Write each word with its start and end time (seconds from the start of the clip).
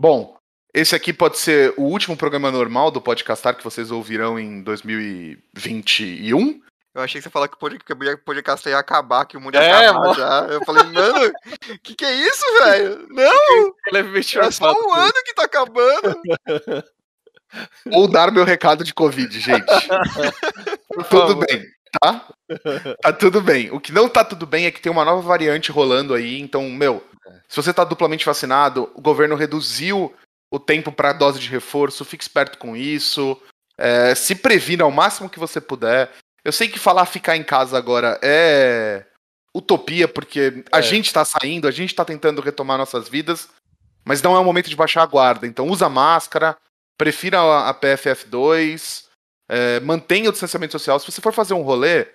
Bom, 0.00 0.34
esse 0.72 0.94
aqui 0.96 1.12
pode 1.12 1.36
ser 1.36 1.74
o 1.76 1.82
último 1.82 2.16
programa 2.16 2.50
normal 2.50 2.90
do 2.90 3.02
Podcastar 3.02 3.54
que 3.54 3.62
vocês 3.62 3.90
ouvirão 3.90 4.40
em 4.40 4.62
2021. 4.62 6.58
Eu 6.94 7.02
achei 7.02 7.20
que 7.20 7.24
você 7.24 7.28
falou 7.28 7.46
que 7.46 7.54
o 7.54 8.18
podcast 8.24 8.66
ia 8.66 8.78
acabar, 8.78 9.26
que 9.26 9.36
o 9.36 9.40
mundo 9.42 9.56
ia 9.56 9.60
É, 9.62 9.88
acabar 9.88 10.00
mano. 10.00 10.14
já. 10.14 10.46
Eu 10.48 10.64
falei, 10.64 10.84
mano, 10.84 11.30
que 11.82 11.94
que 11.94 12.06
é 12.06 12.14
isso, 12.14 12.42
velho? 12.64 13.06
Não, 13.10 13.74
Levemente 13.92 14.38
é 14.38 14.50
só 14.50 14.72
um 14.72 14.94
ano 14.94 15.12
que 15.22 15.34
tá 15.34 15.44
acabando. 15.44 16.18
Ou 17.92 18.08
dar 18.08 18.32
meu 18.32 18.44
recado 18.44 18.82
de 18.82 18.94
Covid, 18.94 19.38
gente. 19.38 19.66
Tudo 21.10 21.36
bem, 21.36 21.62
tá? 22.00 22.26
Tá 23.02 23.12
tudo 23.12 23.42
bem. 23.42 23.70
O 23.70 23.78
que 23.78 23.92
não 23.92 24.08
tá 24.08 24.24
tudo 24.24 24.46
bem 24.46 24.64
é 24.64 24.70
que 24.70 24.80
tem 24.80 24.90
uma 24.90 25.04
nova 25.04 25.20
variante 25.20 25.70
rolando 25.70 26.14
aí. 26.14 26.40
Então, 26.40 26.70
meu, 26.70 27.04
se 27.48 27.56
você 27.56 27.72
tá 27.72 27.84
duplamente 27.84 28.24
vacinado, 28.26 28.90
o 28.94 29.00
governo 29.00 29.36
reduziu 29.36 30.14
o 30.50 30.58
tempo 30.58 30.90
para 30.90 31.12
dose 31.12 31.38
de 31.38 31.48
reforço. 31.48 32.04
Fique 32.04 32.22
esperto 32.24 32.58
com 32.58 32.76
isso. 32.76 33.40
É, 33.78 34.14
se 34.14 34.34
previna 34.34 34.84
ao 34.84 34.90
máximo 34.90 35.30
que 35.30 35.38
você 35.38 35.60
puder. 35.60 36.10
Eu 36.44 36.52
sei 36.52 36.68
que 36.68 36.78
falar 36.78 37.06
ficar 37.06 37.36
em 37.36 37.44
casa 37.44 37.76
agora 37.78 38.18
é 38.22 39.04
utopia, 39.54 40.06
porque 40.08 40.64
a 40.72 40.78
É. 40.78 40.82
gente 40.82 41.12
tá 41.12 41.24
saindo, 41.24 41.66
a 41.66 41.70
gente 41.70 41.94
tá 41.94 42.04
tentando 42.04 42.40
retomar 42.40 42.78
nossas 42.78 43.08
vidas, 43.08 43.48
mas 44.04 44.22
não 44.22 44.34
é 44.34 44.38
o 44.38 44.44
momento 44.44 44.68
de 44.70 44.76
baixar 44.76 45.02
a 45.02 45.06
guarda. 45.06 45.46
Então 45.46 45.68
usa 45.68 45.88
máscara, 45.88 46.56
prefira 46.96 47.40
a 47.40 47.70
a 47.70 47.74
PFF2, 47.74 49.06
é, 49.48 49.80
mantenha 49.80 50.28
o 50.28 50.32
distanciamento 50.32 50.72
social. 50.72 50.98
Se 51.00 51.10
você 51.10 51.20
for 51.20 51.32
fazer 51.32 51.54
um 51.54 51.62
rolê, 51.62 52.06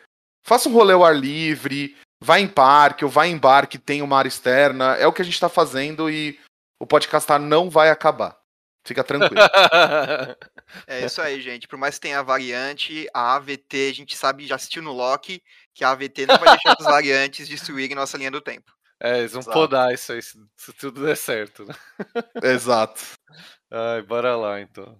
faça 0.45 0.69
um 0.69 0.73
rolê 0.73 0.93
ao 0.93 1.03
ar 1.03 1.15
livre, 1.15 1.95
vá 2.21 2.39
em 2.39 2.47
parque 2.47 3.05
ou 3.05 3.11
vá 3.11 3.27
em 3.27 3.37
bar 3.37 3.67
que 3.67 3.77
tem 3.77 4.01
uma 4.01 4.17
área 4.17 4.29
externa. 4.29 4.95
É 4.95 5.07
o 5.07 5.13
que 5.13 5.21
a 5.21 5.25
gente 5.25 5.39
tá 5.39 5.49
fazendo 5.49 6.09
e 6.09 6.39
o 6.79 6.87
podcastar 6.87 7.39
não 7.39 7.69
vai 7.69 7.89
acabar. 7.89 8.37
Fica 8.85 9.03
tranquilo. 9.03 9.41
É 10.87 11.05
isso 11.05 11.21
aí, 11.21 11.39
gente. 11.41 11.67
Por 11.67 11.77
mais 11.77 11.95
que 11.95 12.01
tenha 12.01 12.19
a 12.19 12.23
variante, 12.23 13.07
a 13.13 13.35
AVT, 13.35 13.89
a 13.91 13.93
gente 13.93 14.17
sabe, 14.17 14.47
já 14.47 14.55
assistiu 14.55 14.81
no 14.81 14.91
Loki, 14.91 15.41
que 15.73 15.83
a 15.83 15.91
AVT 15.91 16.25
não 16.25 16.37
vai 16.37 16.49
deixar 16.49 16.75
as 16.77 16.85
variantes 16.85 17.47
destruírem 17.47 17.95
nossa 17.95 18.17
linha 18.17 18.31
do 18.31 18.41
tempo. 18.41 18.73
É, 18.99 19.19
eles 19.19 19.31
vão 19.31 19.41
Exato. 19.41 19.57
podar 19.57 19.93
isso 19.93 20.11
aí, 20.11 20.21
se, 20.21 20.37
se 20.57 20.73
tudo 20.73 21.05
der 21.05 21.15
certo, 21.15 21.65
né? 21.65 21.75
Exato. 22.41 23.01
Ai, 23.71 24.01
bora 24.01 24.35
lá 24.35 24.59
então. 24.59 24.99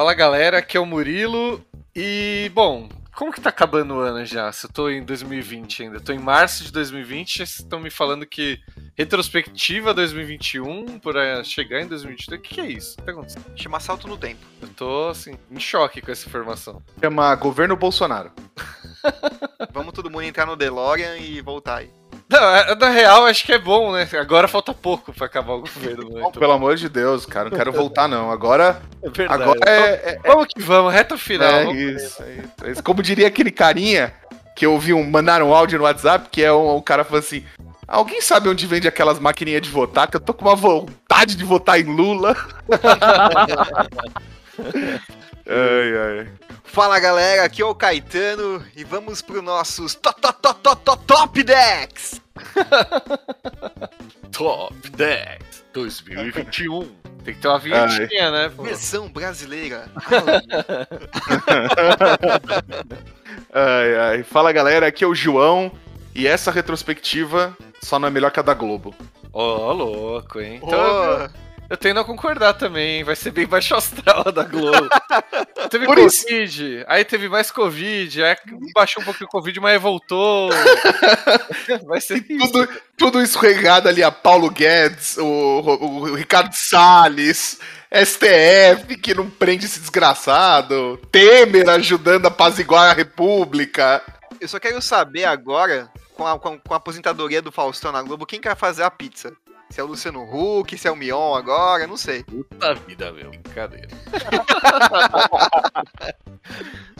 Fala 0.00 0.14
galera, 0.14 0.56
aqui 0.56 0.78
é 0.78 0.80
o 0.80 0.86
Murilo 0.86 1.62
e, 1.94 2.50
bom, 2.54 2.88
como 3.14 3.30
que 3.30 3.38
tá 3.38 3.50
acabando 3.50 3.96
o 3.96 4.00
ano 4.00 4.24
já? 4.24 4.50
Se 4.50 4.64
eu 4.64 4.72
tô 4.72 4.88
em 4.88 5.04
2020 5.04 5.82
ainda, 5.82 6.00
tô 6.00 6.10
em 6.10 6.18
março 6.18 6.64
de 6.64 6.72
2020, 6.72 7.36
vocês 7.36 7.60
estão 7.60 7.78
me 7.78 7.90
falando 7.90 8.24
que 8.24 8.58
retrospectiva 8.96 9.92
2021 9.92 10.98
para 11.00 11.44
chegar 11.44 11.82
em 11.82 11.86
2022, 11.86 12.40
o 12.40 12.42
que, 12.42 12.54
que 12.54 12.60
é 12.62 12.66
isso? 12.68 12.94
O 12.94 12.96
que 12.96 13.04
tá 13.04 13.12
acontecendo? 13.12 13.44
Chama 13.54 13.78
salto 13.78 14.08
no 14.08 14.16
tempo. 14.16 14.40
Eu 14.62 14.68
tô, 14.68 15.10
assim, 15.10 15.36
em 15.50 15.60
choque 15.60 16.00
com 16.00 16.10
essa 16.10 16.26
informação. 16.26 16.82
Chama 16.98 17.34
governo 17.34 17.76
Bolsonaro. 17.76 18.32
Vamos 19.70 19.92
todo 19.92 20.10
mundo 20.10 20.22
entrar 20.22 20.46
no 20.46 20.56
DeLorean 20.56 21.18
e 21.18 21.42
voltar 21.42 21.80
aí. 21.80 21.99
Não, 22.30 22.54
é- 22.56 22.74
na 22.76 22.88
real, 22.90 23.26
acho 23.26 23.44
que 23.44 23.52
é 23.52 23.58
bom, 23.58 23.92
né? 23.92 24.08
Agora 24.20 24.46
falta 24.46 24.72
pouco 24.72 25.12
pra 25.12 25.26
acabar 25.26 25.54
o 25.54 25.60
governo. 25.62 26.08
Né? 26.10 26.20
Não, 26.20 26.30
pelo 26.30 26.52
amor 26.52 26.76
de 26.76 26.88
Deus, 26.88 27.26
cara, 27.26 27.50
não 27.50 27.56
quero 27.56 27.72
voltar 27.72 28.06
não. 28.06 28.30
Agora, 28.30 28.80
É 29.02 29.10
verdade. 29.10 29.42
agora 29.42 29.58
é, 29.68 30.18
é- 30.24 30.28
Vamos 30.28 30.46
que 30.46 30.62
vamos, 30.62 30.92
reta 30.92 31.18
final. 31.18 31.50
é 31.50 31.72
isso, 31.72 32.22
é 32.22 32.32
isso, 32.32 32.48
é 32.64 32.70
isso. 32.70 32.82
Como 32.84 33.02
diria 33.02 33.26
aquele 33.26 33.50
carinha 33.50 34.14
que 34.54 34.64
eu 34.64 34.78
vi 34.78 34.92
um 34.94 35.02
mandaram 35.08 35.48
um 35.48 35.54
áudio 35.54 35.78
no 35.78 35.84
WhatsApp, 35.84 36.28
que 36.30 36.42
é 36.44 36.52
um, 36.52 36.76
o 36.76 36.82
cara 36.82 37.02
falou 37.02 37.18
assim: 37.18 37.44
Alguém 37.88 38.20
sabe 38.20 38.48
onde 38.48 38.64
vende 38.68 38.86
aquelas 38.86 39.18
maquininhas 39.18 39.62
de 39.62 39.68
votar? 39.70 40.06
Que 40.08 40.16
eu 40.16 40.20
tô 40.20 40.32
com 40.32 40.44
uma 40.44 40.54
vontade 40.54 41.34
de 41.34 41.42
votar 41.42 41.80
em 41.80 41.84
Lula. 41.84 42.36
ai, 45.50 46.18
ai. 46.20 46.28
Fala 46.64 47.00
galera, 47.00 47.44
aqui 47.44 47.60
é 47.62 47.64
o 47.64 47.74
Caetano 47.74 48.64
e 48.76 48.84
vamos 48.84 49.20
pro 49.20 49.42
nossos 49.42 49.94
top, 49.94 50.20
top, 50.20 50.40
top, 50.40 50.60
top, 50.62 50.82
top, 50.84 51.04
top 51.04 51.42
decks! 51.42 52.20
Top 54.32 54.74
10 54.90 55.38
2021. 55.72 56.88
Tem 57.24 57.34
que 57.34 57.40
ter 57.40 57.48
uma 57.48 57.58
vinhetinha, 57.58 58.30
né? 58.30 58.48
pô? 58.54 58.62
Versão 58.62 59.08
brasileira. 59.08 59.90
ai, 63.52 63.96
ai. 63.96 64.22
Fala 64.22 64.52
galera, 64.52 64.86
aqui 64.86 65.04
é 65.04 65.06
o 65.06 65.14
João. 65.14 65.70
E 66.14 66.26
essa 66.26 66.50
retrospectiva 66.50 67.56
só 67.82 67.98
não 67.98 68.08
é 68.08 68.10
melhor 68.10 68.30
que 68.30 68.40
a 68.40 68.42
da 68.42 68.54
Globo. 68.54 68.94
Ô, 69.32 69.72
louco, 69.72 70.40
hein? 70.40 70.60
Então, 70.62 71.28
eu 71.70 71.76
tendo 71.76 72.00
a 72.00 72.04
concordar 72.04 72.54
também, 72.54 73.04
vai 73.04 73.14
ser 73.14 73.30
bem 73.30 73.46
baixo 73.46 73.74
astral 73.76 74.24
a 74.26 74.30
da 74.32 74.42
Globo. 74.42 74.88
teve 75.70 75.86
Por 75.86 75.98
isso. 75.98 76.24
Covid, 76.24 76.84
aí 76.88 77.04
teve 77.04 77.28
mais 77.28 77.50
Covid, 77.50 78.22
aí 78.24 78.36
baixou 78.74 79.00
um 79.02 79.04
pouquinho 79.06 79.26
o 79.28 79.30
Covid, 79.30 79.60
mas 79.60 79.72
aí 79.72 79.78
voltou. 79.78 80.50
vai 81.86 82.00
ser 82.00 82.24
isso. 82.28 82.50
Tudo, 82.50 82.68
tudo 82.96 83.22
isso 83.22 83.38
regado 83.38 83.88
ali 83.88 84.02
a 84.02 84.10
Paulo 84.10 84.50
Guedes, 84.50 85.16
o, 85.16 85.24
o- 85.24 86.00
o 86.10 86.14
Ricardo 86.14 86.52
Salles, 86.52 87.58
STF 87.92 88.96
que 89.00 89.14
não 89.14 89.30
prende 89.30 89.64
esse 89.66 89.80
desgraçado, 89.80 90.96
Temer 91.10 91.68
ajudando 91.70 92.26
a 92.26 92.28
apaziguar 92.28 92.90
a 92.90 92.94
República. 92.94 94.02
eu 94.40 94.48
só 94.48 94.58
quero 94.58 94.82
saber 94.82 95.24
agora, 95.24 95.88
com 96.16 96.26
a, 96.26 96.38
com, 96.38 96.58
a 96.70 96.76
aposentadoria 96.76 97.40
do 97.40 97.52
Faustão 97.52 97.92
na 97.92 98.02
Globo, 98.02 98.26
quem 98.26 98.40
que 98.40 98.48
vai 98.48 98.56
fazer 98.56 98.82
a 98.82 98.90
pizza? 98.90 99.32
Se 99.70 99.80
é 99.80 99.84
o 99.84 99.86
Luciano 99.86 100.22
Huck, 100.24 100.76
se 100.76 100.88
é 100.88 100.90
o 100.90 100.96
Mion 100.96 101.34
agora, 101.34 101.86
não 101.86 101.96
sei. 101.96 102.24
Puta 102.24 102.74
vida, 102.74 103.12
meu. 103.12 103.30
Brincadeira. 103.30 103.88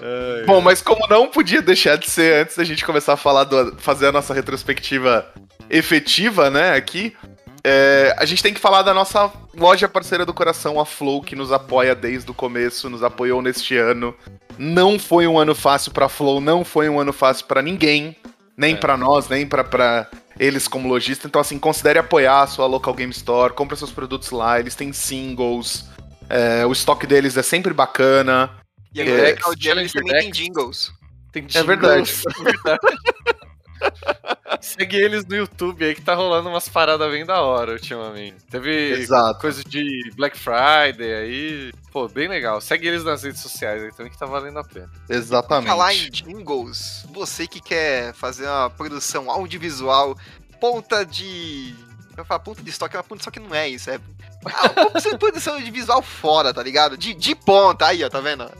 Ai, 0.01 0.45
Bom, 0.47 0.61
mas 0.61 0.81
como 0.81 1.07
não 1.09 1.29
podia 1.29 1.61
deixar 1.61 1.97
de 1.97 2.09
ser 2.09 2.43
antes 2.43 2.57
da 2.57 2.65
gente 2.65 2.85
começar 2.85 3.15
a 3.15 3.17
falar 3.17 3.45
do, 3.45 3.77
fazer 3.79 4.07
a 4.07 4.13
nossa 4.13 4.33
retrospectiva 4.33 5.27
efetiva, 5.69 6.49
né, 6.51 6.75
aqui, 6.75 7.15
é, 7.63 8.15
a 8.19 8.25
gente 8.25 8.43
tem 8.43 8.55
que 8.55 8.61
falar 8.61 8.83
da 8.83 8.95
nossa 8.95 9.31
loja 9.57 9.89
parceira 9.89 10.25
do 10.25 10.33
coração, 10.33 10.81
a 10.81 10.87
Flow, 10.87 11.23
que 11.23 11.37
nos 11.37 11.53
apoia 11.53 11.95
desde 11.95 12.31
o 12.31 12.35
começo, 12.35 12.89
nos 12.89 13.03
apoiou 13.03 13.43
neste 13.43 13.77
ano. 13.77 14.15
Não 14.57 14.99
foi 14.99 15.27
um 15.27 15.39
ano 15.39 15.55
fácil 15.55 15.93
pra 15.93 16.09
Flow, 16.09 16.41
não 16.41 16.65
foi 16.65 16.89
um 16.89 16.99
ano 17.01 17.13
fácil 17.13 17.47
pra 17.47 17.61
ninguém, 17.63 18.17
nem 18.57 18.75
É. 18.75 18.77
pra 18.77 18.97
nós, 18.97 19.29
nem 19.29 19.47
pra, 19.47 19.63
pra 19.65 20.09
eles 20.41 20.67
como 20.67 20.89
lojista. 20.89 21.29
Então, 21.29 21.39
assim, 21.41 21.59
considere 21.59 21.99
apoiar 21.99 22.43
a 22.43 22.47
sua 22.47 22.67
local 22.67 22.95
game 22.95 23.13
store, 23.13 23.53
compra 23.53 23.77
seus 23.77 23.93
produtos 23.93 24.31
lá, 24.31 24.59
eles 24.59 24.75
têm 24.75 24.91
singles, 24.91 25.85
é, 26.31 26.65
o 26.65 26.73
estoque 26.73 27.07
deles 27.07 27.37
é 27.37 27.43
sempre 27.43 27.75
bacana. 27.75 28.51
E 28.95 29.01
É, 29.01 29.05
agora 29.05 29.29
é, 29.29 29.39
o 29.49 29.55
dia 29.55 29.73
eles 29.73 29.93
também 29.93 30.13
tem 30.13 30.31
Decks. 30.31 30.39
jingles. 30.39 30.93
Tem 31.31 31.47
É 31.55 31.63
verdade. 31.63 32.05
jingles, 32.11 32.25
é 32.27 32.43
verdade. 32.43 32.79
Segue 34.61 34.97
eles 34.97 35.25
no 35.25 35.37
YouTube 35.37 35.85
aí 35.85 35.95
que 35.95 36.03
tá 36.03 36.15
rolando 36.15 36.49
umas 36.49 36.69
paradas 36.69 37.11
bem 37.11 37.25
da 37.25 37.41
hora 37.41 37.73
ultimamente. 37.73 38.37
Teve 38.51 38.93
Exato. 38.93 39.41
coisa 39.41 39.63
de 39.65 40.11
Black 40.15 40.37
Friday 40.39 41.15
aí. 41.15 41.73
Pô, 41.93 42.09
bem 42.09 42.29
legal. 42.29 42.61
Segue 42.61 42.89
eles 42.89 43.05
nas 43.05 43.23
redes 43.23 43.41
sociais 43.41 43.83
aí 43.83 43.91
também 43.93 44.13
que 44.13 44.19
tá 44.19 44.27
valendo 44.27 44.59
a 44.59 44.65
pena. 44.65 44.91
Exatamente. 45.09 45.69
Falar 45.69 45.95
em 45.95 46.11
jingles, 46.11 47.07
você 47.13 47.47
que 47.47 47.61
quer 47.61 48.13
fazer 48.15 48.47
uma 48.47 48.71
produção 48.71 49.31
audiovisual, 49.31 50.17
ponta 50.61 51.05
de. 51.05 51.75
Eu 52.17 52.25
falo 52.25 52.41
ponta 52.41 52.63
de 52.63 52.71
estoque, 52.71 52.97
mas 52.97 53.07
ponta 53.07 53.17
de 53.17 53.23
estoque 53.23 53.41
não 53.41 53.55
é 53.55 53.69
isso. 53.69 53.91
É. 53.91 53.99
Ah, 54.45 55.19
produção 55.19 55.55
audiovisual 55.55 56.03
fora, 56.03 56.53
tá 56.53 56.63
ligado? 56.63 56.97
De, 56.97 57.13
de 57.13 57.35
ponta, 57.35 57.87
aí, 57.87 58.03
ó, 58.03 58.09
tá 58.09 58.21
vendo? 58.21 58.51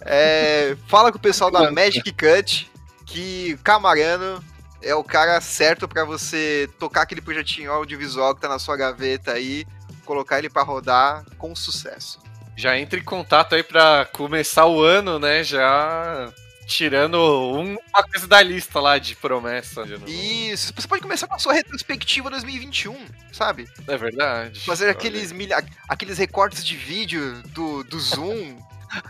É, 0.00 0.74
fala 0.88 1.12
com 1.12 1.18
o 1.18 1.20
pessoal 1.20 1.50
da 1.50 1.70
Magic 1.70 2.10
Cut 2.12 2.71
que 3.12 3.58
Camarano 3.62 4.42
é 4.82 4.94
o 4.94 5.04
cara 5.04 5.40
certo 5.40 5.86
pra 5.86 6.04
você 6.04 6.68
tocar 6.78 7.02
aquele 7.02 7.20
projetinho 7.20 7.70
audiovisual 7.70 8.34
que 8.34 8.40
tá 8.40 8.48
na 8.48 8.58
sua 8.58 8.76
gaveta 8.76 9.32
aí, 9.32 9.64
colocar 10.04 10.38
ele 10.38 10.50
pra 10.50 10.62
rodar 10.62 11.24
com 11.38 11.54
sucesso. 11.54 12.20
Já 12.56 12.76
entre 12.78 13.00
em 13.00 13.04
contato 13.04 13.54
aí 13.54 13.62
pra 13.62 14.06
começar 14.12 14.66
o 14.66 14.82
ano, 14.82 15.18
né? 15.18 15.42
Já 15.44 16.32
tirando 16.66 17.16
um- 17.16 17.76
uma 17.92 18.02
coisa 18.02 18.26
da 18.26 18.40
lista 18.42 18.80
lá 18.80 18.98
de 18.98 19.14
promessa. 19.16 19.84
de. 19.84 20.50
Isso, 20.50 20.72
você 20.74 20.86
pode 20.88 21.02
começar 21.02 21.26
com 21.26 21.34
a 21.34 21.38
sua 21.38 21.52
retrospectiva 21.52 22.30
2021, 22.30 22.96
sabe? 23.32 23.68
É 23.86 23.96
verdade. 23.96 24.60
Fazer 24.60 24.88
aqueles, 24.88 25.32
milha... 25.32 25.62
aqueles 25.88 26.18
recortes 26.18 26.64
de 26.64 26.76
vídeo 26.76 27.42
do, 27.48 27.82
do 27.84 27.98
Zoom 28.00 28.56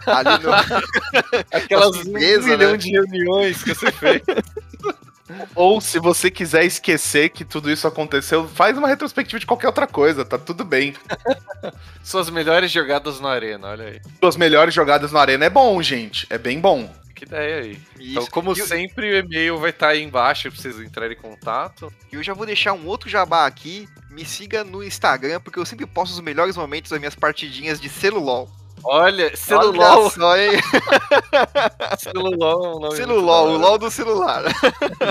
ali 0.06 0.42
no. 0.42 0.52
Aquelas 1.52 1.96
um 1.96 2.02
surpresa, 2.02 2.48
milhão 2.48 2.72
né? 2.72 2.76
de 2.76 2.90
reuniões 2.90 3.62
que 3.62 3.74
você 3.74 3.90
fez. 3.92 4.22
Ou 5.54 5.80
se 5.80 5.98
você 5.98 6.30
quiser 6.30 6.64
esquecer 6.64 7.30
que 7.30 7.44
tudo 7.44 7.70
isso 7.70 7.86
aconteceu, 7.86 8.46
faz 8.48 8.76
uma 8.76 8.88
retrospectiva 8.88 9.40
de 9.40 9.46
qualquer 9.46 9.68
outra 9.68 9.86
coisa, 9.86 10.24
tá 10.24 10.36
tudo 10.38 10.64
bem. 10.64 10.94
Suas 12.04 12.28
melhores 12.28 12.70
jogadas 12.70 13.18
na 13.18 13.30
arena, 13.30 13.68
olha 13.68 13.86
aí. 13.86 14.00
Suas 14.20 14.36
melhores 14.36 14.74
jogadas 14.74 15.10
na 15.10 15.20
arena 15.20 15.44
é 15.46 15.50
bom, 15.50 15.80
gente. 15.82 16.26
É 16.28 16.36
bem 16.36 16.60
bom. 16.60 16.92
Que 17.14 17.24
ideia 17.24 17.62
aí. 17.62 17.70
Isso. 17.98 18.10
Então, 18.18 18.26
como 18.26 18.54
E 18.54 18.58
eu- 18.60 18.66
sempre, 18.66 19.10
o 19.10 19.16
e-mail 19.20 19.58
vai 19.58 19.70
estar 19.70 19.88
aí 19.88 20.02
embaixo 20.02 20.50
pra 20.50 20.60
vocês 20.60 20.78
entrarem 20.80 21.16
em 21.16 21.20
contato. 21.20 21.90
E 22.12 22.16
eu 22.16 22.22
já 22.22 22.34
vou 22.34 22.44
deixar 22.44 22.72
um 22.74 22.86
outro 22.86 23.08
jabá 23.08 23.46
aqui. 23.46 23.88
Me 24.10 24.24
siga 24.26 24.62
no 24.64 24.82
Instagram, 24.82 25.40
porque 25.40 25.58
eu 25.58 25.64
sempre 25.64 25.86
posto 25.86 26.12
os 26.12 26.20
melhores 26.20 26.56
momentos 26.56 26.90
das 26.90 26.98
minhas 26.98 27.14
partidinhas 27.14 27.80
de 27.80 27.88
celulol. 27.88 28.50
Olha, 28.84 29.26
Olha 29.26 29.36
celulol. 29.36 30.10
só, 30.10 30.36
hein? 30.36 30.50
Celulol, 31.98 32.84
é 32.84 32.88
um 32.88 32.90
Celulol, 32.92 33.48
o. 33.48 33.56
LOL 33.58 33.78
do 33.78 33.90
celular. 33.90 34.42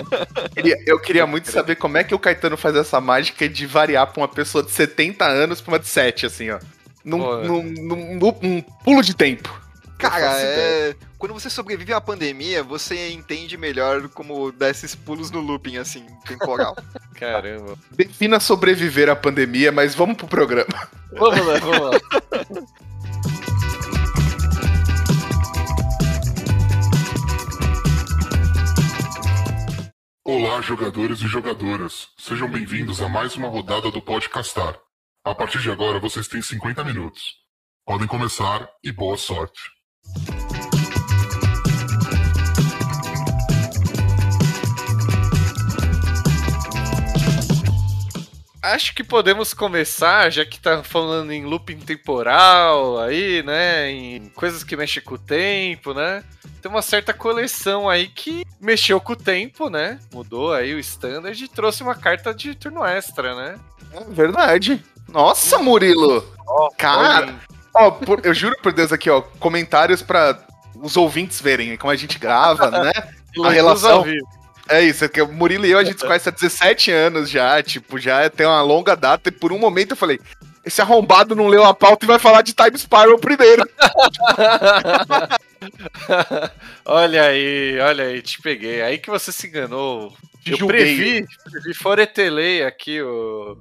Eu 0.86 1.00
queria 1.00 1.26
muito 1.26 1.50
saber 1.52 1.76
como 1.76 1.98
é 1.98 2.04
que 2.04 2.14
o 2.14 2.20
Caetano 2.20 2.58
faz 2.58 2.76
essa 2.76 3.00
mágica 3.00 3.48
de 3.48 3.66
variar 3.66 4.08
pra 4.12 4.22
uma 4.22 4.28
pessoa 4.28 4.64
de 4.64 4.72
70 4.72 5.26
anos 5.26 5.62
pra 5.62 5.72
uma 5.74 5.80
de 5.80 5.88
7, 5.88 6.26
assim, 6.26 6.50
ó. 6.50 6.60
Num, 7.04 7.18
num, 7.44 7.64
num- 7.64 8.16
num- 8.20 8.38
num 8.42 8.62
pulo 8.84 9.02
de 9.02 9.16
tempo. 9.16 9.60
Cara, 9.98 10.36
é... 10.42 10.96
quando 11.18 11.34
você 11.34 11.50
sobrevive 11.50 11.94
à 11.94 12.02
pandemia, 12.02 12.64
você 12.64 13.12
entende 13.12 13.56
melhor 13.56 14.10
como 14.10 14.52
dar 14.52 14.70
esses 14.70 14.96
pulos 14.96 15.30
no 15.32 15.40
looping, 15.40 15.78
assim, 15.78 16.06
temporal. 16.28 16.76
Caramba. 17.16 17.76
Defina 17.92 18.40
sobreviver 18.40 19.10
à 19.10 19.16
pandemia, 19.16 19.72
mas 19.72 19.94
vamos 19.96 20.18
pro 20.18 20.28
programa. 20.28 20.90
Vamos 21.14 21.46
lá, 21.46 21.60
vamos 21.60 21.80
lá. 21.80 22.00
Olá, 30.34 30.62
jogadores 30.62 31.20
e 31.20 31.28
jogadoras. 31.28 32.08
Sejam 32.18 32.50
bem-vindos 32.50 33.02
a 33.02 33.10
mais 33.10 33.36
uma 33.36 33.50
rodada 33.50 33.92
do 33.92 34.02
Podcastar. 34.02 34.80
A 35.26 35.36
partir 35.36 35.60
de 35.60 35.70
agora, 35.70 36.00
vocês 36.00 36.26
têm 36.26 36.42
50 36.42 36.86
minutos. 36.86 37.36
Podem 37.86 38.08
começar 38.08 38.66
e 38.82 38.94
boa 38.94 39.18
sorte. 39.18 39.60
Acho 48.62 48.94
que 48.94 49.04
podemos 49.04 49.56
começar, 49.56 50.30
já 50.32 50.46
que 50.46 50.60
tá 50.60 50.84
falando 50.84 51.32
em 51.32 51.46
looping 51.46 51.80
temporal 51.80 53.00
aí, 53.00 53.42
né? 53.42 53.90
Em 53.90 54.30
coisas 54.36 54.64
que 54.64 54.78
mexem 54.78 55.02
com 55.02 55.16
o 55.16 55.18
tempo, 55.18 55.96
né? 55.96 56.24
Tem 56.62 56.70
uma 56.72 56.84
certa 56.84 57.12
coleção 57.12 57.90
aí 57.90 58.08
que 58.08 58.46
mexeu 58.60 59.02
com 59.02 59.14
o 59.14 59.16
tempo, 59.16 59.68
né? 59.68 60.00
Mudou 60.14 60.54
aí 60.54 60.76
o 60.76 60.80
standard 60.80 61.44
e 61.44 61.48
trouxe 61.48 61.82
uma 61.82 61.96
carta 61.96 62.34
de 62.36 62.54
turno 62.54 62.86
extra, 62.86 63.34
né? 63.34 63.60
É 63.94 64.04
verdade. 64.14 64.84
Nossa, 65.10 65.58
Murilo! 65.58 66.24
Cara, 66.78 67.26
Olhem, 67.26 67.40
ó, 67.74 67.90
por- 67.92 68.22
eu 68.24 68.34
juro 68.34 68.56
por 68.62 68.72
Deus 68.72 68.92
aqui, 68.94 69.10
ó, 69.10 69.22
comentários 69.40 70.04
pra 70.04 70.38
os 70.76 70.96
ouvintes 70.96 71.42
verem 71.42 71.76
como 71.78 71.92
a 71.92 71.96
gente 71.96 72.20
grava, 72.20 72.70
né? 72.70 72.92
elogios 73.36 73.54
relação-. 73.56 74.06
É 74.72 74.82
isso, 74.82 75.06
é 75.06 75.10
que 75.10 75.22
o 75.22 75.28
Murilo 75.32 75.66
e 75.66 75.72
eu 75.72 75.78
a 75.80 75.84
gente 75.84 76.00
se 76.00 76.06
conhece 76.06 76.30
há 76.30 76.32
17 76.32 76.92
anos 76.92 77.30
já, 77.30 77.62
tipo, 77.62 78.00
já 78.00 78.30
tem 78.30 78.46
uma 78.46 78.62
longa 78.62 78.96
data 78.96 79.30
e 79.30 79.32
por 79.32 79.52
um 79.52 79.60
momento 79.60 79.92
eu 79.92 79.98
falei, 79.98 80.20
esse 80.66 80.82
arrombado 80.82 81.36
não 81.36 81.48
leu 81.48 81.64
a 81.66 81.74
pauta 81.74 82.06
e 82.06 82.08
vai 82.08 82.20
falar 82.20 82.42
de 82.42 82.54
Time 82.54 82.78
Spiral 82.78 83.18
primeiro. 83.20 83.68
olha 86.86 87.24
aí, 87.24 87.80
olha 87.80 88.06
aí, 88.06 88.22
te 88.22 88.42
peguei. 88.42 88.82
Aí 88.82 88.98
que 88.98 89.10
você 89.10 89.32
se 89.32 89.48
enganou. 89.48 90.14
Te 90.44 90.52
Eu 90.54 90.58
julguei. 90.58 90.96
previ, 90.96 91.26
previ 91.52 91.74
foretelei 91.76 92.64
aqui 92.64 93.00
o. 93.02 93.58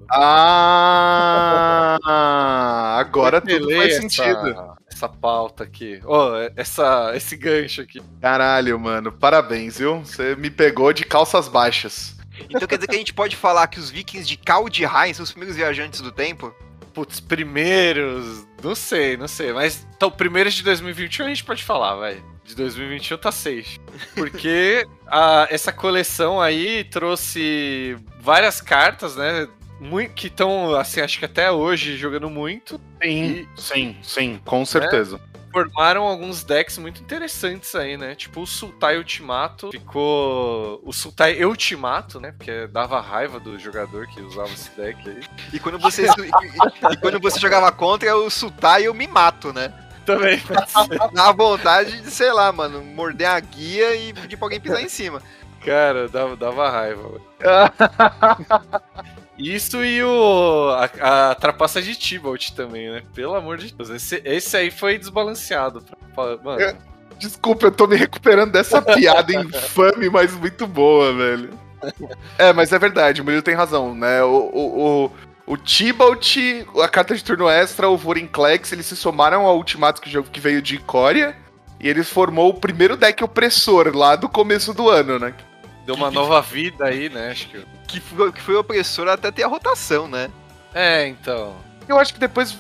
Ah, 2.13 2.97
agora 2.99 3.41
tudo 3.41 3.69
faz 3.71 3.93
essa- 3.93 4.01
sentido. 4.01 4.75
Essa 5.01 5.09
pauta 5.09 5.65
aqui. 5.65 5.99
Ó, 6.05 6.35
essa, 6.55 7.13
esse 7.17 7.35
gancho 7.35 7.81
aqui. 7.81 8.03
Caralho, 8.21 8.79
mano, 8.79 9.11
parabéns, 9.11 9.79
viu? 9.79 10.01
Você 10.01 10.37
me 10.37 10.51
pegou 10.51 10.93
de 10.93 11.05
calças 11.05 11.49
baixas. 11.49 12.15
Então 12.51 12.69
quer 12.69 12.77
dizer 12.77 12.87
que 12.89 12.95
a 12.97 12.99
gente 12.99 13.15
pode 13.15 13.35
falar 13.35 13.67
que 13.69 13.79
os 13.81 13.89
vikings 13.91 14.29
de 14.29 14.37
Kaldheim 14.37 15.15
são 15.15 15.23
os 15.25 15.31
primeiros 15.31 15.57
viajantes 15.57 16.03
do 16.03 16.13
tempo? 16.13 16.55
Putz, 16.93 17.19
primeiros. 17.19 18.47
Não 18.63 18.75
sei, 18.75 19.17
não 19.17 19.27
sei. 19.27 19.55
Mas. 19.55 19.87
Então, 19.97 20.11
primeiros 20.11 20.53
de 20.53 20.63
2021 20.65 21.25
a 21.25 21.29
gente 21.31 21.45
pode 21.45 21.65
falar, 21.65 21.95
vai. 21.95 22.23
De 22.45 22.55
2021 22.55 23.17
tá 23.17 23.33
safe. 23.33 23.79
Porque 24.15 24.87
a- 25.07 25.47
essa 25.51 25.73
coleção 25.73 26.43
aí 26.43 26.85
trouxe 26.85 27.97
várias 28.21 28.61
cartas, 28.61 29.17
né? 29.17 29.49
Mui- 29.81 30.09
que 30.09 30.27
estão, 30.29 30.75
assim, 30.77 31.01
acho 31.01 31.19
que 31.19 31.25
até 31.25 31.51
hoje 31.51 31.97
jogando 31.97 32.29
muito. 32.31 32.81
Sim, 33.03 33.49
sim, 33.57 33.97
sim, 34.03 34.41
com 34.45 34.65
certeza. 34.65 35.21
Formaram 35.53 36.05
alguns 36.05 36.45
decks 36.45 36.79
muito 36.79 37.03
interessantes 37.03 37.75
aí, 37.75 37.97
né? 37.97 38.15
Tipo 38.15 38.43
o 38.43 38.47
Sultai 38.47 38.97
Ultimato 38.99 39.71
ficou. 39.73 40.81
O 40.85 40.93
Sultai 40.93 41.45
Ultimato, 41.45 42.21
né? 42.21 42.31
Porque 42.31 42.69
dava 42.69 43.01
raiva 43.01 43.41
do 43.41 43.59
jogador 43.59 44.07
que 44.07 44.21
usava 44.21 44.49
esse 44.53 44.71
deck 44.77 45.09
aí. 45.09 45.21
E 45.53 45.59
quando 45.59 45.77
você, 45.81 46.07
e, 46.07 46.93
e 46.93 46.97
quando 46.99 47.19
você 47.19 47.41
jogava 47.41 47.73
contra, 47.73 48.17
o 48.17 48.31
Sultai 48.31 48.87
eu 48.87 48.95
me 48.95 49.09
mato, 49.09 49.53
né? 49.53 49.75
Também. 50.07 50.41
Dá 51.13 51.33
vontade 51.33 52.01
de, 52.01 52.11
sei 52.13 52.33
lá, 52.33 52.53
mano, 52.53 52.81
morder 52.85 53.29
a 53.29 53.41
guia 53.41 53.97
e 53.97 54.13
pedir 54.13 54.37
pra 54.37 54.47
alguém 54.47 54.61
pisar 54.61 54.81
em 54.81 54.89
cima. 54.89 55.21
Cara, 55.65 56.09
dava, 56.09 56.37
dava 56.37 56.71
raiva. 56.71 57.21
Isso 59.41 59.83
e 59.85 60.03
o. 60.03 60.71
A, 61.01 61.31
a 61.31 61.35
trapaça 61.35 61.81
de 61.81 61.95
Tibalt 61.97 62.51
também, 62.51 62.91
né? 62.91 63.03
Pelo 63.15 63.35
amor 63.35 63.57
de 63.57 63.73
Deus. 63.73 63.89
Esse, 63.91 64.21
esse 64.25 64.57
aí 64.57 64.71
foi 64.71 64.99
desbalanceado. 64.99 65.83
pra- 66.15 66.37
Mano, 66.45 66.61
É. 66.61 66.77
Desculpa, 67.19 67.67
eu 67.67 67.71
tô 67.73 67.87
me 67.87 67.97
recuperando 67.97 68.51
dessa 68.53 68.81
piada 68.95 69.33
infame, 69.35 70.09
mas 70.09 70.33
muito 70.35 70.67
boa, 70.67 71.13
velho. 71.13 71.51
É, 72.39 72.53
mas 72.53 72.73
é 72.73 72.79
verdade, 72.79 73.21
o 73.21 73.25
Murilo 73.25 73.43
tem 73.43 73.55
razão, 73.55 73.95
né? 73.95 74.23
O, 74.23 74.51
o, 74.53 75.05
o, 75.47 75.53
o 75.53 75.57
Tibalt, 75.59 76.37
a 76.83 76.89
carta 76.89 77.15
de 77.15 77.23
turno 77.23 77.47
extra, 77.49 77.89
o 77.91 77.97
Vorinclex, 77.97 78.73
eles 78.73 78.87
se 78.87 78.97
somaram 78.97 79.45
ao 79.47 79.57
Ultimato 79.57 80.01
que, 80.01 80.23
que 80.23 80.41
veio 80.41 80.63
de 80.63 80.79
Coria. 80.79 81.37
E 81.79 81.89
eles 81.89 82.09
formou 82.11 82.51
o 82.51 82.55
primeiro 82.55 82.97
deck 82.97 83.23
opressor 83.25 83.95
lá 83.95 84.15
do 84.17 84.29
começo 84.29 84.73
do 84.75 84.89
ano, 84.89 85.19
né? 85.19 85.35
deu 85.87 85.95
uma 85.95 86.11
nova 86.11 86.41
vida 86.41 86.85
aí, 86.87 87.09
né? 87.09 87.31
Acho 87.31 87.49
que. 87.49 87.65
Que 87.91 88.01
foi, 88.01 88.33
que 88.33 88.41
foi 88.41 88.55
opressor 88.55 89.09
até 89.09 89.31
ter 89.31 89.43
a 89.43 89.49
rotação, 89.49 90.07
né? 90.07 90.31
É, 90.75 91.07
então. 91.09 91.57
Eu 91.89 91.99
acho 91.99 92.15
que 92.15 92.21
depois 92.21 92.57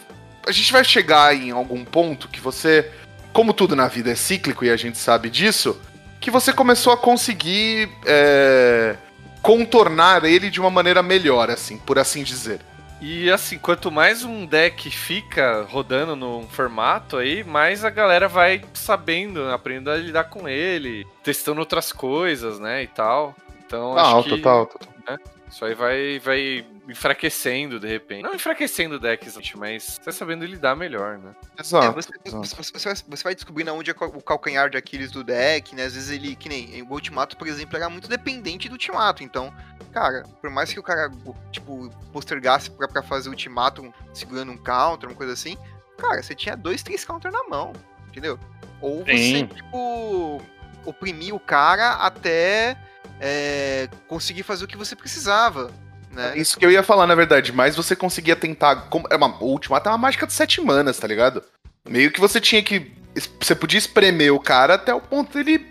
a 0.46 0.52
gente 0.52 0.72
vai 0.72 0.82
chegar 0.84 1.34
em 1.34 1.50
algum 1.50 1.84
ponto 1.84 2.28
que 2.28 2.40
você, 2.40 2.90
como 3.32 3.52
tudo 3.52 3.76
na 3.76 3.88
vida 3.88 4.10
é 4.10 4.14
cíclico 4.14 4.64
e 4.64 4.70
a 4.70 4.76
gente 4.76 4.98
sabe 4.98 5.30
disso, 5.30 5.80
que 6.20 6.30
você 6.30 6.52
começou 6.52 6.92
a 6.92 6.96
conseguir 6.96 7.88
é, 8.04 8.96
contornar 9.42 10.24
ele 10.24 10.50
de 10.50 10.60
uma 10.60 10.70
maneira 10.70 11.02
melhor, 11.02 11.50
assim, 11.50 11.78
por 11.78 11.98
assim 11.98 12.22
dizer. 12.22 12.60
E 13.00 13.30
assim, 13.30 13.56
quanto 13.58 13.90
mais 13.90 14.24
um 14.24 14.44
deck 14.44 14.90
fica 14.90 15.66
rodando 15.70 16.14
num 16.14 16.46
formato 16.46 17.16
aí, 17.16 17.42
mais 17.42 17.82
a 17.82 17.88
galera 17.88 18.28
vai 18.28 18.62
sabendo, 18.74 19.50
aprendendo 19.50 19.90
a 19.90 19.96
lidar 19.96 20.24
com 20.24 20.46
ele, 20.46 21.06
testando 21.22 21.60
outras 21.60 21.92
coisas, 21.92 22.58
né, 22.58 22.82
e 22.82 22.86
tal. 22.86 23.34
Então 23.64 23.96
acho 23.96 24.24
que 24.24 24.30
total, 24.30 24.68
total. 25.00 25.18
isso 25.48 25.64
aí 25.64 25.74
vai, 25.74 26.18
vai 26.18 26.66
enfraquecendo 26.88 27.80
de 27.80 27.86
repente. 27.88 28.22
Não 28.22 28.34
enfraquecendo 28.34 28.96
o 28.96 28.98
deck, 28.98 29.24
exatamente, 29.26 29.56
mas 29.58 29.98
você 30.02 30.12
sabendo 30.12 30.44
lidar 30.44 30.76
melhor, 30.76 31.18
né? 31.18 31.34
É, 31.56 31.60
Exato. 31.60 31.92
você, 31.94 32.10
exato. 32.24 32.46
você- 32.46 32.72
você 32.72 32.88
vai- 32.88 32.96
você 33.08 33.24
vai 33.24 33.34
descobrindo 33.34 33.72
onde 33.74 33.90
é 33.90 33.94
o 33.94 34.22
calcanhar 34.22 34.68
de 34.70 34.76
Aquiles 34.76 35.10
do 35.10 35.24
deck, 35.24 35.74
né? 35.74 35.84
Às 35.84 35.94
vezes 35.94 36.10
ele, 36.10 36.36
que 36.36 36.48
nem 36.48 36.82
o 36.82 36.92
Ultimato, 36.92 37.36
por 37.36 37.46
exemplo, 37.48 37.76
era 37.76 37.88
muito 37.88 38.08
dependente 38.08 38.68
do 38.68 38.72
Ultimato. 38.72 39.22
Então, 39.22 39.52
cara, 39.92 40.24
por 40.40 40.50
mais 40.50 40.72
que 40.72 40.78
o 40.78 40.82
cara, 40.82 41.10
tipo, 41.50 41.90
postergasse 42.12 42.70
pra, 42.70 42.86
pra 42.88 43.02
fazer 43.02 43.28
o 43.28 43.32
Ultimato 43.32 43.92
segurando 44.12 44.52
um 44.52 44.56
counter, 44.58 45.08
uma 45.08 45.16
coisa 45.16 45.32
assim, 45.32 45.56
cara, 45.98 46.22
você 46.22 46.34
tinha 46.34 46.56
dois, 46.56 46.82
três 46.82 47.04
counter 47.04 47.30
na 47.32 47.44
mão, 47.48 47.72
entendeu? 48.08 48.38
Ou 48.80 49.04
você, 49.04 49.16
Sim. 49.16 49.46
tipo, 49.46 50.40
oprimia 50.86 51.34
o 51.34 51.40
cara 51.40 51.92
até 51.96 52.76
é, 53.20 53.88
conseguir 54.08 54.42
fazer 54.42 54.64
o 54.64 54.68
que 54.68 54.76
você 54.76 54.96
precisava, 54.96 55.70
né? 56.10 56.32
Isso 56.36 56.58
que 56.58 56.64
eu 56.64 56.70
ia 56.72 56.82
falar, 56.82 57.06
na 57.06 57.14
verdade, 57.14 57.52
mas 57.52 57.76
você 57.76 57.94
conseguia 57.94 58.34
tentar. 58.34 58.88
como- 58.88 59.06
É 59.10 59.16
uma, 59.16 59.28
o 59.42 59.52
Ultimato 59.52 59.88
é 59.88 59.92
uma 59.92 59.98
mágica 59.98 60.26
de 60.26 60.32
sete 60.32 60.60
manas, 60.60 60.98
tá 60.98 61.06
ligado? 61.06 61.42
Meio 61.88 62.10
que 62.10 62.20
você 62.20 62.40
tinha 62.40 62.62
que. 62.62 62.92
Você 63.40 63.54
podia 63.54 63.78
espremer 63.78 64.32
o 64.32 64.40
cara 64.40 64.74
até 64.74 64.94
o 64.94 65.00
ponto 65.00 65.32
dele. 65.34 65.66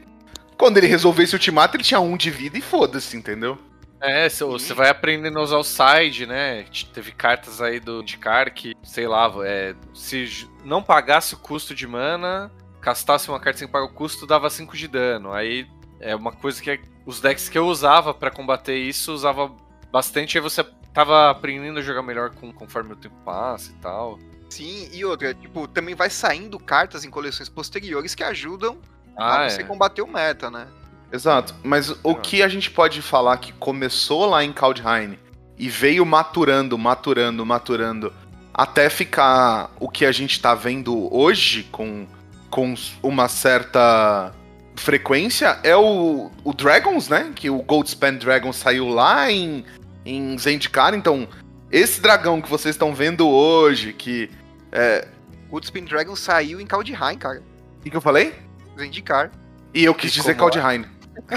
Quando 0.58 0.77
ele 0.77 0.88
resolvesse 0.88 1.34
o 1.34 1.38
Ultimato, 1.38 1.75
ele 1.77 1.84
tinha 1.84 2.00
um 2.00 2.15
de 2.18 2.29
vida 2.29 2.58
e 2.58 2.62
foda-se, 2.62 3.15
entendeu? 3.18 3.58
É, 4.01 4.29
cê- 4.29 4.44
você 4.46 4.74
vai 4.74 4.89
aprendendo 4.89 5.39
a 5.39 5.41
usar 5.41 5.58
o 5.58 5.63
side, 5.63 6.25
né? 6.25 6.63
Te- 6.63 6.86
Teve 6.86 7.12
cartas 7.12 7.62
aí 7.62 7.79
do 7.79 8.01
Indicar 8.01 8.53
que, 8.53 8.74
sei 8.84 9.08
lá, 9.08 9.32
é, 9.46 9.74
se 9.94 10.48
não 10.63 10.82
pagasse 10.84 11.34
o 11.34 11.38
custo 11.38 11.74
de 11.75 11.86
mana, 11.88 12.50
castasse 12.82 13.29
uma 13.29 13.39
carta 13.39 13.60
sem 13.60 13.68
pagar 13.68 13.86
o 13.86 13.94
custo, 13.94 14.25
dava 14.27 14.50
5 14.50 14.75
de 14.77 14.88
dano. 14.88 15.32
Aí 15.34 15.68
É 16.01 16.15
uma 16.15 16.32
coisa 16.32 16.62
que 16.62 16.72
é- 16.72 16.79
os 17.10 17.20
decks 17.20 17.50
que 17.50 17.58
eu 17.58 17.66
usava 17.66 18.13
pra 18.13 18.30
combater 18.30 18.78
isso, 18.78 19.12
usava 19.12 19.51
bastante, 19.92 20.38
aí 20.38 20.42
você 20.44 20.63
tava 20.94 21.32
aprendendo 21.32 21.80
a 21.80 21.82
jogar 21.82 22.04
melhor 22.04 22.30
com, 22.30 22.54
conforme 22.54 22.94
o 22.94 22.96
tempo 22.96 23.16
passa 23.25 23.72
e 23.72 23.74
tal. 23.82 24.20
Sim, 24.48 24.88
e 24.94 25.04
outra, 25.04 25.34
tipo, 25.34 25.68
também 25.68 25.96
vai 25.96 26.10
saindo 26.12 26.60
cartas 26.60 27.04
em 27.04 27.10
coleções 27.10 27.50
posteriores 27.50 28.13
que 28.13 28.24
ajudam 28.24 28.78
Ah, 29.18 29.46
a 29.46 29.50
você 29.50 29.62
é. 29.62 29.63
combater 29.63 30.04
o 30.04 30.08
meta, 30.08 30.51
né? 30.51 30.68
Exato. 31.12 31.56
Mas 31.63 31.89
o 32.04 32.13
que 32.13 32.44
a 32.44 32.48
gente 32.48 32.70
pode 32.70 33.01
falar 33.01 33.38
que 33.38 33.51
começou 33.54 34.28
lá 34.28 34.44
em 34.44 34.54
Kaldheim 34.54 35.18
e 35.58 35.68
veio 35.68 36.06
maturando, 36.06 36.78
maturando, 36.78 37.44
maturando, 37.44 38.13
até 38.54 38.88
ficar 38.88 39.72
o 39.80 39.89
que 39.89 40.06
a 40.06 40.12
gente 40.12 40.39
tá 40.39 40.54
vendo 40.54 41.12
hoje 41.12 41.63
com, 41.72 42.08
com 42.51 42.75
uma 43.01 43.28
certa 43.28 44.32
frequência 44.79 45.59
é 45.63 45.75
o, 45.75 46.31
o 46.43 46.53
Dragons, 46.53 47.09
né? 47.09 47.31
Que 47.36 47.50
o 47.50 47.62
Goldspan 47.62 48.15
Dragon 48.15 48.51
saiu 48.53 48.88
lá 48.88 49.31
em, 49.31 49.65
em 50.05 50.38
Zendikar. 50.38 50.93
Então, 50.93 51.27
esse 51.71 52.00
dragão 52.01 52.41
que 52.41 52.50
vocês 52.50 52.75
estão 52.75 52.93
vendo 52.93 53.27
hoje, 53.27 53.93
que. 53.93 54.29
É, 54.71 55.07
Woodspin 55.51 55.86
Dragon 55.86 56.15
saiu 56.15 56.62
em 56.62 56.67
Kaldheim, 56.67 57.17
cara. 57.17 57.41
o 57.79 57.83
que, 57.83 57.89
que 57.89 57.98
eu 57.98 58.01
falei? 58.01 58.36
Zendikar. 58.77 59.31
E 59.74 59.83
eu 59.83 59.95
quis 59.95 60.12
E 60.12 60.15
dizer 60.19 60.36
como 60.36 60.50
é? 60.50 60.51
Kaldheim. 60.53 60.86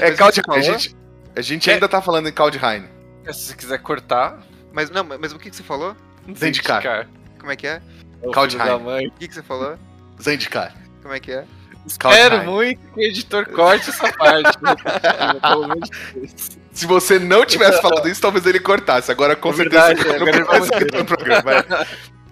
É 0.00 0.10
Kaldheim. 0.12 0.42
A 0.42 0.46
falou? 0.46 0.62
gente, 0.62 0.96
a 1.36 1.40
gente 1.40 1.70
É. 1.70 1.74
ainda 1.74 1.88
tá 1.88 2.00
falando 2.02 2.28
em 2.28 2.32
Kaldheim. 2.32 2.84
Se 3.26 3.32
você 3.46 3.54
quiser 3.56 3.78
cortar, 3.78 4.38
Mas 4.72 4.90
não, 4.90 5.04
mas 5.04 5.32
o 5.32 5.38
que, 5.38 5.50
que 5.50 5.56
você 5.56 5.62
falou? 5.62 5.94
Zendikar. 6.36 7.06
Como 7.38 7.52
é 7.52 7.56
que 7.56 7.66
é? 7.66 7.80
É 8.22 8.28
o 8.28 8.30
Kaldheim. 8.30 9.08
O 9.08 9.12
que, 9.12 9.28
que 9.28 9.34
você 9.34 9.42
falou? 9.42 9.76
Zendikar. 10.22 10.74
Como 11.02 11.12
é 11.14 11.20
que 11.20 11.32
é? 11.32 11.44
Espero 11.84 12.44
muito 12.44 12.80
que 12.94 13.00
o 13.00 13.02
editor 13.02 13.44
corte 13.46 13.90
essa 13.90 14.12
parte. 14.12 14.56
né? 14.62 14.74
Se 16.72 16.86
você 16.86 17.18
não 17.18 17.44
tivesse 17.44 17.82
falado 17.82 18.08
isso, 18.08 18.20
talvez 18.20 18.46
ele 18.46 18.60
cortasse. 18.60 19.10
Agora, 19.10 19.34
com 19.36 19.50
É 19.50 19.54
certeza, 19.54 19.86
verdade, 19.88 20.08
ele 20.08 20.16
agora 20.16 20.36
ele 20.36 20.44
vai 20.44 20.60
escutar 20.60 21.04
programa. 21.04 21.42
vai. 21.42 21.86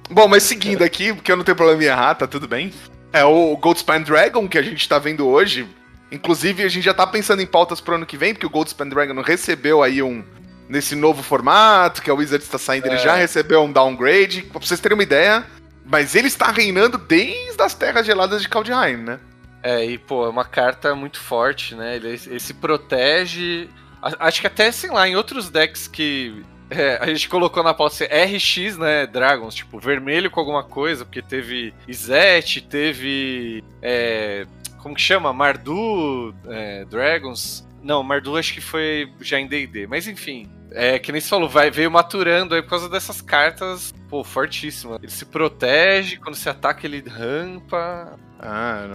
Bom, 0.08 0.28
mas 0.28 0.42
seguindo 0.44 0.82
aqui, 0.82 1.12
porque 1.12 1.30
eu 1.30 1.36
não 1.36 1.44
tenho 1.44 1.56
problema 1.56 1.82
em 1.82 1.86
errar, 1.86 2.14
tá 2.14 2.26
tudo 2.26 2.48
bem. 2.48 2.72
É 3.12 3.24
o 3.24 3.56
Goldspan 3.56 4.00
Dragon 4.02 4.48
que 4.48 4.56
a 4.56 4.62
gente 4.62 4.88
tá 4.88 4.98
vendo 4.98 5.26
hoje. 5.26 5.68
Inclusive, 6.12 6.62
a 6.64 6.68
gente 6.68 6.84
já 6.84 6.94
tá 6.94 7.06
pensando 7.06 7.42
em 7.42 7.46
pautas 7.46 7.80
pro 7.80 7.94
ano 7.96 8.06
que 8.06 8.16
vem, 8.16 8.32
porque 8.34 8.46
o 8.46 8.50
Goldspan 8.50 8.88
Dragon 8.88 9.20
recebeu 9.20 9.82
aí 9.82 10.02
um. 10.02 10.24
Nesse 10.68 10.94
novo 10.94 11.20
formato, 11.22 12.00
que 12.00 12.08
a 12.10 12.14
Wizards 12.14 12.46
está 12.46 12.56
saindo, 12.58 12.86
ele 12.86 12.94
É. 12.94 12.98
já 12.98 13.16
recebeu 13.16 13.62
um 13.62 13.72
downgrade. 13.72 14.42
Pra 14.42 14.60
vocês 14.60 14.78
terem 14.78 14.96
uma 14.96 15.02
ideia, 15.02 15.44
mas 15.90 16.14
ele 16.14 16.28
está 16.28 16.50
reinando 16.50 16.96
desde 16.96 17.60
as 17.60 17.74
terras 17.74 18.06
geladas 18.06 18.40
de 18.40 18.48
Kaldheim, 18.48 18.96
né? 18.96 19.18
É, 19.62 19.84
e 19.84 19.98
pô, 19.98 20.24
é 20.24 20.28
uma 20.28 20.44
carta 20.44 20.94
muito 20.94 21.18
forte, 21.18 21.74
né? 21.74 21.96
Ele, 21.96 22.08
ele 22.08 22.40
se 22.40 22.54
protege. 22.54 23.68
Acho 24.00 24.40
que 24.40 24.46
até, 24.46 24.72
sei 24.72 24.90
lá, 24.90 25.06
em 25.06 25.16
outros 25.16 25.50
decks 25.50 25.86
que 25.86 26.42
é, 26.70 26.96
a 27.00 27.06
gente 27.06 27.28
colocou 27.28 27.62
na 27.62 27.74
pauta 27.74 28.04
assim, 28.04 28.36
RX, 28.36 28.78
né? 28.78 29.06
Dragons, 29.06 29.54
tipo, 29.54 29.78
vermelho 29.78 30.30
com 30.30 30.40
alguma 30.40 30.62
coisa, 30.62 31.04
porque 31.04 31.20
teve 31.20 31.74
Izete, 31.86 32.60
teve. 32.60 33.62
é, 33.82 34.46
como 34.78 34.94
que 34.94 35.02
chama? 35.02 35.32
Mardu 35.32 36.32
é, 36.48 36.84
Dragons. 36.84 37.68
Não, 37.82 38.02
Mardu 38.02 38.36
acho 38.36 38.54
que 38.54 38.60
foi 38.60 39.12
já 39.20 39.40
em 39.40 39.46
DD, 39.48 39.86
mas 39.86 40.06
enfim. 40.06 40.48
É, 40.72 40.98
que 40.98 41.10
nem 41.10 41.20
você 41.20 41.28
falou, 41.28 41.48
vai, 41.48 41.70
veio 41.70 41.90
maturando 41.90 42.54
aí 42.54 42.62
por 42.62 42.70
causa 42.70 42.88
dessas 42.88 43.20
cartas, 43.20 43.92
pô, 44.08 44.22
fortíssimas. 44.22 44.98
Ele 45.02 45.10
se 45.10 45.24
protege, 45.24 46.16
quando 46.16 46.34
se 46.36 46.48
ataca, 46.48 46.86
ele 46.86 47.02
rampa. 47.08 48.16
Ah, 48.38 48.86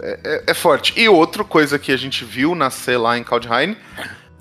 é, 0.00 0.20
é- 0.24 0.44
é 0.48 0.54
forte. 0.54 0.92
E 0.98 1.08
outra 1.08 1.42
coisa 1.42 1.78
que 1.78 1.90
a 1.92 1.96
gente 1.96 2.24
viu 2.24 2.54
nascer 2.54 2.96
lá 2.96 3.18
em 3.18 3.24
Kaldheim 3.24 3.76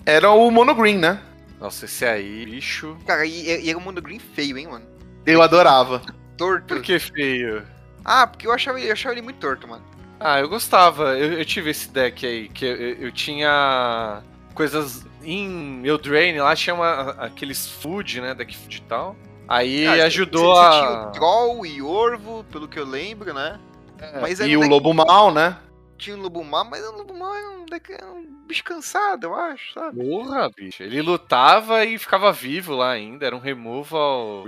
era 0.05 0.29
o 0.31 0.51
Monogreen, 0.51 0.97
né? 0.99 1.19
Nossa, 1.59 1.85
esse 1.85 2.05
aí, 2.05 2.45
bicho. 2.45 2.95
Cara, 3.07 3.25
e, 3.25 3.65
e 3.65 3.69
era 3.69 3.77
um 3.77 3.81
mundo 3.81 4.01
green 4.01 4.19
feio, 4.19 4.57
hein, 4.57 4.67
mano? 4.67 4.85
Eu 5.25 5.41
adorava. 5.41 6.01
Torto. 6.37 6.67
Por 6.75 6.81
que 6.83 6.99
feio? 6.99 7.63
Ah, 8.05 8.27
porque 8.27 8.45
eu 8.45 8.51
achava, 8.51 8.79
ele- 8.79 8.89
eu 8.89 8.93
achava 8.93 9.15
ele 9.15 9.23
muito 9.23 9.39
torto, 9.39 9.67
mano. 9.67 9.83
Ah, 10.19 10.39
eu 10.39 10.47
gostava. 10.47 11.17
Eu, 11.17 11.33
eu 11.33 11.43
tive 11.45 11.71
esse 11.71 11.89
deck 11.89 12.23
aí, 12.25 12.47
que 12.49 12.63
eu, 12.63 12.75
eu- 12.75 12.95
eu 13.07 13.11
tinha 13.11 14.21
coisas 14.53 15.06
em 15.23 15.85
Eldraine, 15.85 16.39
lá 16.39 16.55
tinha 16.55 16.73
uma- 16.75 17.11
aqueles 17.19 17.67
food, 17.67 18.21
né, 18.21 18.33
deck 18.33 18.55
food 18.55 18.77
e 18.77 18.81
tal. 18.81 19.15
Aí 19.47 19.85
Ah, 19.87 20.05
ajudou 20.05 20.53
você, 20.55 20.61
você 20.61 20.77
tinha 20.79 20.89
a... 20.89 21.07
o 21.07 21.11
Troll 21.11 21.65
e 21.65 21.81
Orvo, 21.81 22.43
pelo 22.51 22.67
que 22.67 22.77
eu 22.79 22.85
lembro, 22.85 23.33
né? 23.33 23.59
Mas 24.21 24.39
era 24.39 24.49
e 24.49 24.57
o 24.57 24.67
Lobo 24.67 24.93
Mal, 24.93 25.33
né? 25.33 25.57
Tinha 25.97 26.15
o 26.15 26.19
Lobo 26.21 26.43
Mal, 26.43 26.65
mas 26.65 26.85
o 26.85 26.91
Lobo 26.91 27.13
Mal 27.13 27.33
era 27.33 27.49
um, 27.49 27.65
deck, 27.65 27.91
era 27.91 28.05
um 28.05 28.25
bicho 28.45 28.63
cansado, 28.63 29.25
eu 29.25 29.33
acho, 29.33 29.73
sabe? 29.73 29.99
Porra, 29.99 30.49
bicho. 30.55 30.83
Ele 30.83 31.01
lutava 31.01 31.83
e 31.83 31.97
ficava 31.97 32.31
vivo 32.31 32.75
lá 32.75 32.91
ainda. 32.91 33.25
Era 33.25 33.35
um 33.35 33.39
removal. 33.39 34.43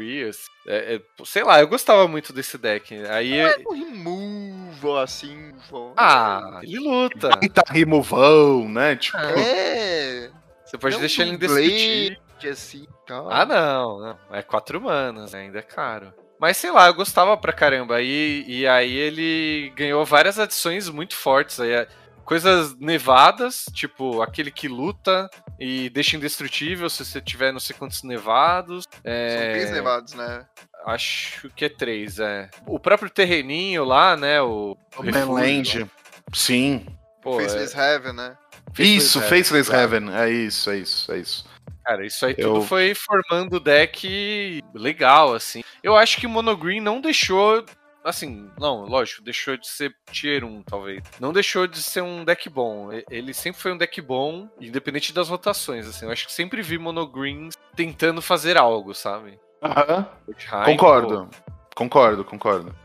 É, 0.68 0.96
é, 0.96 1.02
sei 1.26 1.44
lá, 1.44 1.60
eu 1.60 1.68
gostava 1.68 2.08
muito 2.08 2.32
desse 2.32 2.58
deck. 2.58 2.94
Aí. 3.08 3.34
Um 3.68 3.74
removal, 3.74 5.00
assim. 5.00 5.52
Ah, 5.98 6.60
ele 6.62 6.80
luta. 6.80 7.40
E 7.42 7.50
tá 7.50 7.64
removão, 7.68 8.70
né? 8.70 8.96
Tipo, 8.96 9.18
É. 9.18 10.30
Você 10.70 10.78
pode 10.78 10.94
Não 10.94 11.00
deixar 11.00 11.24
ele 11.24 11.32
um 11.32 11.34
indestrutível. 11.36 12.18
Blade, 12.30 12.48
assim, 12.48 12.88
tal. 13.08 13.32
Ah, 13.32 13.44
não, 13.44 14.00
não. 14.00 14.18
É 14.32 14.44
quatro 14.44 14.80
manas, 14.80 15.34
né? 15.34 15.42
ainda 15.42 15.60
é 15.60 15.64
caro. 15.64 16.14
Mas 16.40 16.58
sei 16.58 16.72
lá, 16.72 16.88
eu 16.88 16.94
gostava 16.94 17.36
pra 17.36 17.52
caramba. 17.52 18.02
E, 18.02 18.46
e 18.48 18.68
aí 18.68 18.94
ele 18.94 19.74
ganhou 19.76 20.06
várias 20.06 20.38
adições 20.38 20.88
muito 20.88 21.16
fortes. 21.16 21.60
Aí, 21.60 21.72
é, 21.72 21.88
coisas 22.24 22.78
nevadas, 22.78 23.66
tipo 23.74 24.22
aquele 24.22 24.52
que 24.52 24.68
luta 24.68 25.28
e 25.60 25.90
deixa 25.90 26.16
indestrutível 26.16 26.88
se 26.88 27.04
você 27.04 27.20
tiver 27.20 27.52
não 27.52 27.60
sei 27.60 27.76
quantos 27.76 28.04
nevados. 28.04 28.86
São 28.92 29.02
É, 29.04 29.52
três 29.54 29.72
nevados, 29.72 30.14
né? 30.14 30.46
Acho 30.86 31.50
que 31.50 31.66
é 31.66 31.70
três, 31.70 32.20
é. 32.20 32.48
O 32.68 32.80
próprio 32.80 33.10
terreninho 33.10 33.84
lá, 33.84 34.16
né? 34.16 34.40
O, 34.42 34.78
o 34.98 35.04
Manland. 35.04 35.90
Sim. 36.32 36.86
Pô, 37.22 37.42
é, 37.42 37.44
Faceless 37.44 37.76
Heaven, 37.76 38.14
né? 38.14 38.38
Isso, 38.78 39.20
Heaven, 39.20 39.30
Faceless. 39.44 39.72
Heaven. 39.72 40.14
É 40.16 40.30
isso, 40.30 40.70
é 40.70 40.78
isso, 40.78 41.12
é 41.12 41.18
isso. 41.18 41.46
Cara, 41.86 42.06
isso 42.06 42.26
aí 42.26 42.36
Eu- 42.38 42.54
tudo 42.54 42.66
foi 42.66 42.94
formando 42.94 43.56
o 43.56 43.60
deck 43.60 44.62
legal, 44.74 45.34
assim. 45.34 45.64
Eu 45.82 45.98
acho 45.98 46.18
que 46.20 46.28
o 46.28 46.30
Monogreen 46.30 46.80
não 46.80 47.02
deixou. 47.02 47.66
Assim, 48.04 48.50
não, 48.60 48.86
lógico, 48.86 49.22
deixou 49.24 49.58
de 49.58 49.68
ser 49.68 49.94
tier 50.12 50.44
1, 50.44 50.64
talvez. 50.64 51.02
Não 51.20 51.34
deixou 51.34 51.68
de 51.68 51.82
ser 51.82 52.02
um 52.02 52.24
deck 52.24 52.50
bom. 52.50 52.90
Ele 53.10 53.34
sempre 53.34 53.60
foi 53.62 53.74
um 53.74 53.78
deck 53.78 54.00
bom, 54.02 54.48
independente 54.60 55.12
das 55.12 55.30
rotações, 55.30 55.88
assim. 55.88 56.06
Eu 56.06 56.12
acho 56.12 56.26
que 56.28 56.32
sempre 56.32 56.62
vi 56.62 56.78
Monogreens 56.78 57.56
tentando 57.76 58.22
fazer 58.22 58.56
algo, 58.56 58.94
sabe? 58.94 59.40
Aham. 59.62 60.08
Jotunheim, 60.28 60.66
Concordo. 60.66 61.30
Concordo, 61.76 62.24
concordo. 62.24 62.76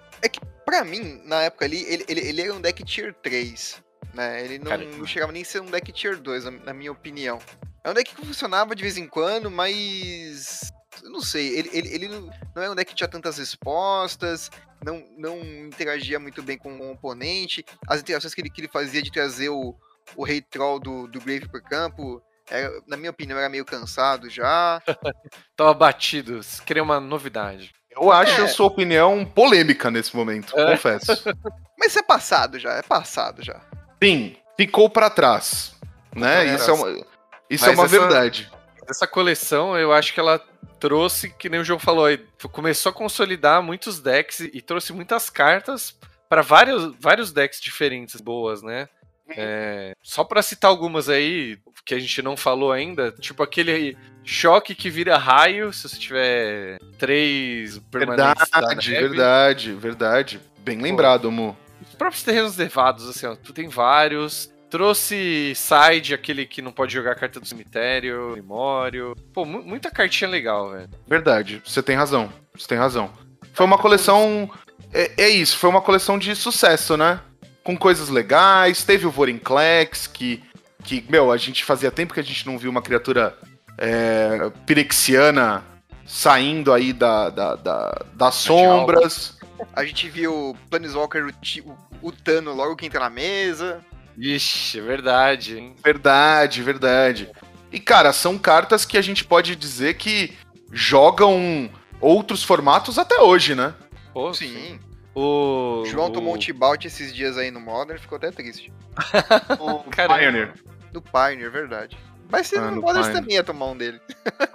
Pra 0.64 0.82
mim, 0.82 1.20
na 1.24 1.42
época 1.42 1.66
ali, 1.66 1.84
ele, 1.84 2.04
ele, 2.08 2.20
ele 2.20 2.40
era 2.42 2.54
um 2.54 2.60
deck 2.60 2.82
tier 2.84 3.14
3. 3.22 3.83
Né? 4.14 4.44
Ele 4.44 4.58
não, 4.58 4.66
Cara, 4.70 4.84
não 4.84 5.06
chegava 5.06 5.32
nem 5.32 5.42
a 5.42 5.44
ser 5.44 5.60
um 5.60 5.66
deck 5.66 5.92
tier 5.92 6.16
2, 6.16 6.44
na, 6.64 6.72
minha 6.72 6.92
opinião. 6.92 7.38
É 7.82 7.90
um 7.90 7.94
deck 7.94 8.14
que 8.14 8.26
funcionava 8.26 8.74
de 8.74 8.82
vez 8.82 8.96
em 8.96 9.06
quando, 9.06 9.50
mas. 9.50 10.72
Eu 11.02 11.10
não 11.10 11.20
sei, 11.20 11.58
ele, 11.58 11.70
ele, 11.72 11.88
ele 11.88 12.08
não, 12.54 12.62
é 12.62 12.70
um 12.70 12.74
deck 12.74 12.90
que 12.90 12.96
tinha 12.96 13.08
tantas 13.08 13.36
respostas, 13.36 14.48
não, 14.82 15.04
não 15.18 15.38
interagia 15.42 16.20
muito 16.20 16.42
bem 16.42 16.56
com 16.56 16.72
o 16.78 16.92
oponente. 16.92 17.64
As 17.88 18.00
interações 18.00 18.32
que 18.32 18.40
ele, 18.40 18.48
que 18.48 18.60
ele 18.60 18.68
fazia 18.68 19.02
de 19.02 19.10
trazer 19.10 19.48
o, 19.48 19.74
o 20.14 20.24
Rei 20.24 20.40
Troll 20.40 20.78
do, 20.78 21.08
do 21.08 21.20
Grave 21.20 21.48
pro 21.48 21.60
campo, 21.62 22.22
era, 22.48 22.70
na 22.86 22.96
minha 22.96 23.10
opinião, 23.10 23.38
era 23.38 23.48
meio 23.48 23.64
cansado 23.64 24.30
já. 24.30 24.80
Tava 25.56 25.74
batido, 25.74 26.40
queria 26.64 26.82
uma 26.82 27.00
novidade. 27.00 27.72
Eu 27.90 28.10
acho 28.10 28.40
É. 28.40 28.44
a 28.44 28.48
sua 28.48 28.66
opinião 28.66 29.24
polêmica 29.24 29.90
nesse 29.90 30.14
momento, 30.14 30.58
É. 30.58 30.72
confesso. 30.72 31.06
Mas 31.78 31.88
isso 31.90 31.98
é 31.98 32.02
passado 32.02 32.58
já, 32.58 32.72
é 32.74 32.82
passado 32.82 33.42
já. 33.42 33.60
Sim, 34.02 34.36
ficou 34.56 34.88
pra 34.90 35.10
trás. 35.10 35.74
Né? 36.14 36.54
Isso 36.54 36.70
é 36.70 36.72
uma, 36.74 37.04
isso 37.50 37.66
é 37.66 37.70
uma 37.72 37.84
essa- 37.84 37.98
verdade. 37.98 38.50
Essa 38.88 39.06
coleção, 39.06 39.76
eu 39.78 39.92
acho 39.92 40.12
que 40.12 40.20
ela 40.20 40.38
trouxe, 40.78 41.30
que 41.30 41.48
nem 41.48 41.60
o 41.60 41.64
João 41.64 41.78
falou 41.78 42.06
começou 42.52 42.90
a 42.90 42.92
consolidar 42.92 43.62
muitos 43.62 43.98
decks 43.98 44.40
e, 44.40 44.50
e 44.52 44.60
trouxe 44.60 44.92
muitas 44.92 45.30
cartas 45.30 45.96
para 46.28 46.42
vários, 46.42 46.94
vários 47.00 47.32
decks 47.32 47.60
diferentes, 47.60 48.20
boas, 48.20 48.62
né? 48.62 48.88
É, 49.30 49.94
só 50.02 50.22
pra 50.22 50.42
citar 50.42 50.70
algumas 50.70 51.08
aí, 51.08 51.58
que 51.84 51.94
a 51.94 51.98
gente 51.98 52.20
não 52.20 52.36
falou 52.36 52.70
ainda, 52.70 53.10
tipo 53.12 53.42
aquele 53.42 53.96
choque 54.22 54.74
que 54.74 54.90
vira 54.90 55.16
raio, 55.16 55.72
se 55.72 55.88
você 55.88 55.96
tiver 55.98 56.78
três 56.98 57.78
permanentes 57.90 58.50
da 58.50 58.60
Verdade, 58.60 58.90
verdade, 58.90 59.72
verdade. 59.72 60.40
Bem 60.58 60.78
lembrado, 60.80 61.30
Mu. 61.30 61.56
Os 61.94 61.98
próprios 61.98 62.24
terrenos 62.24 62.56
nevados, 62.56 63.08
assim, 63.08 63.24
ó, 63.24 63.36
tu 63.36 63.52
tem 63.52 63.68
vários. 63.68 64.50
Trouxe 64.68 65.52
side, 65.54 66.12
aquele 66.12 66.44
que 66.44 66.60
não 66.60 66.72
pode 66.72 66.92
jogar 66.92 67.14
carta 67.14 67.38
do 67.38 67.46
cemitério, 67.46 68.32
Memório. 68.34 69.14
Pô, 69.32 69.44
mu- 69.44 69.62
muita 69.62 69.88
cartinha 69.92 70.28
legal, 70.28 70.72
velho. 70.72 70.88
Verdade, 71.06 71.62
você 71.64 71.80
tem 71.80 71.94
razão. 71.94 72.28
Você 72.58 72.66
tem 72.66 72.76
razão. 72.76 73.12
Foi 73.52 73.64
uma 73.64 73.78
coleção. 73.78 74.50
É, 74.92 75.12
é 75.16 75.28
isso, 75.28 75.56
foi 75.56 75.70
uma 75.70 75.80
coleção 75.80 76.18
de 76.18 76.34
sucesso, 76.34 76.96
né? 76.96 77.20
com 77.62 77.76
coisas 77.78 78.08
legais. 78.08 78.82
Teve 78.84 79.06
o 79.06 79.10
Vorinclex, 79.10 80.08
que, 80.08 80.42
que, 80.82 81.02
meu, 81.08 81.30
a 81.32 81.36
gente 81.36 81.64
fazia 81.64 81.90
tempo 81.92 82.12
que 82.12 82.20
a 82.20 82.24
gente 82.24 82.44
não 82.44 82.58
viu 82.58 82.70
uma 82.70 82.82
criatura 82.82 83.38
é, 83.78 84.50
pirexiana 84.66 85.62
saindo 86.04 86.72
aí 86.72 86.92
da, 86.92 87.30
da, 87.30 87.54
da- 87.54 88.04
das 88.12 88.34
sombras. 88.34 89.38
A 89.72 89.84
gente 89.84 90.08
viu 90.08 90.50
o 90.50 90.54
Planeswalker, 90.70 91.26
o, 91.26 91.68
o, 91.68 92.08
o 92.08 92.12
Tano 92.12 92.52
logo 92.52 92.76
que 92.76 92.86
entra 92.86 93.00
na 93.00 93.10
mesa. 93.10 93.84
Ixi, 94.16 94.78
é 94.78 94.82
verdade, 94.82 95.58
hein? 95.58 95.76
Verdade, 95.82 96.62
verdade. 96.62 97.30
E, 97.72 97.80
cara, 97.80 98.12
são 98.12 98.38
cartas 98.38 98.84
que 98.84 98.96
a 98.96 99.02
gente 99.02 99.24
pode 99.24 99.56
dizer 99.56 99.94
que 99.94 100.36
jogam 100.72 101.70
outros 102.00 102.42
formatos 102.44 102.98
até 102.98 103.18
hoje, 103.20 103.54
né? 103.54 103.74
Pô, 104.12 104.32
Sim. 104.32 104.78
O 105.14 105.82
O 105.82 105.86
João 105.86 106.08
o- 106.08 106.12
tomou 106.12 106.34
um 106.34 106.38
T-Bout 106.38 106.86
esses 106.86 107.14
dias 107.14 107.36
aí 107.38 107.50
no 107.50 107.60
Modern, 107.60 107.98
ficou 107.98 108.16
até 108.16 108.30
triste. 108.30 108.72
O 109.60 109.84
Caramba. 109.90 110.18
Pioneer. 110.18 110.54
No 110.92 111.00
Pioneer, 111.02 111.50
verdade. 111.50 111.96
Mas 112.30 112.46
se 112.48 112.56
Ah, 112.56 112.70
no 112.70 112.80
Modern 112.80 113.12
também 113.12 113.34
ia 113.36 113.44
tomar 113.44 113.66
um 113.66 113.76
dele. 113.76 114.00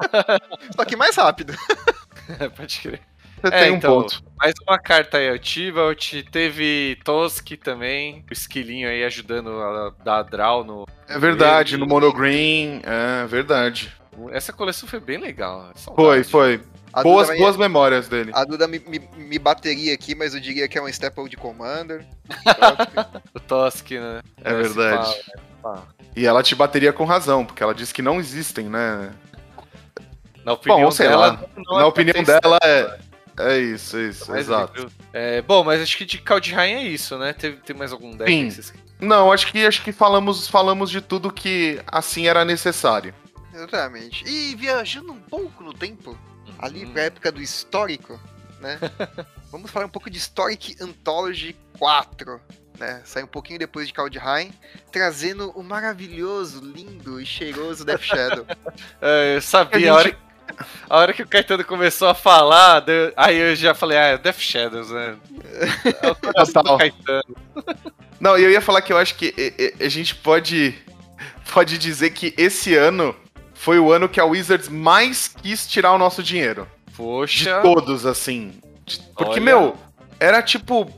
Só 0.75 0.83
que 0.85 0.95
mais 0.95 1.15
rápido. 1.15 1.53
Pode 2.55 2.79
crer. 2.79 3.01
Você 3.41 3.47
É, 3.53 3.63
tem 3.63 3.71
um 3.71 3.75
então, 3.75 4.01
ponto. 4.01 4.23
Mais 4.37 4.53
uma 4.67 4.79
carta 4.79 5.17
aí, 5.17 5.31
o 5.31 5.39
Tibalt, 5.39 6.13
teve 6.31 6.97
Toski 7.03 7.57
também, 7.57 8.23
o 8.29 8.33
esquilinho 8.33 8.87
aí 8.87 9.03
ajudando 9.03 9.49
a 9.61 9.93
dar 10.03 10.23
draw 10.23 10.63
no... 10.63 10.87
É 11.07 11.17
verdade, 11.19 11.77
no 11.77 11.85
Monogreen, 11.87 12.81
é 12.83 13.25
verdade. 13.27 13.93
Essa 14.31 14.51
coleção 14.53 14.87
foi 14.87 14.99
bem 14.99 15.17
legal. 15.17 15.71
Foi, 15.75 16.23
saudade. 16.23 16.23
foi. 16.29 16.61
A 16.91 17.03
Boas, 17.03 17.27
Duda, 17.27 17.39
boas 17.39 17.55
memórias 17.55 18.07
dele. 18.07 18.31
A 18.33 18.43
Duda 18.43 18.67
me, 18.67 18.79
me, 18.79 18.99
me 19.15 19.37
bateria 19.37 19.93
aqui, 19.93 20.15
mas 20.15 20.33
eu 20.33 20.39
diria 20.39 20.67
que 20.67 20.77
é 20.77 20.81
um 20.81 20.87
Staple 20.87 21.29
de 21.29 21.37
Commander. 21.37 22.05
O 23.33 23.39
Toski, 23.39 23.99
né? 23.99 24.21
É 24.43 24.59
Esse 24.59 24.73
verdade. 24.73 25.15
pá. 25.61 25.83
E 26.15 26.25
ela 26.25 26.41
te 26.41 26.55
bateria 26.55 26.91
com 26.91 27.05
razão, 27.05 27.45
porque 27.45 27.61
ela 27.61 27.75
disse 27.75 27.93
que 27.93 28.01
não 28.01 28.19
existem, 28.19 28.65
né? 28.67 29.11
Na 30.43 30.53
opinião 30.53 30.81
Bom, 30.81 30.91
sei 30.91 31.07
dela, 31.07 31.27
lá. 31.27 31.45
não 31.55 31.77
Na 31.77 31.85
opinião 31.85 32.23
dela 32.23 32.57
é. 32.63 32.99
É 33.39 33.57
isso, 33.57 33.97
é 33.97 34.03
isso, 34.09 34.29
mais 34.29 34.41
exato. 34.41 34.91
É, 35.13 35.41
bom, 35.41 35.63
mas 35.63 35.81
acho 35.81 35.97
que 35.97 36.05
de 36.05 36.17
Kaldheim 36.17 36.73
é 36.73 36.83
isso, 36.83 37.17
né? 37.17 37.31
Teve, 37.33 37.57
tem 37.57 37.75
mais 37.75 37.91
algum 37.93 38.11
deck 38.11 38.29
Sim. 38.29 38.47
que 38.49 38.51
vocês- 38.55 38.73
Não, 38.99 39.31
acho 39.31 39.47
que 39.51 39.65
acho 39.65 39.81
que 39.81 39.91
falamos, 39.93 40.47
falamos 40.47 40.91
de 40.91 40.99
tudo 40.99 41.31
que 41.31 41.79
assim 41.87 42.27
era 42.27 42.43
necessário. 42.43 43.13
Exatamente. 43.53 44.23
E 44.27 44.55
viajando 44.55 45.11
um 45.13 45.19
pouco 45.21 45.63
no 45.63 45.73
tempo, 45.73 46.17
ali 46.59 46.85
Hum. 46.85 46.91
pra 46.91 47.03
época 47.03 47.31
do 47.31 47.41
histórico, 47.41 48.19
né? 48.59 48.77
Vamos 49.51 49.71
falar 49.71 49.85
um 49.85 49.89
pouco 49.89 50.09
de 50.09 50.17
Historic 50.17 50.75
Anthology 50.81 51.55
4, 51.79 52.39
né? 52.77 53.01
Sai 53.05 53.23
um 53.23 53.27
pouquinho 53.27 53.57
depois 53.59 53.87
de 53.87 53.93
Kaldheim, 53.93 54.51
trazendo 54.91 55.49
o 55.51 55.63
maravilhoso, 55.63 56.59
lindo 56.61 57.19
e 57.21 57.25
cheiroso 57.25 57.85
Death 57.85 58.01
Shadow. 58.03 58.45
É, 59.01 59.33
eu 59.35 59.37
A 59.37 59.41
sabia, 59.41 59.79
gente- 59.79 59.89
a, 59.89 59.95
hora, 59.95 60.17
a 60.89 60.97
hora 60.97 61.13
que 61.13 61.23
o 61.23 61.27
Caetano 61.27 61.63
começou 61.63 62.07
a 62.07 62.13
falar, 62.15 62.79
deu- 62.81 63.13
aí 63.15 63.37
eu 63.37 63.55
já 63.55 63.73
falei, 63.73 63.97
ah, 63.97 64.05
é 64.07 64.17
Death 64.17 64.39
Shadows, 64.39 64.89
né? 64.91 65.15
É 66.01 66.07
o 66.11 66.15
coração 66.15 66.63
do. 66.63 66.77
Caetano. 66.77 67.35
Não, 68.19 68.37
e 68.37 68.43
eu 68.43 68.49
ia 68.51 68.61
falar 68.61 68.81
que 68.81 68.91
eu 68.91 68.97
acho 68.97 69.15
que 69.15 69.33
a 69.79 69.87
gente 69.89 70.13
pode 70.15 70.75
pode 71.53 71.77
dizer 71.77 72.11
que 72.11 72.33
esse 72.37 72.75
ano 72.75 73.15
foi 73.53 73.79
o 73.79 73.91
ano 73.91 74.07
que 74.09 74.19
a 74.19 74.25
Wizards 74.25 74.69
mais 74.69 75.27
quis 75.27 75.65
tirar 75.67 75.93
o 75.93 75.97
nosso 75.97 76.21
dinheiro. 76.21 76.67
De 76.87 76.93
Poxa, 76.95 77.61
todos, 77.61 78.05
assim. 78.05 78.53
De- 78.85 78.99
Porque, 79.15 79.33
Olha. 79.33 79.41
meu, 79.41 79.77
era 80.19 80.41
tipo 80.41 80.91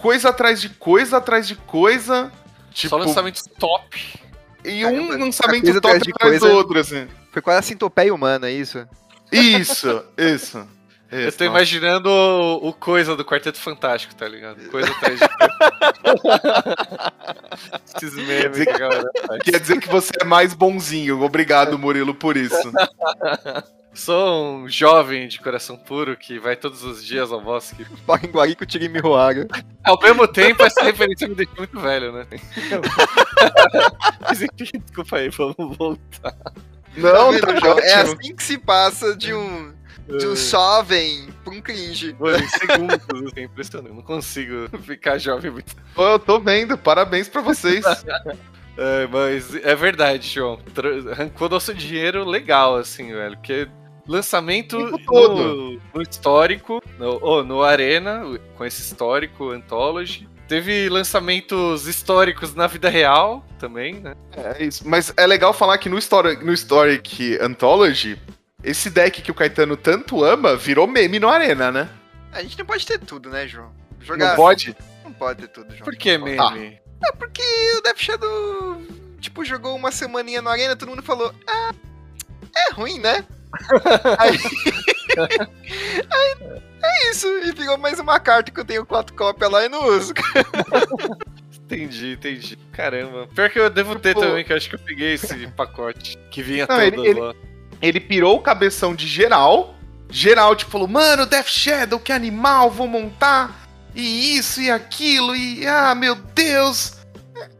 coisa 0.00 0.30
atrás 0.30 0.60
de 0.60 0.70
coisa 0.70 1.18
atrás 1.18 1.46
de 1.46 1.54
coisa. 1.54 2.32
Tipo, 2.72 2.88
só 2.90 2.96
lançamentos 2.96 3.42
top. 3.58 4.18
e 4.64 4.82
Caramba, 4.82 5.02
um 5.14 5.18
lançamento 5.18 5.66
top 5.66 5.76
atrás 5.78 6.02
atrás, 6.02 6.32
de 6.34 6.38
do 6.40 6.48
outro, 6.54 6.78
assim. 6.78 7.06
Foi 7.30 7.42
quase 7.42 7.58
a 7.58 7.62
sintopeia 7.62 8.14
humana, 8.14 8.48
é 8.48 8.52
isso? 8.52 8.86
Isso, 9.32 10.04
isso. 10.16 10.66
Eu 11.10 11.28
isso 11.28 11.38
tô 11.38 11.44
nossa. 11.44 11.56
imaginando 11.56 12.08
o, 12.08 12.68
o 12.68 12.72
coisa 12.72 13.16
do 13.16 13.24
Quarteto 13.24 13.58
Fantástico, 13.58 14.14
tá 14.14 14.28
ligado? 14.28 14.60
Coisa 14.70 14.88
atrás 14.90 15.18
de. 15.18 15.26
Esses 17.96 18.14
memes 18.14 18.58
que 18.58 18.78
galera 18.78 19.10
faz. 19.26 19.42
Quer 19.42 19.58
dizer 19.58 19.80
que 19.80 19.88
você 19.88 20.12
é 20.20 20.24
mais 20.24 20.54
bonzinho. 20.54 21.20
Obrigado, 21.22 21.76
Murilo, 21.76 22.14
por 22.14 22.36
isso. 22.36 22.72
Sou 23.92 24.58
um 24.58 24.68
jovem 24.68 25.26
de 25.26 25.40
coração 25.40 25.76
puro 25.76 26.16
que 26.16 26.38
vai 26.38 26.54
todos 26.54 26.84
os 26.84 27.04
dias 27.04 27.32
ao 27.32 27.40
bosque. 27.40 27.84
Baringuari 28.06 28.54
com 28.54 28.62
o 28.62 28.66
Tigre 28.66 28.88
Mihoara. 28.88 29.48
Ao 29.82 29.98
mesmo 30.00 30.28
tempo, 30.28 30.62
essa 30.62 30.84
referência 30.84 31.26
me 31.26 31.34
deixa 31.34 31.50
muito 31.58 31.80
velho, 31.80 32.12
né? 32.12 32.24
Mas 34.20 34.42
enfim, 34.42 34.78
desculpa 34.78 35.16
aí, 35.16 35.28
vamos 35.28 35.76
voltar. 35.76 36.36
Não, 36.96 37.32
Tá 37.32 37.46
tá 37.46 37.52
vendo, 37.52 37.60
João? 37.60 37.78
É 37.78 37.94
assim 37.94 38.34
que 38.34 38.42
se 38.42 38.58
passa 38.58 39.16
de 39.16 39.32
um, 39.32 39.72
de 40.18 40.26
um 40.26 40.36
jovem 40.36 41.28
pra 41.44 41.52
um 41.52 41.60
cringe. 41.60 42.16
Mano, 42.18 42.38
em 42.38 42.48
segundos, 42.48 42.96
assim, 43.28 43.42
impressionante. 43.44 43.90
Eu 43.90 43.94
não 43.94 44.02
consigo 44.02 44.78
ficar 44.82 45.18
jovem 45.18 45.50
muito. 45.50 45.74
Pô, 45.94 46.06
Eu 46.08 46.18
tô 46.18 46.40
vendo, 46.40 46.76
parabéns 46.76 47.28
pra 47.28 47.40
vocês. 47.40 47.84
É, 48.78 49.06
mas 49.08 49.54
é 49.56 49.74
verdade, 49.74 50.26
João. 50.26 50.58
Arrancou 51.12 51.50
nosso 51.50 51.74
dinheiro 51.74 52.24
legal, 52.24 52.76
assim, 52.76 53.12
velho. 53.12 53.36
Porque 53.36 53.68
lançamento 54.06 54.78
no, 54.78 55.80
no 55.92 56.02
histórico, 56.02 56.82
no, 56.98 57.18
oh, 57.20 57.42
no 57.42 57.62
Arena, 57.62 58.22
com 58.56 58.64
esse 58.64 58.80
histórico 58.80 59.50
Anthology. 59.50 60.26
Teve 60.50 60.88
lançamentos 60.88 61.86
históricos 61.86 62.56
na 62.56 62.66
vida 62.66 62.88
real 62.88 63.46
também, 63.56 64.00
né? 64.00 64.16
É 64.32 64.64
isso. 64.64 64.82
Mas 64.84 65.14
é 65.16 65.24
legal 65.24 65.52
falar 65.52 65.78
que 65.78 65.88
no 65.88 65.96
Historic, 65.96 66.44
no 66.44 66.52
Historic 66.52 67.38
Anthology, 67.40 68.18
esse 68.64 68.90
deck 68.90 69.22
que 69.22 69.30
o 69.30 69.34
Caetano 69.34 69.76
tanto 69.76 70.24
ama 70.24 70.56
virou 70.56 70.88
meme 70.88 71.20
no 71.20 71.28
Arena, 71.28 71.70
né? 71.70 71.88
A 72.32 72.42
gente 72.42 72.58
não 72.58 72.66
pode 72.66 72.84
ter 72.84 72.98
tudo, 72.98 73.30
né, 73.30 73.46
João? 73.46 73.72
Jogar 74.00 74.30
Não 74.30 74.34
pode? 74.34 74.76
Não 75.04 75.12
pode 75.12 75.42
ter 75.42 75.48
tudo, 75.52 75.70
João. 75.70 75.84
Por 75.84 75.94
que 75.94 76.18
meme? 76.18 76.80
É 77.00 77.12
porque 77.12 77.42
o 77.78 77.82
Death 77.82 77.98
Shadow, 77.98 78.82
tipo, 79.20 79.44
jogou 79.44 79.76
uma 79.76 79.92
semaninha 79.92 80.42
no 80.42 80.48
Arena, 80.48 80.74
todo 80.74 80.88
mundo 80.88 81.02
falou, 81.04 81.32
ah, 81.46 81.72
é 82.56 82.72
ruim, 82.72 82.98
né? 82.98 83.24
aí, 84.18 84.36
aí, 86.10 86.62
é 86.82 87.10
isso, 87.10 87.26
e 87.44 87.52
virou 87.52 87.78
mais 87.78 87.98
uma 87.98 88.18
carta 88.20 88.50
que 88.50 88.60
eu 88.60 88.64
tenho 88.64 88.84
quatro 88.86 89.14
cópias 89.14 89.50
lá 89.50 89.64
e 89.64 89.68
não 89.68 89.86
uso. 89.86 90.12
Entendi, 91.70 92.14
entendi. 92.14 92.56
Caramba. 92.72 93.28
Pior 93.32 93.48
que 93.48 93.58
eu 93.60 93.70
devo 93.70 93.94
ter 93.96 94.08
Tipo- 94.14 94.22
também, 94.26 94.44
que 94.44 94.52
eu 94.52 94.56
acho 94.56 94.68
que 94.68 94.74
eu 94.74 94.78
peguei 94.80 95.14
esse 95.14 95.46
pacote 95.48 96.18
que 96.28 96.42
vinha 96.42 96.66
Não, 96.68 96.74
todo 96.76 96.82
ele- 96.82 97.08
ele- 97.08 97.20
lá. 97.20 97.32
Ele 97.80 98.00
pirou 98.00 98.36
o 98.36 98.40
cabeção 98.42 98.92
de 98.92 99.06
geral. 99.06 99.74
Geral, 100.10 100.56
tipo, 100.56 100.68
falou, 100.72 100.88
mano, 100.88 101.26
Death 101.26 101.46
Shadow, 101.46 102.00
que 102.00 102.10
animal, 102.12 102.70
vou 102.72 102.88
montar. 102.88 103.56
E 103.94 104.36
isso 104.36 104.60
e 104.60 104.68
aquilo, 104.68 105.34
e 105.36 105.64
ah, 105.66 105.94
meu 105.94 106.16
Deus. 106.16 106.94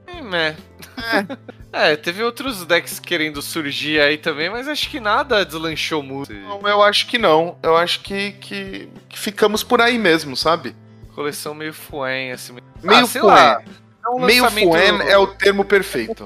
Hum, 0.09 0.35
é. 0.35 0.57
É, 1.73 1.95
teve 1.97 2.23
outros 2.25 2.65
decks 2.65 2.99
querendo 2.99 3.41
surgir 3.41 4.01
aí 4.01 4.19
também, 4.19 4.51
mas 4.51 4.67
acho 4.67 4.91
que 4.91 4.99
nada 4.99 5.45
deslanchou 5.45 6.03
muito. 6.03 6.33
Não, 6.33 6.61
eu 6.67 6.83
acho 6.83 7.07
que 7.07 7.17
não. 7.17 7.57
Eu 7.63 7.77
acho 7.77 8.01
que, 8.01 8.33
que, 8.33 8.89
que 9.09 9.19
ficamos 9.19 9.63
por 9.63 9.81
aí 9.81 9.97
mesmo, 9.99 10.37
sabe? 10.37 10.75
Coleção 11.15 11.55
meio 11.55 11.73
fuem, 11.73 12.33
assim. 12.33 12.57
Meio 12.83 13.05
Ah, 13.05 13.07
sei 13.07 13.21
fuem. 13.21 13.33
lá, 13.35 13.63
é 14.05 14.09
um 14.11 14.19
Meio 14.25 14.43
lançamento- 14.43 14.69
fuen 14.71 15.03
é 15.09 15.17
o 15.19 15.27
termo 15.29 15.65
perfeito. 15.65 16.25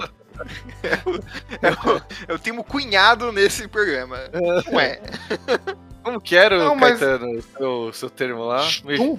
Eu, 0.82 2.02
eu 2.28 2.38
tenho 2.38 2.58
um 2.58 2.62
cunhado 2.62 3.30
nesse 3.30 3.68
programa. 3.68 4.18
Ué, 4.72 5.00
Como 6.02 6.20
que 6.20 6.36
era, 6.36 6.58
Não, 6.58 6.72
o 6.72 6.76
mas- 6.76 6.98
Caetano, 6.98 7.38
o 7.38 7.42
seu, 7.42 7.92
seu 7.92 8.10
termo 8.10 8.44
lá? 8.44 8.66
Meio 8.84 9.18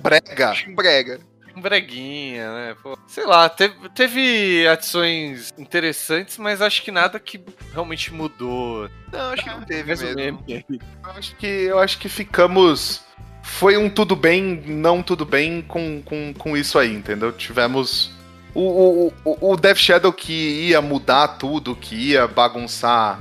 Um 1.55 1.61
breguinha, 1.61 2.51
né? 2.53 2.75
Pô, 2.81 2.97
sei 3.07 3.25
lá, 3.25 3.47
teve, 3.49 3.75
teve 3.89 4.67
adições 4.67 5.53
interessantes, 5.57 6.37
mas 6.37 6.61
acho 6.61 6.83
que 6.83 6.91
nada 6.91 7.19
que 7.19 7.43
realmente 7.71 8.13
mudou. 8.13 8.89
Não, 9.11 9.31
acho 9.31 9.43
que 9.43 9.49
não 9.49 9.61
teve 9.61 9.87
Mais 9.87 10.01
um 10.03 10.15
mesmo. 10.15 10.43
aí. 10.47 10.65
Eu 10.69 11.11
acho 11.11 11.35
que, 11.35 11.47
eu 11.47 11.79
acho 11.79 11.97
que 11.97 12.09
ficamos. 12.09 13.03
Foi 13.43 13.77
um 13.77 13.89
tudo 13.89 14.15
bem, 14.15 14.63
não 14.65 15.03
tudo 15.03 15.23
bem 15.23 15.61
com, 15.61 16.01
com, 16.03 16.33
com 16.33 16.57
isso 16.57 16.79
aí, 16.79 16.93
entendeu? 16.93 17.31
Tivemos. 17.31 18.11
O, 18.53 18.61
o, 18.61 19.13
o, 19.25 19.51
o 19.51 19.57
Death 19.57 19.77
Shadow 19.77 20.13
que 20.13 20.67
ia 20.67 20.81
mudar 20.81 21.27
tudo, 21.27 21.75
que 21.75 21.93
ia 21.93 22.25
bagunçar 22.25 23.19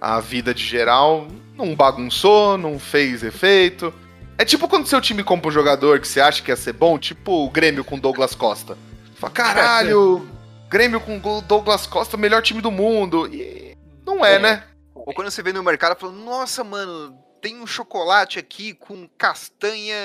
a 0.00 0.20
vida 0.20 0.54
de 0.54 0.62
geral, 0.62 1.26
não 1.56 1.74
bagunçou, 1.74 2.56
não 2.56 2.78
fez 2.78 3.22
efeito. 3.22 3.92
É 4.38 4.44
tipo 4.44 4.68
quando 4.68 4.86
seu 4.86 5.00
time 5.00 5.24
compra 5.24 5.48
um 5.48 5.52
jogador 5.52 5.98
que 6.00 6.06
você 6.06 6.20
acha 6.20 6.42
que 6.42 6.50
ia 6.50 6.56
ser 6.56 6.72
bom, 6.74 6.98
tipo 6.98 7.46
o 7.46 7.50
Grêmio 7.50 7.84
com 7.84 7.98
Douglas 7.98 8.34
Costa. 8.34 8.76
Fala, 9.16 9.32
caralho, 9.32 10.28
Grêmio 10.68 11.00
com 11.00 11.18
Douglas 11.40 11.86
Costa, 11.86 12.16
melhor 12.16 12.42
time 12.42 12.60
do 12.60 12.70
mundo. 12.70 13.26
E 13.32 13.76
não 14.04 14.24
é, 14.24 14.34
É. 14.34 14.38
né? 14.38 14.64
Ou 14.94 15.14
quando 15.14 15.30
você 15.30 15.42
vê 15.42 15.52
no 15.52 15.62
mercado, 15.62 15.98
fala, 15.98 16.12
nossa, 16.12 16.62
mano, 16.64 17.16
tem 17.40 17.56
um 17.60 17.66
chocolate 17.66 18.38
aqui 18.38 18.74
com 18.74 19.08
castanha 19.16 19.96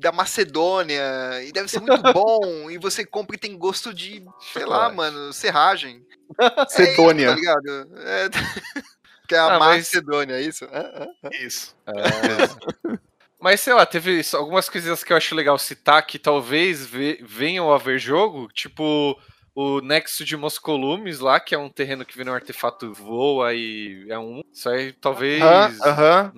da 0.00 0.12
Macedônia 0.12 1.02
e 1.44 1.50
deve 1.52 1.68
ser 1.68 1.80
muito 1.80 2.02
bom. 2.12 2.70
e 2.70 2.78
você 2.78 3.04
compra 3.04 3.36
e 3.36 3.38
tem 3.38 3.56
gosto 3.58 3.92
de, 3.92 4.22
sei 4.52 4.64
lá, 4.64 4.90
mano, 4.90 5.32
serragem. 5.32 6.02
Sedônia. 6.68 7.32
É 7.32 7.34
isso, 7.34 7.44
tá 7.44 7.60
ligado? 7.60 7.88
É... 7.98 8.28
que 9.28 9.34
é 9.34 9.38
a 9.38 9.56
Ah, 9.56 9.58
mas- 9.58 9.78
Macedônia, 9.78 10.34
é 10.36 10.40
isso? 10.42 10.64
É, 10.66 11.08
é. 11.24 11.36
Isso. 11.44 11.74
É. 11.86 12.96
Mas 13.42 13.60
sei 13.60 13.74
lá, 13.74 13.84
teve 13.84 14.22
algumas 14.34 14.68
coisinhas 14.68 15.02
que 15.02 15.12
eu 15.12 15.16
acho 15.16 15.34
legal 15.34 15.58
citar 15.58 16.06
que 16.06 16.18
talvez 16.18 16.86
ve- 16.86 17.18
venham 17.22 17.72
a 17.72 17.76
ver 17.78 17.98
jogo, 17.98 18.48
tipo 18.54 19.18
o 19.54 19.80
Nexo 19.80 20.24
de 20.24 20.36
Moscolumes 20.36 21.18
lá, 21.18 21.40
que 21.40 21.54
é 21.54 21.58
um 21.58 21.68
terreno 21.68 22.04
que 22.04 22.16
vira 22.16 22.30
um 22.30 22.34
artefato 22.34 22.94
voa 22.94 23.52
e 23.52 24.06
é 24.08 24.18
um. 24.18 24.42
Isso 24.52 24.68
aí 24.68 24.92
talvez. 24.92 25.42
Aham, 25.42 25.76
aham. 25.84 26.32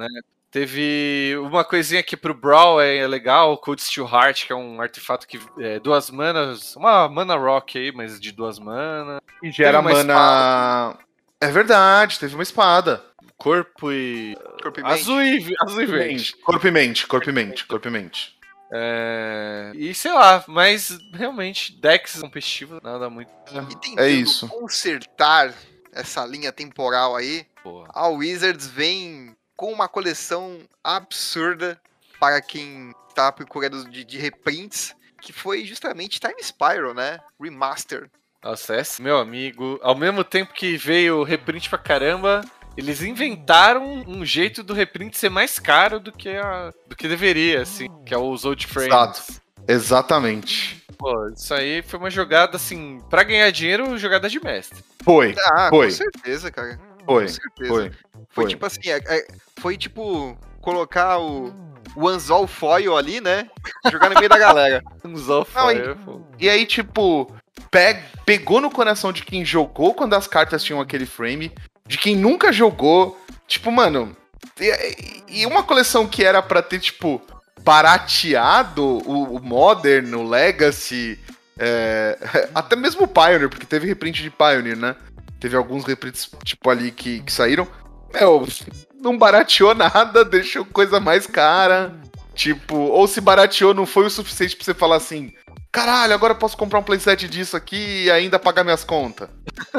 Teve 0.51 1.37
uma 1.41 1.65
coisinha 1.65 2.01
aqui 2.01 2.17
pro 2.17 2.33
Brawl 2.33 2.81
é, 2.81 2.99
é 2.99 3.07
legal, 3.09 3.53
o 3.53 3.59
Code 3.59 3.83
Steel 3.83 4.09
Heart, 4.09 4.47
que 4.47 4.53
é 4.53 4.57
um 4.57 4.81
artefato 4.81 5.27
que 5.27 5.41
é 5.59 5.81
duas 5.81 6.11
manas, 6.11 6.77
uma 6.77 7.09
mana 7.09 7.35
rock 7.35 7.77
aí, 7.77 7.91
mas 7.93 8.21
de 8.21 8.31
duas 8.31 8.59
manas. 8.61 9.21
E 9.43 9.51
gera 9.51 9.83
mana. 9.83 10.97
É 11.41 11.49
verdade, 11.49 12.19
teve 12.21 12.35
uma 12.35 12.43
espada. 12.45 13.05
Corpo 13.45 13.93
e. 13.93 14.35
Corpo 14.63 14.81
e 14.81 14.83
mente. 14.83 14.93
Azul 14.95 15.23
e, 15.23 15.55
azul 15.61 15.83
e 15.83 15.87
verde. 15.87 16.35
Corpo 16.37 16.67
e 16.67 16.71
mente, 16.71 17.07
corpo 17.07 17.29
e 17.29 17.33
mente, 17.33 17.67
corpo 17.67 17.87
e 17.87 17.91
mente. 17.91 18.35
É, 18.73 19.71
E 19.75 19.95
sei 19.95 20.13
lá, 20.15 20.43
mas 20.49 20.99
realmente, 21.13 21.79
decks 21.79 22.19
competitivos, 22.23 22.81
nada 22.83 23.11
muito. 23.11 23.29
E 23.71 23.77
tentando 23.77 24.01
É 24.01 24.09
isso. 24.09 24.49
consertar 24.49 25.53
essa 25.93 26.25
linha 26.25 26.51
temporal 26.53 27.15
aí, 27.15 27.47
Boa. 27.63 27.87
a 27.93 28.09
Wizards 28.09 28.67
vem 28.67 29.37
com 29.55 29.71
uma 29.71 29.89
coleção 29.89 30.61
absurda 30.83 31.79
para 32.19 32.41
quem 32.41 32.93
está 33.11 33.31
procurando 33.31 33.91
de, 33.91 34.05
de 34.07 34.17
reprints, 34.17 34.97
que 35.21 35.35
foi 35.35 35.67
justamente 35.67 36.19
Time 36.19 36.43
Spiral, 36.43 36.95
né? 36.95 37.19
Remaster. 37.39 38.11
Nossa, 38.43 38.75
esse 38.77 39.03
meu 39.03 39.19
amigo, 39.19 39.79
ao 39.83 39.95
mesmo 39.95 40.25
tempo 40.25 40.55
que 40.55 40.79
veio 40.79 41.23
reprint 41.23 41.69
pra 41.69 41.79
caramba, 41.79 42.41
eles 42.77 43.03
inventaram 43.03 44.05
um 44.07 44.25
jeito 44.25 44.63
do 44.63 44.75
reprint 44.75 45.17
ser 45.17 45.29
mais 45.29 45.59
caro 45.59 45.99
do 46.01 46.11
que, 46.13 46.31
a, 46.31 46.73
do 46.89 46.97
que 46.97 47.07
deveria, 47.09 47.63
assim, 47.63 47.87
que 48.05 48.13
é 48.15 48.19
os 48.19 48.45
old 48.45 48.67
frames. 48.67 48.93
Exato. 48.93 49.23
Exatamente. 49.67 50.83
Pô, 50.99 51.29
isso 51.29 51.53
aí 51.55 51.83
foi 51.83 51.99
uma 51.99 52.11
jogada, 52.11 52.57
assim, 52.57 53.01
pra 53.11 53.23
ganhar 53.23 53.51
dinheiro, 53.51 53.97
jogada 53.99 54.29
de 54.29 54.43
mestre. 54.43 54.83
Foi, 55.03 55.35
Ah, 55.53 55.69
Foi. 55.71 55.87
com 55.87 55.93
certeza, 55.93 56.51
cara. 56.51 56.79
foi, 57.07 57.23
Com 57.25 57.29
certeza. 57.29 57.69
foi. 57.69 57.91
Foi, 57.91 57.95
Foi. 58.31 58.47
tipo 58.49 58.67
assim, 58.67 58.89
é- 58.89 59.03
é- 59.07 59.27
foi 59.59 59.77
tipo 59.77 60.37
colocar 60.61 61.19
o, 61.19 61.53
o 61.95 62.09
anzol 62.09 62.47
foil 62.47 62.97
ali, 62.97 63.21
né? 63.21 63.49
Jogar 63.93 64.09
no 64.09 64.15
meio 64.17 64.29
da 64.29 64.39
galera. 64.39 64.83
Uns 65.05 65.29
off 65.29 65.55
Não, 65.55 65.71
e-. 65.71 65.97
E 66.41 66.49
aí, 66.49 66.65
tipo, 66.67 67.31
pe- 67.71 68.01
pegou 68.25 68.61
no 68.61 68.71
coração 68.71 69.13
de 69.13 69.23
quem 69.23 69.45
jogou 69.45 69.95
quando 69.95 70.15
as 70.15 70.27
cartas 70.27 70.65
tinham 70.65 70.81
aquele 70.81 71.05
frame, 71.07 71.53
de 71.87 71.99
quem 71.99 72.17
nunca 72.17 72.53
jogou. 72.53 73.19
Tipo, 73.47 73.71
mano. 73.71 74.17
E, 74.61 75.23
e 75.29 75.47
uma 75.47 75.63
coleção 75.63 76.07
que 76.07 76.25
era 76.25 76.41
pra 76.43 76.63
ter, 76.63 76.79
tipo, 76.79 77.21
barateado 77.61 78.85
o, 78.85 79.37
o 79.37 79.43
Modern, 79.43 80.15
o 80.15 80.29
Legacy, 80.29 81.19
é, 81.59 82.19
até 82.55 82.77
mesmo 82.77 83.05
o 83.05 83.09
Pioneer, 83.09 83.49
porque 83.49 83.67
teve 83.67 83.87
reprint 83.87 84.23
de 84.23 84.31
Pioneer, 84.31 84.77
né? 84.77 84.97
Teve 85.41 85.57
alguns 85.57 85.85
reprints, 85.85 86.31
tipo, 86.45 86.71
ali 86.71 86.91
que, 86.91 87.21
que 87.21 87.33
saíram. 87.33 87.67
Meu, 88.13 88.47
não 89.01 89.19
barateou 89.19 89.75
nada, 89.75 90.25
deixou 90.25 90.65
coisa 90.65 91.01
mais 91.01 91.27
cara. 91.27 91.95
Tipo, 92.35 92.77
ou 92.77 93.07
se 93.07 93.21
barateou, 93.21 93.73
não 93.73 93.87
foi 93.87 94.07
o 94.07 94.11
suficiente 94.11 94.57
pra 94.57 94.65
você 94.65 94.75
falar 94.75 94.97
assim: 94.97 95.33
caralho, 95.75 96.15
agora 96.15 96.33
eu 96.33 96.39
posso 96.39 96.57
comprar 96.57 96.79
um 96.79 96.83
playset 96.85 97.29
disso 97.29 97.57
aqui 97.57 98.05
e 98.05 98.11
ainda 98.11 98.39
pagar 98.39 98.63
minhas 98.63 98.85
contas. 98.85 99.29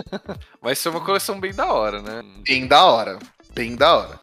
Vai 0.62 0.76
ser 0.76 0.90
uma 0.90 1.00
coleção 1.00 1.40
bem 1.40 1.54
da 1.54 1.72
hora, 1.72 2.02
né? 2.02 2.22
Bem 2.46 2.68
da 2.68 2.84
hora. 2.86 3.18
Bem 3.54 3.76
da 3.78 3.96
hora. 3.98 4.20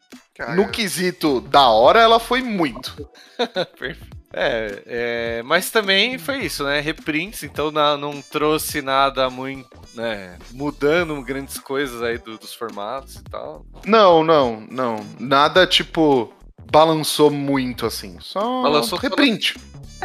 No 0.55 0.69
quesito 0.69 1.41
da 1.41 1.69
hora, 1.69 2.01
ela 2.01 2.21
foi 2.21 2.43
muito. 2.43 3.09
É, 4.35 4.83
é, 4.87 5.43
mas 5.43 5.69
também 5.71 6.17
foi 6.17 6.39
isso, 6.47 6.65
né? 6.65 6.81
Reprints, 6.81 7.43
então 7.43 7.71
na- 7.71 7.99
não 7.99 8.23
trouxe 8.23 8.81
nada 8.81 9.29
muito, 9.29 9.69
né? 9.95 10.39
Mudando 10.53 11.21
grandes 11.21 11.59
coisas 11.59 12.01
aí 12.03 12.17
do- 12.17 12.39
dos 12.39 12.55
formatos 12.55 13.17
e 13.17 13.25
tal. 13.25 13.67
Não, 13.85 14.25
não, 14.25 14.59
não. 14.71 15.05
Nada 15.21 15.67
tipo. 15.67 16.33
Balançou 16.71 17.31
muito 17.31 17.87
assim. 17.87 18.19
Só 18.21 18.63
Balançou 18.63 18.99
reprint. 18.99 19.57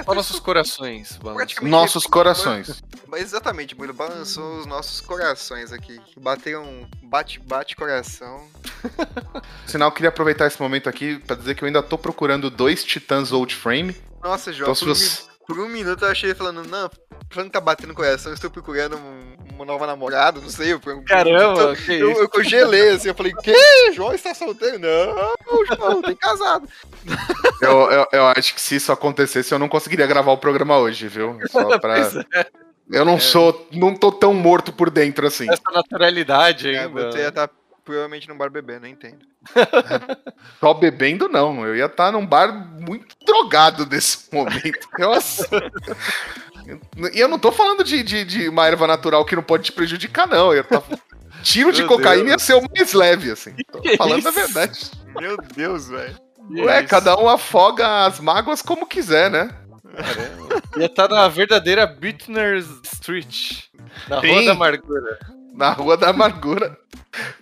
Olha 0.06 0.15
nossos 0.17 0.39
corações, 0.39 1.17
Nossos 1.62 2.04
reprints, 2.04 2.08
corações. 2.08 2.84
Mas 3.08 3.22
exatamente, 3.22 3.76
Murilo, 3.76 3.96
balançou 3.98 4.60
os 4.60 4.65
nossos 4.65 5.02
corações 5.02 5.72
aqui. 5.72 6.00
Bateram 6.20 6.88
bate-bate 7.02 7.76
coração. 7.76 8.48
Sinal, 9.65 9.88
eu 9.89 9.93
queria 9.93 10.10
aproveitar 10.10 10.46
esse 10.46 10.62
momento 10.62 10.88
aqui 10.88 11.17
pra 11.20 11.36
dizer 11.36 11.56
que 11.56 11.63
eu 11.63 11.67
ainda 11.67 11.82
tô 11.82 11.98
procurando 11.98 12.50
dois 12.52 12.84
Titãs 12.84 13.32
Old 13.32 13.56
Frame. 13.56 13.96
Nossa, 14.22 14.52
João, 14.52 14.72
Então, 14.72 14.76
se 14.76 14.84
um 14.84 14.88
você. 14.88 15.27
Por 15.47 15.57
um 15.60 15.67
minuto 15.69 16.03
eu 16.05 16.10
achei 16.12 16.33
falando, 16.36 16.67
não, 16.67 16.89
falando 17.29 17.47
que 17.49 17.53
tá 17.53 17.62
batendo 17.62 17.93
coração, 17.93 18.31
eu 18.31 18.36
estou 18.36 18.49
procurando 18.51 18.97
um- 18.97 19.38
uma 19.55 19.65
nova 19.65 19.88
namorada, 19.88 20.39
não 20.39 20.49
sei. 20.49 20.73
Eu, 20.73 20.81
eu- 20.86 21.03
Caramba, 21.03 21.75
que 21.75 21.91
eu, 21.93 22.12
isso? 22.12 22.21
eu 22.21 22.29
congelei 22.29 22.89
assim, 22.91 23.07
eu 23.07 23.15
falei, 23.15 23.33
que? 23.33 23.91
João 23.93 24.13
está 24.13 24.33
solteiro? 24.36 24.77
Não, 24.77 25.65
João, 25.75 26.01
tem 26.01 26.15
casado. 26.15 26.67
Eu, 27.60 27.89
eu, 27.91 28.07
eu 28.12 28.27
acho 28.27 28.53
que 28.53 28.62
se 28.62 28.75
isso 28.75 28.91
acontecesse, 28.91 29.51
eu 29.51 29.57
não 29.57 29.67
conseguiria 29.67 30.05
gravar 30.05 30.31
o 30.31 30.38
programa 30.38 30.77
hoje, 30.77 31.07
viu? 31.07 31.39
Só 31.49 31.79
pra. 31.79 31.97
É, 32.36 32.45
Eu 32.91 33.03
não 33.03 33.19
sou. 33.19 33.67
Não 33.71 33.95
tô 33.95 34.12
tão 34.12 34.31
morto 34.31 34.71
por 34.71 34.91
dentro 34.91 35.25
assim. 35.25 35.47
essa 35.51 35.63
naturalidade 35.73 36.69
É, 36.69 36.81
ainda. 36.83 37.12
você 37.12 37.17
ia 37.17 37.29
estar 37.29 37.49
provavelmente 37.88 38.28
num 38.28 38.38
bar 38.38 38.50
bebendo, 38.50 38.82
não 38.82 38.88
entendo. 38.89 39.26
Só 40.60 40.73
bebendo, 40.73 41.30
não. 41.30 41.65
Eu 41.65 41.76
ia 41.76 41.86
estar 41.86 42.12
num 42.12 42.26
bar 42.26 42.52
muito 42.52 43.15
drogado 43.26 43.86
nesse 43.86 44.28
momento. 44.36 44.88
Nossa. 45.00 45.47
E 47.13 47.19
eu 47.19 47.30
não 47.30 47.39
tô 47.39 47.50
falando 47.50 47.82
de, 47.84 48.04
de, 48.04 48.26
de 48.26 48.50
uma 48.50 48.67
erva 48.67 48.86
natural 48.86 49.23
que 49.23 49.38
não 49.38 49.43
pode 49.43 49.63
te 49.63 49.71
prejudicar, 49.71 50.28
não. 50.28 50.54
Eu 50.54 50.65
tá... 50.65 50.84
Tiro 51.41 51.71
de 51.71 51.80
Meu 51.80 51.88
cocaína 51.88 52.26
Deus. 52.26 52.41
ia 52.41 52.45
ser 52.45 52.54
o 52.56 52.67
mais 52.76 52.91
leve, 52.91 53.32
assim. 53.32 53.56
Tô 53.71 53.82
falando 53.95 54.28
a 54.28 54.30
isso? 54.30 54.32
verdade. 54.34 54.91
Meu 55.15 55.38
Deus, 55.38 55.88
velho. 55.88 56.15
Ué, 56.52 56.80
Isso. 56.80 56.89
cada 56.89 57.17
um 57.17 57.30
afoga 57.30 58.06
as 58.06 58.19
mágoas 58.19 58.62
como 58.62 58.86
quiser, 58.86 59.30
né? 59.30 59.50
Caramba. 59.95 60.62
Ia 60.78 60.86
estar 60.86 61.08
na 61.08 61.28
verdadeira 61.28 61.86
Bittner 61.86 62.58
Street. 62.84 63.63
Na 64.08 64.19
Rua 64.19 64.39
Sim. 64.39 64.45
da 64.45 64.52
Amargura. 64.52 65.19
Na 65.58 65.72
Rua 65.72 65.98
da 65.98 66.10
Amargura. 66.12 66.78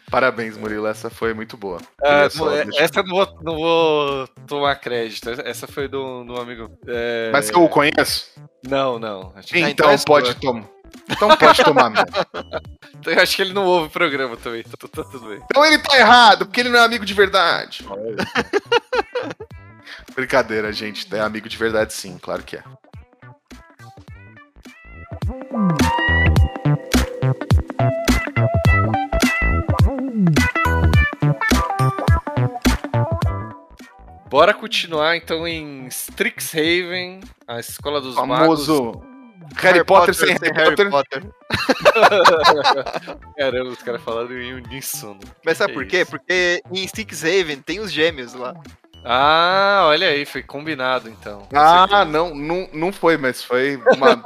Parabéns, 0.10 0.56
Murilo. 0.58 0.88
Essa 0.88 1.10
foi 1.10 1.34
muito 1.34 1.58
boa. 1.58 1.80
Não, 2.02 2.30
só 2.30 2.52
é- 2.56 2.66
essa 2.78 3.02
eu 3.02 3.04
não 3.04 3.16
vou, 3.16 3.40
não 3.42 3.56
vou 3.58 4.28
tomar 4.48 4.76
crédito. 4.76 5.30
Essa 5.44 5.68
foi 5.68 5.88
do, 5.90 6.24
do 6.24 6.38
amigo. 6.40 6.72
é, 6.88 7.30
Mas 7.34 7.50
eu 7.50 7.62
o 7.62 7.68
conheço? 7.68 8.32
Não, 8.66 8.98
não. 8.98 9.34
Então 9.54 9.70
Então 9.70 9.92
é 9.92 9.98
pode 9.98 10.34
tomar. 10.36 10.64
Então 11.10 11.36
pode 11.36 11.64
tomar 11.64 11.90
mesmo. 11.90 12.06
eu 13.06 13.22
acho 13.22 13.36
que 13.36 13.42
ele 13.42 13.54
não 13.54 13.66
ouve 13.66 13.88
o 13.88 13.92
programa 13.92 14.38
também. 14.38 14.64
Tá, 14.64 14.78
tá- 14.80 14.88
tá 14.88 15.04
tudo 15.10 15.28
bem. 15.28 15.40
Então 15.44 15.66
ele 15.66 15.78
tá 15.80 15.98
errado, 15.98 16.46
porque 16.46 16.62
ele 16.62 16.70
não 16.70 16.80
é 16.80 16.86
amigo 16.86 17.06
de 17.06 17.14
verdade. 17.14 17.86
Brincadeira, 20.16 20.72
gente. 20.72 21.14
É 21.14 21.20
amigo 21.20 21.50
de 21.50 21.58
verdade, 21.58 21.94
sim, 21.94 22.18
claro 22.18 22.44
que 22.44 22.56
é. 22.56 22.64
Bora 34.36 34.54
continuar 34.54 35.16
então 35.16 35.48
em 35.48 35.88
Strixhaven, 35.88 37.22
a 37.48 37.58
escola 37.58 38.02
dos 38.02 38.16
Famoso 38.16 39.02
Harry, 39.56 39.82
Potter, 39.86 40.14
sem 40.14 40.36
Harry, 40.54 40.90
Potter. 40.90 41.24
Caramba, 43.40 43.70
os 43.70 43.82
caras 43.82 44.02
falaram 44.02 44.34
em 44.34 44.56
uníssono. 44.56 45.22
Mas 45.46 45.58
sabe 45.58 45.72
por 45.72 45.88
quê? 45.88 46.02
isso. 46.02 46.12
Porque 46.12 46.62
em 46.70 46.84
Strixhaven 46.84 47.62
tem 47.62 47.80
os 47.80 47.90
gêmeos 47.90 48.34
lá. 48.34 48.54
Ah, 49.06 49.84
olha 49.86 50.10
aí, 50.10 50.26
foi 50.26 50.44
combinado 50.44 51.08
então. 51.08 51.48
Ah, 51.54 52.04
não, 52.04 52.36
não, 52.36 52.70
não 52.74 52.92
foi, 52.92 53.16
mas 53.16 53.42
foi 53.42 53.78
uma 53.96 54.22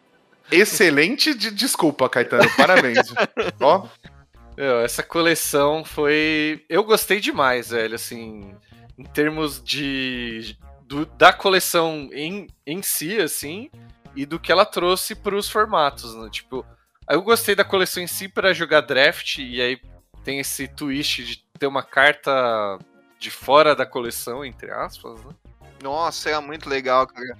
excelente 0.50 1.34
de- 1.34 1.50
desculpa, 1.50 2.08
Caetano. 2.08 2.48
Parabéns. 2.56 3.12
Ó, 3.60 3.86
Meu, 4.56 4.80
essa 4.80 5.02
coleção 5.02 5.84
foi. 5.84 6.64
Eu 6.66 6.82
gostei 6.82 7.20
demais, 7.20 7.68
velho, 7.68 7.96
assim. 7.96 8.54
Em 9.00 9.04
termos 9.04 9.62
de. 9.62 10.58
do- 10.82 11.06
da 11.06 11.32
coleção 11.32 12.10
em, 12.12 12.48
em 12.66 12.82
si, 12.82 13.18
assim. 13.18 13.70
E 14.14 14.26
do 14.26 14.38
que 14.38 14.52
ela 14.52 14.66
trouxe 14.66 15.14
pros 15.14 15.48
formatos, 15.48 16.14
né? 16.16 16.28
Tipo, 16.30 16.66
eu 17.08 17.22
gostei 17.22 17.54
da 17.54 17.64
coleção 17.64 18.02
em 18.02 18.06
si 18.06 18.28
para 18.28 18.52
jogar 18.52 18.82
draft. 18.82 19.38
E 19.38 19.58
aí 19.62 19.80
tem 20.22 20.38
esse 20.38 20.68
twist 20.68 21.24
de 21.24 21.36
ter 21.58 21.66
uma 21.66 21.82
carta 21.82 22.78
de 23.18 23.30
fora 23.30 23.74
da 23.74 23.86
coleção, 23.86 24.44
entre 24.44 24.70
aspas, 24.70 25.24
né? 25.24 25.32
Nossa, 25.82 26.28
era 26.28 26.40
muito 26.42 26.68
legal, 26.68 27.06
cara. 27.06 27.38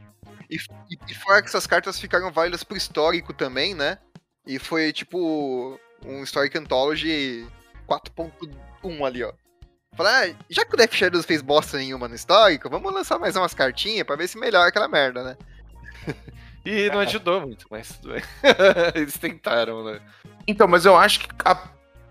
E, 0.48 0.56
e, 0.90 0.98
e 1.10 1.14
fora 1.14 1.42
que 1.42 1.48
essas 1.48 1.66
cartas 1.66 2.00
ficaram 2.00 2.32
válidas 2.32 2.64
pro 2.64 2.76
histórico 2.76 3.34
também, 3.34 3.74
né? 3.74 3.98
E 4.46 4.58
foi 4.58 4.92
tipo 4.94 5.78
um 6.06 6.22
Historic 6.22 6.56
Anthology 6.56 7.46
4.1 7.86 9.04
ali, 9.04 9.22
ó. 9.24 9.32
Falei, 9.96 10.32
ah, 10.38 10.44
já 10.48 10.64
que 10.64 10.74
o 10.74 10.76
Death 10.76 10.94
Shadows 10.94 11.26
fez 11.26 11.42
bosta 11.42 11.76
nenhuma 11.76 12.08
no 12.08 12.14
histórico, 12.14 12.70
vamos 12.70 12.92
lançar 12.92 13.18
mais 13.18 13.34
umas 13.36 13.52
cartinhas 13.52 14.06
pra 14.06 14.16
ver 14.16 14.28
se 14.28 14.38
melhora 14.38 14.68
aquela 14.68 14.88
merda, 14.88 15.22
né? 15.24 15.36
E 16.62 16.90
não 16.90 17.00
ajudou 17.00 17.40
muito, 17.40 17.64
mas 17.70 17.88
tudo 17.98 18.12
bem. 18.12 18.22
Eles 18.94 19.16
tentaram, 19.16 19.82
né? 19.82 19.98
Então, 20.46 20.68
mas 20.68 20.84
eu 20.84 20.94
acho 20.94 21.20
que, 21.20 21.28
a- 21.42 21.68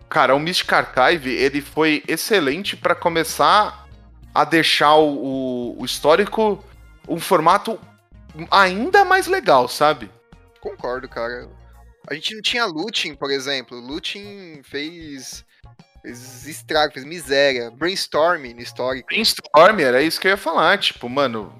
cara, 0.09 0.33
o 0.35 0.39
Mystic 0.39 0.73
Archive, 0.73 1.29
ele 1.31 1.61
foi 1.61 2.01
excelente 2.07 2.75
pra 2.75 2.95
começar 2.95 3.87
a 4.33 4.43
deixar 4.43 4.95
o, 4.95 5.07
o- 5.75 5.79
o 5.79 5.85
histórico 5.85 6.63
um 7.07 7.19
formato 7.19 7.79
ainda 8.49 9.05
mais 9.05 9.27
legal, 9.27 9.67
sabe? 9.67 10.09
Concordo, 10.59 11.07
cara. 11.07 11.47
A 12.09 12.15
gente 12.15 12.33
não 12.33 12.41
tinha 12.41 12.65
Looting, 12.65 13.13
por 13.13 13.29
exemplo. 13.29 13.79
Looting 13.79 14.61
fez, 14.63 15.45
fez 16.01 16.47
estrago, 16.47 16.93
fez 16.93 17.05
miséria. 17.05 17.71
Brainstorm 17.71 18.53
no 18.53 18.62
histórico. 18.62 19.07
Brainstorm, 19.07 19.79
era 19.79 20.01
isso 20.01 20.19
que 20.19 20.27
eu 20.27 20.31
ia 20.31 20.38
falar, 20.38 20.77
tipo, 20.77 21.07
mano, 21.09 21.53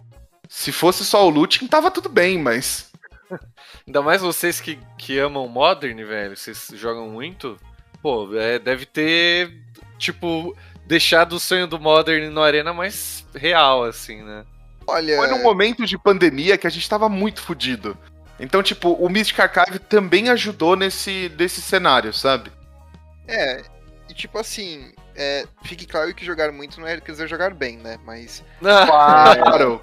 se 0.48 0.72
fosse 0.72 1.06
só 1.06 1.26
o 1.26 1.30
looting, 1.30 1.68
tava 1.68 1.92
tudo 1.92 2.10
bem, 2.10 2.40
mas... 2.40 2.90
Ainda 3.86 4.02
mais 4.02 4.22
vocês 4.22 4.60
que, 4.60 4.80
que 4.98 5.18
amam 5.20 5.48
Modern, 5.48 5.98
velho, 6.04 6.36
vocês 6.36 6.68
jogam 6.74 7.10
muito. 7.10 7.58
Pô, 8.02 8.30
é, 8.36 8.58
deve 8.60 8.86
ter, 8.86 9.52
tipo, 9.98 10.56
deixado 10.86 11.34
o 11.34 11.40
sonho 11.40 11.68
do 11.68 11.80
Modern 11.80 12.30
no 12.30 12.42
Arena 12.42 12.74
mais 12.74 13.26
real, 13.36 13.84
assim, 13.84 14.24
né? 14.24 14.46
Olha, 14.88 15.18
Foi 15.18 15.28
num 15.28 15.44
momento 15.44 15.86
de 15.86 15.98
pandemia 15.98 16.58
que 16.58 16.66
a 16.66 16.70
gente 16.70 16.90
tava 16.90 17.08
muito 17.08 17.42
fudido. 17.42 17.96
Então, 18.40 18.64
tipo, 18.64 18.94
o 18.94 19.10
Mystic 19.10 19.40
Archive 19.40 19.80
também 19.80 20.30
ajudou 20.30 20.76
nesse, 20.76 21.32
nesse 21.38 21.62
cenário, 21.62 22.14
sabe? 22.14 22.52
é. 23.28 23.62
E 24.10 24.14
tipo 24.14 24.38
assim, 24.40 24.92
é, 25.16 25.46
fique 25.64 25.86
claro 25.86 26.14
que 26.16 26.26
jogar 26.26 26.52
muito 26.52 26.80
não 26.82 26.88
é 26.88 27.00
quer 27.00 27.12
dizer 27.12 27.28
jogar 27.28 27.54
bem, 27.54 27.78
né? 27.78 28.00
Mas, 28.04 28.44
Claro. 28.60 29.82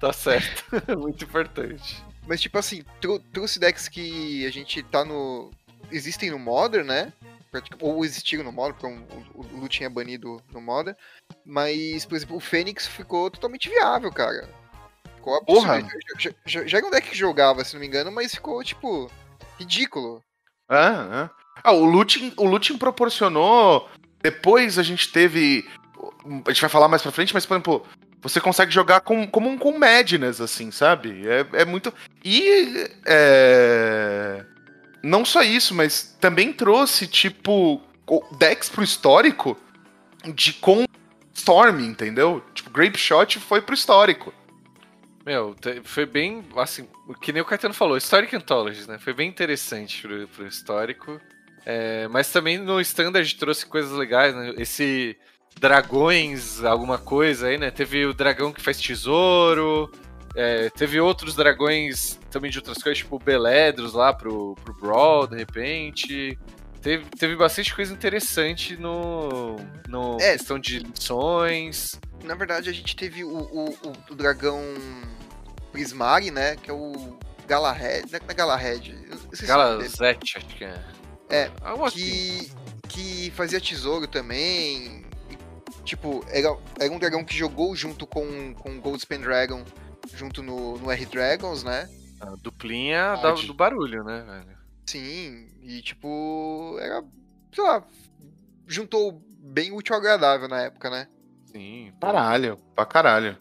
tá 0.00 0.12
certo. 0.12 0.64
muito 0.98 1.24
importante. 1.24 2.02
mas 2.26 2.40
tipo 2.40 2.58
assim, 2.58 2.84
trou- 3.00 3.20
trouxe 3.32 3.58
decks 3.60 3.88
que 3.88 4.44
a 4.46 4.50
gente 4.50 4.82
tá 4.82 5.04
no. 5.04 5.50
Existem 5.90 6.30
no 6.30 6.38
Modern, 6.38 6.86
né? 6.86 7.12
Ou 7.80 8.04
existiram 8.04 8.44
no 8.44 8.52
Modern, 8.52 8.76
porque 8.76 8.86
o, 8.86 9.40
o, 9.40 9.46
o 9.56 9.60
Looting 9.60 9.84
é 9.84 9.88
banido 9.88 10.40
no 10.52 10.60
Modern. 10.60 10.96
Mas, 11.44 12.04
por 12.04 12.14
exemplo, 12.14 12.36
o 12.36 12.40
Fênix 12.40 12.86
ficou 12.86 13.28
totalmente 13.30 13.68
viável, 13.68 14.10
cara. 14.12 14.48
Ficou 15.16 15.44
Porra. 15.44 15.76
absurdo. 15.76 15.98
Já, 16.18 16.30
já- 16.46 16.66
já 16.66 16.78
era 16.78 16.86
um 16.86 16.90
deck 16.90 17.08
que 17.10 17.16
jogava, 17.16 17.64
se 17.64 17.74
não 17.74 17.80
me 17.80 17.86
engano, 17.88 18.10
mas 18.12 18.34
ficou, 18.34 18.62
tipo, 18.62 19.10
ridículo. 19.58 20.22
É, 20.70 21.24
é. 21.24 21.30
Ah, 21.62 21.72
o 21.72 21.84
looting, 21.84 22.32
o 22.36 22.44
looting 22.44 22.78
proporcionou. 22.78 23.88
Depois 24.22 24.78
a 24.78 24.82
gente 24.82 25.10
teve. 25.10 25.68
A 26.46 26.50
gente 26.50 26.60
vai 26.60 26.70
falar 26.70 26.88
mais 26.88 27.02
pra 27.02 27.12
frente, 27.12 27.34
mas, 27.34 27.44
por 27.44 27.54
exemplo, 27.54 27.86
você 28.22 28.40
consegue 28.40 28.70
jogar 28.70 29.00
com, 29.00 29.26
como 29.26 29.48
um 29.48 29.58
com 29.58 29.78
Madness, 29.78 30.40
assim, 30.40 30.70
sabe? 30.70 31.22
É, 31.26 31.62
é 31.62 31.64
muito. 31.64 31.92
E. 32.24 32.90
É... 33.06 34.44
Não 35.02 35.24
só 35.24 35.42
isso, 35.42 35.74
mas 35.74 36.16
também 36.20 36.52
trouxe, 36.52 37.06
tipo, 37.06 37.80
decks 38.38 38.68
pro 38.68 38.84
histórico 38.84 39.56
de 40.34 40.52
com 40.52 40.84
Storm, 41.32 41.80
entendeu? 41.80 42.44
Tipo, 42.52 42.70
Grape 42.70 42.98
Shot 42.98 43.38
foi 43.38 43.62
pro 43.62 43.74
histórico. 43.74 44.32
Meu, 45.24 45.54
foi 45.84 46.06
bem, 46.06 46.44
assim, 46.56 46.88
que 47.20 47.32
nem 47.32 47.42
o 47.42 47.44
Caetano 47.44 47.74
falou, 47.74 47.96
Historic 47.96 48.34
Anthologies, 48.34 48.86
né? 48.86 48.98
Foi 48.98 49.12
bem 49.12 49.28
interessante 49.28 50.02
pro, 50.02 50.28
pro 50.28 50.46
histórico. 50.46 51.20
É, 51.66 52.08
mas 52.08 52.30
também 52.32 52.58
no 52.58 52.80
Standard 52.80 53.34
trouxe 53.36 53.66
coisas 53.66 53.92
legais, 53.92 54.34
né? 54.34 54.54
Esse 54.58 55.16
dragões, 55.58 56.64
alguma 56.64 56.98
coisa 56.98 57.48
aí, 57.48 57.58
né? 57.58 57.70
Teve 57.70 58.06
o 58.06 58.14
dragão 58.14 58.52
que 58.52 58.62
faz 58.62 58.80
tesouro, 58.80 59.90
é, 60.34 60.70
teve 60.70 60.98
outros 61.00 61.34
dragões 61.34 62.18
também 62.30 62.50
de 62.50 62.58
outras 62.58 62.78
coisas, 62.82 62.98
tipo 62.98 63.18
Beledros 63.18 63.92
lá 63.92 64.12
pro, 64.12 64.54
pro 64.64 64.74
Brawl, 64.74 65.26
de 65.26 65.36
repente. 65.36 66.38
Teve, 66.80 67.04
teve 67.18 67.36
bastante 67.36 67.74
coisa 67.74 67.92
interessante 67.92 68.74
no, 68.76 69.56
no 69.86 70.16
É. 70.18 70.32
questão 70.32 70.58
de 70.58 70.78
lições. 70.78 72.00
Na 72.24 72.34
verdade, 72.34 72.70
a 72.70 72.72
gente 72.72 72.96
teve 72.96 73.22
o, 73.22 73.28
o, 73.28 73.68
o- 74.10 74.14
dragão 74.14 74.62
Prismari, 75.72 76.30
né? 76.30 76.56
Que 76.56 76.70
é 76.70 76.72
o 76.74 77.18
Galahad. 77.46 78.04
Não 78.10 78.18
é 78.28 78.34
Galahad. 78.34 78.92
Galazette, 79.46 80.38
acho 80.38 80.46
que 80.56 80.64
é. 80.64 80.82
É, 81.30 81.50
Algo 81.62 81.84
assim. 81.84 81.98
que, 82.88 82.88
que 82.88 83.30
fazia 83.32 83.60
tesouro 83.60 84.06
também. 84.06 85.04
E, 85.30 85.38
tipo, 85.84 86.24
era, 86.28 86.56
era 86.78 86.92
um 86.92 86.98
dragão 86.98 87.24
que 87.24 87.36
jogou 87.36 87.74
junto 87.76 88.06
com, 88.06 88.52
com 88.54 88.76
o 88.76 88.80
Goldspan 88.80 89.20
Dragon, 89.20 89.64
junto 90.14 90.42
no, 90.42 90.76
no 90.78 90.90
R-Dragons, 90.90 91.62
né? 91.62 91.88
A 92.20 92.36
duplinha 92.36 93.14
da- 93.16 93.32
Pode. 93.32 93.46
do 93.46 93.54
barulho, 93.54 94.02
né, 94.04 94.22
velho? 94.26 94.58
Sim, 94.86 95.46
e 95.62 95.80
tipo, 95.82 96.76
era, 96.80 97.02
sei 97.54 97.62
lá, 97.64 97.82
juntou 98.66 99.22
bem 99.38 99.72
útil 99.72 99.94
ao 99.94 100.00
agradável 100.00 100.48
na 100.48 100.62
época, 100.62 100.90
né? 100.90 101.06
Sim. 101.46 101.92
pô. 102.00 102.06
Caralho, 102.08 102.56
pra 102.74 102.84
caralho. 102.84 103.36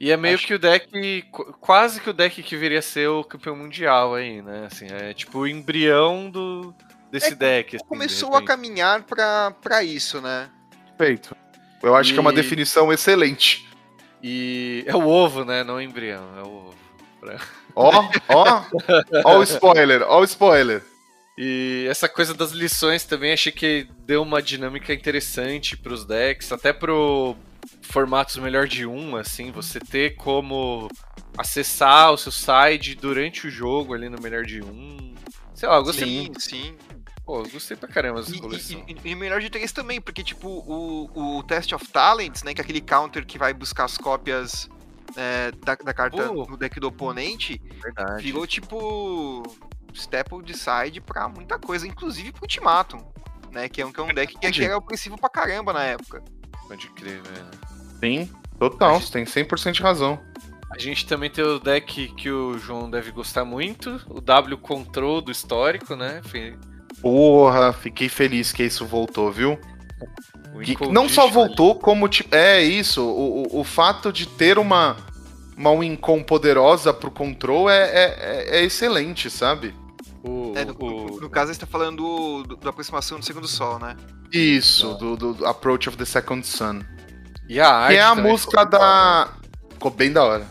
E 0.00 0.10
é 0.10 0.16
meio 0.16 0.34
Acho- 0.34 0.46
que 0.46 0.54
o 0.54 0.58
deck. 0.58 1.22
qu- 1.30 1.52
Quase 1.60 2.00
que 2.00 2.10
o 2.10 2.12
deck 2.12 2.42
que 2.42 2.56
viria 2.56 2.80
a 2.80 2.82
ser 2.82 3.08
o 3.08 3.22
campeão 3.22 3.54
mundial 3.54 4.14
aí, 4.14 4.42
né? 4.42 4.66
Assim, 4.70 4.86
é 4.90 5.14
tipo 5.14 5.38
o 5.40 5.46
embrião 5.46 6.28
do, 6.30 6.74
desse 7.14 7.32
É, 7.32 7.34
deck. 7.34 7.76
assim, 7.76 7.84
de 7.84 7.88
Começou 7.88 8.30
a 8.30 8.32
repente. 8.40 8.46
caminhar 8.48 9.02
pra, 9.04 9.52
pra 9.62 9.82
isso, 9.84 10.20
né? 10.20 10.48
Perfeito. 10.98 11.34
Eu 11.82 11.94
acho 11.94 12.12
que 12.12 12.18
é 12.18 12.20
uma 12.20 12.32
E- 12.32 12.34
definição 12.34 12.92
excelente. 12.92 13.66
E 14.22 14.84
é 14.88 14.94
o 14.96 15.06
ovo, 15.06 15.44
né? 15.44 15.62
Não 15.62 15.76
o 15.76 15.80
embrião, 15.80 16.24
é 16.38 16.42
o 16.42 16.48
ovo. 16.48 16.74
Ó, 17.74 17.90
ó, 18.28 18.62
ó 19.24 19.38
o 19.38 19.42
spoiler, 19.42 20.02
ó 20.02 20.20
o 20.20 20.24
spoiler. 20.24 20.82
E 21.38 21.86
essa 21.90 22.08
coisa 22.08 22.32
das 22.34 22.52
lições 22.52 23.04
também 23.04 23.32
achei 23.32 23.50
que 23.50 23.88
deu 24.00 24.22
uma 24.22 24.40
dinâmica 24.42 24.92
interessante 24.92 25.76
pros 25.76 26.04
decks, 26.04 26.52
até 26.52 26.72
pro 26.72 27.34
formatos 27.82 28.36
melhor 28.36 28.66
de 28.68 28.86
um, 28.86 29.16
assim, 29.16 29.50
você 29.50 29.80
ter 29.80 30.14
como 30.16 30.88
acessar 31.36 32.12
o 32.12 32.16
seu 32.18 32.30
side 32.30 32.94
durante 32.94 33.46
o 33.46 33.50
jogo 33.50 33.94
ali 33.94 34.08
no 34.08 34.20
melhor 34.20 34.44
de 34.44 34.62
um. 34.62 35.14
Sei 35.54 35.68
lá, 35.68 35.76
eu 35.76 35.84
gostei 35.84 36.06
Sim, 36.06 36.20
muito. 36.26 36.40
sim. 36.40 36.74
Pô, 37.24 37.38
eu 37.40 37.48
gostei 37.48 37.76
pra 37.76 37.88
caramba 37.88 38.20
dessa 38.22 38.38
coleção. 38.38 38.84
e, 38.86 38.92
e, 39.04 39.10
e 39.12 39.14
melhor 39.14 39.40
de 39.40 39.48
três 39.48 39.72
também, 39.72 40.00
porque, 40.00 40.22
tipo, 40.22 40.46
o, 40.48 41.38
o 41.38 41.42
Test 41.44 41.72
of 41.72 41.86
Talents, 41.88 42.42
né, 42.42 42.52
que 42.52 42.60
é 42.60 42.64
aquele 42.64 42.80
counter 42.82 43.24
que 43.24 43.38
vai 43.38 43.54
buscar 43.54 43.84
as 43.84 43.96
cópias 43.96 44.68
é, 45.16 45.50
da, 45.64 45.74
da 45.76 45.94
carta 45.94 46.30
Oh. 46.30 46.44
no 46.46 46.56
deck 46.56 46.78
do 46.78 46.88
oponente, 46.88 47.60
Verdade. 47.82 48.22
virou, 48.22 48.46
tipo, 48.46 49.42
staple 49.94 50.42
de 50.42 50.54
side 50.54 51.00
pra 51.00 51.26
muita 51.28 51.58
coisa, 51.58 51.86
inclusive 51.86 52.30
pro 52.32 52.42
Ultimatum, 52.42 52.98
né, 53.50 53.68
que 53.70 53.80
é 53.80 53.86
um, 53.86 53.92
que 53.92 54.00
é 54.00 54.02
um 54.02 54.12
deck 54.12 54.36
que, 54.38 54.62
era 54.64 54.76
opressivo 54.76 55.16
pra 55.18 55.30
caramba 55.30 55.72
na 55.72 55.82
época. 55.84 56.22
Pode 56.68 56.88
crer, 56.90 57.22
velho. 57.22 57.46
Sim, 58.00 58.30
total, 58.58 59.00
você 59.00 59.10
tem 59.12 59.24
100% 59.24 59.72
de 59.72 59.82
razão. 59.82 60.20
A 60.70 60.78
gente 60.78 61.06
também 61.06 61.30
tem 61.30 61.44
o 61.44 61.58
deck 61.58 62.08
que 62.14 62.30
o 62.30 62.58
João 62.58 62.90
deve 62.90 63.12
gostar 63.12 63.44
muito, 63.44 64.00
o 64.08 64.20
W 64.20 64.58
Control 64.58 65.22
do 65.22 65.30
histórico, 65.30 65.94
né? 65.94 66.20
Foi 66.24 66.58
Porra, 67.00 67.72
fiquei 67.72 68.08
feliz 68.08 68.52
que 68.52 68.62
isso 68.62 68.86
voltou, 68.86 69.30
viu? 69.30 69.58
Que 70.64 70.76
não 70.88 71.08
só 71.08 71.22
ali. 71.24 71.32
voltou, 71.32 71.74
como 71.74 72.08
tipo. 72.08 72.34
É 72.34 72.62
isso, 72.62 73.02
o, 73.02 73.42
o, 73.56 73.60
o 73.60 73.64
fato 73.64 74.12
de 74.12 74.26
ter 74.26 74.56
uma, 74.58 74.96
uma 75.56 75.70
Wincom 75.72 76.22
poderosa 76.22 76.94
pro 76.94 77.10
control 77.10 77.68
é, 77.68 77.78
é, 77.88 78.04
é- 78.04 78.58
é 78.60 78.64
excelente, 78.64 79.28
sabe? 79.28 79.74
O, 80.22 80.52
É, 80.56 80.64
no, 80.64 80.74
o- 80.78 81.20
no- 81.20 81.28
caso, 81.28 81.52
você 81.52 81.58
tá 81.60 81.66
falando 81.66 81.96
do, 81.96 82.42
do- 82.44 82.56
da 82.56 82.70
aproximação 82.70 83.18
do 83.18 83.24
segundo 83.24 83.48
sol, 83.48 83.78
né? 83.80 83.96
Isso, 84.32 84.94
do, 84.94 85.16
do- 85.16 85.34
do 85.34 85.46
Approach 85.46 85.88
of 85.88 85.98
the 85.98 86.04
Second 86.04 86.46
Sun. 86.46 86.80
E 87.48 87.60
a 87.60 87.68
arte 87.68 87.94
Que 87.94 87.98
é 87.98 88.02
a 88.02 88.14
música 88.14 88.60
ficou 88.62 88.66
da. 88.78 89.28
Ficou 89.70 89.90
bem 89.90 90.12
da 90.12 90.24
hora. 90.24 90.46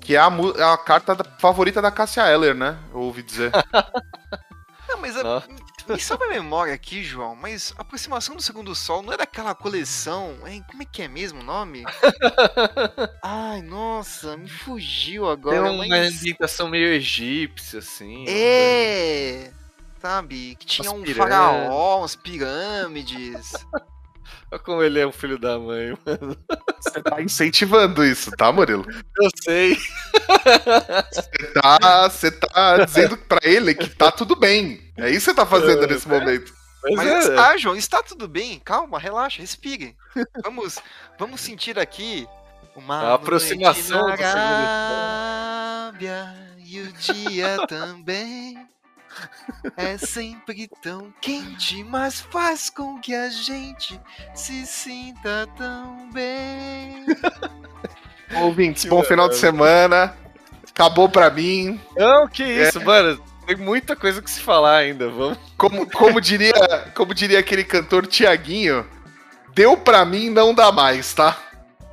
Que 0.00 0.16
é 0.16 0.18
a, 0.18 0.28
é 0.56 0.62
a 0.64 0.76
carta 0.78 1.14
da- 1.14 1.24
favorita 1.38 1.80
da 1.80 1.90
Cassia 1.90 2.26
Eller, 2.26 2.54
né? 2.54 2.76
Eu 2.92 3.00
ouvi 3.00 3.22
dizer. 3.22 3.52
Não, 4.88 4.98
mas 5.00 5.16
a, 5.16 5.42
Me 5.88 6.00
salva 6.00 6.24
a 6.26 6.28
memória 6.28 6.72
aqui, 6.74 7.02
João, 7.02 7.34
mas 7.34 7.74
a 7.76 7.82
aproximação 7.82 8.36
do 8.36 8.42
segundo 8.42 8.74
sol 8.74 9.02
não 9.02 9.12
é 9.12 9.16
daquela 9.16 9.54
coleção, 9.54 10.36
hein? 10.46 10.64
Como 10.70 10.82
é 10.82 10.86
que 10.86 11.02
é 11.02 11.08
mesmo 11.08 11.40
o 11.40 11.44
nome? 11.44 11.84
Ai, 13.22 13.62
nossa, 13.62 14.36
me 14.36 14.48
fugiu 14.48 15.28
agora, 15.28 15.62
Tem 15.62 15.74
uma 15.74 15.86
mas... 15.86 16.16
ambientação 16.16 16.68
meio 16.68 16.88
egípcia, 16.88 17.80
assim. 17.80 18.24
É, 18.28 19.50
sabe, 20.00 20.56
que 20.56 20.66
tinha 20.66 20.90
um 20.92 21.04
faraó, 21.06 22.00
umas 22.00 22.14
pirâmides. 22.16 23.52
Olha 24.52 24.58
como 24.58 24.82
ele 24.82 25.00
é 25.00 25.06
um 25.06 25.12
filho 25.12 25.38
da 25.38 25.58
mãe, 25.58 25.96
mano. 26.04 26.36
Você 26.78 27.02
tá 27.02 27.22
incentivando 27.22 28.04
isso, 28.04 28.30
tá, 28.32 28.52
Murilo? 28.52 28.84
Eu 29.18 29.30
sei. 29.42 29.78
Você 31.10 31.52
tá, 31.54 32.08
você 32.10 32.30
tá 32.30 32.84
dizendo 32.84 33.16
pra 33.16 33.40
ele 33.42 33.74
que 33.74 33.88
tá 33.88 34.12
tudo 34.12 34.36
bem. 34.36 34.92
É 34.98 35.08
isso 35.08 35.20
que 35.20 35.30
você 35.30 35.34
tá 35.34 35.46
fazendo 35.46 35.86
nesse 35.86 36.06
momento. 36.06 36.52
Mas, 36.84 36.96
Mas 36.96 37.08
é, 37.08 37.18
está, 37.30 37.56
João, 37.56 37.76
está 37.76 38.02
tudo 38.02 38.28
bem. 38.28 38.58
Calma, 38.58 38.98
relaxa, 38.98 39.40
respire. 39.40 39.96
Vamos, 40.44 40.78
vamos 41.18 41.40
sentir 41.40 41.78
aqui 41.78 42.28
uma 42.76 42.96
A 42.96 43.14
aproximação 43.14 44.02
noite 44.02 44.18
do 44.18 44.24
segundo 44.24 44.36
na 44.36 45.86
Arábia 45.88 46.34
e 46.58 46.80
o 46.80 46.92
dia 46.92 47.66
também 47.66 48.71
é 49.76 49.96
sempre 49.98 50.68
tão 50.82 51.12
quente, 51.20 51.82
mas 51.84 52.20
faz 52.20 52.68
com 52.70 52.98
que 53.00 53.14
a 53.14 53.28
gente 53.28 53.98
se 54.34 54.64
sinta 54.66 55.48
tão 55.56 56.10
bem. 56.12 57.04
Ouvintes, 58.42 58.84
bom 58.86 59.02
final 59.02 59.28
de 59.28 59.36
semana. 59.36 60.16
Acabou 60.70 61.08
pra 61.08 61.28
mim. 61.30 61.78
Não, 61.96 62.26
que 62.26 62.42
isso, 62.42 62.80
mano. 62.82 63.22
Tem 63.46 63.56
muita 63.56 63.94
coisa 63.94 64.22
que 64.22 64.30
se 64.30 64.40
falar 64.40 64.76
ainda. 64.78 65.10
Vamos. 65.10 65.36
Como, 65.58 65.90
como, 65.90 66.20
diria, 66.20 66.52
como 66.94 67.12
diria 67.12 67.38
aquele 67.40 67.64
cantor 67.64 68.06
Tiaguinho, 68.06 68.86
deu 69.54 69.76
pra 69.76 70.04
mim, 70.04 70.30
não 70.30 70.54
dá 70.54 70.72
mais, 70.72 71.12
tá? 71.12 71.36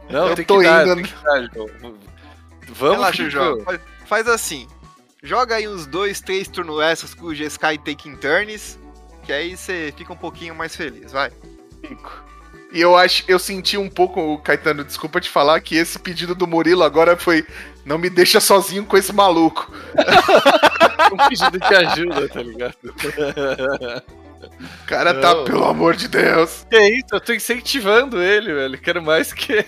Não, 0.09 0.29
Eu 0.29 0.35
tem 0.35 0.45
tô 0.45 0.59
que 0.59 0.63
dar, 0.63 0.85
indo- 0.87 0.95
tem 0.95 1.03
que 1.05 1.23
dar, 1.23 1.49
João. 1.53 1.67
Vamos, 2.69 2.97
Relaxa. 2.97 3.29
João. 3.29 3.61
Faz, 3.61 3.79
faz 4.05 4.27
assim. 4.27 4.67
Joga 5.21 5.55
aí 5.55 5.67
uns 5.67 5.85
dois, 5.85 6.21
três 6.21 6.47
turnos 6.47 6.81
extras 6.81 7.13
com 7.13 7.25
o 7.25 7.35
G-Sky 7.35 7.77
Taking 7.77 8.15
Turns, 8.15 8.79
que 9.23 9.33
aí 9.33 9.55
você 9.55 9.93
fica 9.97 10.13
um 10.13 10.17
pouquinho 10.17 10.55
mais 10.55 10.75
feliz, 10.75 11.11
vai. 11.11 11.29
E 12.71 12.79
eu 12.79 12.95
acho, 12.95 13.23
eu 13.27 13.37
senti 13.37 13.77
um 13.77 13.89
pouco, 13.89 14.37
Caetano, 14.39 14.83
desculpa 14.83 15.19
te 15.19 15.29
falar 15.29 15.59
que 15.59 15.75
esse 15.75 15.99
pedido 15.99 16.33
do 16.33 16.47
Murilo 16.47 16.83
agora 16.83 17.17
foi 17.17 17.45
não 17.83 17.97
me 17.97 18.09
deixa 18.09 18.39
sozinho 18.39 18.85
com 18.85 18.95
esse 18.95 19.11
maluco. 19.11 19.71
Um 21.11 21.27
pedido 21.27 21.57
de 21.57 21.75
ajuda, 21.75 22.29
tá 22.29 22.43
ligado? 22.43 22.75
O 22.83 22.93
cara 24.85 25.11
tá, 25.15 25.33
Não. 25.33 25.43
pelo 25.43 25.65
amor 25.65 25.95
de 25.95 26.07
Deus. 26.07 26.67
Que 26.69 26.77
isso, 26.77 27.07
eu 27.11 27.19
tô 27.19 27.33
incentivando 27.33 28.21
ele, 28.21 28.53
velho. 28.53 28.77
Quero 28.77 29.01
mais 29.01 29.33
que. 29.33 29.55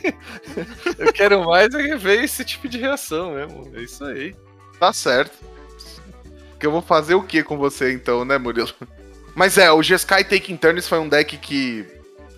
eu 0.99 1.11
quero 1.11 1.43
mais 1.43 1.73
é 1.73 1.97
ver 1.97 2.23
esse 2.23 2.45
tipo 2.45 2.69
de 2.69 2.77
reação 2.77 3.33
mesmo. 3.33 3.71
É 3.73 3.81
isso 3.81 4.05
aí. 4.05 4.35
Tá 4.81 4.91
certo. 4.91 5.37
Que 6.59 6.65
eu 6.65 6.71
vou 6.71 6.81
fazer 6.81 7.13
o 7.13 7.21
que 7.21 7.43
com 7.43 7.55
você 7.55 7.93
então, 7.93 8.25
né, 8.25 8.39
Murilo? 8.39 8.73
Mas 9.35 9.55
é, 9.59 9.71
o 9.71 9.83
G-Sky 9.83 10.23
Taking 10.23 10.57
Turns 10.57 10.87
foi 10.87 10.97
um 10.97 11.07
deck 11.07 11.37
que 11.37 11.85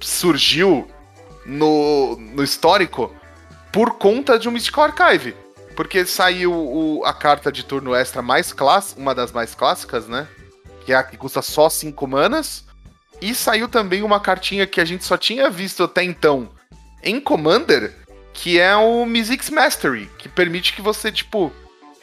surgiu 0.01 0.85
no, 1.45 2.17
no 2.17 2.43
histórico 2.43 3.15
por 3.71 3.91
conta 3.91 4.37
de 4.37 4.49
um 4.49 4.51
Mystical 4.51 4.83
Archive. 4.83 5.33
Porque 5.73 6.05
saiu 6.05 6.51
o- 6.53 7.01
a 7.05 7.13
carta 7.13 7.49
de 7.49 7.63
turno 7.63 7.95
extra 7.95 8.21
mais 8.21 8.51
clássica, 8.51 8.99
uma 8.99 9.15
das 9.15 9.31
mais 9.31 9.55
clássicas, 9.55 10.09
né? 10.09 10.27
Que 10.85 10.91
é 10.91 10.97
a 10.97 11.03
que 11.03 11.15
custa 11.15 11.41
só 11.41 11.69
5 11.69 12.05
manas. 12.05 12.65
E 13.21 13.33
saiu 13.33 13.69
também 13.69 14.03
uma 14.03 14.19
cartinha 14.19 14.67
que 14.67 14.81
a 14.81 14.85
gente 14.85 15.05
só 15.05 15.15
tinha 15.15 15.49
visto 15.49 15.81
até 15.81 16.03
então 16.03 16.49
em 17.01 17.21
Commander, 17.21 17.95
que 18.33 18.59
é 18.59 18.75
o 18.75 19.05
Mizzix 19.05 19.49
Mastery, 19.49 20.09
que 20.17 20.27
permite 20.27 20.73
que 20.73 20.81
você, 20.81 21.09
tipo, 21.09 21.53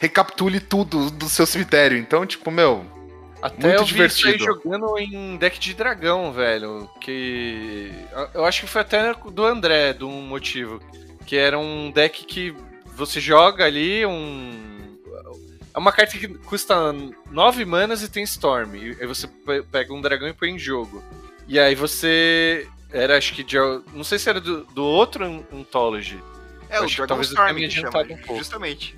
recapitule 0.01 0.59
tudo 0.59 1.09
do 1.11 1.29
seu 1.29 1.45
cemitério. 1.45 1.97
Então, 1.97 2.25
tipo, 2.25 2.49
meu, 2.51 2.83
Até 3.41 3.67
Muito 3.67 3.79
eu 3.81 3.85
vi 3.85 4.05
isso 4.05 4.27
aí 4.27 4.37
divertido. 4.37 4.43
jogando 4.45 4.97
em 4.99 5.37
deck 5.37 5.59
de 5.59 5.73
dragão, 5.73 6.31
velho. 6.33 6.89
Que. 6.99 7.91
Eu 8.33 8.43
acho 8.45 8.61
que 8.61 8.67
foi 8.67 8.81
até 8.81 9.13
do 9.13 9.45
André, 9.45 9.93
de 9.93 10.03
um 10.03 10.21
motivo. 10.21 10.81
Que 11.25 11.37
era 11.37 11.57
um 11.57 11.89
deck 11.91 12.25
que 12.25 12.53
você 12.95 13.19
joga 13.19 13.63
ali 13.65 14.05
um. 14.05 14.97
É 15.73 15.79
uma 15.79 15.91
carta 15.91 16.17
que 16.17 16.27
custa 16.27 16.75
9 17.31 17.63
manas 17.63 18.03
e 18.03 18.09
tem 18.11 18.23
Storm. 18.23 18.75
E 18.75 18.97
aí 18.99 19.07
você 19.07 19.25
pe- 19.27 19.63
pega 19.71 19.93
um 19.93 20.01
dragão 20.01 20.27
e 20.27 20.33
põe 20.33 20.49
em 20.49 20.59
jogo. 20.59 21.01
E 21.47 21.59
aí 21.59 21.73
você. 21.75 22.67
Era, 22.91 23.17
acho 23.17 23.33
que 23.33 23.43
de. 23.43 23.55
Não 23.93 24.03
sei 24.03 24.19
se 24.19 24.29
era 24.29 24.41
do, 24.41 24.65
do 24.65 24.83
outro 24.83 25.23
An- 25.25 25.43
Anthology. 25.53 26.19
É, 26.69 26.79
o 26.79 26.83
Acho 26.83 26.89
que 26.89 26.95
Dragon 26.97 27.07
talvez 27.07 27.27
eu 27.29 27.33
Storm 27.35 27.53
me 27.55 27.61
que 27.67 27.69
chama, 27.73 28.01
um 28.01 28.17
pouco. 28.17 28.37
justamente. 28.37 28.97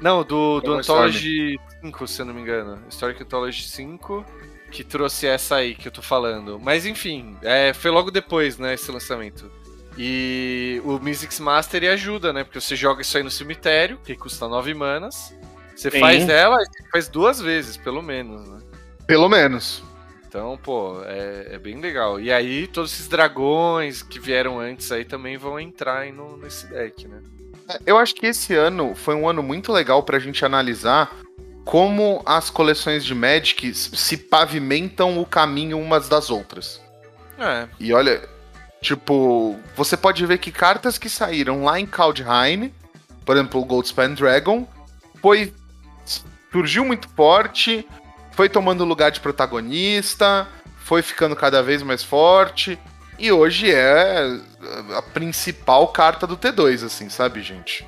Não, 0.00 0.24
do, 0.24 0.60
do 0.60 0.74
Anthology 0.74 1.58
5, 1.82 2.06
se 2.06 2.22
eu 2.22 2.26
não 2.26 2.34
me 2.34 2.40
engano. 2.40 2.82
Historic 2.88 3.22
Anthology 3.22 3.62
5, 3.62 4.24
que 4.70 4.82
trouxe 4.82 5.26
essa 5.26 5.56
aí 5.56 5.74
que 5.74 5.88
eu 5.88 5.92
tô 5.92 6.00
falando. 6.00 6.58
Mas 6.58 6.86
enfim, 6.86 7.36
é, 7.42 7.72
foi 7.72 7.90
logo 7.90 8.10
depois, 8.10 8.58
né, 8.58 8.74
esse 8.74 8.90
lançamento. 8.90 9.50
E 9.98 10.80
o 10.84 10.98
Mystics 10.98 11.40
Master 11.40 11.90
ajuda, 11.92 12.32
né? 12.32 12.44
Porque 12.44 12.60
você 12.60 12.74
joga 12.74 13.02
isso 13.02 13.16
aí 13.16 13.22
no 13.22 13.30
cemitério, 13.30 13.98
que 14.02 14.16
custa 14.16 14.48
9 14.48 14.72
manas. 14.72 15.34
Você 15.76 15.90
Sim. 15.90 16.00
faz 16.00 16.28
ela, 16.28 16.58
faz 16.90 17.08
duas 17.08 17.40
vezes, 17.40 17.76
pelo 17.76 18.02
menos, 18.02 18.48
né? 18.48 18.60
pelo 19.06 19.28
menos. 19.28 19.82
Então, 20.28 20.56
pô, 20.62 21.02
é, 21.04 21.54
é 21.54 21.58
bem 21.58 21.80
legal. 21.80 22.20
E 22.20 22.30
aí, 22.30 22.68
todos 22.68 22.92
esses 22.92 23.08
dragões 23.08 24.00
que 24.00 24.20
vieram 24.20 24.60
antes 24.60 24.92
aí 24.92 25.04
também 25.04 25.36
vão 25.36 25.58
entrar 25.58 25.98
aí 25.98 26.12
no, 26.12 26.36
nesse 26.36 26.68
deck, 26.68 27.08
né? 27.08 27.20
Eu 27.86 27.98
acho 27.98 28.14
que 28.14 28.26
esse 28.26 28.54
ano 28.54 28.94
foi 28.94 29.14
um 29.14 29.28
ano 29.28 29.42
muito 29.42 29.72
legal 29.72 30.02
pra 30.02 30.18
gente 30.18 30.44
analisar 30.44 31.10
como 31.64 32.22
as 32.26 32.50
coleções 32.50 33.04
de 33.04 33.14
Magic 33.14 33.74
se 33.74 34.16
pavimentam 34.16 35.20
o 35.20 35.26
caminho 35.26 35.78
umas 35.78 36.08
das 36.08 36.30
outras. 36.30 36.80
É, 37.38 37.68
E 37.78 37.92
olha, 37.92 38.28
tipo, 38.80 39.58
você 39.76 39.96
pode 39.96 40.24
ver 40.26 40.38
que 40.38 40.50
cartas 40.50 40.98
que 40.98 41.08
saíram 41.08 41.64
lá 41.64 41.78
em 41.78 41.86
Kaldheim, 41.86 42.72
por 43.24 43.36
exemplo, 43.36 43.60
o 43.60 43.64
Goldspan 43.64 44.14
Dragon, 44.14 44.66
foi 45.20 45.54
surgiu 46.50 46.84
muito 46.84 47.08
forte, 47.10 47.86
foi 48.32 48.48
tomando 48.48 48.84
lugar 48.84 49.10
de 49.10 49.20
protagonista, 49.20 50.48
foi 50.78 51.02
ficando 51.02 51.36
cada 51.36 51.62
vez 51.62 51.82
mais 51.82 52.02
forte 52.02 52.78
e 53.20 53.30
hoje 53.32 53.70
é 53.70 54.38
a 54.96 55.02
principal 55.02 55.88
carta 55.88 56.26
do 56.26 56.36
T2, 56.36 56.84
assim, 56.84 57.08
sabe, 57.08 57.42
gente? 57.42 57.86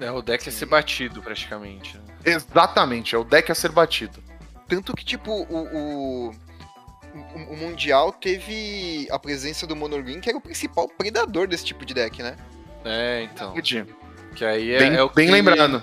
é 0.00 0.10
o 0.10 0.20
deck 0.20 0.46
a 0.48 0.52
ser 0.52 0.66
batido 0.66 1.22
praticamente. 1.22 1.96
né? 1.96 2.02
Exatamente, 2.26 3.14
é 3.14 3.18
o 3.18 3.24
deck 3.24 3.50
a 3.50 3.54
ser 3.54 3.70
batido. 3.70 4.22
Tanto 4.68 4.92
que, 4.94 5.04
tipo, 5.04 5.30
o, 5.32 5.56
o, 5.56 6.30
o- 6.30 7.56
Mundial 7.56 8.12
teve 8.12 9.06
a 9.10 9.18
presença 9.18 9.66
do 9.66 9.74
Monogreen, 9.76 10.20
que 10.20 10.28
era 10.28 10.36
o 10.36 10.40
principal 10.42 10.88
predador 10.88 11.46
desse 11.46 11.64
tipo 11.64 11.84
de 11.86 11.94
deck, 11.94 12.22
né? 12.22 12.36
É, 12.84 13.22
então. 13.22 13.52
Entendi. 13.52 13.86
Que 14.34 14.44
aí 14.44 14.72
é, 14.72 14.78
bem, 14.78 14.94
é 14.94 15.02
o 15.02 15.08
bem 15.08 15.26
que- 15.26 15.32
lembrando. 15.32 15.82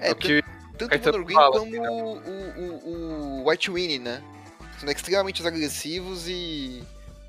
É, 0.00 0.08
É 0.08 0.12
o 0.12 0.16
que 0.16 0.42
tanto 0.76 0.94
o 0.94 1.12
Monogreen 1.12 1.34
fala, 1.38 1.58
como 1.60 1.82
o, 1.82 2.18
o, 2.58 3.42
o 3.44 3.48
White 3.48 3.70
Winnie, 3.70 3.98
né? 4.00 4.20
São 4.78 4.86
decks 4.86 5.02
extremamente 5.02 5.46
agressivos 5.46 6.26
e 6.28 6.82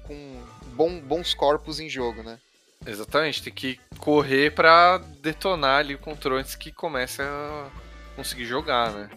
com 0.08 0.42
bom- 0.74 1.00
bons 1.00 1.34
corpos 1.34 1.80
em 1.80 1.90
jogo, 1.90 2.24
né? 2.24 2.38
Exatamente, 2.86 3.42
tem 3.42 3.54
que 3.54 3.80
correr 3.98 4.52
pra 4.52 4.98
detonar 5.22 5.80
ali 5.80 5.96
o 5.96 6.00
controle 6.00 6.42
antes 6.42 6.56
que 6.56 6.72
comece 6.72 7.22
a 7.22 7.68
conseguir 8.16 8.46
jogar, 8.46 8.92
né? 8.92 9.10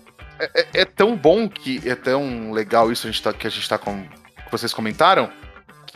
É, 0.55 0.67
é 0.83 0.85
tão 0.85 1.17
bom 1.17 1.49
que 1.49 1.81
é 1.89 1.95
tão 1.97 2.53
legal 2.53 2.93
isso 2.93 3.07
a 3.07 3.11
gente 3.11 3.23
tá- 3.23 3.33
que 3.33 3.47
a 3.47 3.51
gente 3.51 3.69
tá 3.69 3.77
com. 3.79 4.07
que 4.07 4.51
vocês 4.53 4.73
comentaram. 4.73 5.33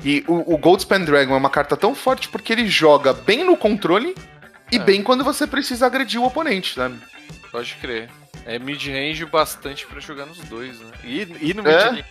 Que 0.03 0.25
o, 0.27 0.55
o 0.55 0.59
Goldspan 0.59 1.03
Dragon 1.03 1.35
é 1.35 1.37
uma 1.37 1.51
carta 1.51 1.77
tão 1.77 1.95
forte 1.95 2.29
porque 2.29 2.53
ele 2.55 2.67
joga 2.67 3.13
bem 3.13 3.45
no 3.45 3.55
controle 3.57 4.15
e 4.73 4.77
É. 4.77 4.79
bem 4.79 5.03
quando 5.03 5.23
você 5.23 5.47
precisa 5.47 5.85
agredir 5.87 6.19
o 6.21 6.25
oponente, 6.25 6.79
né? 6.79 6.91
Pode 7.53 7.75
crer. 7.75 8.09
É 8.47 8.59
mid-range 8.59 9.25
bastante 9.27 9.87
pra 9.87 10.01
jogar 10.01 10.25
nos 10.27 10.39
dois, 10.39 10.81
né? 10.81 10.91
E, 11.05 11.21
e 11.43 11.55
no 11.55 11.69
É? 11.69 11.93
mid-range. 11.93 12.05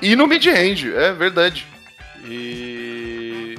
E 0.00 0.16
no 0.16 0.26
mid-range, 0.26 0.94
é 0.96 1.12
verdade. 1.12 1.66
E. 2.24 3.56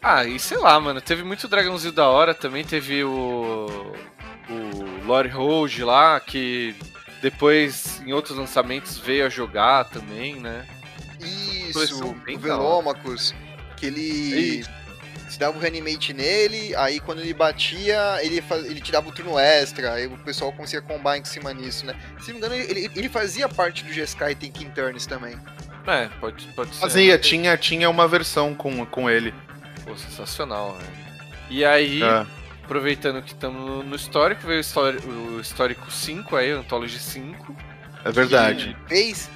Ah, 0.00 0.24
e 0.24 0.38
sei 0.38 0.58
lá, 0.58 0.78
mano. 0.80 1.00
Teve 1.00 1.22
muito 1.22 1.48
dragãozinho 1.48 1.92
da 1.92 2.08
hora 2.08 2.34
também. 2.34 2.64
Teve 2.64 3.04
o. 3.04 3.94
O 4.50 5.06
Lord 5.06 5.30
Hold 5.30 5.78
lá, 5.78 6.20
que 6.20 6.74
depois 7.22 8.02
em 8.04 8.12
outros 8.12 8.36
lançamentos 8.36 8.98
veio 8.98 9.24
a 9.24 9.28
jogar 9.28 9.84
também, 9.84 10.40
né? 10.40 10.66
Isso, 11.20 12.04
o. 12.04 12.38
Velômacos, 12.38 13.32
que 13.76 13.86
ele 13.86 14.00
Isso. 14.00 14.70
se 15.28 15.38
dava 15.38 15.56
o 15.56 15.60
reanimate 15.60 16.12
nele, 16.12 16.74
aí 16.74 16.98
quando 16.98 17.20
ele 17.20 17.32
batia, 17.32 18.18
ele, 18.22 18.42
faz, 18.42 18.66
ele 18.66 18.80
te 18.80 18.90
dava 18.90 19.08
o 19.08 19.12
turno 19.12 19.38
extra, 19.38 19.92
aí 19.92 20.06
o 20.06 20.18
pessoal 20.18 20.52
conseguia 20.52 20.82
combar 20.82 21.16
em 21.16 21.24
cima 21.24 21.54
nisso, 21.54 21.86
né? 21.86 21.94
Se 22.20 22.32
não 22.32 22.40
me 22.40 22.46
engano, 22.46 22.54
ele, 22.54 22.90
ele 22.94 23.08
fazia 23.08 23.48
parte 23.48 23.84
do 23.84 23.92
G-Sky 23.92 24.34
Taking 24.34 24.70
Turns 24.70 25.06
também. 25.06 25.38
É, 25.86 26.08
pode, 26.20 26.46
pode 26.48 26.74
ser. 26.74 26.80
Fazia, 26.80 27.18
tinha, 27.18 27.56
tinha 27.56 27.88
uma 27.90 28.06
versão 28.06 28.54
com, 28.54 28.84
com 28.86 29.10
ele. 29.10 29.34
Pô, 29.84 29.96
sensacional, 29.96 30.72
velho. 30.78 31.02
E 31.50 31.64
aí, 31.64 32.02
É. 32.02 32.26
aproveitando 32.64 33.20
que 33.22 33.32
estamos 33.32 33.84
no, 33.84 33.96
histórico, 33.96 34.46
veio 34.46 34.58
o, 34.58 34.60
históri- 34.60 34.98
o 34.98 35.40
histórico 35.40 35.90
5 35.90 36.36
aí, 36.36 36.54
o 36.54 36.60
Anthology 36.60 36.98
5. 36.98 37.56
É 38.04 38.10
verdade. 38.12 38.76
Fez 38.88 39.28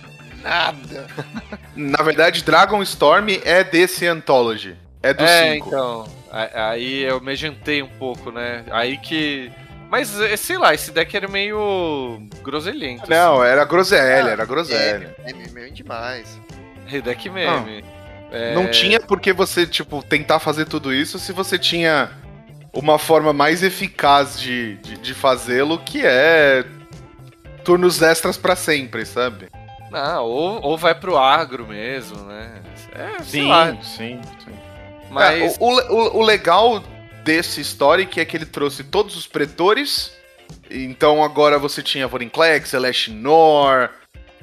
nada. 0.43 1.07
Na 1.75 2.03
verdade, 2.03 2.43
Dragon 2.45 2.81
Storm 2.83 3.27
é 3.45 3.63
desse 3.65 4.07
Anthology. 4.07 4.77
é 5.03 5.13
do 5.13 5.23
5. 5.23 5.29
É, 5.29 5.57
então. 5.57 6.09
a- 6.31 6.71
Aí 6.71 7.03
eu 7.03 7.21
me 7.21 7.33
adiantei 7.33 7.83
um 7.83 7.89
pouco, 7.89 8.31
né? 8.31 8.65
Aí 8.71 8.97
que. 8.99 9.51
Mas, 9.91 10.21
eh, 10.21 10.37
sei 10.37 10.59
lá, 10.59 10.75
esse 10.75 10.91
deck 10.91 11.17
era 11.17 11.29
meio 11.29 12.21
groselhento. 12.43 13.09
Não, 13.09 13.41
assim. 13.41 13.51
era 13.51 13.65
groselha, 13.65 14.31
era 14.31 14.45
groselha. 14.45 15.15
É, 15.25 15.33
meio 15.33 15.73
demais. 15.73 16.41
É 16.93 17.01
deck 17.01 17.29
meme. 17.31 17.85
É, 18.31 18.55
Não 18.55 18.69
tinha 18.71 19.01
por 19.01 19.21
que 19.21 19.33
você, 19.33 19.67
tipo, 19.67 20.03
tentar 20.03 20.41
fazer 20.41 20.67
tudo 20.67 20.93
isso 20.93 21.19
se 21.19 21.33
você 21.33 21.59
tinha 21.59 22.11
uma 22.73 22.99
forma 22.99 23.33
mais 23.33 23.63
eficaz 23.63 24.39
de, 24.39 24.77
de, 24.79 24.99
de 24.99 25.15
fazê-lo, 25.15 25.79
que 25.79 26.05
é 26.05 26.65
turnos 27.65 28.03
extras 28.03 28.37
pra 28.37 28.57
sempre, 28.57 29.07
sabe? 29.07 29.49
Não, 29.91 30.25
ou, 30.25 30.61
ou 30.63 30.77
vai 30.77 30.95
pro 30.95 31.17
agro 31.17 31.67
mesmo, 31.67 32.19
né? 32.25 32.61
É, 32.93 33.23
sei 33.23 33.43
lá. 33.45 33.77
sim, 33.83 34.21
sim. 34.45 34.53
Mas. 35.11 35.55
É, 35.55 35.57
o, 35.61 35.69
o, 35.69 36.19
o 36.19 36.23
legal 36.23 36.83
desse 37.27 37.61
Historic 37.61 38.21
é 38.21 38.25
que 38.25 38.37
ele 38.37 38.47
trouxe 38.47 38.85
todos 38.85 39.17
os 39.17 39.27
pretores. 39.27 40.13
Então 40.71 41.23
agora 41.23 41.59
você 41.59 41.83
tinha 41.83 42.07
Vorinclex, 42.07 42.69
Celeste 42.71 43.11
Nor 43.11 43.91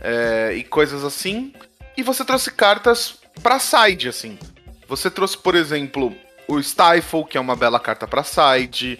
é, 0.02 0.54
e 0.54 0.64
coisas 0.66 1.04
assim. 1.06 1.54
E 1.96 2.04
você 2.04 2.26
trouxe 2.26 2.52
cartas 2.52 3.16
pra 3.42 3.58
side, 3.58 4.10
assim. 4.10 4.38
Você 4.88 5.10
trouxe, 5.10 5.38
por 5.38 5.56
exemplo, 5.56 6.14
o 6.46 6.62
Stifle, 6.62 7.26
que 7.26 7.38
é 7.38 7.42
uma 7.42 7.56
bela 7.56 7.80
carta 7.80 8.06
pra 8.06 8.24
side. 8.24 9.00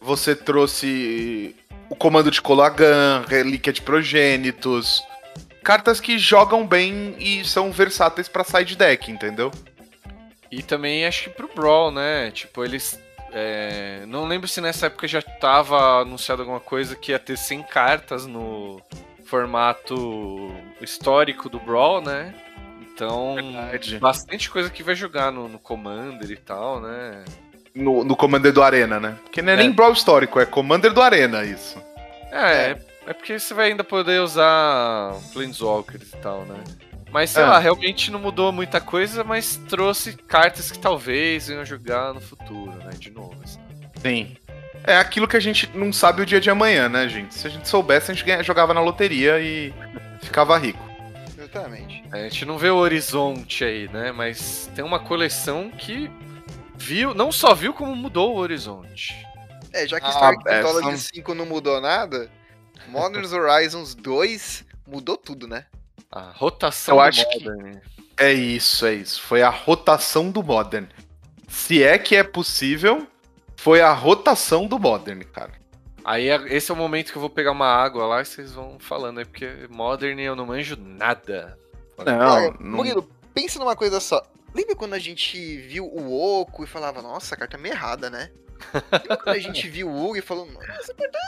Você 0.00 0.36
trouxe 0.36 1.56
o 1.90 1.96
comando 1.96 2.30
de 2.30 2.40
Colagan, 2.40 3.24
Relíquia 3.28 3.72
de 3.72 3.82
Progênitos. 3.82 5.02
Cartas 5.64 6.00
que 6.00 6.18
jogam 6.18 6.66
bem 6.66 7.16
e 7.18 7.44
são 7.44 7.72
versáteis 7.72 8.28
pra 8.28 8.44
side 8.44 8.76
deck, 8.76 9.10
entendeu? 9.10 9.50
E 10.52 10.62
também 10.62 11.04
acho 11.04 11.24
que 11.24 11.30
pro 11.30 11.50
Brawl, 11.52 11.90
né? 11.90 12.30
Tipo, 12.30 12.64
eles. 12.64 13.00
É, 13.34 14.04
Não 14.06 14.26
lembro 14.26 14.46
se 14.48 14.60
nessa 14.60 14.86
época 14.86 15.08
já 15.08 15.20
tava 15.20 16.00
anunciado 16.02 16.42
alguma 16.42 16.60
coisa 16.60 16.94
que 16.94 17.12
ia 17.12 17.18
ter 17.18 17.36
100 17.36 17.62
cartas 17.64 18.26
no 18.26 18.80
formato 19.26 20.54
histórico 20.80 21.48
do 21.48 21.58
Brawl, 21.58 22.00
né? 22.00 22.34
Então, 22.80 23.34
Verdade. 23.34 23.98
bastante 23.98 24.48
coisa 24.48 24.70
que 24.70 24.82
vai 24.82 24.94
jogar 24.94 25.32
no, 25.32 25.48
no 25.48 25.58
Commander 25.58 26.30
e 26.30 26.36
tal, 26.36 26.80
né? 26.80 27.24
No, 27.74 28.04
no 28.04 28.14
Commander 28.14 28.52
do 28.52 28.62
Arena, 28.62 29.00
né? 29.00 29.18
Porque 29.24 29.42
não 29.42 29.50
é, 29.50 29.54
É. 29.54 29.56
nem 29.58 29.72
Brawl 29.72 29.92
histórico, 29.92 30.38
é 30.38 30.46
Commander 30.46 30.92
do 30.92 31.02
Arena, 31.02 31.42
isso. 31.42 31.76
É, 32.30 32.70
é, 32.70 32.78
é 33.08 33.12
porque 33.12 33.36
você 33.38 33.52
vai 33.52 33.70
ainda 33.70 33.82
poder 33.82 34.20
usar 34.20 35.12
Planeswalkers 35.32 36.12
e 36.12 36.16
tal, 36.18 36.44
né? 36.44 36.62
Mas 37.14 37.30
sei 37.30 37.44
É. 37.44 37.46
lá, 37.46 37.60
realmente 37.60 38.10
não 38.10 38.18
mudou 38.18 38.50
muita 38.50 38.80
coisa, 38.80 39.22
mas 39.22 39.54
trouxe 39.68 40.14
cartas 40.14 40.72
que 40.72 40.80
talvez 40.80 41.48
iam 41.48 41.64
jogar 41.64 42.12
no 42.12 42.20
futuro, 42.20 42.72
né? 42.78 42.90
De 42.98 43.08
novo. 43.08 43.36
assim. 43.44 43.60
Sim. 44.02 44.36
É 44.82 44.96
aquilo 44.96 45.28
que 45.28 45.36
a 45.36 45.40
gente 45.40 45.70
não 45.76 45.92
sabe 45.92 46.22
o 46.22 46.26
dia 46.26 46.40
de 46.40 46.50
amanhã, 46.50 46.88
né, 46.88 47.08
gente? 47.08 47.32
Se 47.32 47.46
a 47.46 47.50
gente 47.50 47.68
soubesse, 47.68 48.10
a 48.10 48.14
gente 48.14 48.42
jogava 48.42 48.74
na 48.74 48.80
loteria 48.80 49.38
e 49.38 49.72
ficava 50.22 50.58
rico. 50.58 50.82
Exatamente. 51.38 52.02
A 52.10 52.16
gente 52.18 52.44
não 52.44 52.58
vê 52.58 52.68
o 52.70 52.76
horizonte 52.78 53.62
aí, 53.64 53.88
né? 53.92 54.10
Mas 54.10 54.68
tem 54.74 54.84
uma 54.84 54.98
coleção 54.98 55.70
que 55.70 56.10
viu, 56.76 57.14
não 57.14 57.30
só 57.30 57.54
viu 57.54 57.72
como 57.72 57.94
mudou 57.94 58.34
o 58.34 58.38
horizonte. 58.38 59.14
É, 59.72 59.86
já 59.86 60.00
que 60.00 60.06
Ah, 60.06 60.10
Stark 60.10 60.42
é, 60.48 60.56
Mythology 60.56 60.88
são- 60.88 60.98
5 60.98 61.32
não 61.32 61.46
mudou 61.46 61.80
nada, 61.80 62.28
Modern 62.88 63.24
Horizons 63.32 63.94
2 63.94 64.64
mudou 64.84 65.16
tudo, 65.16 65.46
né? 65.46 65.64
A 66.10 66.30
rotação 66.32 66.94
Eu 66.96 67.02
do 67.02 67.08
acho 67.08 67.28
que- 67.30 67.44
Modern. 67.44 67.80
É 68.16 68.32
isso, 68.32 68.86
é 68.86 68.94
isso. 68.94 69.20
Foi 69.22 69.42
a 69.42 69.50
rotação 69.50 70.30
do 70.30 70.42
Modern. 70.42 70.86
Se 71.48 71.82
é 71.82 71.98
que 71.98 72.14
é 72.14 72.22
possível, 72.22 73.06
foi 73.56 73.80
a 73.80 73.92
rotação 73.92 74.66
do 74.66 74.78
Modern, 74.78 75.22
cara. 75.24 75.52
Aí 76.04 76.28
é- 76.28 76.54
esse 76.54 76.70
é 76.70 76.74
o 76.74 76.76
momento 76.76 77.10
que 77.10 77.16
eu 77.18 77.20
vou 77.20 77.30
pegar 77.30 77.50
uma 77.52 77.66
água 77.66 78.06
lá 78.06 78.20
e 78.22 78.24
vocês 78.24 78.52
vão 78.52 78.78
falando 78.78 79.18
aí, 79.18 79.24
porque 79.24 79.66
Modern 79.70 80.18
eu 80.20 80.36
não 80.36 80.46
manjo 80.46 80.76
nada. 80.76 81.58
Não, 82.04 82.52
não... 82.60 82.76
Murilo, 82.76 83.08
pensa 83.32 83.58
numa 83.58 83.74
coisa 83.74 83.98
só. 84.00 84.22
Lembra 84.54 84.76
quando 84.76 84.94
a 84.94 84.98
gente 84.98 85.56
viu 85.62 85.84
o 85.86 86.40
Oco 86.40 86.62
e 86.62 86.66
falava, 86.66 87.02
nossa, 87.02 87.34
a 87.34 87.38
carta 87.38 87.56
é 87.56 87.60
meio 87.60 87.74
errada, 87.74 88.08
né? 88.10 88.30
Lembra 88.92 89.16
quando 89.16 89.36
a 89.36 89.38
gente 89.40 89.66
viu 89.68 89.88
o 89.88 90.08
Uri 90.10 90.20
e 90.20 90.22
falou, 90.22 90.46
nossa, 90.46 90.92
a 90.92 90.94
carta 90.94 91.18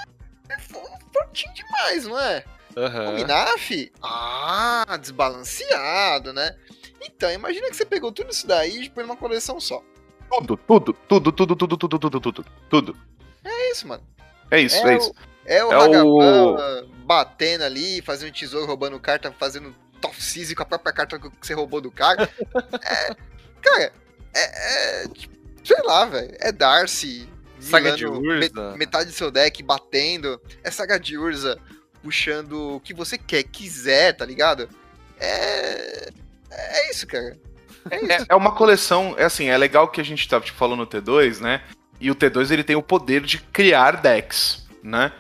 é 0.51 0.59
fo- 0.61 0.99
fortinho 1.13 1.53
demais, 1.55 2.07
não 2.07 2.19
é? 2.21 2.45
O 2.77 2.81
Aham. 2.81 3.13
Minaf? 3.15 3.91
Ah, 4.03 4.99
desbalanceado, 5.01 6.33
né? 6.33 6.55
Então, 7.01 7.31
imagina 7.33 7.71
que 7.71 7.77
você 7.77 7.87
pegou 7.87 8.13
tudo 8.13 8.31
isso 8.31 8.47
daí 8.47 8.83
e 8.85 8.91
põe 8.91 9.03
numa 9.05 9.17
coleção 9.17 9.59
só. 9.59 9.83
Tudo, 10.31 10.57
tudo, 10.57 10.93
tudo, 10.93 11.33
tudo, 11.33 11.57
tudo, 11.57 11.77
tudo, 11.79 11.99
tudo, 11.99 12.21
tudo, 12.21 12.47
tudo. 12.69 12.97
É 13.45 13.71
isso, 13.71 13.87
mano. 13.89 14.03
É 14.51 14.61
isso, 14.61 14.77
É 14.77 14.81
é, 14.81 14.95
o- 14.95 14.99
isso. 14.99 15.15
É 15.47 15.65
o 15.65 15.73
É 15.73 16.03
o- 16.03 16.59
ah, 16.59 16.85
batendo 17.07 17.65
ali, 17.65 18.03
fazendo 18.03 18.33
tesouro, 18.33 18.67
roubando 18.67 18.99
carta, 19.01 19.33
fazendo 19.39 19.75
top 20.01 20.23
seize 20.23 20.55
com 20.55 20.63
a 20.63 20.67
própria 20.67 20.93
carta 20.93 21.19
que 21.19 21.31
você 21.41 21.55
roubou 21.55 21.81
do 21.81 21.91
cara. 21.91 22.29
é, 22.85 23.17
cara, 23.63 23.93
é, 24.35 25.05
é, 25.05 25.05
Sei 25.65 25.83
lá, 25.83 26.05
velho. 26.05 26.37
É 26.41 26.53
Darcy. 26.53 27.29
Saga 27.59 27.93
de 27.97 28.07
Urza. 28.07 28.73
me- 28.73 28.77
metade 28.79 29.07
do 29.11 29.13
seu 29.17 29.31
deck 29.31 29.63
batendo. 29.63 30.41
É 30.63 30.71
Saga 30.71 31.01
de 31.01 31.17
Urza 31.17 31.59
puxando 32.07 32.77
o 32.77 32.81
que 32.81 32.95
você 32.95 33.19
quer, 33.19 33.43
quiser, 33.43 34.13
tá 34.13 34.25
ligado? 34.25 34.69
É. 35.19 36.09
É 36.49 36.91
isso, 36.91 37.05
cara. 37.05 37.37
É 37.91 37.97
isso. 37.97 38.13
É, 38.13 38.27
é 38.29 38.35
uma 38.37 38.53
coleção, 38.53 39.17
é 39.19 39.25
assim, 39.25 39.47
é 39.49 39.59
legal 39.59 39.89
que 39.89 40.01
a 40.01 40.05
gente 40.05 40.27
tá 40.29 40.41
tipo, 40.41 40.57
falando 40.57 40.79
no 40.79 40.87
T2, 40.87 41.41
né? 41.41 41.63
E 42.01 42.09
o 42.09 42.15
T2 42.15 42.51
ele 42.53 42.63
tem 42.63 42.77
o 42.77 42.83
poder 42.83 43.23
de 43.23 43.39
criar 43.39 43.97
decks, 44.01 44.65
né? 44.83 45.11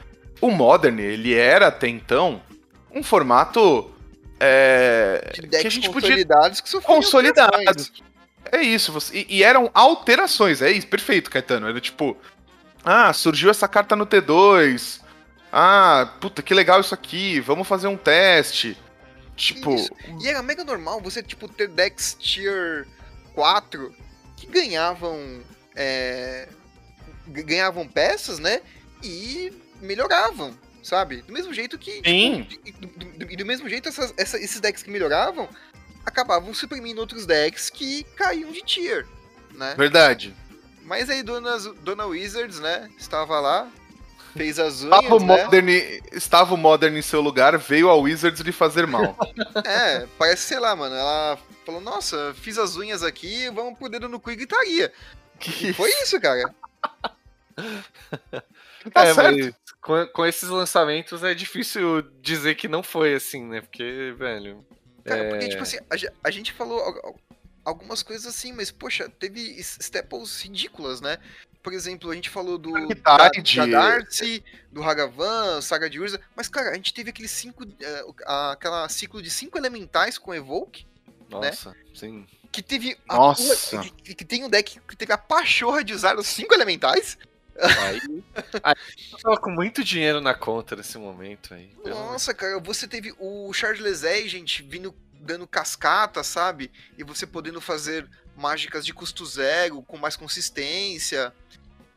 O 0.41 0.51
Modern, 0.51 0.99
ele 1.01 1.34
era 1.34 1.66
até 1.68 1.89
então 1.89 2.41
um 2.95 3.03
formato 3.03 3.91
é, 4.39 5.32
de 5.34 5.49
que 5.49 5.57
a 5.57 5.70
gente 5.70 5.91
podia 5.91 6.11
consolidados 6.11 6.61
que 6.61 6.68
sofriam 6.68 6.95
Consolidados. 6.97 7.93
É 8.53 8.62
isso, 8.62 8.93
você- 8.93 9.26
e, 9.28 9.39
e 9.39 9.43
eram 9.43 9.68
alterações, 9.74 10.62
é 10.62 10.70
isso, 10.70 10.87
perfeito, 10.87 11.30
Caetano. 11.30 11.68
Era 11.68 11.80
tipo, 11.80 12.16
ah, 12.84 13.12
surgiu 13.12 13.51
essa 13.51 13.66
carta 13.66 13.97
no 13.97 14.07
T2. 14.07 15.05
Ah, 15.53 16.12
puta, 16.20 16.42
que 16.42 16.53
legal 16.55 16.80
isso 16.80 16.94
aqui, 16.94 17.40
vamos 17.40 17.66
fazer 17.66 17.86
um 17.86 17.97
teste. 17.97 18.76
Tipo, 19.36 19.74
Isso. 19.74 19.90
E 20.22 20.28
era 20.28 20.42
mega 20.42 20.64
normal 20.64 21.01
você, 21.01 21.22
tipo, 21.22 21.47
ter 21.49 21.68
decks 21.68 22.16
tier 22.18 22.86
4 23.34 23.94
que 24.36 24.47
ganhavam. 24.47 25.42
é, 25.74 26.49
ganhavam 27.28 27.86
peças, 27.86 28.38
né? 28.38 28.62
E 29.03 29.53
melhoravam, 29.80 30.57
sabe? 30.82 31.20
Do 31.22 31.32
mesmo 31.32 31.53
jeito 31.53 31.76
que. 31.78 32.01
Sim. 32.05 32.44
tipo, 32.44 32.66
e 32.68 32.72
do, 32.72 32.86
do- 32.86 33.32
e 33.32 33.36
do 33.36 33.44
mesmo 33.44 33.68
jeito, 33.68 33.88
essas- 33.88 34.14
essa- 34.16 34.38
esses 34.38 34.59
decks 34.61 34.82
que 34.82 34.90
melhoravam 34.90 35.49
acabavam 36.05 36.55
suprimindo 36.55 37.01
outros 37.01 37.26
decks 37.26 37.68
que 37.68 38.05
caíam 38.16 38.51
de 38.53 38.62
tier, 38.62 39.07
né? 39.53 39.74
verdade. 39.76 40.34
Mas 40.82 41.11
aí 41.11 41.22
Dona, 41.22 41.59
Dona 41.82 42.07
Wizards, 42.07 42.61
né? 42.61 42.88
Estava 42.97 43.38
lá, 43.40 43.68
fez 44.37 44.59
as 44.59 44.82
unhas, 44.82 44.95
Estava 45.01 45.14
o, 45.14 45.20
né? 45.20 45.45
Modern, 45.45 45.68
estava 46.12 46.55
o 46.55 46.57
Modern 46.57 46.97
em 46.97 47.03
seu 47.03 47.20
lugar, 47.20 47.57
veio 47.59 47.89
a 47.89 47.95
Wizards 47.95 48.41
lhe 48.41 48.53
fazer 48.53 48.87
mal. 48.87 49.16
É, 49.64 50.07
parece, 50.18 50.43
sei 50.43 50.59
lá, 50.59 50.74
mano. 50.76 50.95
Ela 50.95 51.39
falou, 51.64 51.80
nossa, 51.80 52.34
fiz 52.41 52.59
as 52.59 52.76
unhas 52.76 53.03
aqui, 53.03 53.49
vamos 53.51 53.78
pro 53.78 53.89
dedo 53.89 54.09
no 54.09 54.20
cu 54.20 54.30
e 54.30 54.37
gritaria. 54.37 54.93
E 55.62 55.72
foi 55.72 55.91
isso, 56.03 56.20
cara. 56.20 56.55
Tá 58.93 59.05
é, 59.05 59.14
certo. 59.14 59.37
mas 59.37 59.55
com, 59.80 60.07
com 60.12 60.26
esses 60.26 60.49
lançamentos 60.49 61.24
é 61.24 61.34
difícil 61.34 62.03
dizer 62.22 62.55
que 62.55 62.68
não 62.68 62.82
foi 62.82 63.14
assim, 63.14 63.45
né? 63.45 63.61
Porque, 63.61 64.14
velho. 64.16 64.64
Cara, 65.05 65.22
é, 65.22 65.28
porque, 65.30 65.49
tipo 65.49 65.62
assim, 65.62 65.78
a, 65.78 65.97
a 66.28 66.30
gente 66.30 66.53
falou 66.53 66.78
al- 66.80 67.07
al- 67.07 67.20
algumas 67.64 68.03
coisas 68.03 68.26
assim, 68.26 68.53
mas, 68.53 68.70
poxa, 68.70 69.09
teve 69.18 69.41
staples 69.61 70.41
ridículas, 70.43 71.01
né? 71.01 71.18
Por 71.67 71.73
exemplo, 71.73 72.12
a 72.12 72.14
gente 72.14 72.31
falou 72.31 72.57
do 72.59 72.71
da, 73.03 73.17
Darktide. 73.17 73.57
da 73.73 73.99
Darcy, 73.99 74.45
do 74.71 74.85
Hagavan, 74.85 75.61
Saga 75.61 75.91
de 75.91 75.99
Urza, 75.99 76.21
mas, 76.37 76.47
cara, 76.49 76.71
a 76.71 76.75
gente 76.75 76.95
teve 76.95 77.11
aquele 77.11 77.27
cinco, 77.27 77.64
a- 78.25 78.53
aquela 78.53 78.89
ciclo 78.89 79.21
de 79.21 79.29
cinco 79.29 79.59
elementais 79.59 80.17
com 80.17 80.33
Evoke, 80.33 80.87
Nossa, 81.29 81.75
sim. 81.93 82.25
que 82.53 82.62
teve 82.62 82.97
a 83.09 83.17
Nossa. 83.17 83.79
porra- 83.79 83.91
que, 84.05 84.14
que 84.14 84.25
tem 84.25 84.45
um 84.45 84.49
deck 84.49 84.79
que 84.87 84.95
teve 84.97 85.12
a 85.12 85.19
pachorra 85.19 85.83
de 85.83 85.93
usar 85.93 86.17
os 86.17 86.29
cinco 86.29 86.55
elementais. 86.55 87.19
Aí, 87.59 88.23
aí 88.62 88.75
eu 89.11 89.19
tava 89.19 89.37
com 89.39 89.51
muito 89.51 89.83
dinheiro 89.83 90.21
na 90.21 90.35
conta 90.35 90.77
nesse 90.77 90.97
momento 90.99 91.53
aí. 91.53 91.69
Nossa, 91.85 92.33
cara, 92.33 92.61
você 92.61 92.87
teve 92.87 93.12
o 93.19 93.53
Charles 93.53 94.05
Agent 94.05 94.61
vindo 94.62 94.95
dando 95.14 95.49
cascata, 95.49 96.23
sabe? 96.23 96.71
E 96.97 97.03
você 97.03 97.27
podendo 97.27 97.61
fazer 97.61 98.09
mágicas 98.37 98.84
de 98.84 98.93
custo 98.93 99.24
zero, 99.24 99.82
com 99.82 99.97
mais 99.97 100.16
consistência. 100.16 101.32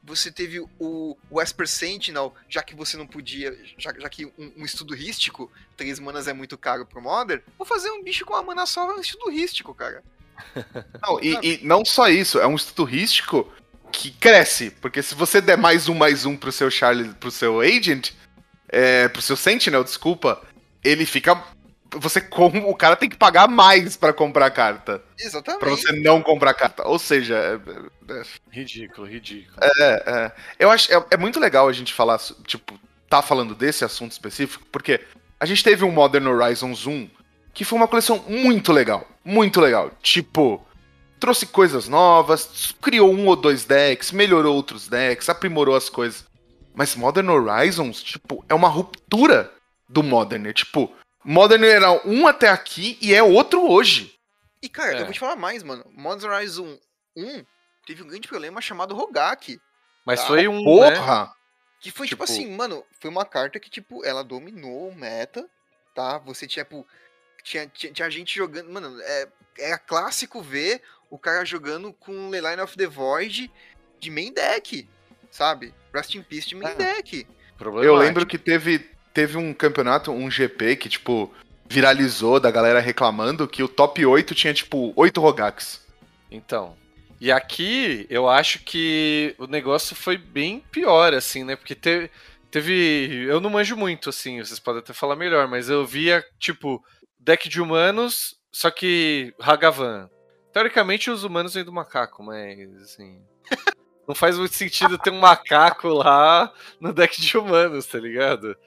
Você 0.03 0.31
teve 0.31 0.59
o, 0.59 1.17
o 1.29 1.41
Esper 1.41 1.67
Sentinel, 1.67 2.33
já 2.47 2.63
que 2.63 2.73
você 2.73 2.97
não 2.97 3.05
podia, 3.05 3.57
já, 3.77 3.93
já 3.97 4.09
que 4.09 4.25
um, 4.25 4.53
um 4.57 4.65
estudo 4.65 4.95
rístico, 4.95 5.51
três 5.75 5.99
manas 5.99 6.27
é 6.27 6.33
muito 6.33 6.57
caro 6.57 6.85
pro 6.85 7.01
Modern, 7.01 7.41
vou 7.57 7.67
fazer 7.67 7.91
um 7.91 8.01
bicho 8.01 8.25
com 8.25 8.33
uma 8.33 8.41
mana 8.41 8.65
só 8.65 8.87
um 8.87 8.99
estudo 8.99 9.29
rístico, 9.29 9.73
cara. 9.75 10.03
Não, 11.03 11.19
e, 11.21 11.37
e 11.43 11.59
não 11.65 11.83
só 11.83 12.07
isso, 12.07 12.39
é 12.39 12.47
um 12.47 12.55
estudo 12.55 12.87
turístico 12.87 13.51
que 13.91 14.11
cresce. 14.11 14.71
Porque 14.71 15.01
se 15.03 15.15
você 15.15 15.41
der 15.41 15.57
mais 15.57 15.89
um, 15.89 15.95
mais 15.95 16.25
um 16.25 16.35
pro 16.35 16.51
seu 16.51 16.71
Charlie, 16.71 17.13
pro 17.15 17.31
seu 17.31 17.59
agent, 17.59 18.11
é, 18.67 19.07
pro 19.07 19.21
seu 19.21 19.35
Sentinel, 19.35 19.83
desculpa, 19.83 20.41
ele 20.83 21.05
fica. 21.05 21.43
Você 21.95 22.21
com 22.21 22.47
o 22.47 22.75
cara 22.75 22.95
tem 22.95 23.09
que 23.09 23.17
pagar 23.17 23.47
mais 23.47 23.97
pra 23.97 24.13
comprar 24.13 24.47
a 24.47 24.51
carta. 24.51 25.01
Exatamente. 25.17 25.59
Pra 25.59 25.69
você 25.69 25.91
não 25.91 26.21
comprar 26.21 26.51
a 26.51 26.53
carta. 26.53 26.87
Ou 26.87 26.99
seja, 26.99 27.35
é, 27.35 28.13
é, 28.13 28.23
Ridículo, 28.51 29.07
ridículo. 29.07 29.57
É, 29.61 30.03
é. 30.05 30.31
Eu 30.59 30.69
acho 30.69 30.93
é, 30.93 31.05
é 31.11 31.17
muito 31.17 31.39
legal 31.39 31.67
a 31.67 31.73
gente 31.73 31.93
falar, 31.93 32.19
tipo, 32.45 32.79
tá 33.09 33.21
falando 33.21 33.55
desse 33.55 33.83
assunto 33.83 34.11
específico, 34.11 34.65
porque 34.71 35.01
a 35.39 35.45
gente 35.45 35.63
teve 35.63 35.83
um 35.83 35.91
Modern 35.91 36.27
Horizons 36.27 36.85
1 36.85 37.09
que 37.53 37.65
foi 37.65 37.77
uma 37.77 37.87
coleção 37.87 38.23
muito 38.27 38.71
legal, 38.71 39.07
muito 39.25 39.59
legal. 39.59 39.91
Tipo, 40.01 40.65
trouxe 41.19 41.45
coisas 41.45 41.87
novas, 41.87 42.73
criou 42.81 43.13
um 43.13 43.25
ou 43.27 43.35
dois 43.35 43.65
decks, 43.65 44.11
melhorou 44.11 44.55
outros 44.55 44.87
decks, 44.87 45.27
aprimorou 45.27 45.75
as 45.75 45.89
coisas. 45.89 46.25
Mas 46.73 46.95
Modern 46.95 47.29
Horizons, 47.29 48.01
tipo, 48.01 48.45
é 48.47 48.53
uma 48.53 48.69
ruptura 48.69 49.51
do 49.87 50.01
Modern. 50.01 50.45
É, 50.47 50.53
tipo, 50.53 50.91
Modern 51.23 51.63
era 51.63 51.91
um 52.07 52.27
até 52.27 52.49
aqui 52.49 52.97
e 53.01 53.13
é 53.13 53.21
outro 53.21 53.69
hoje. 53.69 54.15
E, 54.61 54.69
cara, 54.69 54.93
É. 54.97 55.01
eu 55.01 55.05
vou 55.05 55.13
te 55.13 55.19
falar 55.19 55.35
mais, 55.35 55.63
mano. 55.63 55.85
Modern 55.95 56.31
Horizon 56.33 56.77
1 57.15 57.45
teve 57.85 58.03
um 58.03 58.07
grande 58.07 58.27
problema 58.27 58.61
chamado 58.61 58.95
Rogak. 58.95 59.59
Mas 60.05 60.21
Tá. 60.21 60.27
foi 60.27 60.47
um. 60.47 60.57
né? 60.57 60.63
Porra! 60.63 61.33
Que 61.81 61.91
foi 61.91 62.07
tipo, 62.07 62.23
Tipo- 62.25 62.33
assim, 62.39 62.51
mano, 62.55 62.83
foi 62.99 63.09
uma 63.09 63.25
carta 63.25 63.59
que, 63.59 63.69
tipo, 63.69 64.03
ela 64.03 64.23
dominou 64.23 64.89
o 64.89 64.95
meta, 64.95 65.49
tá? 65.95 66.17
Você 66.19 66.45
tinha, 66.45 66.65
tipo, 66.65 66.85
tinha, 67.43 67.67
tinha, 67.67 67.93
tinha 67.93 68.09
gente 68.09 68.35
jogando. 68.35 68.69
Mano, 68.69 68.99
é, 69.01 69.27
era 69.57 69.77
clássico 69.77 70.41
ver 70.41 70.81
o 71.09 71.17
cara 71.17 71.45
jogando 71.45 71.93
com 71.93 72.29
Leyline 72.29 72.61
of 72.61 72.75
the 72.75 72.85
Void 72.87 73.49
de 73.97 74.11
main 74.11 74.33
deck, 74.33 74.89
sabe? 75.31 75.73
Rest 75.93 76.15
in 76.15 76.21
Peace 76.23 76.47
de 76.49 76.55
main 76.55 76.71
É. 76.71 76.75
deck. 76.75 77.25
Eu 77.83 77.95
lembro 77.95 78.25
que 78.25 78.37
teve, 78.37 78.89
teve 79.13 79.37
um 79.37 79.53
campeonato, 79.53 80.11
um 80.11 80.29
GP, 80.29 80.75
que, 80.75 80.89
tipo, 80.89 81.33
viralizou 81.67 82.39
da 82.39 82.51
galera 82.51 82.79
reclamando 82.79 83.47
que 83.47 83.63
o 83.63 83.67
top 83.67 84.05
8 84.05 84.33
tinha, 84.33 84.53
tipo, 84.53 84.93
8 84.95 85.19
Rogaks. 85.21 85.85
Então. 86.31 86.75
E 87.21 87.31
aqui 87.31 88.07
eu 88.09 88.29
acho 88.29 88.59
que 88.59 89.35
o 89.37 89.45
negócio 89.45 89.95
foi 89.95 90.17
bem 90.17 90.63
pior, 90.71 91.13
assim, 91.13 91.43
né? 91.43 91.55
Porque 91.55 91.75
teve. 91.75 92.09
Teve. 92.49 93.25
Eu 93.27 93.39
não 93.39 93.49
manjo 93.49 93.77
muito, 93.77 94.09
assim, 94.09 94.39
vocês 94.39 94.59
podem 94.59 94.79
até 94.79 94.93
falar 94.93 95.15
melhor, 95.15 95.47
mas 95.47 95.69
eu 95.69 95.85
via, 95.85 96.25
tipo, 96.39 96.83
deck 97.19 97.47
de 97.47 97.61
humanos, 97.61 98.39
só 98.51 98.71
que 98.71 99.33
Hagavan. 99.39 100.09
Teoricamente 100.51 101.11
os 101.11 101.23
humanos 101.23 101.53
vêm 101.53 101.63
do 101.63 101.71
macaco, 101.71 102.23
mas 102.23 102.75
assim. 102.81 103.21
Não 104.09 104.15
faz 104.15 104.35
muito 104.39 104.55
sentido 104.55 104.97
ter 104.97 105.11
um 105.11 105.19
macaco 105.19 105.87
lá 105.89 106.51
no 106.79 106.91
deck 106.91 107.21
de 107.21 107.37
humanos, 107.37 107.85
tá 107.85 107.99
ligado? 107.99 108.57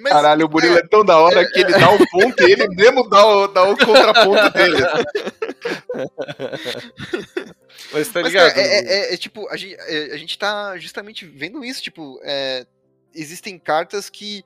Mas, 0.00 0.10
Caralho, 0.10 0.46
o 0.46 0.50
Murilo 0.50 0.78
é 0.78 0.86
tão 0.88 1.04
da 1.04 1.18
hora 1.18 1.46
que 1.46 1.60
ele 1.60 1.72
dá 1.72 1.90
o 1.90 1.98
ponto 2.08 2.42
e 2.42 2.50
ele 2.52 2.66
mesmo 2.68 3.06
dá 3.06 3.26
o, 3.26 3.46
dá 3.46 3.62
o 3.64 3.76
contraponto 3.76 4.50
dele. 4.54 4.78
Mas 7.92 8.08
tá 8.08 8.22
Mas, 8.22 8.32
ligado? 8.32 8.54
cara, 8.54 8.66
é, 8.66 9.10
é- 9.10 9.14
é, 9.14 9.16
tipo, 9.18 9.46
a 9.50 9.56
gente, 9.58 9.74
é, 9.74 10.14
a 10.14 10.16
gente 10.16 10.38
tá 10.38 10.78
justamente 10.78 11.26
vendo 11.26 11.62
isso, 11.62 11.82
tipo, 11.82 12.18
é, 12.22 12.64
existem 13.14 13.58
cartas 13.58 14.08
que 14.08 14.42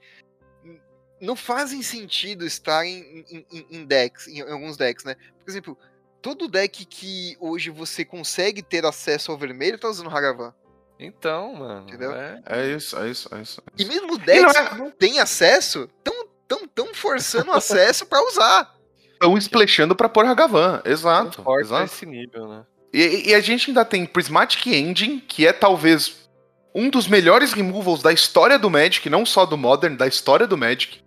não 1.21 1.37
fazem 1.37 1.81
sentido 1.81 2.45
estarem 2.45 3.25
em, 3.31 3.47
em- 3.53 3.67
em 3.71 3.85
decks, 3.85 4.27
em, 4.27 4.41
alguns 4.41 4.77
decks, 4.77 5.05
né? 5.05 5.15
Por 5.45 5.49
exemplo, 5.49 5.79
todo 6.23 6.49
deck 6.49 6.85
que 6.85 7.37
hoje 7.41 7.71
você 7.71 8.05
consegue 8.05 8.63
ter 8.63 8.85
acesso 8.85 9.31
ao 9.33 9.39
vermelho 9.39 9.79
tá 9.79 9.89
usando 9.89 10.11
Hagavan. 10.11 10.53
Então, 10.99 11.55
mano. 11.55 11.89
Entendeu? 11.89 12.13
é- 12.13 12.43
É 12.47 12.67
isso, 12.69 12.99
é 12.99 13.09
isso, 13.11 13.35
é 13.35 13.41
isso. 13.41 13.63
E 13.79 13.85
mesmo 13.87 14.19
decks 14.19 14.43
não 14.43 14.51
é- 14.51 14.69
que 14.69 14.75
não 14.79 14.91
têm 14.91 15.19
acesso, 15.19 15.89
tão, 16.05 16.27
tão, 16.47 16.69
tão 16.69 16.95
forçando 16.95 17.51
o 17.51 17.55
acesso 17.55 18.05
pra 18.07 18.23
usar. 18.29 18.75
Estão 19.13 19.37
splashando 19.39 19.97
pra 19.97 20.09
pôr 20.09 20.27
Hagavan, 20.27 20.83
exato. 20.85 21.43
Exato. 21.61 21.85
esse 21.85 22.05
nível, 22.07 22.49
né? 22.49 22.65
E, 22.93 23.31
e 23.31 23.35
a 23.35 23.41
gente 23.41 23.71
ainda 23.71 23.85
tem 23.85 24.05
Prismatic 24.05 24.67
Engine, 24.67 25.21
que 25.21 25.47
é 25.47 25.53
talvez 25.53 26.29
um 26.75 26.91
dos 26.91 27.07
melhores 27.07 27.53
removals 27.53 28.03
da 28.03 28.13
história 28.13 28.59
do 28.59 28.69
Magic, 28.71 29.09
não 29.09 29.25
só 29.25 29.47
do 29.47 29.57
Modern, 29.57 29.97
da 29.97 30.07
história 30.07 30.47
do 30.47 30.57
Magic. 30.59 31.01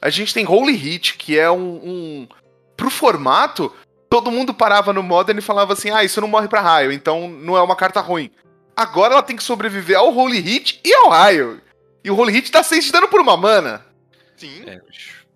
A 0.00 0.10
gente 0.10 0.32
tem 0.34 0.46
Holy 0.46 0.74
Hit, 0.74 1.16
que 1.16 1.38
é 1.38 1.50
um, 1.50 1.74
um. 1.82 2.28
Pro 2.76 2.90
formato, 2.90 3.72
todo 4.14 4.30
mundo 4.30 4.54
parava 4.54 4.92
no 4.92 5.02
Modern 5.02 5.36
e 5.36 5.42
falava 5.42 5.72
assim: 5.72 5.90
ah, 5.90 6.04
isso 6.04 6.20
não 6.20 6.28
morre 6.28 6.46
pra 6.46 6.60
raio, 6.60 6.92
então 6.92 7.28
não 7.28 7.56
é 7.56 7.62
uma 7.62 7.74
carta 7.74 8.00
ruim. 8.00 8.30
Agora 8.76 9.14
ela 9.14 9.24
tem 9.24 9.34
que 9.34 9.42
sobreviver 9.42 9.98
ao 9.98 10.16
Holy 10.16 10.38
Hit 10.38 10.80
e 10.84 10.94
ao 10.94 11.08
raio. 11.08 11.60
E 12.04 12.12
o 12.12 12.16
Holy 12.16 12.32
Hit 12.32 12.52
dá 12.52 12.62
6 12.62 12.84
de 12.84 12.92
dano 12.92 13.08
por 13.08 13.20
uma 13.20 13.36
mana. 13.36 13.84
Sim. 14.36 14.62
É, 14.68 14.78
bicho. 14.78 15.26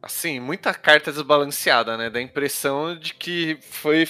Assim, 0.00 0.38
muita 0.38 0.72
carta 0.72 1.10
desbalanceada, 1.10 1.96
né? 1.96 2.08
Dá 2.08 2.20
a 2.20 2.22
impressão 2.22 2.96
de 2.96 3.14
que 3.14 3.58
foi 3.68 4.08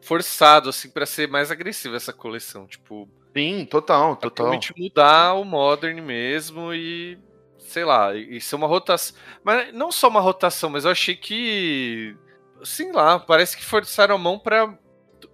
forçado, 0.00 0.68
assim, 0.68 0.90
pra 0.90 1.06
ser 1.06 1.28
mais 1.28 1.52
agressiva 1.52 1.94
essa 1.94 2.12
coleção. 2.12 2.66
Tipo, 2.66 3.08
Sim, 3.36 3.64
total, 3.70 4.16
total. 4.16 4.46
realmente 4.46 4.74
mudar 4.76 5.34
o 5.34 5.44
Modern 5.44 6.00
mesmo 6.00 6.74
e. 6.74 7.16
Sei 7.60 7.84
lá, 7.84 8.16
e 8.16 8.38
e 8.38 8.40
ser 8.40 8.56
uma 8.56 8.66
rotação. 8.66 9.14
Mas 9.44 9.72
não 9.72 9.92
só 9.92 10.08
uma 10.08 10.20
rotação, 10.20 10.70
mas 10.70 10.84
eu 10.84 10.90
achei 10.90 11.14
que. 11.14 12.16
Sei 12.64 12.90
lá, 12.92 13.18
parece 13.18 13.56
que 13.56 13.64
forçaram 13.64 14.14
a 14.14 14.18
mão 14.18 14.38
pra. 14.38 14.76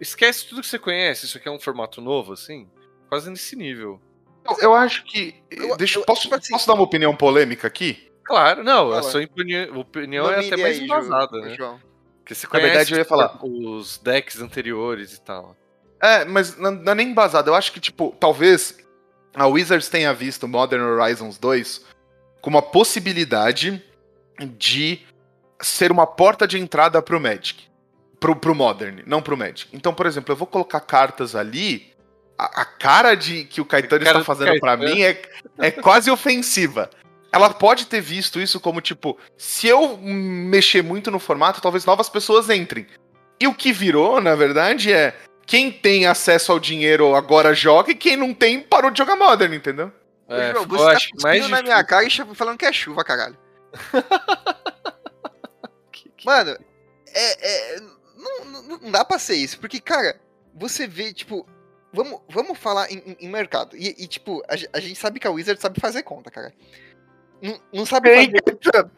Esquece 0.01 0.47
tudo 0.47 0.61
que 0.61 0.67
você 0.67 0.79
conhece, 0.79 1.27
isso 1.27 1.37
aqui 1.39 1.49
é 1.49 1.51
um 1.51 1.61
formato 1.61 2.01
novo, 2.01 2.33
assim. 2.33 2.69
Quase 3.09 3.31
nesse 3.31 3.55
nível. 3.57 4.01
Eu, 4.49 4.57
eu 4.61 4.75
acho 4.75 5.05
que. 5.05 5.35
Eu- 5.51 5.77
deixa, 5.77 5.99
eu- 5.99 6.05
posso, 6.05 6.33
assim- 6.35 6.53
posso 6.53 6.67
dar 6.67 6.75
uma 6.75 6.83
opinião 6.83 7.15
polêmica 7.17 7.67
aqui? 7.67 8.11
Claro, 8.25 8.65
não, 8.65 8.93
a 8.93 9.03
sua 9.03 9.23
opini- 9.23 9.69
opinião 9.71 10.31
é 10.31 10.39
até 10.47 10.57
mais 10.57 10.79
aí, 10.79 10.85
embasada, 10.85 11.41
né? 11.41 11.55
João. 11.55 11.79
Porque 12.21 12.35
você 12.35 12.47
Na 12.47 12.51
conhece 12.51 12.69
verdade, 12.71 12.93
eu 12.95 12.99
ia 12.99 13.05
falar. 13.05 13.39
os 13.45 13.99
decks 13.99 14.41
anteriores 14.41 15.13
e 15.13 15.21
tal. 15.21 15.55
É, 16.03 16.25
mas 16.25 16.57
não, 16.57 16.71
não 16.71 16.93
é 16.93 16.95
nem 16.95 17.09
embasado. 17.11 17.51
Eu 17.51 17.55
acho 17.55 17.71
que, 17.73 17.81
tipo, 17.81 18.17
talvez 18.19 18.79
a 19.35 19.47
Wizards 19.47 19.89
tenha 19.91 20.13
visto 20.15 20.49
Modern 20.49 20.83
Horizons 20.83 21.37
2 21.39 21.85
como 22.41 22.57
uma 22.57 22.63
possibilidade 22.63 23.83
de 24.59 25.01
ser 25.65 25.91
uma 25.91 26.07
porta 26.07 26.47
de 26.47 26.59
entrada 26.59 27.01
pro 27.03 27.21
Magic. 27.21 27.65
Pro, 28.21 28.37
pro 28.37 28.55
Modern, 28.55 29.03
não 29.07 29.21
pro 29.21 29.37
Magic. 29.37 29.69
Então, 29.73 29.93
por 29.93 30.07
exemplo, 30.07 30.33
eu 30.33 30.37
vou 30.37 30.47
colocar 30.47 30.81
cartas 30.81 31.35
ali. 31.35 31.93
A, 32.39 32.63
a 32.63 32.65
cara 32.65 33.15
de 33.15 33.45
que 33.45 33.61
o 33.61 33.65
Caetano 33.65 34.03
está 34.03 34.19
do 34.19 34.25
fazendo 34.25 34.59
pra 34.59 34.77
Caetano. 34.77 34.95
mim 34.95 35.03
é, 35.03 35.23
é 35.59 35.71
quase 35.71 36.11
ofensiva. 36.11 36.91
Ela 37.31 37.51
pode 37.51 37.87
ter 37.87 38.01
visto 38.01 38.41
isso 38.41 38.61
como, 38.61 38.81
tipo, 38.81 39.19
se 39.37 39.67
eu 39.67 39.97
mexer 39.99 40.83
muito 40.83 41.11
no 41.11 41.19
formato, 41.19 41.61
talvez 41.61 41.85
novas 41.85 42.09
pessoas 42.09 42.49
entrem. 42.49 42.87
E 43.41 43.47
o 43.47 43.55
que 43.55 43.73
virou, 43.73 44.21
na 44.21 44.35
verdade, 44.35 44.93
é 44.93 45.17
quem 45.47 45.71
tem 45.71 46.07
acesso 46.07 46.53
ao 46.53 46.59
dinheiro 46.59 47.15
agora 47.15 47.55
joga 47.55 47.91
e 47.91 47.95
quem 47.95 48.17
não 48.17 48.33
tem 48.33 48.61
parou 48.61 48.91
de 48.91 48.99
jogar 48.99 49.17
Modern, 49.17 49.53
entendeu? 49.53 49.93
É, 50.29 50.55
ficou, 50.55 50.79
você 50.79 51.09
tá 51.21 51.49
na 51.49 51.63
minha 51.63 51.85
cara 51.85 52.05
e 52.05 52.11
falando 52.35 52.59
que 52.59 52.65
é 52.65 52.73
chuva, 52.73 53.05
caralho. 53.05 53.37
Mano, 56.25 56.57
é, 57.13 57.75
é- 57.77 57.81
não, 58.17 58.45
não, 58.45 58.63
não 58.79 58.91
dá 58.91 59.05
pra 59.05 59.19
ser 59.19 59.35
isso, 59.37 59.59
porque, 59.61 59.81
cara, 59.81 60.19
você 60.55 60.87
vê, 60.87 61.13
tipo, 61.13 61.47
vamos, 61.93 62.21
vamos 62.29 62.59
falar 62.59 62.91
em, 62.91 63.17
em- 63.21 63.29
mercado. 63.29 63.77
E, 63.77 63.89
e, 63.99 64.07
tipo, 64.07 64.43
a, 64.49 64.55
a 64.77 64.81
gente 64.81 64.99
sabe 64.99 65.21
que 65.21 65.27
a 65.27 65.31
Wizard 65.31 65.61
sabe 65.61 65.81
fazer 65.81 66.03
conta, 66.03 66.31
cara. 66.31 66.53
Não, 67.43 67.61
não 67.73 67.87
sabe 67.87 68.09
Ei, 68.11 68.31
fazer. 68.63 68.91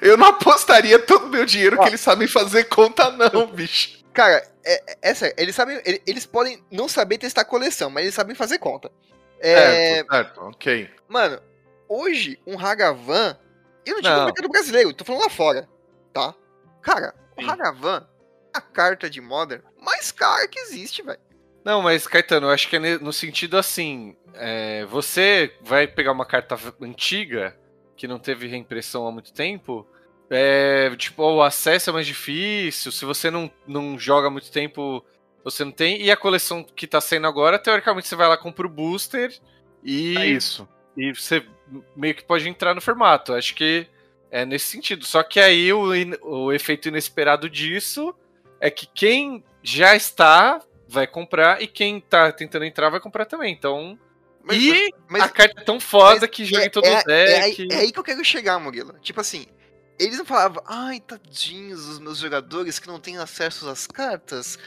Eu 0.00 0.16
não 0.16 0.28
apostaria 0.28 0.98
todo 0.98 1.26
o 1.26 1.28
meu 1.28 1.44
dinheiro 1.44 1.78
que 1.78 1.88
eles 1.88 2.00
sabem 2.00 2.26
fazer 2.28 2.64
conta, 2.64 3.10
não, 3.10 3.46
bicho. 3.46 4.02
Cara, 4.12 4.46
é, 4.64 4.74
é, 4.92 4.98
é 5.10 5.14
sério, 5.14 5.34
eles 5.36 5.54
sabem. 5.54 5.80
ele- 5.84 6.00
Eles 6.06 6.24
podem 6.24 6.62
não 6.70 6.88
saber 6.88 7.18
testar 7.18 7.44
coleção, 7.44 7.90
mas 7.90 8.04
eles 8.04 8.14
sabem 8.14 8.34
fazer 8.34 8.58
conta. 8.58 8.90
É, 9.40 9.96
Certo, 9.96 10.10
certo, 10.10 10.40
ok. 10.42 10.90
Mano, 11.08 11.42
hoje, 11.88 12.40
um 12.46 12.58
Hagavan. 12.58 13.36
Eu 13.84 13.96
não 13.96 14.00
digo 14.00 14.14
Não. 14.14 14.20
no 14.20 14.24
mercado 14.26 14.48
brasileiro, 14.48 14.94
tô 14.94 15.04
falando 15.04 15.22
lá 15.22 15.28
fora, 15.28 15.68
tá? 16.12 16.34
Cara, 16.84 17.14
o 17.36 17.42
Sim. 17.42 17.48
Hagavan, 17.48 18.06
a 18.52 18.60
carta 18.60 19.10
de 19.10 19.20
Modern 19.20 19.62
mais 19.80 20.12
cara 20.12 20.46
que 20.46 20.58
existe, 20.60 21.02
velho. 21.02 21.18
Não, 21.64 21.80
mas 21.82 22.06
Caetano, 22.06 22.46
eu 22.46 22.50
acho 22.50 22.68
que 22.68 22.76
é 22.76 22.98
no 22.98 23.12
sentido 23.12 23.56
assim: 23.56 24.16
é, 24.34 24.84
você 24.86 25.52
vai 25.62 25.86
pegar 25.86 26.12
uma 26.12 26.26
carta 26.26 26.56
antiga 26.80 27.56
que 27.96 28.06
não 28.06 28.18
teve 28.18 28.46
reimpressão 28.46 29.06
há 29.06 29.12
muito 29.12 29.32
tempo. 29.32 29.86
É, 30.30 30.94
tipo, 30.96 31.22
o 31.22 31.42
acesso 31.42 31.90
é 31.90 31.92
mais 31.92 32.06
difícil. 32.06 32.90
Se 32.92 33.04
você 33.04 33.30
não, 33.30 33.50
não 33.66 33.98
joga 33.98 34.28
há 34.28 34.30
muito 34.30 34.50
tempo, 34.50 35.04
você 35.42 35.64
não 35.64 35.72
tem. 35.72 36.02
E 36.02 36.10
a 36.10 36.16
coleção 36.16 36.62
que 36.64 36.86
tá 36.86 37.00
saindo 37.00 37.26
agora, 37.26 37.58
teoricamente, 37.58 38.08
você 38.08 38.16
vai 38.16 38.28
lá 38.28 38.36
compra 38.36 38.66
o 38.66 38.70
booster 38.70 39.34
e 39.82 40.16
É 40.18 40.26
isso. 40.26 40.68
e 40.96 41.12
você 41.14 41.46
meio 41.96 42.14
que 42.14 42.24
pode 42.24 42.48
entrar 42.48 42.74
no 42.74 42.80
formato. 42.80 43.32
Acho 43.34 43.54
que 43.54 43.86
é 44.34 44.44
nesse 44.44 44.66
sentido. 44.66 45.04
Só 45.06 45.22
que 45.22 45.38
aí 45.38 45.72
o, 45.72 45.90
o 46.22 46.52
efeito 46.52 46.88
inesperado 46.88 47.48
disso 47.48 48.12
é 48.60 48.68
que 48.68 48.84
quem 48.84 49.44
já 49.62 49.94
está 49.94 50.60
vai 50.88 51.06
comprar 51.06 51.62
e 51.62 51.68
quem 51.68 52.00
tá 52.00 52.32
tentando 52.32 52.64
entrar 52.64 52.90
vai 52.90 52.98
comprar 52.98 53.26
também. 53.26 53.52
Então. 53.52 53.96
Mas- 54.42 54.56
e 54.60 54.90
mas- 55.08 55.22
a 55.22 55.28
carta 55.28 55.60
é 55.60 55.64
tão 55.64 55.78
foda 55.78 56.22
mas 56.22 56.30
que 56.30 56.44
joga 56.44 56.64
é, 56.64 56.66
em 56.66 56.70
todo 56.70 56.84
é- 56.84 56.90
o 56.90 56.96
é 56.98 57.04
deck. 57.04 57.68
É, 57.70 57.76
aí 57.76 57.92
que 57.92 57.98
eu 57.98 58.02
quero 58.02 58.24
chegar, 58.24 58.58
Murilo. 58.58 58.98
Tipo 59.00 59.20
assim, 59.20 59.46
eles 60.00 60.18
não 60.18 60.24
falavam, 60.24 60.62
ai, 60.66 60.98
tadinhos 60.98 61.86
os 61.86 62.00
meus 62.00 62.18
jogadores 62.18 62.80
que 62.80 62.88
não 62.88 62.98
têm 62.98 63.16
acesso 63.16 63.68
às 63.68 63.86
cartas. 63.86 64.58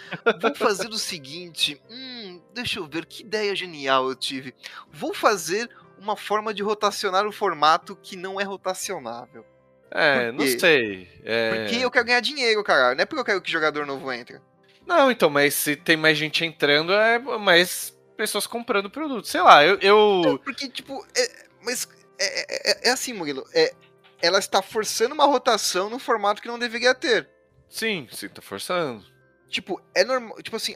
Vou 0.42 0.56
fazer 0.56 0.88
o 0.88 0.98
seguinte, 0.98 1.80
hum, 1.90 2.42
deixa 2.54 2.80
eu 2.80 2.88
ver 2.88 3.06
que 3.06 3.22
ideia 3.22 3.54
genial 3.54 4.08
eu 4.08 4.16
tive. 4.16 4.56
Vou 4.90 5.14
fazer 5.14 5.70
uma 6.00 6.16
forma 6.16 6.54
de 6.54 6.64
rotacionar 6.64 7.28
o 7.28 7.34
formato 7.34 7.98
que 7.98 8.16
não 8.16 8.40
é 8.40 8.46
rotacionável. 8.46 9.46
É, 9.92 10.32
não 10.32 10.46
sei. 10.46 11.10
É... 11.24 11.52
Porque 11.66 11.76
eu 11.78 11.92
quero 11.92 12.06
ganhar 12.06 12.20
dinheiro, 12.20 12.64
cara. 12.64 12.94
Não 12.96 13.02
é 13.02 13.06
porque 13.06 13.22
eu 13.22 13.26
quero 13.26 13.42
que 13.42 13.52
jogador 13.52 13.86
novo 13.86 14.12
entre. 14.12 14.40
Não, 14.86 15.12
então, 15.12 15.30
mas 15.30 15.54
se 15.54 15.76
tem 15.76 15.98
mais 15.98 16.18
gente 16.18 16.46
entrando, 16.46 16.94
é 16.94 17.20
mais 17.20 17.96
pessoas 18.16 18.48
comprando 18.48 18.90
produto. 18.90 19.28
Sei 19.28 19.42
lá, 19.42 19.64
eu. 19.64 19.78
eu... 19.80 20.40
Porque, 20.44 20.70
tipo, 20.70 21.06
é- 21.16 21.46
mas 21.62 21.88
é, 22.20 22.72
é- 22.72 22.90
é 22.90 22.92
assim, 22.92 23.14
Murilo. 23.14 23.44
É, 23.54 23.74
ela 24.22 24.40
está 24.40 24.62
forçando 24.62 25.14
uma 25.14 25.26
rotação 25.26 25.90
no 25.90 26.00
formato 26.00 26.42
que 26.42 26.48
não 26.48 26.58
deveria 26.58 26.96
ter. 26.96 27.30
Sim, 27.70 28.08
sim, 28.12 28.30
tá 28.30 28.42
forçando. 28.42 29.06
Tipo, 29.50 29.82
é 29.94 30.04
normal. 30.04 30.42
Tipo 30.42 30.56
assim. 30.56 30.76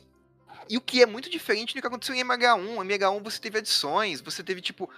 E 0.69 0.77
o 0.77 0.81
que 0.81 1.01
é 1.01 1.05
muito 1.05 1.29
diferente 1.29 1.73
do 1.73 1.81
que 1.81 1.87
aconteceu 1.87 2.15
em 2.15 2.23
MH1. 2.23 2.83
Em 2.83 2.87
MH1 2.87 3.23
você 3.23 3.39
teve 3.41 3.57
adições, 3.57 4.21
você 4.21 4.43
teve, 4.43 4.61
tipo. 4.61 4.89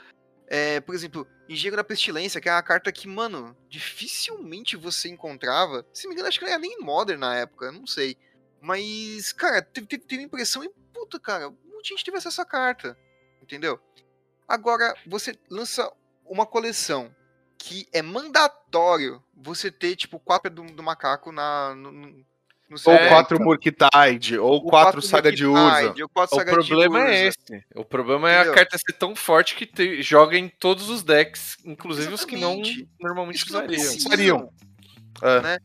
É, 0.53 0.79
por 0.79 0.93
exemplo, 0.93 1.27
Engenheiro 1.49 1.77
da 1.77 1.83
Pestilência, 1.83 2.39
que 2.39 2.47
é 2.47 2.51
uma 2.51 2.61
carta 2.61 2.91
que, 2.91 3.07
mano, 3.07 3.57
dificilmente 3.67 4.77
você 4.77 5.09
encontrava. 5.09 5.83
Se 5.91 6.07
me 6.07 6.13
engano, 6.13 6.27
acho 6.27 6.37
que 6.37 6.45
não 6.45 6.51
era 6.51 6.61
nem 6.61 6.73
em 6.73 6.79
Modern 6.79 7.19
na 7.19 7.35
época, 7.35 7.71
não 7.71 7.87
sei. 7.87 8.15
Mas, 8.61 9.33
cara, 9.33 9.63
teve, 9.63 9.87
teve, 9.87 10.03
teve 10.03 10.21
impressão 10.21 10.63
e, 10.63 10.69
puta, 10.93 11.19
cara, 11.19 11.49
muita 11.49 11.89
gente 11.89 12.05
teve 12.05 12.19
acesso 12.19 12.45
carta. 12.45 12.95
Entendeu? 13.41 13.79
Agora, 14.47 14.95
você 15.07 15.35
lança 15.49 15.91
uma 16.23 16.45
coleção 16.45 17.13
que 17.57 17.87
é 17.91 18.03
mandatório 18.03 19.23
você 19.35 19.71
ter, 19.71 19.95
tipo, 19.95 20.19
quatro 20.19 20.51
do, 20.51 20.63
do 20.65 20.83
macaco 20.83 21.31
na, 21.31 21.73
no, 21.73 22.23
Ou 22.85 22.97
quatro 23.09 23.39
Murkitide, 23.41 24.37
ou 24.37 24.55
O 24.57 24.61
quatro 24.63 25.01
Saga 25.01 25.31
de 25.31 25.45
Urza. 25.45 25.93
O 26.03 26.09
quatro 26.09 26.35
O 26.35 26.39
Saga 26.39 26.51
de 26.59 26.67
problema 26.67 26.99
Urza. 26.99 27.11
é 27.13 27.27
esse. 27.27 27.63
O 27.75 27.85
problema 27.85 28.29
é 28.29 28.35
a 28.37 28.41
Entendeu? 28.41 28.55
carta 28.55 28.77
ser 28.77 28.93
tão 28.93 29.15
forte 29.15 29.55
que 29.55 29.65
te- 29.65 30.01
joga 30.01 30.37
em 30.37 30.47
todos 30.49 30.89
os 30.89 31.03
decks, 31.03 31.57
inclusive 31.65 32.13
os 32.13 32.25
que 32.25 32.35
não 32.37 32.53
Exatamente. 32.59 32.89
normalmente 32.99 33.35
Isso 33.37 33.45
que 33.45 33.53
não 33.53 33.63
usariam. 33.65 34.49
É. 35.21 35.41
né? 35.41 35.57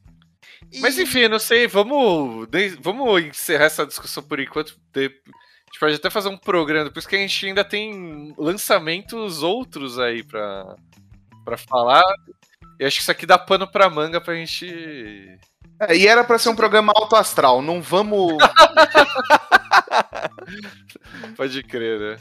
E- 0.73 0.81
Mas 0.81 0.99
enfim, 0.99 1.29
não 1.29 1.39
sei, 1.39 1.67
vamos, 1.67 2.47
de- 2.49 2.77
vamos 2.81 3.23
encerrar 3.23 3.65
essa 3.67 3.87
discussão 3.87 4.23
por 4.23 4.39
enquanto. 4.41 4.77
De- 4.93 5.07
a 5.07 5.71
gente 5.71 5.81
pode 5.81 5.95
até 5.95 6.11
fazer 6.11 6.29
um 6.29 6.37
programa, 6.37 6.91
por 6.91 6.99
isso 6.99 7.09
que 7.09 7.17
a 7.17 7.19
gente 7.19 7.47
ainda 7.47 7.63
tem 7.65 8.35
lançamentos 8.39 9.43
outros 9.43 9.99
aí 9.99 10.23
pra, 10.23 10.77
pra 11.45 11.57
falar. 11.57 12.03
Eu 12.79 12.87
acho 12.87 12.97
que 12.97 13.03
isso 13.03 13.11
aqui 13.11 13.27
dá 13.27 13.37
pano 13.39 13.67
pra 13.71 13.91
manga 13.91 14.21
pra 14.21 14.35
gente. 14.35 14.67
É, 15.81 15.97
e 15.97 16.07
era 16.07 16.25
pra 16.25 16.39
ser 16.39 16.49
um 16.49 16.57
programa 16.57 16.93
alto 16.95 17.15
astral. 17.17 17.63
Não 17.63 17.81
vamos. 17.81 18.37
Pode 21.37 21.63
crer, 21.63 22.01
né? 22.01 22.17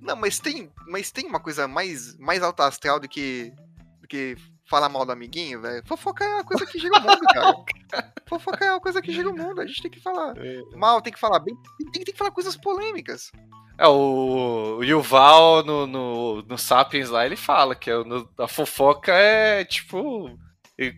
Não, 0.00 0.16
mas 0.16 0.38
tem, 0.38 0.70
mas 0.88 1.10
tem 1.10 1.26
uma 1.26 1.40
coisa 1.40 1.68
mais, 1.68 2.16
mais 2.18 2.42
alta 2.42 2.66
astral 2.66 2.98
do 2.98 3.08
que, 3.08 3.52
do 4.00 4.08
que 4.08 4.36
falar 4.68 4.88
mal 4.88 5.04
do 5.04 5.12
amiguinho, 5.12 5.60
velho. 5.60 5.82
Fofoca 5.86 6.24
é 6.24 6.34
uma 6.36 6.44
coisa 6.44 6.64
que 6.66 6.78
gira 6.78 6.98
o 6.98 7.02
mundo, 7.02 7.20
cara. 7.32 7.54
Fofoca 8.26 8.64
é 8.64 8.72
uma 8.72 8.80
coisa 8.80 9.02
que 9.02 9.12
gira 9.12 9.28
o 9.28 9.36
mundo. 9.36 9.60
A 9.60 9.66
gente 9.66 9.82
tem 9.82 9.90
que 9.90 10.00
falar 10.00 10.34
mal, 10.74 11.02
tem 11.02 11.12
que 11.12 11.20
falar 11.20 11.38
bem, 11.40 11.54
tem, 11.92 12.04
tem 12.04 12.14
que 12.14 12.18
falar 12.18 12.30
coisas 12.30 12.56
polêmicas. 12.56 13.30
É, 13.78 13.86
o, 13.86 14.78
o 14.78 14.84
Yuval 14.84 15.62
no, 15.64 15.86
no, 15.86 16.42
no 16.42 16.58
Sapiens 16.58 17.10
lá, 17.10 17.24
ele 17.26 17.36
fala 17.36 17.74
que 17.74 17.90
é 17.90 18.04
no- 18.04 18.28
a 18.38 18.48
fofoca 18.48 19.12
é 19.12 19.64
tipo 19.64 20.30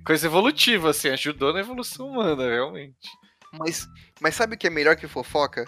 coisa 0.04 0.26
evolutiva, 0.26 0.90
assim, 0.90 1.08
ajudou 1.08 1.52
na 1.52 1.60
evolução 1.60 2.08
humana, 2.08 2.48
realmente. 2.48 3.08
Mas, 3.52 3.86
mas 4.20 4.34
sabe 4.34 4.54
o 4.54 4.58
que 4.58 4.66
é 4.66 4.70
melhor 4.70 4.96
que 4.96 5.08
fofoca? 5.08 5.64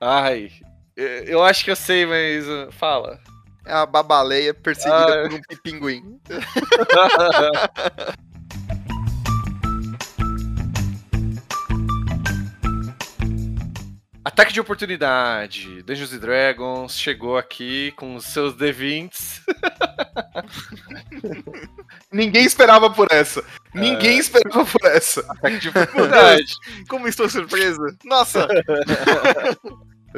Ai, 0.00 0.50
eu 0.96 1.42
acho 1.42 1.64
que 1.64 1.70
eu 1.70 1.76
sei, 1.76 2.06
mas 2.06 2.46
uh, 2.46 2.70
fala. 2.72 3.18
É 3.66 3.72
a 3.72 3.84
babaleia 3.84 4.54
perseguida 4.54 5.24
Ah. 5.24 5.28
por 5.28 5.34
um 5.38 5.42
pi- 5.42 5.60
pinguim. 5.62 6.20
Ataque 14.26 14.52
de 14.52 14.60
oportunidade. 14.60 15.84
Dungeons 15.84 16.12
and 16.12 16.18
Dragons 16.18 16.98
chegou 16.98 17.38
aqui 17.38 17.92
com 17.92 18.16
os 18.16 18.24
seus 18.24 18.56
D20s. 18.56 19.40
Ninguém 22.10 22.44
esperava 22.44 22.90
por 22.90 23.06
essa. 23.12 23.44
Ninguém 23.72 24.18
esperava 24.18 24.64
por 24.64 24.84
essa. 24.84 25.20
Ataque 25.30 25.58
de 25.60 25.68
oportunidade. 25.68 26.54
Como 26.88 27.06
estou 27.06 27.28
surpresa. 27.30 27.96
Nossa! 28.04 28.48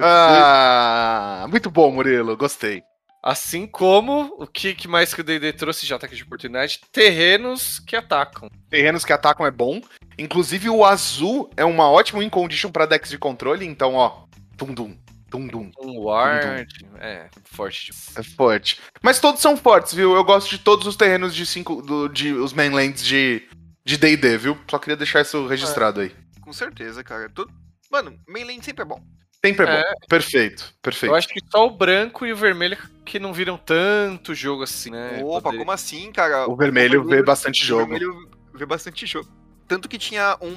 Ah, 0.01 1.47
muito 1.51 1.73
bom, 1.73 1.91
Murilo. 1.91 2.37
Gostei. 2.37 2.85
Assim 3.23 3.67
como 3.67 4.35
o 4.39 4.47
que, 4.47 4.87
mais 4.87 5.13
que 5.13 5.21
o 5.21 5.25
D&D 5.25 5.53
trouxe 5.53 5.87
de 5.87 5.95
ataque 5.95 6.17
de 6.17 6.23
oportunidade? 6.23 6.81
Terrenos 6.93 7.79
que 7.81 7.97
atacam. 7.97 8.49
Terrenos 8.71 9.05
que 9.05 9.13
atacam 9.13 9.47
é 9.47 9.51
bom. 9.51 9.81
Inclusive, 10.19 10.69
o 10.69 10.85
azul 10.85 11.51
é 11.57 11.65
uma 11.65 11.91
ótima 11.91 12.21
win 12.21 12.29
condition 12.29 12.71
pra 12.71 12.87
decks 12.87 13.11
de 13.11 13.19
controle. 13.19 13.67
Então, 13.67 13.95
ó. 13.95 14.25
Tum 14.57 14.75
dum. 14.75 14.97
Tum 15.31 15.47
dum. 15.47 15.71
Um 15.79 16.01
ward. 16.05 16.67
É, 17.01 17.29
forte. 17.45 17.93
É 18.17 18.23
forte. 18.23 18.81
Mas 19.03 19.21
todos 19.21 19.41
são 19.41 19.57
fortes, 19.57 19.93
viu? 19.93 20.15
Eu 20.15 20.25
gosto 20.25 20.51
de 20.51 20.59
todos 20.59 20.87
os 20.87 20.97
terrenos 20.97 21.35
de 21.35 21.45
cinco. 21.47 21.83
Do, 21.83 22.09
de, 22.09 22.33
os 22.33 22.53
mainlands 22.53 23.05
de 23.05 23.47
de 23.89 23.97
DD, 23.97 24.37
viu? 24.37 24.59
Só 24.71 24.79
queria 24.79 24.97
deixar 24.97 25.23
isso 25.23 25.47
registrado 25.47 26.01
aí. 26.03 26.15
Com 26.43 26.53
certeza, 26.53 27.03
cara. 27.03 27.31
Tudo... 27.31 27.51
Mano, 27.91 28.21
mainland 28.29 28.63
sempre 28.63 28.83
é 28.83 28.85
bom. 28.85 29.03
Sempre 29.45 29.67
é, 29.67 29.81
É. 29.81 29.83
bom. 29.83 30.01
Perfeito, 30.09 30.75
perfeito. 30.83 31.13
Eu 31.13 31.17
acho 31.17 31.29
que 31.29 31.41
só 31.51 31.67
o 31.67 31.71
branco 31.71 32.27
e 32.27 32.33
o 32.33 32.37
vermelho 32.37 32.77
que 33.05 33.19
não 33.19 33.33
viram 33.33 33.57
tanto 33.57 34.35
jogo 34.35 34.63
assim, 34.65 34.91
né? 34.91 35.21
Opa, 35.25 35.43
Poder- 35.43 35.59
como 35.59 35.71
assim, 35.71 36.11
cara? 36.13 36.49
O 36.49 36.57
vermelho 36.57 37.05
vê 37.05 37.23
bastante 37.23 37.63
O 37.63 37.67
jogo. 37.67 37.91
vermelho 37.91 38.29
vê 38.53 38.67
bastante 38.67 39.07
jogo. 39.07 39.29
Tanto 39.67 39.89
que 39.89 39.99
tinha 39.99 40.37
um, 40.41 40.55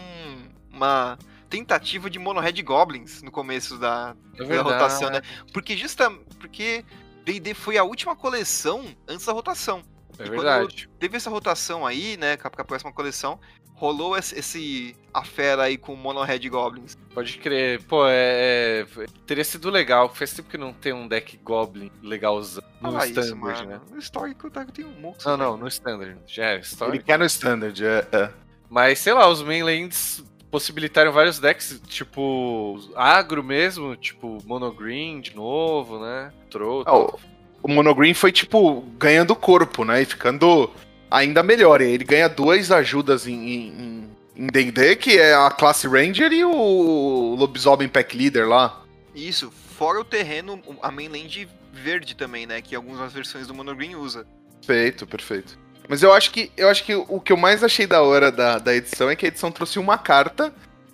uma 0.76 1.18
tentativa 1.50 2.10
de 2.10 2.18
Mono 2.18 2.40
Red 2.40 2.62
Goblins 2.64 3.22
no 3.22 3.30
começo 3.30 3.78
da, 3.78 4.16
É 4.40 4.44
da 4.46 4.62
rotação, 4.62 5.10
né? 5.10 5.22
Porque 5.54 5.78
justa, 5.78 6.10
porque 6.40 6.84
D&D 7.24 7.54
foi 7.54 7.78
a 7.78 7.84
última 7.84 8.16
coleção 8.16 8.84
antes 9.08 9.26
da 9.26 9.34
rotação. 9.34 9.84
É 10.18 10.24
E 10.24 10.28
quando 10.30 10.42
verdade. 10.42 10.90
Teve 11.00 11.18
essa 11.18 11.30
rotação 11.30 11.86
aí, 11.86 12.18
né, 12.18 12.36
com 12.38 12.48
a, 12.48 12.52
com 12.52 12.62
a 12.62 12.66
próxima 12.66 12.92
coleção, 12.92 13.40
rolou 13.82 14.16
esse, 14.16 14.38
esse 14.38 14.96
afera 15.12 15.64
aí 15.64 15.76
com 15.76 15.96
Mono 15.96 16.22
Red 16.22 16.48
Goblins. 16.48 16.96
Pode 17.16 17.40
crer. 17.40 17.82
Pô, 17.86 18.06
é, 18.08 18.86
é- 18.98 19.06
Teria 19.26 19.44
sido 19.44 19.72
legal. 19.72 20.08
Faz 20.14 20.32
tempo 20.34 20.48
que 20.50 20.58
não 20.58 20.72
tem 20.72 20.94
um 20.94 21.08
deck 21.08 21.36
Goblin 21.44 21.90
legalzão. 22.04 22.64
No 22.80 22.92
Fala 22.92 23.08
Standard, 23.08 23.28
isso, 23.28 23.36
mano. 23.36 23.66
né? 23.70 23.82
No 23.90 23.98
histórico 23.98 24.52
tá, 24.52 24.64
tem 24.66 24.86
um 24.86 25.00
monte. 25.02 25.26
Não, 25.26 25.36
não, 25.36 25.58
no 25.58 25.68
Standard. 25.68 26.16
Já 26.28 26.46
é 26.46 26.54
Ele 26.54 26.62
história. 26.62 27.02
quer 27.02 27.18
no 27.18 27.26
Standard, 27.26 27.84
é. 27.84 28.08
é. 28.12 28.30
Mas, 28.70 29.00
sei 29.00 29.14
lá, 29.14 29.28
os 29.28 29.42
mainlands 29.42 30.24
possibilitaram 30.52 31.12
vários 31.12 31.40
decks, 31.40 31.82
tipo, 31.88 32.78
agro 32.96 33.44
mesmo, 33.44 33.96
tipo, 33.96 34.38
monogreen 34.46 35.22
de 35.22 35.36
novo, 35.36 36.00
né? 36.00 36.32
Troll. 36.50 36.84
Ah, 36.86 36.96
o, 36.98 37.20
o 37.64 37.68
Monogreen 37.68 38.14
foi, 38.14 38.32
tipo, 38.32 38.82
ganhando 38.98 39.36
corpo, 39.36 39.84
né? 39.84 40.02
E 40.02 40.06
ficando 40.06 40.70
ainda 41.12 41.44
melhor. 41.44 41.82
Ele 41.82 42.04
ganha 42.04 42.28
duas 42.30 42.72
ajudas 42.72 43.28
em- 43.28 44.10
D&D, 44.52 44.96
que 44.96 45.20
é 45.20 45.36
a 45.36 45.52
classe 45.52 45.88
Ranger 45.88 46.32
e 46.32 46.44
o 46.44 47.36
Lobisomem 47.38 47.88
Pack 47.88 48.18
Leader 48.18 48.48
lá. 48.48 48.82
Isso, 49.14 49.52
fora 49.78 50.00
o 50.00 50.06
terreno, 50.06 50.60
a 50.82 50.90
mainland 50.90 51.48
verde 51.72 52.16
também, 52.16 52.48
né, 52.48 52.60
que 52.62 52.74
algumas 52.76 53.14
versões 53.14 53.46
do 53.46 53.54
Mono 53.54 53.76
Green 53.76 53.94
usa. 53.96 54.26
Perfeito, 54.66 55.06
perfeito. 55.06 55.60
Mas 55.88 56.02
eu 56.02 56.12
acho 56.14 56.32
que 56.32 56.52
eu 56.58 56.70
acho 56.70 56.84
que 56.86 56.96
o 56.96 57.20
que 57.20 57.32
eu 57.34 57.38
mais 57.38 57.64
achei 57.64 57.86
da 57.86 58.02
hora 58.02 58.32
da, 58.32 58.58
da 58.58 58.74
edição 58.74 59.10
é 59.10 59.16
que 59.16 59.26
a 59.26 59.28
edição 59.28 59.52
trouxe 59.52 59.78
uma 59.78 59.98
carta 59.98 60.52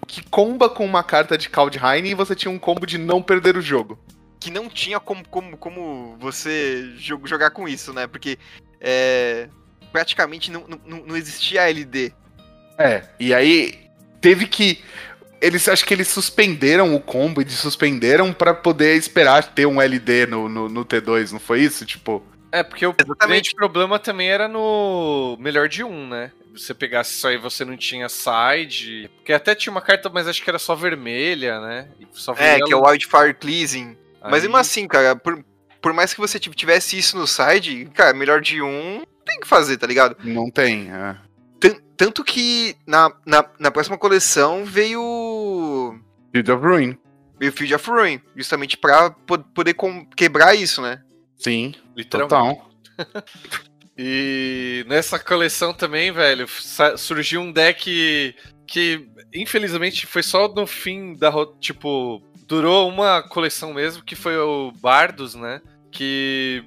que 0.08 0.24
comba 0.30 0.70
com 0.70 0.84
uma 0.86 1.04
carta 1.04 1.38
de 1.38 1.50
Kaldheim 1.50 2.06
e 2.08 2.14
você 2.16 2.36
tinha 2.36 2.52
um 2.52 2.58
combo 2.60 2.86
de 2.86 2.98
não 2.98 3.22
perder 3.22 3.56
o 3.56 3.62
jogo. 3.62 3.98
Que 4.40 4.50
não 4.50 4.68
tinha 4.68 5.00
como, 5.00 5.26
como, 5.28 5.56
como 5.58 6.18
você 6.20 6.92
jo- 6.98 7.22
jogar 7.26 7.52
com 7.52 7.68
isso, 7.68 7.94
né, 7.94 8.08
porque 8.08 8.38
é, 8.82 9.48
praticamente 9.98 10.52
não, 10.52 10.64
não, 10.86 10.98
não 11.08 11.18
existia 11.18 11.68
LD. 11.68 12.14
É. 12.78 13.02
E 13.20 13.34
aí 13.34 13.90
teve 14.22 14.46
que 14.46 14.80
eles 15.42 15.68
acho 15.68 15.86
que 15.86 15.94
eles 15.94 16.08
suspenderam 16.08 16.96
o 16.96 17.00
combo 17.00 17.42
e 17.42 17.50
suspenderam 17.50 18.32
pra 18.32 18.54
poder 18.54 18.96
esperar 18.96 19.44
ter 19.44 19.66
um 19.66 19.82
LD 19.82 20.28
no, 20.28 20.48
no, 20.48 20.70
no 20.70 20.86
T2, 20.86 21.32
não 21.32 21.40
foi 21.40 21.62
isso? 21.62 21.84
Tipo, 21.84 22.24
É, 22.52 22.62
porque 22.62 22.86
o 22.86 22.94
Exatamente. 22.96 23.28
grande 23.28 23.56
problema 23.56 23.98
também 23.98 24.30
era 24.30 24.48
no 24.48 25.36
melhor 25.40 25.68
de 25.68 25.84
um, 25.84 26.08
né? 26.08 26.32
você 26.54 26.74
pegasse 26.74 27.14
isso 27.14 27.28
aí 27.28 27.38
você 27.38 27.64
não 27.64 27.78
tinha 27.78 28.10
side. 28.10 29.12
Porque 29.18 29.32
até 29.32 29.54
tinha 29.54 29.72
uma 29.72 29.82
carta, 29.82 30.10
mas 30.10 30.28
acho 30.28 30.44
que 30.44 30.50
era 30.50 30.58
só 30.58 30.74
vermelha, 30.74 31.60
né? 31.60 31.88
Só 32.12 32.34
é, 32.34 32.60
que 32.60 32.74
é 32.74 32.76
o 32.76 32.84
Wildfire 32.84 33.36
Cleansing. 33.36 33.96
Aí... 34.22 34.32
Mas 34.32 34.42
mesmo 34.42 34.58
assim, 34.58 34.88
cara, 34.88 35.16
por, 35.16 35.44
por 35.80 35.94
mais 35.94 36.16
que 36.16 36.20
você 36.20 36.40
tivesse 36.40 36.98
isso 36.98 37.16
no 37.16 37.28
side, 37.28 37.86
cara, 37.94 38.16
melhor 38.16 38.42
de 38.42 38.60
um, 38.60 39.04
tem 39.28 39.40
que 39.40 39.48
fazer, 39.48 39.78
tá 39.78 39.86
ligado? 39.86 40.16
Não 40.24 40.50
tem, 40.50 40.92
é. 40.92 41.18
Tanto 41.98 42.24
que 42.24 42.76
na, 42.86 43.12
na, 43.26 43.44
na 43.60 43.72
próxima 43.72 43.98
coleção 43.98 44.64
veio. 44.64 46.00
Field 46.32 46.52
of 46.52 46.64
Ruin. 46.64 46.98
Veio 47.40 47.52
Field 47.52 47.74
of 47.74 47.90
Ruin, 47.90 48.22
justamente 48.36 48.78
pra 48.78 49.10
poder 49.10 49.76
quebrar 50.16 50.54
isso, 50.54 50.80
né? 50.82 51.02
Sim, 51.36 51.74
literalmente. 51.96 52.62
Total. 52.96 53.24
e 53.98 54.86
nessa 54.88 55.18
coleção 55.18 55.74
também, 55.74 56.12
velho, 56.12 56.48
surgiu 56.98 57.42
um 57.42 57.52
deck 57.52 58.36
que, 58.68 59.10
infelizmente, 59.34 60.06
foi 60.06 60.22
só 60.22 60.48
no 60.48 60.68
fim 60.68 61.16
da. 61.16 61.32
Tipo, 61.60 62.22
durou 62.48 62.88
uma 62.90 63.24
coleção 63.24 63.74
mesmo, 63.74 64.04
que 64.04 64.16
foi 64.16 64.38
o 64.38 64.72
Bardos, 64.72 65.34
né? 65.34 65.62
Que 65.92 66.64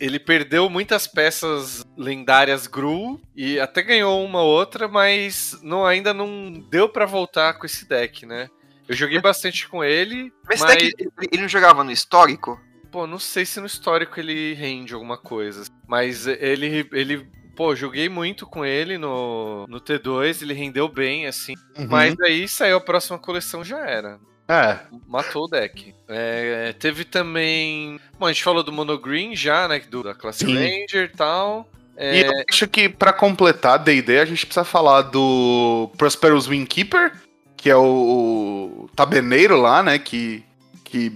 ele 0.00 0.18
perdeu 0.18 0.68
muitas 0.68 1.06
peças 1.06 1.84
lendárias 1.96 2.66
Gru 2.66 3.20
e 3.34 3.58
até 3.58 3.82
ganhou 3.82 4.24
uma 4.24 4.42
outra, 4.42 4.88
mas 4.88 5.58
não, 5.62 5.84
ainda 5.84 6.12
não 6.12 6.52
deu 6.70 6.88
para 6.88 7.06
voltar 7.06 7.54
com 7.54 7.66
esse 7.66 7.88
deck, 7.88 8.26
né? 8.26 8.48
Eu 8.88 8.94
joguei 8.94 9.20
bastante 9.20 9.68
com 9.68 9.82
ele. 9.82 10.32
Mas, 10.46 10.60
mas... 10.60 10.74
Deck, 10.76 10.94
ele 11.32 11.42
não 11.42 11.48
jogava 11.48 11.82
no 11.82 11.90
histórico? 11.90 12.60
Pô, 12.90 13.06
não 13.06 13.18
sei 13.18 13.44
se 13.44 13.60
no 13.60 13.66
histórico 13.66 14.18
ele 14.18 14.54
rende 14.54 14.94
alguma 14.94 15.18
coisa. 15.18 15.64
Mas 15.86 16.26
ele, 16.26 16.88
ele 16.92 17.28
pô, 17.56 17.74
joguei 17.74 18.08
muito 18.08 18.46
com 18.46 18.64
ele 18.64 18.98
no, 18.98 19.66
no 19.66 19.80
T2, 19.80 20.42
ele 20.42 20.52
rendeu 20.52 20.88
bem, 20.88 21.26
assim. 21.26 21.54
Uhum. 21.76 21.88
Mas 21.88 22.14
aí 22.20 22.46
saiu 22.46 22.76
a 22.76 22.80
próxima 22.80 23.18
coleção, 23.18 23.64
já 23.64 23.78
era. 23.78 24.20
É. 24.48 24.78
Matou 25.08 25.44
o 25.44 25.48
deck. 25.48 25.94
É, 26.08 26.72
teve 26.78 27.04
também. 27.04 28.00
Bom, 28.18 28.26
a 28.26 28.32
gente 28.32 28.44
falou 28.44 28.62
do 28.62 28.72
Mono 28.72 28.98
Green 28.98 29.34
já, 29.34 29.66
né? 29.66 29.80
Do, 29.80 30.02
da 30.02 30.14
classe 30.14 30.44
Sim. 30.44 30.54
Ranger 30.54 31.10
e 31.12 31.16
tal. 31.16 31.68
É... 31.96 32.20
E 32.20 32.24
eu 32.24 32.32
acho 32.48 32.68
que 32.68 32.88
para 32.88 33.12
completar 33.12 33.78
D&D 33.78 34.20
a 34.20 34.24
gente 34.24 34.46
precisa 34.46 34.64
falar 34.64 35.02
do 35.02 35.90
Prosperous 35.96 36.46
Windkeeper, 36.46 37.12
que 37.56 37.70
é 37.70 37.76
o, 37.76 38.84
o 38.84 38.90
taberneiro 38.94 39.56
lá, 39.60 39.82
né? 39.82 39.98
Que, 39.98 40.44
que 40.84 41.12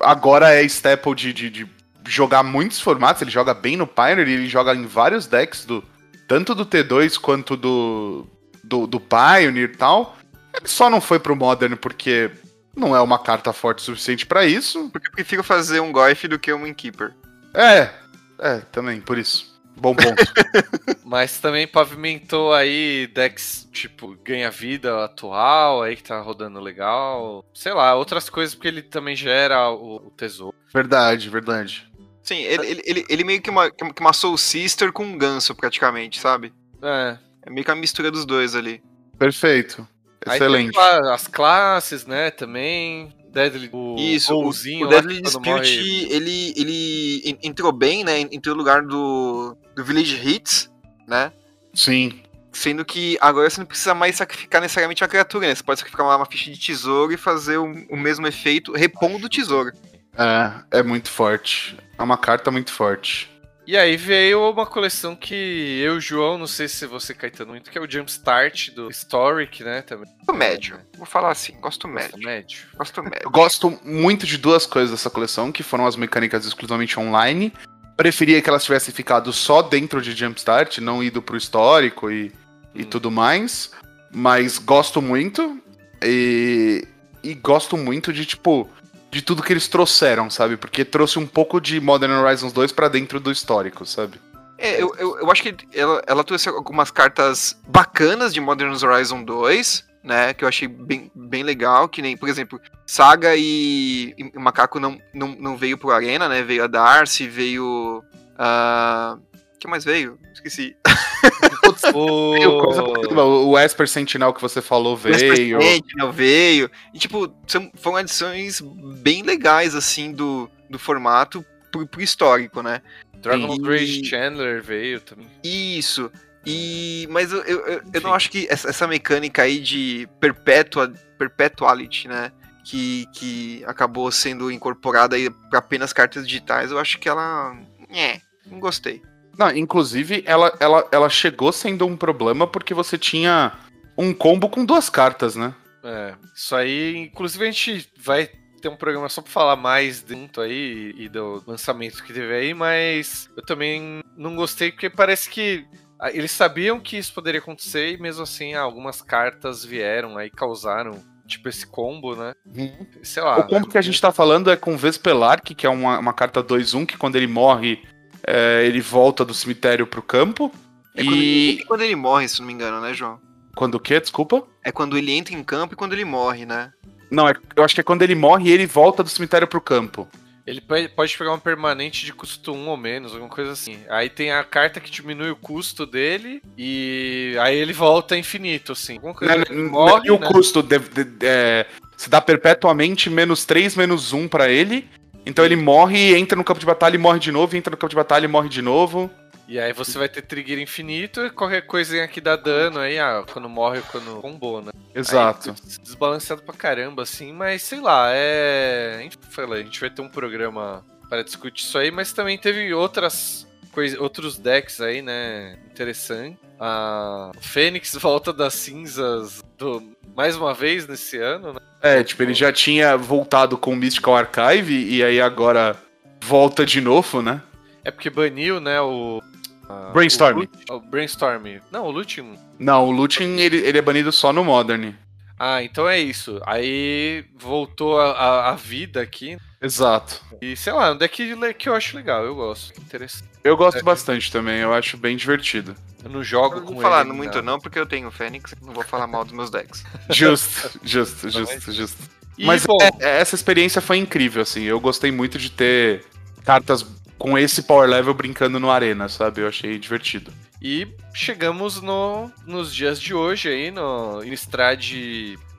agora 0.00 0.54
é 0.54 0.62
staple 0.64 1.14
de, 1.14 1.32
de, 1.32 1.50
de, 1.50 1.68
jogar 2.06 2.42
muitos 2.42 2.80
formatos. 2.80 3.22
Ele 3.22 3.30
joga 3.30 3.54
bem 3.54 3.76
no 3.76 3.86
Pioneer, 3.86 4.28
ele 4.28 4.48
joga 4.48 4.74
em 4.74 4.86
vários 4.86 5.26
decks, 5.26 5.64
do, 5.64 5.84
tanto 6.26 6.54
do 6.54 6.66
T2 6.66 7.18
quanto 7.18 7.56
do, 7.56 8.26
do, 8.64 8.86
do 8.86 8.98
Pioneer 8.98 9.70
e 9.72 9.76
tal. 9.76 10.16
Ele 10.52 10.66
só 10.66 10.88
não 10.90 11.00
foi 11.00 11.20
pro 11.20 11.36
Modern 11.36 11.76
porque 11.76 12.30
não 12.76 12.94
é 12.94 13.00
uma 13.00 13.18
carta 13.18 13.52
forte 13.52 13.78
o 13.78 13.82
suficiente 13.82 14.26
para 14.26 14.44
isso. 14.44 14.88
Porque 14.90 15.08
eu 15.08 15.12
prefiro 15.12 15.42
fazer 15.42 15.80
um 15.80 15.90
Goif 15.90 16.28
do 16.28 16.38
que 16.38 16.52
um 16.52 16.66
Innkeeper. 16.66 17.14
É, 17.54 17.90
é, 18.38 18.58
também, 18.70 19.00
por 19.00 19.16
isso. 19.16 19.56
Bom 19.78 19.94
ponto. 19.94 20.24
Mas 21.04 21.38
também 21.38 21.66
pavimentou 21.66 22.52
aí 22.52 23.06
decks, 23.08 23.68
tipo, 23.72 24.16
ganha-vida 24.24 25.04
atual, 25.04 25.82
aí 25.82 25.96
que 25.96 26.02
tá 26.02 26.20
rodando 26.20 26.60
legal. 26.60 27.44
Sei 27.52 27.72
lá, 27.72 27.94
outras 27.94 28.30
coisas, 28.30 28.54
porque 28.54 28.68
ele 28.68 28.82
também 28.82 29.14
gera 29.14 29.70
o, 29.70 29.96
o 29.96 30.10
tesouro. 30.10 30.54
Verdade, 30.72 31.28
verdade. 31.28 31.90
Sim, 32.22 32.38
ele, 32.38 32.82
ele, 32.84 33.06
ele 33.08 33.24
meio 33.24 33.40
que 33.40 33.50
uma, 33.50 33.70
que 33.70 34.00
uma 34.00 34.12
Soul 34.12 34.36
Sister 34.36 34.92
com 34.92 35.04
um 35.04 35.16
ganso, 35.16 35.54
praticamente, 35.54 36.18
sabe? 36.18 36.52
É. 36.82 37.18
É 37.42 37.50
meio 37.50 37.64
que 37.64 37.70
a 37.70 37.76
mistura 37.76 38.10
dos 38.10 38.26
dois 38.26 38.56
ali. 38.56 38.82
Perfeito. 39.18 39.86
Excelente. 40.34 40.78
as 40.78 41.26
classes, 41.26 42.06
né, 42.06 42.30
também. 42.30 43.14
Deadly, 43.36 43.68
o 43.70 43.96
Isso, 43.98 44.34
o, 44.34 44.48
o 44.48 44.88
Deadly 44.88 45.20
Dispute, 45.20 46.08
ele, 46.10 46.54
ele 46.56 47.38
entrou 47.42 47.70
bem, 47.70 48.02
né? 48.02 48.20
Entrou 48.20 48.54
no 48.54 48.62
lugar 48.62 48.82
do, 48.82 49.54
do 49.74 49.84
Village 49.84 50.16
Hits, 50.26 50.72
né? 51.06 51.30
Sim. 51.74 52.22
Sendo 52.50 52.82
que 52.82 53.18
agora 53.20 53.50
você 53.50 53.60
não 53.60 53.66
precisa 53.66 53.94
mais 53.94 54.16
sacrificar 54.16 54.62
necessariamente 54.62 55.02
uma 55.02 55.08
criatura, 55.08 55.46
né? 55.48 55.54
Você 55.54 55.62
pode 55.62 55.80
sacrificar 55.80 56.06
uma, 56.06 56.16
uma 56.16 56.24
ficha 56.24 56.50
de 56.50 56.58
tesouro 56.58 57.12
e 57.12 57.18
fazer 57.18 57.58
o, 57.58 57.70
o 57.90 57.96
mesmo 57.96 58.26
efeito 58.26 58.72
repondo 58.72 59.26
o 59.26 59.28
tesouro. 59.28 59.70
É, 60.16 60.78
é 60.78 60.82
muito 60.82 61.10
forte. 61.10 61.76
É 61.98 62.02
uma 62.02 62.16
carta 62.16 62.50
muito 62.50 62.72
forte. 62.72 63.30
E 63.66 63.76
aí 63.76 63.96
veio 63.96 64.48
uma 64.48 64.64
coleção 64.64 65.16
que 65.16 65.80
eu, 65.82 66.00
João, 66.00 66.38
não 66.38 66.46
sei 66.46 66.68
se 66.68 66.86
você, 66.86 67.12
Caetano, 67.12 67.50
muito, 67.50 67.68
que 67.68 67.76
é 67.76 67.80
o 67.80 67.90
Jumpstart 67.90 68.70
do 68.70 68.88
Historic, 68.88 69.64
né? 69.64 69.82
Também. 69.82 70.08
Gosto 70.18 70.38
médio. 70.38 70.78
Vou 70.96 71.06
falar 71.06 71.32
assim, 71.32 71.58
gosto 71.60 71.88
médio. 71.88 72.12
Gosto 72.12 72.24
médio. 72.24 72.58
Gosto 72.76 73.02
médio. 73.02 73.20
Eu 73.24 73.30
gosto 73.30 73.80
muito 73.84 74.24
de 74.24 74.38
duas 74.38 74.66
coisas 74.66 74.92
dessa 74.92 75.10
coleção, 75.10 75.50
que 75.50 75.64
foram 75.64 75.84
as 75.84 75.96
mecânicas 75.96 76.46
exclusivamente 76.46 77.00
online. 77.00 77.52
Preferia 77.96 78.40
que 78.40 78.48
elas 78.48 78.62
tivessem 78.62 78.94
ficado 78.94 79.32
só 79.32 79.62
dentro 79.62 80.00
de 80.00 80.12
Jumpstart, 80.12 80.78
não 80.78 81.02
ido 81.02 81.20
pro 81.20 81.36
histórico 81.36 82.08
e, 82.08 82.32
e 82.72 82.82
hum. 82.82 82.84
tudo 82.84 83.10
mais. 83.10 83.72
Mas 84.12 84.58
gosto 84.58 85.02
muito. 85.02 85.60
E, 86.04 86.86
e 87.20 87.34
gosto 87.34 87.76
muito 87.76 88.12
de, 88.12 88.24
tipo, 88.24 88.70
de 89.16 89.22
tudo 89.22 89.42
que 89.42 89.50
eles 89.50 89.66
trouxeram, 89.66 90.28
sabe? 90.28 90.58
Porque 90.58 90.84
trouxe 90.84 91.18
um 91.18 91.26
pouco 91.26 91.58
de 91.58 91.80
Modern 91.80 92.12
Horizons 92.12 92.52
2 92.52 92.70
para 92.70 92.86
dentro 92.86 93.18
do 93.18 93.32
histórico, 93.32 93.86
sabe? 93.86 94.20
É, 94.58 94.82
eu, 94.82 94.94
eu, 94.98 95.18
eu 95.20 95.30
acho 95.30 95.42
que 95.42 95.56
ela, 95.72 96.02
ela 96.06 96.22
trouxe 96.22 96.50
algumas 96.50 96.90
cartas 96.90 97.58
bacanas 97.66 98.34
de 98.34 98.42
Modern 98.42 98.72
Horizon 98.72 99.24
2, 99.24 99.86
né? 100.04 100.34
Que 100.34 100.44
eu 100.44 100.48
achei 100.48 100.68
bem, 100.68 101.10
bem 101.14 101.42
legal. 101.42 101.88
Que 101.88 102.02
nem, 102.02 102.14
por 102.14 102.28
exemplo, 102.28 102.60
Saga 102.86 103.34
e, 103.34 104.14
e 104.18 104.38
Macaco 104.38 104.78
não, 104.78 105.00
não, 105.14 105.28
não 105.28 105.56
veio 105.56 105.78
pro 105.78 105.92
Arena, 105.92 106.28
né? 106.28 106.42
Veio 106.42 106.64
a 106.64 106.66
Darcy, 106.66 107.26
veio. 107.26 108.04
Uh, 108.34 109.18
que 109.58 109.66
mais 109.66 109.82
veio? 109.82 110.18
Esqueci. 110.34 110.76
o... 111.94 113.50
o 113.50 113.58
Esper 113.58 113.88
Sentinel 113.88 114.32
que 114.32 114.40
você 114.40 114.60
falou 114.62 114.96
veio. 114.96 115.14
O 115.14 115.18
Esper 115.18 115.62
Sentinel 115.62 116.12
veio. 116.12 116.70
E, 116.92 116.98
tipo, 116.98 117.32
são, 117.46 117.70
foram 117.74 117.96
adições 117.96 118.60
bem 118.60 119.22
legais, 119.22 119.74
assim, 119.74 120.12
do, 120.12 120.50
do 120.68 120.78
formato 120.78 121.44
pro, 121.70 121.86
pro 121.86 122.02
histórico, 122.02 122.62
né? 122.62 122.80
Dragon 123.20 123.54
e... 123.54 123.62
Rage 123.62 124.04
Chandler 124.04 124.62
veio 124.62 125.00
também. 125.00 125.26
Isso. 125.42 126.10
E, 126.44 127.08
mas 127.10 127.32
eu, 127.32 127.42
eu, 127.42 127.82
eu 127.92 128.00
não 128.00 128.14
acho 128.14 128.30
que 128.30 128.46
essa, 128.48 128.70
essa 128.70 128.86
mecânica 128.86 129.42
aí 129.42 129.58
de 129.58 130.08
perpetua, 130.20 130.92
perpetuality, 131.18 132.06
né? 132.06 132.30
Que, 132.64 133.06
que 133.12 133.64
acabou 133.66 134.10
sendo 134.10 134.50
incorporada 134.50 135.16
aí 135.16 135.30
para 135.50 135.58
apenas 135.58 135.92
cartas 135.92 136.26
digitais, 136.26 136.70
eu 136.70 136.78
acho 136.78 136.98
que 136.98 137.08
ela. 137.08 137.56
É, 137.90 138.20
não 138.46 138.58
gostei. 138.58 139.02
Não, 139.38 139.50
inclusive, 139.50 140.22
ela, 140.26 140.54
ela, 140.58 140.88
ela 140.90 141.08
chegou 141.08 141.52
sendo 141.52 141.86
um 141.86 141.96
problema 141.96 142.46
porque 142.46 142.72
você 142.72 142.96
tinha 142.96 143.52
um 143.96 144.12
combo 144.12 144.48
com 144.48 144.64
duas 144.64 144.88
cartas, 144.88 145.36
né? 145.36 145.54
É, 145.84 146.14
isso 146.34 146.54
aí, 146.56 146.96
inclusive 146.96 147.44
a 147.44 147.50
gente 147.50 147.88
vai 147.98 148.28
ter 148.60 148.68
um 148.68 148.76
programa 148.76 149.08
só 149.08 149.22
pra 149.22 149.30
falar 149.30 149.56
mais 149.56 150.02
dentro 150.02 150.42
aí 150.42 150.94
e 150.96 151.08
do 151.08 151.42
lançamento 151.46 152.02
que 152.02 152.12
teve 152.12 152.34
aí, 152.34 152.54
mas 152.54 153.30
eu 153.36 153.44
também 153.44 154.02
não 154.16 154.34
gostei 154.34 154.72
porque 154.72 154.90
parece 154.90 155.30
que 155.30 155.64
ah, 156.00 156.10
eles 156.10 156.32
sabiam 156.32 156.80
que 156.80 156.96
isso 156.96 157.14
poderia 157.14 157.40
acontecer 157.40 157.92
e 157.92 158.00
mesmo 158.00 158.22
assim 158.22 158.54
algumas 158.54 159.00
cartas 159.00 159.64
vieram 159.64 160.18
aí 160.18 160.30
causaram 160.30 161.02
tipo 161.26 161.48
esse 161.48 161.66
combo, 161.66 162.14
né? 162.14 162.34
Uhum. 162.46 162.86
Sei 163.02 163.22
lá. 163.22 163.40
O 163.40 163.48
combo 163.48 163.68
que 163.68 163.78
a 163.78 163.82
gente 163.82 164.00
tá 164.00 164.12
falando 164.12 164.50
é 164.50 164.56
com 164.56 164.76
Vespelark, 164.76 165.54
que 165.54 165.66
é 165.66 165.70
uma, 165.70 165.98
uma 165.98 166.12
carta 166.12 166.42
2-1 166.42 166.86
que 166.86 166.96
quando 166.96 167.16
ele 167.16 167.26
morre 167.26 167.82
é, 168.26 168.64
ele 168.64 168.80
volta 168.80 169.24
do 169.24 169.32
cemitério 169.32 169.86
pro 169.86 170.02
campo. 170.02 170.52
É 170.94 171.02
e... 171.02 171.04
Quando 171.04 171.16
ele, 171.16 171.64
quando 171.66 171.80
ele 171.82 171.96
morre, 171.96 172.28
se 172.28 172.40
não 172.40 172.46
me 172.46 172.52
engano, 172.52 172.80
né, 172.80 172.92
João? 172.92 173.20
Quando 173.54 173.76
o 173.76 173.80
quê? 173.80 174.00
Desculpa? 174.00 174.46
É 174.64 174.72
quando 174.72 174.98
ele 174.98 175.12
entra 175.12 175.34
em 175.34 175.42
campo 175.42 175.74
e 175.74 175.76
quando 175.76 175.92
ele 175.92 176.04
morre, 176.04 176.44
né? 176.44 176.72
Não, 177.10 177.28
é, 177.28 177.34
eu 177.54 177.64
acho 177.64 177.74
que 177.74 177.80
é 177.80 177.84
quando 177.84 178.02
ele 178.02 178.14
morre 178.14 178.50
e 178.50 178.52
ele 178.52 178.66
volta 178.66 179.02
do 179.02 179.08
cemitério 179.08 179.46
pro 179.46 179.60
campo. 179.60 180.08
Ele 180.46 180.60
pode 180.60 181.18
pegar 181.18 181.30
uma 181.30 181.38
permanente 181.38 182.04
de 182.04 182.12
custo 182.12 182.52
1 182.52 182.68
ou 182.68 182.76
menos, 182.76 183.12
alguma 183.12 183.28
coisa 183.28 183.50
assim. 183.50 183.78
Aí 183.88 184.08
tem 184.08 184.30
a 184.30 184.44
carta 184.44 184.78
que 184.78 184.90
diminui 184.90 185.30
o 185.30 185.36
custo 185.36 185.84
dele 185.84 186.40
e 186.56 187.36
aí 187.40 187.56
ele 187.56 187.72
volta 187.72 188.16
infinito, 188.16 188.70
assim. 188.70 188.94
Alguma 188.94 189.14
coisa 189.14 189.36
não, 189.36 189.56
não, 189.56 189.70
morre, 189.70 190.06
e 190.06 190.10
o 190.12 190.20
né? 190.20 190.28
custo 190.28 190.62
de, 190.62 190.78
de, 190.78 191.02
de, 191.02 191.26
é, 191.26 191.66
se 191.96 192.08
dá 192.08 192.20
perpetuamente 192.20 193.10
menos 193.10 193.44
3, 193.44 193.74
menos 193.74 194.12
1 194.12 194.28
para 194.28 194.48
ele. 194.48 194.88
Então 195.26 195.44
ele 195.44 195.56
morre, 195.56 196.16
entra 196.16 196.38
no 196.38 196.44
campo 196.44 196.60
de 196.60 196.66
batalha 196.66 196.94
e 196.94 196.98
morre 196.98 197.18
de 197.18 197.32
novo, 197.32 197.56
entra 197.56 197.70
no 197.70 197.76
campo 197.76 197.90
de 197.90 197.96
batalha 197.96 198.24
e 198.24 198.28
morre 198.28 198.48
de 198.48 198.62
novo. 198.62 199.10
E 199.48 199.58
aí 199.58 199.72
você 199.72 199.98
vai 199.98 200.08
ter 200.08 200.22
trigger 200.22 200.58
infinito 200.58 201.24
e 201.24 201.30
qualquer 201.30 201.62
coisinha 201.62 202.06
que 202.08 202.20
dá 202.20 202.36
dano 202.36 202.80
aí, 202.80 202.98
ah, 202.98 203.24
quando 203.32 203.48
morre, 203.48 203.80
quando 203.90 204.20
combou, 204.20 204.62
né? 204.62 204.72
Exato. 204.94 205.50
Aí, 205.50 205.78
desbalanceado 205.82 206.42
pra 206.42 206.54
caramba, 206.54 207.02
assim, 207.02 207.32
mas 207.32 207.62
sei 207.62 207.80
lá, 207.80 208.08
é. 208.10 208.96
A 208.98 209.02
gente, 209.02 209.18
a 209.36 209.56
gente 209.62 209.80
vai 209.80 209.90
ter 209.90 210.02
um 210.02 210.08
programa 210.08 210.84
para 211.08 211.22
discutir 211.22 211.64
isso 211.64 211.78
aí, 211.78 211.90
mas 211.90 212.12
também 212.12 212.38
teve 212.38 212.72
outras 212.72 213.46
coisas, 213.70 213.98
outros 214.00 214.38
decks 214.38 214.80
aí, 214.80 215.02
né? 215.02 215.58
Interessante. 215.70 216.38
a 216.58 217.30
Fênix 217.40 217.94
volta 218.00 218.32
das 218.32 218.54
cinzas 218.54 219.44
do, 219.58 219.96
mais 220.16 220.36
uma 220.36 220.54
vez 220.54 220.88
nesse 220.88 221.18
ano, 221.18 221.52
né? 221.52 221.60
É, 221.86 222.02
tipo, 222.02 222.22
ele 222.22 222.34
já 222.34 222.52
tinha 222.52 222.96
voltado 222.96 223.56
com 223.56 223.72
o 223.72 223.76
Mystical 223.76 224.16
Archive 224.16 224.74
e 224.74 225.02
aí 225.04 225.20
agora 225.20 225.76
volta 226.22 226.66
de 226.66 226.80
novo, 226.80 227.22
né? 227.22 227.40
É 227.84 227.90
porque 227.90 228.10
baniu, 228.10 228.58
né, 228.60 228.80
o... 228.80 229.22
a- 229.68 229.90
Brainstorm. 229.92 230.44
O, 230.68 230.74
o 230.74 230.80
Brainstorm. 230.80 231.44
Não, 231.70 231.86
o 231.86 231.90
Looting... 231.90 232.36
Não, 232.58 232.84
o 232.86 232.90
Looting 232.90 233.36
ele, 233.38 233.58
ele 233.58 233.78
é 233.78 233.82
banido 233.82 234.10
só 234.10 234.32
no 234.32 234.42
Modern. 234.44 234.92
Ah, 235.38 235.62
então 235.62 235.88
é 235.88 235.98
isso. 235.98 236.40
Aí 236.46 237.24
voltou 237.38 238.00
a, 238.00 238.10
a, 238.12 238.50
a 238.50 238.54
vida 238.54 239.00
aqui. 239.00 239.36
Exato. 239.60 240.20
E 240.40 240.56
sei 240.56 240.72
lá, 240.72 240.92
um 240.92 240.96
deck 240.96 241.54
que 241.58 241.68
eu 241.68 241.74
acho 241.74 241.96
legal, 241.96 242.24
eu 242.24 242.34
gosto. 242.34 242.78
Interessante. 242.80 243.24
Eu 243.42 243.56
gosto 243.56 243.82
bastante 243.84 244.30
também, 244.30 244.58
eu 244.60 244.72
acho 244.74 244.96
bem 244.96 245.16
divertido. 245.16 245.74
Eu 246.04 246.10
não 246.10 246.22
jogo 246.22 246.56
Eu 246.56 246.60
não 246.60 246.66
com 246.66 246.74
vou 246.74 246.82
falar 246.82 247.04
ele, 247.04 247.12
muito 247.12 247.42
não, 247.42 247.58
porque 247.58 247.78
eu 247.78 247.86
tenho 247.86 248.08
o 248.08 248.12
Fênix, 248.12 248.54
não 248.62 248.72
vou 248.72 248.84
falar 248.84 249.06
mal 249.06 249.24
dos 249.24 249.32
meus 249.32 249.50
decks. 249.50 249.84
Justo, 250.10 250.78
justo, 250.82 251.28
justo, 251.30 251.72
justo. 251.72 252.02
E, 252.38 252.44
Mas 252.44 252.64
bom, 252.66 252.76
é- 252.80 253.20
essa 253.20 253.34
experiência 253.34 253.80
foi 253.80 253.96
incrível, 253.96 254.42
assim. 254.42 254.62
Eu 254.62 254.78
gostei 254.78 255.10
muito 255.10 255.38
de 255.38 255.50
ter 255.50 256.04
cartas 256.44 256.84
com 257.18 257.36
esse 257.38 257.62
power 257.62 257.88
level 257.88 258.12
brincando 258.14 258.60
no 258.60 258.70
Arena, 258.70 259.08
sabe? 259.08 259.40
Eu 259.40 259.48
achei 259.48 259.78
divertido. 259.78 260.32
E 260.60 260.86
chegamos 261.14 261.80
no, 261.80 262.30
nos 262.46 262.74
dias 262.74 263.00
de 263.00 263.14
hoje 263.14 263.48
aí, 263.48 263.70
no 263.70 264.22
Innistrad 264.22 264.84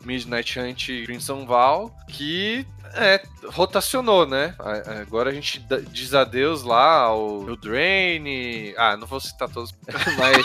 Midnight 0.03 0.59
Hunt 0.59 0.85
Crimson 1.05 1.45
Val, 1.45 1.91
que 2.09 2.65
é, 2.95 3.21
rotacionou, 3.45 4.25
né? 4.25 4.55
Agora 5.01 5.29
a 5.29 5.33
gente 5.33 5.65
diz 5.91 6.13
adeus 6.13 6.63
lá 6.63 7.01
ao 7.01 7.47
Eldraine. 7.47 8.73
Ah, 8.77 8.97
não 8.97 9.07
vou 9.07 9.19
citar 9.19 9.49
todos, 9.49 9.73
mas 10.17 10.37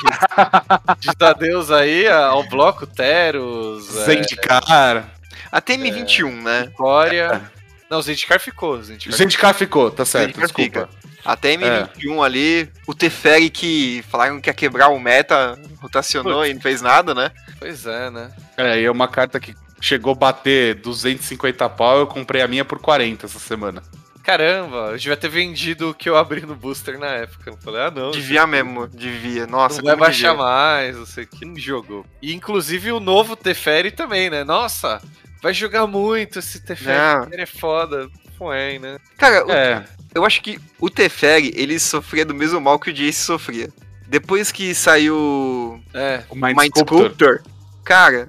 diz 0.99 1.15
adeus 1.21 1.71
aí 1.71 2.09
ao 2.09 2.49
bloco 2.49 2.87
Teros, 2.87 3.97
é, 3.97 4.05
Zendikar. 4.05 5.09
A 5.51 5.61
TM21, 5.61 6.43
né? 6.43 6.65
Vitória. 6.69 7.51
Não, 7.91 7.99
o 7.99 8.03
Zendikar 8.03 8.41
ficou. 8.41 8.77
o 8.77 8.83
Zendikar 8.83 9.17
Zendikar 9.17 9.55
ficou, 9.55 9.91
tá 9.91 10.05
certo, 10.05 10.35
Zendikar 10.37 10.47
desculpa. 10.47 11.03
A 11.25 11.37
TM21 11.37 12.25
ali, 12.25 12.73
o 12.87 12.95
Teferi 12.95 13.49
que 13.49 14.05
falaram 14.09 14.41
que 14.41 14.51
ia 14.51 14.55
quebrar 14.55 14.89
o 14.89 14.99
meta, 14.99 15.57
rotacionou 15.81 16.45
e 16.45 16.53
não 16.53 16.61
fez 16.61 16.83
nada, 16.83 17.15
né? 17.15 17.31
Pois 17.61 17.87
é, 17.87 18.11
né? 18.11 18.33
É, 18.57 18.81
e 18.81 18.85
é 18.85 18.91
uma 18.91 19.07
carta 19.07 19.39
que 19.39 19.55
chegou 19.83 20.13
a 20.13 20.15
bater 20.15 20.77
250 20.77 21.69
pau, 21.71 21.99
eu 21.99 22.07
comprei 22.07 22.41
a 22.41 22.47
minha 22.49 22.65
por 22.65 22.79
40 22.79 23.27
essa 23.27 23.39
semana. 23.39 23.83
Caramba, 24.23 24.91
eu 24.93 24.97
devia 24.97 25.17
ter 25.17 25.29
vendido 25.29 25.91
o 25.91 25.95
que 25.95 26.09
eu 26.09 26.17
abri 26.17 26.43
no 26.47 26.55
booster 26.55 26.97
na 26.97 27.09
época. 27.09 27.51
Eu 27.51 27.57
falei, 27.57 27.83
ah, 27.83 27.91
não. 27.91 28.13
Devia 28.13 28.47
mesmo, 28.47 28.87
devia. 28.87 29.49
Nossa, 29.49 29.79
não 29.79 29.85
vai 29.87 29.97
baixar 29.97 30.29
devia. 30.31 30.45
mais, 30.45 30.97
não 30.97 31.05
sei 31.07 31.25
o 31.25 31.27
que, 31.27 31.45
não 31.45 31.59
jogou. 31.59 32.07
E 32.23 32.33
inclusive 32.33 32.93
o 32.93 33.01
novo 33.01 33.35
Teferi 33.35 33.91
também, 33.91 34.31
né? 34.31 34.45
Nossa, 34.45 35.03
vai 35.43 35.53
jogar 35.53 35.89
muito 35.89 36.39
esse 36.39 36.61
Teferi, 36.61 36.97
Não. 36.97 37.33
ele 37.33 37.43
é 37.43 37.47
foda. 37.47 38.09
Foi, 38.39 38.79
né? 38.79 38.97
Cara, 39.19 39.45
o- 39.45 39.51
É, 39.51 39.85
eu 40.15 40.25
acho 40.25 40.41
que 40.41 40.57
o 40.79 40.89
Teferi, 40.89 41.53
ele 41.57 41.77
sofria 41.81 42.25
do 42.25 42.33
mesmo 42.35 42.61
mal 42.61 42.79
que 42.79 42.91
o 42.91 42.95
Jace 42.95 43.19
sofria. 43.25 43.71
Depois 44.07 44.53
que 44.53 44.73
saiu 44.73 45.83
É, 45.93 46.23
o 46.31 46.37
Mind, 46.37 46.57
Mind 46.57 46.71
Sculptor. 46.77 46.99
Sculptor, 47.07 47.43
cara, 47.85 48.29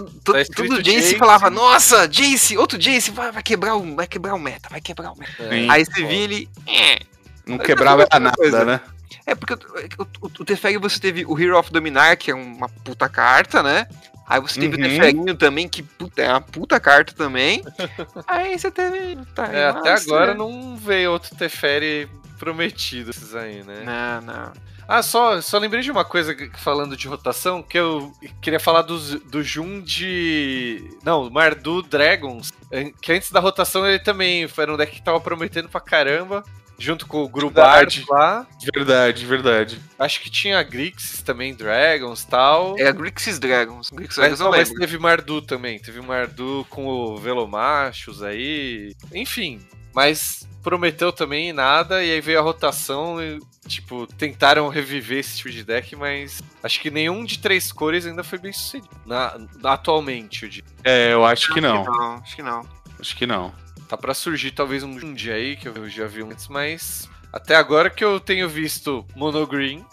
todo, 0.00 0.10
todo, 0.24 0.36
Tá 0.44 0.54
todo 0.56 0.82
Jace, 0.82 1.00
Jace. 1.00 1.18
falava, 1.18 1.48
nossa, 1.50 2.06
Jace, 2.08 2.56
outro 2.58 2.76
Jace, 2.78 3.10
vai, 3.10 3.30
vai 3.30 3.42
quebrar 3.42 3.76
o, 3.76 3.94
vai 3.94 4.06
quebrar 4.06 4.34
o 4.34 4.38
meta, 4.38 4.68
vai 4.70 4.80
quebrar 4.80 5.12
o 5.12 5.18
meta. 5.18 5.42
é. 5.42 5.66
Aí 5.70 5.84
você 5.84 6.04
via 6.06 6.18
ele, 6.18 6.48
"É." 6.66 7.00
Não 7.46 7.58
quebrava 7.58 8.02
outra 8.02 8.18
nada, 8.18 8.36
coisa. 8.36 8.64
né? 8.64 8.80
É 9.26 9.34
porque 9.34 9.54
o, 9.54 10.02
o, 10.22 10.26
o 10.40 10.44
Teferi 10.44 10.76
você 10.78 10.98
teve 10.98 11.24
o 11.26 11.38
Hero 11.38 11.58
of 11.58 11.70
Dominar, 11.72 12.16
que 12.16 12.30
é 12.30 12.34
uma 12.34 12.68
puta 12.68 13.08
carta, 13.08 13.62
né? 13.62 13.86
Aí 14.26 14.40
você 14.40 14.58
teve 14.60 14.76
Uhum. 14.76 14.82
o 14.82 14.88
Teferinho 14.88 15.34
também, 15.36 15.68
que 15.68 15.82
puta, 15.82 16.22
é 16.22 16.28
uma 16.30 16.40
puta 16.40 16.80
carta 16.80 17.12
também. 17.14 17.62
Aí 18.26 18.58
você 18.58 18.70
teve. 18.70 19.18
Tá, 19.34 19.46
É, 19.52 19.68
até 19.68 19.90
nossa, 19.92 20.04
agora 20.04 20.32
né? 20.32 20.38
não 20.38 20.76
veio 20.76 21.12
outro 21.12 21.34
Teferi 21.36 22.08
prometido 22.38 23.10
esses 23.10 23.34
aí, 23.34 23.62
né? 23.62 23.82
Não, 23.84 24.20
não. 24.32 24.52
Ah, 24.86 25.02
só, 25.02 25.40
só 25.40 25.58
lembrei 25.58 25.82
de 25.82 25.90
uma 25.90 26.04
coisa 26.04 26.34
que- 26.34 26.50
falando 26.58 26.96
de 26.96 27.08
rotação, 27.08 27.62
que 27.62 27.78
eu 27.78 28.12
queria 28.40 28.60
falar 28.60 28.82
dos, 28.82 29.14
do 29.22 29.42
Jun 29.42 29.80
de. 29.80 30.82
Não, 31.02 31.30
Mardu 31.30 31.82
Dragons. 31.82 32.52
an- 32.72 32.92
Que 33.00 33.12
antes 33.12 33.30
da 33.32 33.40
rotação 33.40 33.86
ele 33.86 33.98
também 33.98 34.48
era 34.58 34.72
um 34.72 34.76
deck 34.76 34.92
que 34.92 35.02
tava 35.02 35.20
prometendo 35.20 35.68
pra 35.68 35.80
caramba. 35.80 36.44
Junto 36.76 37.06
com 37.06 37.22
o 37.22 37.28
Grubard 37.28 37.98
Verdade. 37.98 38.04
lá. 38.10 38.46
Verdade, 38.74 39.24
verdade. 39.26 39.80
Acho 39.96 40.20
que 40.20 40.28
tinha 40.28 40.60
Grixis 40.64 41.22
também, 41.22 41.54
Dragons 41.54 42.22
e 42.22 42.26
tal. 42.26 42.74
É 42.76 42.88
a 42.88 42.90
Grixis 42.90 43.38
Dragons. 43.38 43.90
Grixis 43.90 44.16
Mas, 44.18 44.26
Dragons 44.26 44.40
não, 44.40 44.50
mas 44.50 44.68
lembro. 44.70 44.80
teve 44.80 44.98
Mardu 44.98 45.40
também. 45.40 45.78
Teve 45.78 46.00
Mardu 46.00 46.66
com 46.68 46.84
o 46.88 47.16
Velomachos 47.16 48.24
aí. 48.24 48.92
Enfim. 49.14 49.60
Mas 49.94 50.46
prometeu 50.62 51.12
também 51.12 51.52
nada. 51.52 52.04
E 52.04 52.10
aí 52.10 52.20
veio 52.20 52.38
a 52.38 52.42
rotação. 52.42 53.22
E, 53.22 53.38
tipo, 53.68 54.06
tentaram 54.06 54.68
reviver 54.68 55.18
esse 55.18 55.36
tipo 55.36 55.50
de 55.50 55.62
deck. 55.62 55.94
Mas 55.94 56.42
acho 56.62 56.80
que 56.80 56.90
nenhum 56.90 57.24
de 57.24 57.38
três 57.38 57.70
cores 57.70 58.06
ainda 58.06 58.24
foi 58.24 58.38
bem 58.38 58.52
sucedido. 58.52 58.88
Na, 59.06 59.38
atualmente, 59.64 60.42
eu 60.42 60.48
digo. 60.48 60.66
É, 60.82 61.12
eu 61.12 61.24
acho 61.24 61.52
que 61.52 61.60
não. 61.60 61.84
Não, 61.84 62.14
acho 62.16 62.36
que 62.36 62.42
não. 62.42 62.66
Acho 62.98 63.16
que 63.16 63.26
não. 63.26 63.54
Tá 63.88 63.96
pra 63.96 64.14
surgir 64.14 64.50
talvez 64.50 64.82
um 64.82 64.98
Jundi 64.98 65.30
aí, 65.30 65.56
que 65.56 65.68
eu 65.68 65.88
já 65.88 66.06
vi 66.06 66.22
antes, 66.22 66.48
mas. 66.48 67.08
Até 67.32 67.56
agora 67.56 67.90
que 67.90 68.04
eu 68.04 68.20
tenho 68.20 68.48
visto 68.48 69.04
Mono 69.16 69.44
Green, 69.44 69.84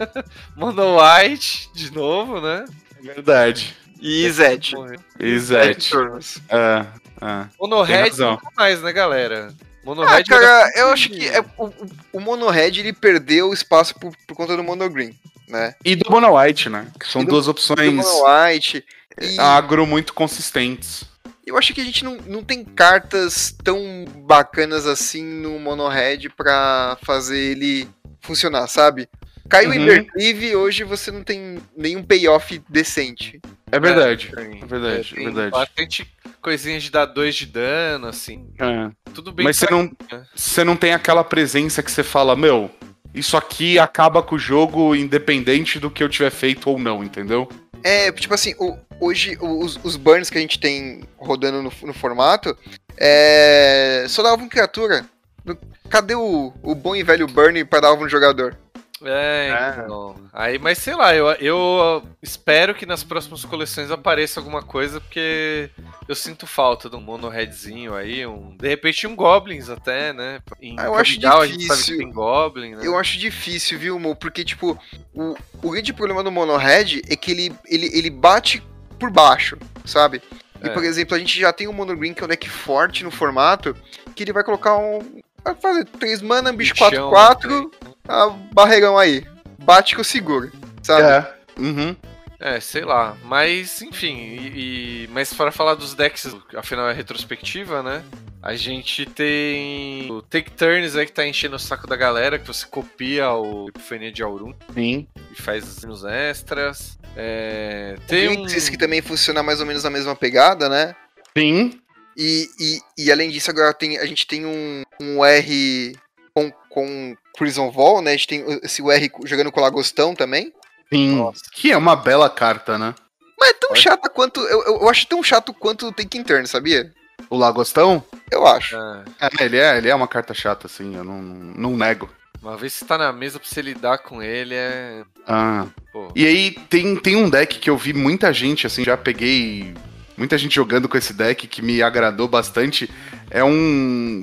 Mono 0.54 0.98
White 1.00 1.70
de 1.74 1.90
novo, 1.90 2.42
né? 2.42 2.66
Verdade. 3.00 3.74
E 4.00 4.30
Zed. 4.30 4.74
E 5.18 5.38
Zed 5.38 5.64
Zet. 5.74 5.90
turnos. 5.90 6.38
É, 6.48 6.86
é. 7.20 7.46
Mono 7.60 7.84
Tem 7.86 7.96
Red 7.96 8.08
razão. 8.10 8.30
nunca 8.32 8.50
mais, 8.56 8.82
né, 8.82 8.92
galera? 8.92 9.52
Mono 9.84 10.02
Ah, 10.02 10.22
cara, 10.24 10.70
eu 10.76 10.88
acho 10.88 11.08
que 11.10 11.26
é, 11.28 11.40
o, 11.56 11.66
o- 11.66 11.74
o 12.14 12.20
Mono 12.20 12.48
Red 12.50 12.78
ele 12.80 12.92
perdeu 12.92 13.52
espaço 13.52 13.94
por, 13.98 14.12
por 14.26 14.34
conta 14.36 14.56
do 14.56 14.62
Mono 14.64 14.88
Green, 14.90 15.14
né? 15.48 15.74
E 15.84 15.96
do 15.96 16.10
Mono 16.10 16.36
White, 16.38 16.68
né? 16.68 16.86
Que 16.98 17.06
são 17.06 17.22
E 17.22 17.26
duas 17.26 17.44
Do 17.46 17.52
opções 17.52 17.92
Mono 17.92 18.24
White. 18.24 18.84
E 19.20 19.38
agro 19.38 19.86
muito 19.86 20.12
consistentes. 20.14 21.04
eu 21.46 21.58
acho 21.58 21.74
que 21.74 21.80
a 21.80 21.84
gente 21.84 22.04
não, 22.04 22.16
não 22.26 22.42
tem 22.44 22.64
cartas 22.64 23.54
tão 23.64 24.04
bacanas 24.24 24.86
assim 24.86 25.22
no 25.24 25.58
Mono 25.58 25.88
Red 25.88 26.28
pra 26.36 26.96
fazer 27.02 27.38
ele 27.38 27.88
funcionar, 28.20 28.66
sabe? 28.68 29.08
Caiu 29.48 29.72
em 29.74 29.78
Uhum. 29.78 29.82
Embercleave, 29.84 30.56
hoje 30.56 30.84
você 30.84 31.10
não 31.10 31.24
tem 31.24 31.58
nenhum 31.76 32.02
payoff 32.04 32.62
decente. 32.68 33.40
É 33.72 33.78
verdade. 33.80 34.30
É 34.36 34.66
verdade, 34.66 35.12
é 35.12 35.14
tem 35.14 35.24
verdade. 35.24 35.50
Bastante 35.50 36.14
coisinha 36.42 36.78
de 36.80 36.90
dar 36.90 37.06
2 37.06 37.34
de 37.34 37.46
dano, 37.46 38.06
assim. 38.08 38.46
É. 38.58 38.90
Tudo 39.14 39.32
bem. 39.32 39.44
Mas 39.44 39.56
você 39.58 39.70
não, 39.70 39.84
né? 39.84 40.24
você 40.34 40.64
não 40.64 40.76
tem 40.76 40.92
aquela 40.94 41.22
presença 41.24 41.82
que 41.82 41.90
você 41.90 42.02
fala, 42.02 42.34
meu, 42.34 42.70
isso 43.14 43.36
aqui 43.36 43.78
acaba 43.78 44.22
com 44.22 44.34
o 44.36 44.38
jogo 44.38 44.94
independente 44.94 45.78
do 45.78 45.90
que 45.90 46.02
eu 46.02 46.08
tiver 46.08 46.30
feito 46.30 46.68
ou 46.70 46.78
não, 46.78 47.02
entendeu? 47.04 47.48
É, 47.82 48.10
tipo 48.12 48.34
assim, 48.34 48.54
o- 48.58 48.76
hoje 49.00 49.36
os, 49.40 49.78
os 49.82 49.96
burns 49.96 50.28
que 50.30 50.36
a 50.38 50.40
gente 50.40 50.58
tem 50.60 51.02
rodando 51.16 51.62
no, 51.62 51.72
no 51.82 51.92
formato 51.94 52.56
é, 52.98 54.04
só 54.08 54.22
davam 54.22 54.48
criatura. 54.48 55.04
No- 55.44 55.56
Cadê 55.88 56.14
o, 56.14 56.52
o 56.62 56.74
bom 56.74 56.94
e 56.94 57.02
velho 57.02 57.26
burn 57.26 57.64
pra 57.64 57.80
dar 57.80 57.88
alvo 57.88 58.04
no 58.04 58.08
jogador? 58.08 58.56
É, 59.04 59.48
É. 59.78 59.82
então. 59.84 60.14
Aí, 60.32 60.58
mas 60.58 60.78
sei 60.78 60.94
lá, 60.94 61.14
eu, 61.14 61.26
eu 61.32 62.02
espero 62.22 62.74
que 62.74 62.84
nas 62.86 63.02
próximas 63.02 63.44
coleções 63.44 63.90
apareça 63.90 64.40
alguma 64.40 64.62
coisa, 64.62 65.00
porque 65.00 65.70
eu 66.08 66.14
sinto 66.14 66.46
falta 66.46 66.88
de 66.90 66.96
um 66.96 67.00
mono 67.00 67.28
redzinho 67.28 67.94
aí, 67.94 68.26
um, 68.26 68.56
de 68.56 68.68
repente 68.68 69.06
um 69.06 69.16
Goblins 69.16 69.68
até, 69.68 70.12
né? 70.12 70.40
Em 70.60 70.76
Ah, 70.78 70.84
eu 70.84 70.94
acho 70.94 71.12
Portugal 71.14 71.40
a 71.40 71.46
gente 71.46 71.64
sabe 71.64 71.78
que 71.80 71.84
difícil. 71.86 71.98
tem 71.98 72.12
Goblin, 72.12 72.74
né? 72.76 72.86
Eu 72.86 72.98
acho 72.98 73.18
difícil, 73.18 73.78
viu, 73.78 73.98
Mo? 73.98 74.14
Porque, 74.14 74.44
tipo, 74.44 74.78
o, 75.14 75.34
o 75.62 75.70
grande 75.70 75.92
problema 75.92 76.22
do 76.22 76.30
Mono 76.30 76.56
Red 76.56 77.02
é 77.08 77.16
que 77.16 77.30
ele, 77.30 77.52
ele, 77.66 77.86
ele 77.96 78.10
bate 78.10 78.62
por 78.98 79.10
baixo, 79.10 79.56
sabe? 79.84 80.22
E, 80.62 80.66
É. 80.66 80.70
por 80.70 80.84
exemplo, 80.84 81.14
a 81.14 81.18
gente 81.18 81.40
já 81.40 81.52
tem 81.52 81.66
o 81.68 81.72
Mono 81.72 81.96
Green, 81.96 82.12
que 82.12 82.22
é 82.22 82.24
um 82.26 82.28
deck 82.28 82.48
forte 82.48 83.02
no 83.02 83.10
formato, 83.10 83.74
que 84.14 84.22
ele 84.24 84.32
vai 84.32 84.44
colocar 84.44 84.76
um. 84.76 84.98
Vai 85.42 85.54
fazer 85.54 85.86
3 85.86 86.20
mana, 86.20 86.52
bicho 86.52 86.74
Bichão, 86.74 87.10
4-4, 87.10 87.70
a 88.10 88.28
barreirão 88.52 88.98
aí. 88.98 89.24
Bate 89.62 89.94
que 89.94 90.00
eu 90.00 90.04
seguro, 90.04 90.50
sabe? 90.82 91.02
É. 91.02 91.34
Uhum. 91.60 91.94
É, 92.38 92.58
sei 92.58 92.84
lá. 92.84 93.16
Mas, 93.24 93.82
enfim, 93.82 94.16
e, 94.16 95.04
e- 95.04 95.08
mas 95.12 95.32
para 95.32 95.52
falar 95.52 95.74
dos 95.74 95.94
decks, 95.94 96.34
afinal 96.56 96.88
é 96.88 96.92
retrospectiva, 96.94 97.82
né? 97.82 98.02
A 98.42 98.54
gente 98.56 99.04
tem 99.04 100.10
o 100.10 100.22
Take 100.22 100.50
Turns 100.52 100.96
aí 100.96 101.04
que 101.04 101.12
tá 101.12 101.26
enchendo 101.26 101.56
o 101.56 101.58
saco 101.58 101.86
da 101.86 101.94
galera, 101.94 102.38
que 102.38 102.46
você 102.46 102.64
copia 102.64 103.30
o 103.32 103.68
Epifania 103.68 104.10
de 104.10 104.22
Aurum 104.22 104.54
Sim. 104.72 105.06
e 105.30 105.42
faz 105.42 105.82
nos 105.82 106.02
extras. 106.04 106.98
É, 107.14 107.96
O 107.98 108.06
tem 108.06 108.28
um... 108.30 108.46
Que 108.46 108.78
também 108.78 109.02
funciona 109.02 109.42
mais 109.42 109.60
ou 109.60 109.66
menos 109.66 109.84
na 109.84 109.90
mesma 109.90 110.16
pegada, 110.16 110.70
né? 110.70 110.96
Sim. 111.36 111.78
E, 112.16 112.48
e, 112.58 113.04
e 113.04 113.12
além 113.12 113.28
disso, 113.28 113.50
agora 113.50 113.74
tem, 113.74 113.98
a 113.98 114.06
gente 114.06 114.26
tem 114.26 114.46
um, 114.46 114.82
um 114.98 115.22
R 115.22 115.94
com, 116.32 116.50
com 116.70 117.14
Prison 117.36 117.70
Vol, 117.70 118.02
né? 118.02 118.10
A 118.12 118.16
gente 118.16 118.26
tem 118.26 118.44
esse 118.62 118.82
R 118.82 119.10
jogando 119.24 119.52
com 119.52 119.60
Lagostão 119.60 120.14
também. 120.14 120.52
Sim, 120.92 121.16
Nossa. 121.16 121.42
que 121.52 121.70
é 121.70 121.76
uma 121.76 121.94
bela 121.94 122.28
carta, 122.28 122.76
né? 122.76 122.94
Mas 123.38 123.50
é 123.50 123.54
tão 123.54 123.74
chata 123.74 124.10
quanto. 124.10 124.40
Eu, 124.40 124.62
eu, 124.64 124.80
eu 124.82 124.88
acho 124.88 125.06
tão 125.06 125.22
chato 125.22 125.54
quanto 125.54 125.86
o 125.86 125.92
Take 125.92 126.22
Turn, 126.24 126.46
sabia? 126.46 126.92
O 127.28 127.36
Lagostão, 127.36 128.02
Eu 128.30 128.46
acho. 128.46 128.76
Ah, 128.76 129.04
é, 129.20 129.44
ele 129.44 129.56
é, 129.56 129.78
ele 129.78 129.88
é 129.88 129.94
uma 129.94 130.08
carta 130.08 130.34
chata, 130.34 130.66
assim, 130.66 130.96
eu 130.96 131.04
não, 131.04 131.20
não 131.22 131.76
nego. 131.76 132.10
uma 132.42 132.56
vez 132.56 132.72
que 132.72 132.80
você 132.80 132.84
tá 132.84 132.98
na 132.98 133.12
mesa 133.12 133.38
pra 133.38 133.48
você 133.48 133.62
lidar 133.62 133.98
com 133.98 134.22
ele, 134.22 134.54
é. 134.54 135.04
Ah. 135.26 135.66
Pô. 135.92 136.10
E 136.14 136.26
aí 136.26 136.50
tem, 136.68 136.96
tem 136.96 137.16
um 137.16 137.30
deck 137.30 137.58
que 137.58 137.70
eu 137.70 137.76
vi 137.76 137.92
muita 137.92 138.32
gente, 138.32 138.66
assim, 138.66 138.82
já 138.84 138.96
peguei 138.96 139.74
muita 140.20 140.36
gente 140.36 140.54
jogando 140.54 140.86
com 140.86 140.98
esse 140.98 141.14
deck 141.14 141.48
que 141.48 141.62
me 141.62 141.82
agradou 141.82 142.28
bastante. 142.28 142.88
É 143.30 143.42
um 143.42 144.22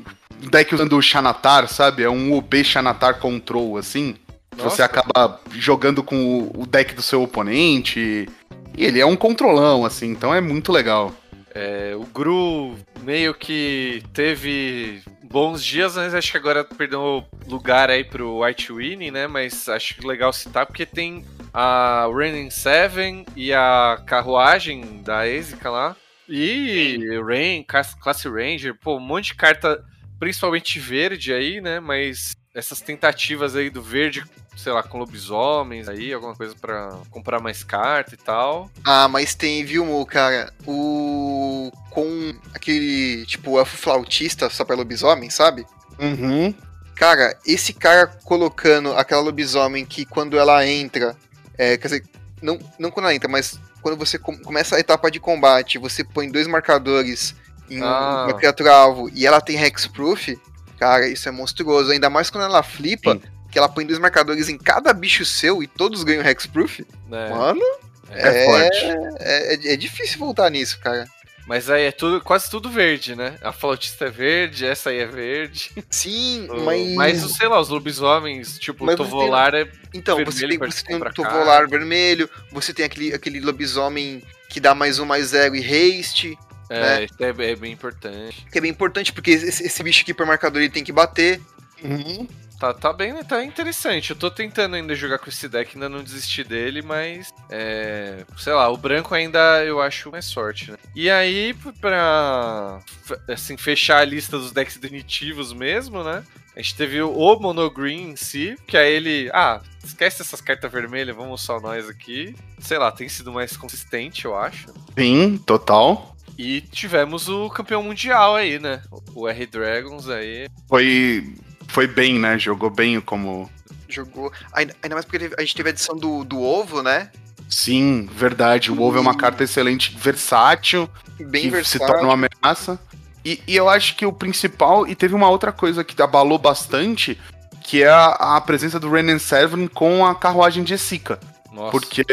deck 0.49 0.73
usando 0.75 0.95
o 0.95 1.01
Xanatar, 1.01 1.67
sabe? 1.67 2.03
É 2.03 2.09
um 2.09 2.37
UB 2.37 2.63
Xanatar 2.63 3.19
Control, 3.19 3.77
assim. 3.77 4.15
Nossa. 4.55 4.69
Você 4.69 4.83
acaba 4.83 5.41
jogando 5.51 6.03
com 6.03 6.15
o- 6.39 6.61
o 6.61 6.65
deck 6.67 6.93
do 6.93 7.01
seu 7.01 7.23
oponente. 7.23 8.29
E 8.77 8.85
ele 8.85 8.99
é 8.99 9.05
um 9.05 9.15
controlão, 9.15 9.83
assim, 9.83 10.11
então 10.11 10.31
é 10.33 10.39
muito 10.39 10.71
legal. 10.71 11.11
É, 11.53 11.95
o 11.95 12.05
Gru 12.05 12.75
meio 13.01 13.33
que 13.33 14.03
teve 14.13 15.01
bons 15.23 15.65
dias, 15.65 15.95
mas 15.95 16.13
acho 16.13 16.31
que 16.31 16.37
agora 16.37 16.63
perdeu 16.63 17.23
lugar 17.47 17.89
aí 17.89 18.03
pro 18.03 18.43
White 18.43 18.71
Winnie, 18.71 19.09
né? 19.09 19.25
Mas 19.25 19.67
acho 19.67 19.95
legal 20.07 20.31
citar 20.31 20.67
porque 20.67 20.85
tem 20.85 21.25
a 21.59 22.07
Raining 22.13 22.51
Seven 22.51 23.25
e 23.35 23.51
a 23.51 23.99
carruagem 24.05 25.01
da 25.01 25.27
Ezica 25.27 25.71
lá. 25.71 25.95
E 26.29 26.99
Rain, 27.25 27.63
Class- 27.63 27.95
Classe 27.95 28.29
Ranger, 28.29 28.75
pô, 28.79 28.97
um 28.97 28.99
monte 28.99 29.27
de 29.27 29.35
carta, 29.35 29.83
principalmente 30.19 30.77
verde 30.79 31.33
aí, 31.33 31.59
né? 31.59 31.79
Mas 31.79 32.35
essas 32.53 32.79
tentativas 32.79 33.55
aí 33.55 33.71
do 33.71 33.81
verde, 33.81 34.23
sei 34.55 34.71
lá, 34.71 34.83
com 34.83 34.99
lobisomens 34.99 35.89
aí, 35.89 36.13
alguma 36.13 36.35
coisa 36.35 36.53
pra 36.61 36.89
comprar 37.09 37.39
mais 37.41 37.63
carta 37.63 38.13
e 38.13 38.17
tal. 38.17 38.69
Ah, 38.83 39.07
mas 39.07 39.33
tem, 39.33 39.65
viu, 39.65 39.83
Mo, 39.83 40.05
cara? 40.05 40.53
O. 40.67 41.71
Com 41.89 42.35
aquele. 42.53 43.25
Tipo, 43.25 43.57
elfo 43.57 43.77
flautista 43.77 44.47
só 44.47 44.63
pra 44.63 44.75
lobisomem, 44.75 45.31
sabe? 45.31 45.65
Uhum. 45.97 46.53
Cara, 46.93 47.35
esse 47.45 47.73
cara 47.73 48.05
colocando 48.23 48.91
aquela 48.93 49.21
lobisomem 49.21 49.85
que 49.85 50.05
quando 50.05 50.37
ela 50.37 50.63
entra. 50.67 51.15
É, 51.57 51.77
quer 51.77 51.87
dizer, 51.87 52.03
não, 52.41 52.59
não 52.77 52.91
quando 52.91 53.05
ela 53.05 53.15
entra, 53.15 53.27
mas 53.29 53.59
quando 53.81 53.97
você 53.97 54.17
com- 54.19 54.37
começa 54.37 54.75
a 54.75 54.79
etapa 54.79 55.09
de 55.09 55.19
combate, 55.19 55.77
você 55.77 56.03
põe 56.03 56.29
dois 56.29 56.45
marcadores 56.47 57.35
em 57.69 57.81
Ah. 57.81 58.25
uma 58.27 58.33
criatura 58.37 58.73
alvo 58.73 59.09
e 59.13 59.25
ela 59.25 59.41
tem 59.41 59.61
hexproof, 59.61 60.39
cara, 60.79 61.07
isso 61.07 61.27
é 61.27 61.31
monstruoso. 61.31 61.91
Ainda 61.91 62.09
mais 62.09 62.29
quando 62.29 62.43
ela 62.45 62.61
flipa, 62.63 63.13
Sim. 63.13 63.21
que 63.51 63.57
ela 63.57 63.67
põe 63.69 63.85
dois 63.85 63.99
marcadores 63.99 64.49
em 64.49 64.57
cada 64.57 64.93
bicho 64.93 65.25
seu 65.25 65.63
e 65.63 65.67
todos 65.67 66.03
ganham 66.03 66.23
hexproof. 66.25 66.85
Né? 67.09 67.29
Mano, 67.29 67.61
É, 68.09 68.45
forte. 68.45 68.85
é, 69.19 69.53
é- 69.53 69.73
é 69.73 69.75
difícil 69.75 70.19
voltar 70.19 70.49
nisso, 70.51 70.79
cara. 70.79 71.05
Mas 71.47 71.69
aí 71.69 71.83
é 71.83 71.91
tudo, 71.93 72.19
quase 72.19 72.49
tudo 72.49 72.69
verde, 72.69 73.15
né? 73.15 73.35
A 73.41 73.53
flautista 73.53 74.05
é 74.05 74.09
verde, 74.11 74.65
essa 74.65 74.89
aí 74.89 74.99
é 74.99 75.05
verde. 75.05 75.71
Sim, 75.89 76.45
O- 76.51 76.65
mas. 76.65 76.93
Mas, 76.95 77.37
sei 77.37 77.47
lá, 77.47 77.59
os 77.59 77.69
lobisomens, 77.69 78.59
tipo, 78.59 78.83
Mas 78.85 78.95
o 78.95 78.97
Tovolar 78.97 79.55
é. 79.55 79.65
Então, 79.93 80.23
você 80.25 80.45
tem, 80.45 80.57
você 80.57 80.83
tem 80.83 80.97
um 80.97 80.99
tovolar 80.99 81.67
vermelho, 81.69 82.29
você 82.51 82.73
tem 82.73 82.85
aquele, 82.85 83.13
aquele 83.13 83.39
lobisomem 83.39 84.21
que 84.49 84.59
dá 84.59 84.75
mais 84.75 84.99
um, 84.99 85.05
mais 85.05 85.27
zero 85.27 85.55
e 85.55 85.59
haste, 85.99 86.37
É, 86.69 87.05
isso 87.05 87.15
é, 87.23 87.29
é 87.29 87.55
bem 87.55 87.71
importante. 87.71 88.45
que 88.51 88.57
é 88.57 88.61
bem 88.61 88.71
importante, 88.71 89.13
porque 89.13 89.31
esse, 89.31 89.63
esse 89.65 89.83
bicho 89.83 90.01
aqui 90.01 90.13
por 90.13 90.25
marcador 90.25 90.61
ele 90.61 90.69
tem 90.71 90.83
que 90.83 90.91
bater. 90.91 91.39
Uhum. 91.81 92.27
Tá, 92.59 92.73
tá 92.73 92.91
bem, 92.91 93.23
tá 93.23 93.43
interessante. 93.43 94.09
Eu 94.09 94.15
tô 94.15 94.31
tentando 94.31 94.75
ainda 94.75 94.95
jogar 94.95 95.19
com 95.19 95.29
esse 95.29 95.47
deck, 95.47 95.71
ainda 95.75 95.87
não 95.87 96.03
desisti 96.03 96.43
dele, 96.43 96.81
mas. 96.81 97.31
É, 97.49 98.25
sei 98.37 98.53
lá, 98.53 98.69
o 98.69 98.77
branco 98.77 99.13
ainda 99.13 99.63
eu 99.63 99.79
acho 99.79 100.11
mais 100.11 100.25
sorte, 100.25 100.71
né? 100.71 100.77
E 100.95 101.09
aí, 101.09 101.53
pra. 101.79 102.79
Assim, 103.27 103.57
fechar 103.57 103.99
a 103.99 104.05
lista 104.05 104.37
dos 104.37 104.51
decks 104.51 104.77
definitivos 104.77 105.53
mesmo, 105.53 106.03
né? 106.03 106.23
A 106.55 106.61
gente 106.61 106.75
teve 106.75 106.99
o 106.99 107.39
Monogreen 107.39 108.09
em 108.09 108.15
si, 108.15 108.57
que 108.65 108.75
aí 108.75 108.91
ele. 108.91 109.29
Ah, 109.31 109.61
esquece 109.83 110.23
essas 110.23 110.41
cartas 110.41 110.71
vermelhas, 110.71 111.15
vamos 111.15 111.41
só 111.41 111.59
nós 111.59 111.87
aqui. 111.87 112.35
Sei 112.59 112.79
lá, 112.79 112.91
tem 112.91 113.07
sido 113.07 113.31
mais 113.31 113.55
consistente, 113.55 114.25
eu 114.25 114.35
acho. 114.35 114.73
Sim, 114.97 115.37
total. 115.37 116.17
E 116.35 116.61
tivemos 116.61 117.29
o 117.29 117.49
campeão 117.49 117.83
mundial 117.83 118.35
aí, 118.35 118.57
né? 118.57 118.81
O 119.13 119.27
R 119.27 119.45
Dragons 119.45 120.09
aí. 120.09 120.47
Foi, 120.67 121.33
foi 121.67 121.87
bem, 121.87 122.19
né? 122.19 122.37
Jogou 122.39 122.69
bem 122.69 122.99
como. 123.01 123.49
Jogou. 123.89 124.31
Ainda, 124.53 124.75
ainda 124.83 124.95
mais 124.95 125.05
porque 125.05 125.33
a 125.37 125.41
gente 125.41 125.55
teve 125.55 125.69
a 125.69 125.71
edição 125.71 125.95
do, 125.95 126.23
do 126.23 126.41
ovo, 126.41 126.81
né? 126.83 127.09
Sim, 127.49 128.09
verdade. 128.11 128.71
O 128.71 128.81
ovo 128.81 128.97
é 128.97 129.01
uma 129.01 129.15
carta 129.15 129.43
excelente, 129.43 129.95
versátil. 129.97 130.89
Bem 131.19 131.43
que 131.43 131.49
versátil. 131.49 131.85
se 131.87 131.93
torna 131.93 132.13
uma 132.13 132.27
ameaça. 132.43 132.79
E, 133.23 133.41
e 133.47 133.55
eu 133.55 133.69
acho 133.69 133.95
que 133.95 134.05
o 134.05 134.11
principal, 134.13 134.87
e 134.87 134.95
teve 134.95 135.13
uma 135.15 135.29
outra 135.29 135.51
coisa 135.51 135.83
que 135.83 136.01
abalou 136.01 136.37
bastante, 136.37 137.17
que 137.63 137.83
é 137.83 137.89
a, 137.89 138.35
a 138.37 138.41
presença 138.41 138.79
do 138.79 138.89
Renan 138.89 139.19
Seven 139.19 139.67
com 139.67 140.05
a 140.05 140.13
carruagem 140.15 140.63
de 140.63 140.73
Esika. 140.73 141.19
Nossa. 141.51 141.71
Porque 141.71 142.05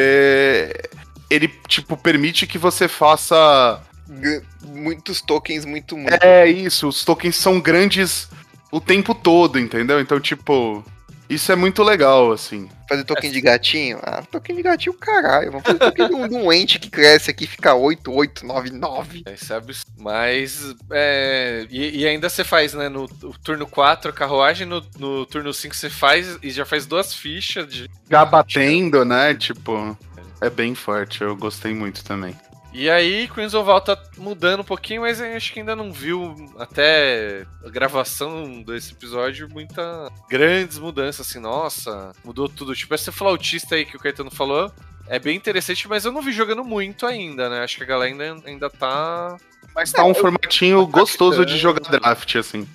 ele, 1.28 1.48
tipo, 1.68 1.96
permite 1.96 2.46
que 2.46 2.58
você 2.58 2.88
faça. 2.88 3.80
G- 4.08 4.42
Muitos 4.66 5.20
tokens, 5.20 5.64
muito, 5.64 5.96
muito. 5.96 6.22
É 6.22 6.46
isso, 6.48 6.88
os 6.88 7.04
tokens 7.04 7.36
são 7.36 7.60
grandes 7.60 8.28
o 8.74 8.80
tempo 8.80 9.14
todo, 9.14 9.56
entendeu? 9.56 10.00
Então, 10.00 10.18
tipo, 10.18 10.84
isso 11.30 11.52
é 11.52 11.54
muito 11.54 11.80
legal, 11.84 12.32
assim. 12.32 12.68
Fazer 12.88 13.04
token 13.04 13.30
de 13.30 13.40
gatinho? 13.40 14.00
Ah, 14.02 14.20
token 14.28 14.56
de 14.56 14.62
gatinho, 14.62 14.94
caralho. 14.94 15.52
Vamos 15.52 15.64
fazer 15.64 15.78
token 15.78 16.08
de 16.08 16.14
um, 16.14 16.46
um 16.46 16.52
ente 16.52 16.80
que 16.80 16.90
cresce 16.90 17.30
aqui 17.30 17.44
e 17.44 17.46
fica 17.46 17.72
8, 17.72 18.12
8, 18.12 18.44
9, 18.44 18.70
9. 18.70 19.22
Esse 19.26 19.52
é 19.52 19.56
absurdo. 19.56 19.92
Mas. 19.96 20.74
É, 20.90 21.68
e, 21.70 22.00
e 22.00 22.08
ainda 22.08 22.28
você 22.28 22.42
faz, 22.42 22.74
né? 22.74 22.88
No, 22.88 23.08
no 23.22 23.32
turno 23.38 23.64
4 23.64 24.10
a 24.10 24.12
carruagem, 24.12 24.66
no, 24.66 24.84
no 24.98 25.24
turno 25.24 25.54
5 25.54 25.72
você 25.72 25.88
faz 25.88 26.36
e 26.42 26.50
já 26.50 26.66
faz 26.66 26.84
duas 26.84 27.14
fichas 27.14 27.68
de. 27.68 27.88
Já 28.10 28.24
batendo, 28.24 29.04
né? 29.04 29.36
Tipo, 29.36 29.96
é 30.40 30.50
bem 30.50 30.74
forte, 30.74 31.22
eu 31.22 31.36
gostei 31.36 31.72
muito 31.72 32.02
também. 32.02 32.34
E 32.74 32.90
aí, 32.90 33.28
Queens 33.28 33.54
of 33.54 33.64
Val 33.64 33.80
tá 33.80 33.96
mudando 34.18 34.60
um 34.60 34.64
pouquinho, 34.64 35.02
mas 35.02 35.20
eu 35.20 35.36
acho 35.36 35.52
que 35.52 35.60
ainda 35.60 35.76
não 35.76 35.92
viu 35.92 36.34
até 36.58 37.46
a 37.64 37.70
gravação 37.70 38.60
desse 38.62 38.92
episódio 38.92 39.48
muita 39.48 40.10
grandes 40.28 40.76
mudanças, 40.76 41.28
assim, 41.28 41.38
nossa, 41.38 42.10
mudou 42.24 42.48
tudo. 42.48 42.74
Tipo, 42.74 42.96
esse 42.96 43.12
flautista 43.12 43.76
aí 43.76 43.84
que 43.84 43.96
o 43.96 44.00
Caetano 44.00 44.30
falou 44.30 44.72
é 45.06 45.20
bem 45.20 45.36
interessante, 45.36 45.86
mas 45.86 46.04
eu 46.04 46.10
não 46.10 46.20
vi 46.20 46.32
jogando 46.32 46.64
muito 46.64 47.06
ainda, 47.06 47.48
né? 47.48 47.62
Acho 47.62 47.76
que 47.76 47.84
a 47.84 47.86
galera 47.86 48.10
ainda, 48.10 48.42
ainda 48.44 48.68
tá. 48.68 49.36
Mas 49.72 49.92
tá 49.92 50.04
um 50.04 50.12
formatinho 50.12 50.84
gostoso 50.84 51.46
de 51.46 51.56
jogar 51.56 51.88
draft, 51.88 52.34
assim. 52.34 52.66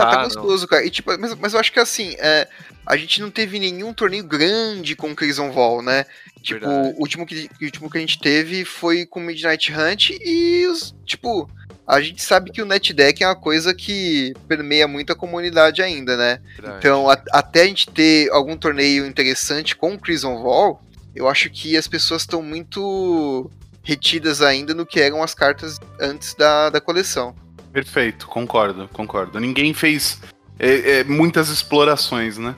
Tá, 0.00 0.10
tá 0.10 0.20
Ah, 0.20 0.24
gostoso, 0.24 0.66
cara. 0.66 0.84
E, 0.84 0.90
tipo, 0.90 1.16
mas, 1.18 1.34
mas 1.34 1.52
eu 1.54 1.60
acho 1.60 1.72
que 1.72 1.80
assim, 1.80 2.14
é, 2.18 2.48
a 2.86 2.96
gente 2.96 3.20
não 3.20 3.30
teve 3.30 3.58
nenhum 3.58 3.92
torneio 3.92 4.24
grande 4.24 4.94
com 4.96 5.10
o 5.10 5.14
Crimson 5.16 5.50
Wall, 5.50 5.82
né? 5.82 6.04
Tipo, 6.42 6.60
Verdade. 6.66 6.94
o 6.96 7.00
último, 7.00 7.26
que, 7.26 7.50
o 7.60 7.64
último 7.64 7.90
que 7.90 7.98
a 7.98 8.00
gente 8.00 8.18
teve 8.20 8.64
foi 8.64 9.04
com 9.04 9.20
o 9.20 9.22
Midnight 9.22 9.72
Hunt 9.72 10.10
e 10.10 10.66
os. 10.66 10.94
Tipo, 11.04 11.50
a 11.86 12.00
gente 12.00 12.22
sabe 12.22 12.50
que 12.50 12.62
o 12.62 12.66
Net 12.66 12.92
Deck 12.92 13.22
é 13.22 13.26
uma 13.26 13.34
coisa 13.36 13.74
que 13.74 14.34
permeia 14.46 14.86
muito 14.86 15.12
a 15.12 15.16
comunidade 15.16 15.82
ainda, 15.82 16.16
né? 16.16 16.40
Então, 16.78 17.08
a- 17.10 17.20
até 17.32 17.62
a 17.62 17.66
gente 17.66 17.88
ter 17.90 18.30
algum 18.30 18.56
torneio 18.56 19.06
interessante 19.06 19.74
com 19.74 19.94
o 19.94 19.98
Crimson 19.98 20.34
Wall, 20.42 20.80
eu 21.14 21.28
acho 21.28 21.50
que 21.50 21.76
as 21.76 21.88
pessoas 21.88 22.22
estão 22.22 22.40
muito 22.42 23.50
retidas 23.82 24.42
ainda 24.42 24.74
no 24.74 24.84
que 24.86 25.00
eram 25.00 25.22
as 25.22 25.34
cartas 25.34 25.78
antes 25.98 26.34
da, 26.34 26.68
da 26.70 26.80
coleção. 26.80 27.34
Perfeito, 27.72 28.26
concordo, 28.26 28.88
concordo. 28.92 29.38
Ninguém 29.38 29.72
fez 29.74 30.20
é, 30.58 31.00
é, 31.00 31.04
muitas 31.04 31.48
explorações, 31.48 32.38
né? 32.38 32.54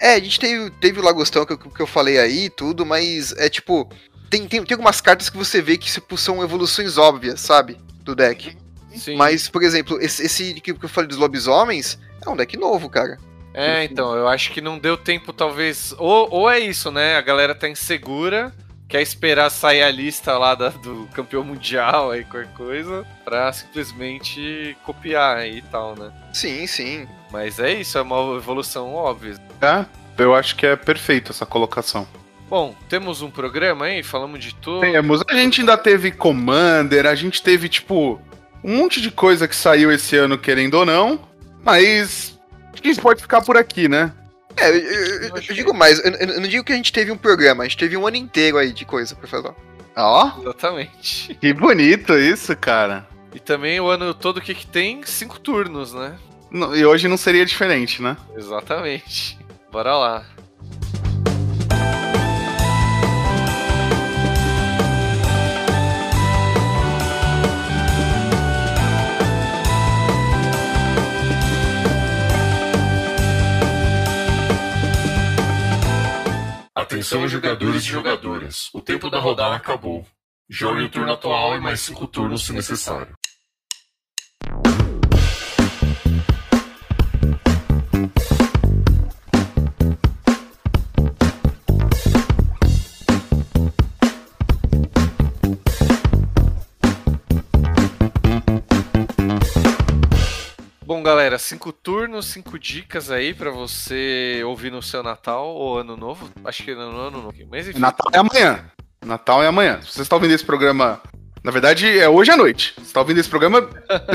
É. 0.00 0.12
É, 0.12 0.14
a 0.14 0.20
gente 0.20 0.40
teve, 0.40 0.70
teve 0.80 1.00
o 1.00 1.02
Lagostão 1.02 1.44
que, 1.44 1.52
eu- 1.52 1.58
que 1.58 1.80
eu 1.80 1.86
falei 1.86 2.18
aí 2.18 2.44
e 2.46 2.50
tudo, 2.50 2.86
mas 2.86 3.32
é 3.32 3.48
tipo. 3.48 3.88
Tem, 4.30 4.46
tem, 4.46 4.62
tem 4.64 4.74
algumas 4.74 5.00
cartas 5.00 5.28
que 5.28 5.36
você 5.36 5.60
vê 5.60 5.76
que 5.76 5.90
tipo, 5.90 6.16
são 6.16 6.42
evoluções 6.42 6.96
óbvias, 6.96 7.40
sabe? 7.40 7.76
Do 8.02 8.14
deck. 8.14 8.56
Sim. 8.94 9.16
Mas, 9.16 9.48
por 9.48 9.62
exemplo, 9.62 10.00
esse, 10.00 10.24
esse 10.24 10.54
que 10.54 10.72
que 10.72 10.84
eu 10.84 10.88
falei 10.88 11.08
dos 11.08 11.16
lobisomens 11.18 11.98
é 12.24 12.30
um 12.30 12.36
deck 12.36 12.56
novo, 12.56 12.88
cara. 12.88 13.18
É, 13.52 13.84
então, 13.84 14.14
eu 14.14 14.28
acho 14.28 14.52
que 14.52 14.60
não 14.60 14.78
deu 14.78 14.96
tempo, 14.96 15.32
talvez. 15.32 15.92
Ou, 15.98 16.28
ou 16.30 16.50
é 16.50 16.60
isso, 16.60 16.90
né? 16.92 17.16
A 17.16 17.20
galera 17.20 17.54
tá 17.54 17.68
insegura, 17.68 18.54
quer 18.90 19.00
esperar 19.00 19.48
sair 19.50 19.82
a 19.82 19.90
lista 19.90 20.36
lá 20.36 20.54
da- 20.54 20.68
do 20.68 21.08
campeão 21.14 21.42
mundial 21.44 22.10
aí, 22.10 22.24
qualquer 22.24 22.52
coisa, 22.54 23.06
pra 23.24 23.50
simplesmente 23.52 24.76
copiar 24.84 25.36
aí 25.38 25.58
e 25.58 25.62
tal, 25.62 25.94
né? 25.96 26.10
Sim, 26.32 26.66
sim. 26.66 27.06
Mas 27.30 27.58
é 27.60 27.72
isso, 27.72 27.96
é 27.96 28.02
uma 28.02 28.36
evolução 28.36 28.92
óbvia. 28.92 29.36
É, 29.62 29.86
eu 30.18 30.34
acho 30.34 30.56
que 30.56 30.66
é 30.66 30.74
perfeito 30.76 31.30
essa 31.30 31.46
colocação. 31.46 32.06
Bom, 32.48 32.74
temos 32.88 33.22
um 33.22 33.30
programa 33.30 33.84
aí, 33.84 34.02
falamos 34.02 34.40
de 34.42 34.52
tudo. 34.56 34.80
Temos, 34.80 35.22
a 35.30 35.34
gente 35.34 35.60
ainda 35.60 35.78
teve 35.78 36.10
Commander, 36.10 37.06
a 37.06 37.14
gente 37.14 37.40
teve, 37.40 37.68
tipo, 37.68 38.20
um 38.64 38.76
monte 38.78 39.00
de 39.00 39.12
coisa 39.12 39.46
que 39.46 39.54
saiu 39.54 39.92
esse 39.92 40.16
ano, 40.16 40.36
querendo 40.36 40.74
ou 40.74 40.84
não, 40.84 41.20
mas 41.62 42.36
acho 42.72 42.82
que 42.82 42.88
a 42.88 42.92
gente 42.92 43.00
pode 43.02 43.22
ficar 43.22 43.40
por 43.42 43.56
aqui, 43.56 43.88
né? 43.88 44.12
É, 44.56 44.68
eu, 44.70 44.74
eu- 44.74 45.28
eu- 45.36 45.40
digo 45.54 45.72
mais, 45.72 45.98
eu, 46.04 46.12
eu 46.12 46.40
não 46.40 46.48
digo 46.48 46.64
que 46.64 46.72
a 46.72 46.76
gente 46.76 46.92
teve 46.92 47.10
um 47.10 47.16
programa, 47.16 47.62
a 47.62 47.66
gente 47.66 47.76
teve 47.78 47.96
um 47.96 48.06
ano 48.06 48.16
inteiro 48.16 48.58
aí 48.58 48.72
de 48.72 48.84
coisa 48.84 49.14
pra 49.14 49.26
falar. 49.28 49.54
Ó, 49.96 50.30
Exatamente. 50.40 51.34
que 51.34 51.52
bonito 51.52 52.14
isso, 52.16 52.56
cara. 52.56 53.06
E 53.34 53.38
também 53.38 53.80
o 53.80 53.88
ano 53.88 54.12
todo 54.14 54.38
o 54.38 54.40
que, 54.40 54.54
que 54.54 54.66
tem? 54.66 55.02
Cinco 55.04 55.38
turnos, 55.38 55.92
né? 55.94 56.16
E 56.76 56.84
hoje 56.84 57.06
não 57.08 57.16
seria 57.16 57.46
diferente, 57.46 58.02
né? 58.02 58.16
Exatamente. 58.36 59.38
Bora 59.70 59.96
lá. 59.96 60.24
Atenção, 76.90 77.28
jogadores 77.28 77.84
e 77.84 77.86
jogadoras. 77.86 78.68
O 78.74 78.80
tempo 78.80 79.08
da 79.08 79.20
rodada 79.20 79.54
acabou. 79.54 80.04
Jogue 80.48 80.82
o 80.82 80.90
turno 80.90 81.12
atual 81.12 81.54
e 81.54 81.60
mais 81.60 81.82
cinco 81.82 82.04
turnos 82.04 82.44
se 82.44 82.52
necessário. 82.52 83.16
Galera, 101.30 101.38
cinco 101.38 101.72
turnos, 101.72 102.26
cinco 102.26 102.58
dicas 102.58 103.10
aí 103.10 103.32
pra 103.32 103.50
você 103.50 104.42
ouvir 104.44 104.72
no 104.72 104.82
seu 104.82 105.00
Natal 105.00 105.46
ou 105.46 105.78
Ano 105.78 105.96
Novo. 105.96 106.28
Acho 106.44 106.64
que 106.64 106.74
no 106.74 106.80
Ano 106.80 107.22
Novo. 107.22 107.32
Mas 107.48 107.68
enfim. 107.68 107.78
Natal 107.78 108.10
é 108.12 108.18
amanhã. 108.18 108.64
Natal 109.04 109.42
é 109.42 109.46
amanhã. 109.46 109.80
Se 109.80 109.92
você 109.92 110.02
está 110.02 110.16
ouvindo 110.16 110.32
esse 110.34 110.44
programa. 110.44 111.00
Na 111.42 111.50
verdade, 111.50 111.98
é 111.98 112.08
hoje 112.08 112.30
à 112.30 112.36
noite. 112.36 112.74
Você 112.74 112.82
está 112.82 113.00
ouvindo 113.00 113.18
esse 113.18 113.28
programa 113.28 113.66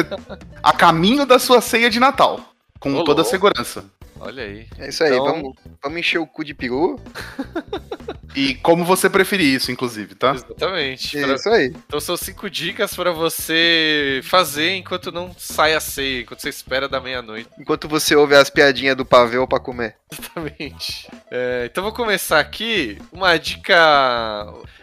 a 0.61 0.74
caminho 0.74 1.26
da 1.26 1.39
sua 1.39 1.61
ceia 1.61 1.89
de 1.89 1.99
Natal. 1.99 2.39
Com 2.80 2.93
Ô, 2.93 3.03
toda 3.03 3.22
a 3.22 3.26
segurança. 3.26 3.86
Olha 4.20 4.43
aí. 4.43 4.68
É 4.80 4.89
isso 4.89 5.03
aí, 5.03 5.11
Então- 5.13 5.26
vamos, 5.26 5.53
vamos 5.84 5.99
encher 5.99 6.20
o 6.20 6.28
cu 6.28 6.43
de 6.43 6.53
peru. 6.53 6.99
E 8.38 8.53
como 8.55 8.84
você 8.84 9.09
preferir 9.09 9.47
isso, 9.55 9.72
inclusive, 9.72 10.13
tá? 10.13 10.32
Exatamente. 10.34 11.18
É 11.18 11.22
Pra- 11.26 11.36
isso 11.36 11.49
aí. 11.49 11.68
Então 11.88 12.01
são 12.01 12.18
cinco 12.18 12.49
dicas 12.49 12.93
pra 12.93 13.11
você 13.11 14.20
fazer 14.26 14.76
enquanto 14.76 15.09
não 15.09 15.34
sai 15.38 15.74
a 15.74 15.80
ceia, 15.80 16.20
enquanto 16.22 16.41
você 16.41 16.49
espera 16.49 16.89
da 16.89 16.99
meia-noite. 16.99 17.47
Enquanto 17.57 17.88
você 17.88 18.13
ouve 18.13 18.36
as 18.36 18.49
piadinhas 18.49 18.97
do 18.97 19.05
pavel 19.05 19.47
pra 19.47 19.57
comer. 19.57 19.95
Exatamente. 20.11 21.09
É, 21.32 21.70
então 21.72 21.82
vou 21.82 21.93
começar 21.93 22.39
aqui 22.41 22.97
uma 23.13 23.38
dica. 23.38 23.74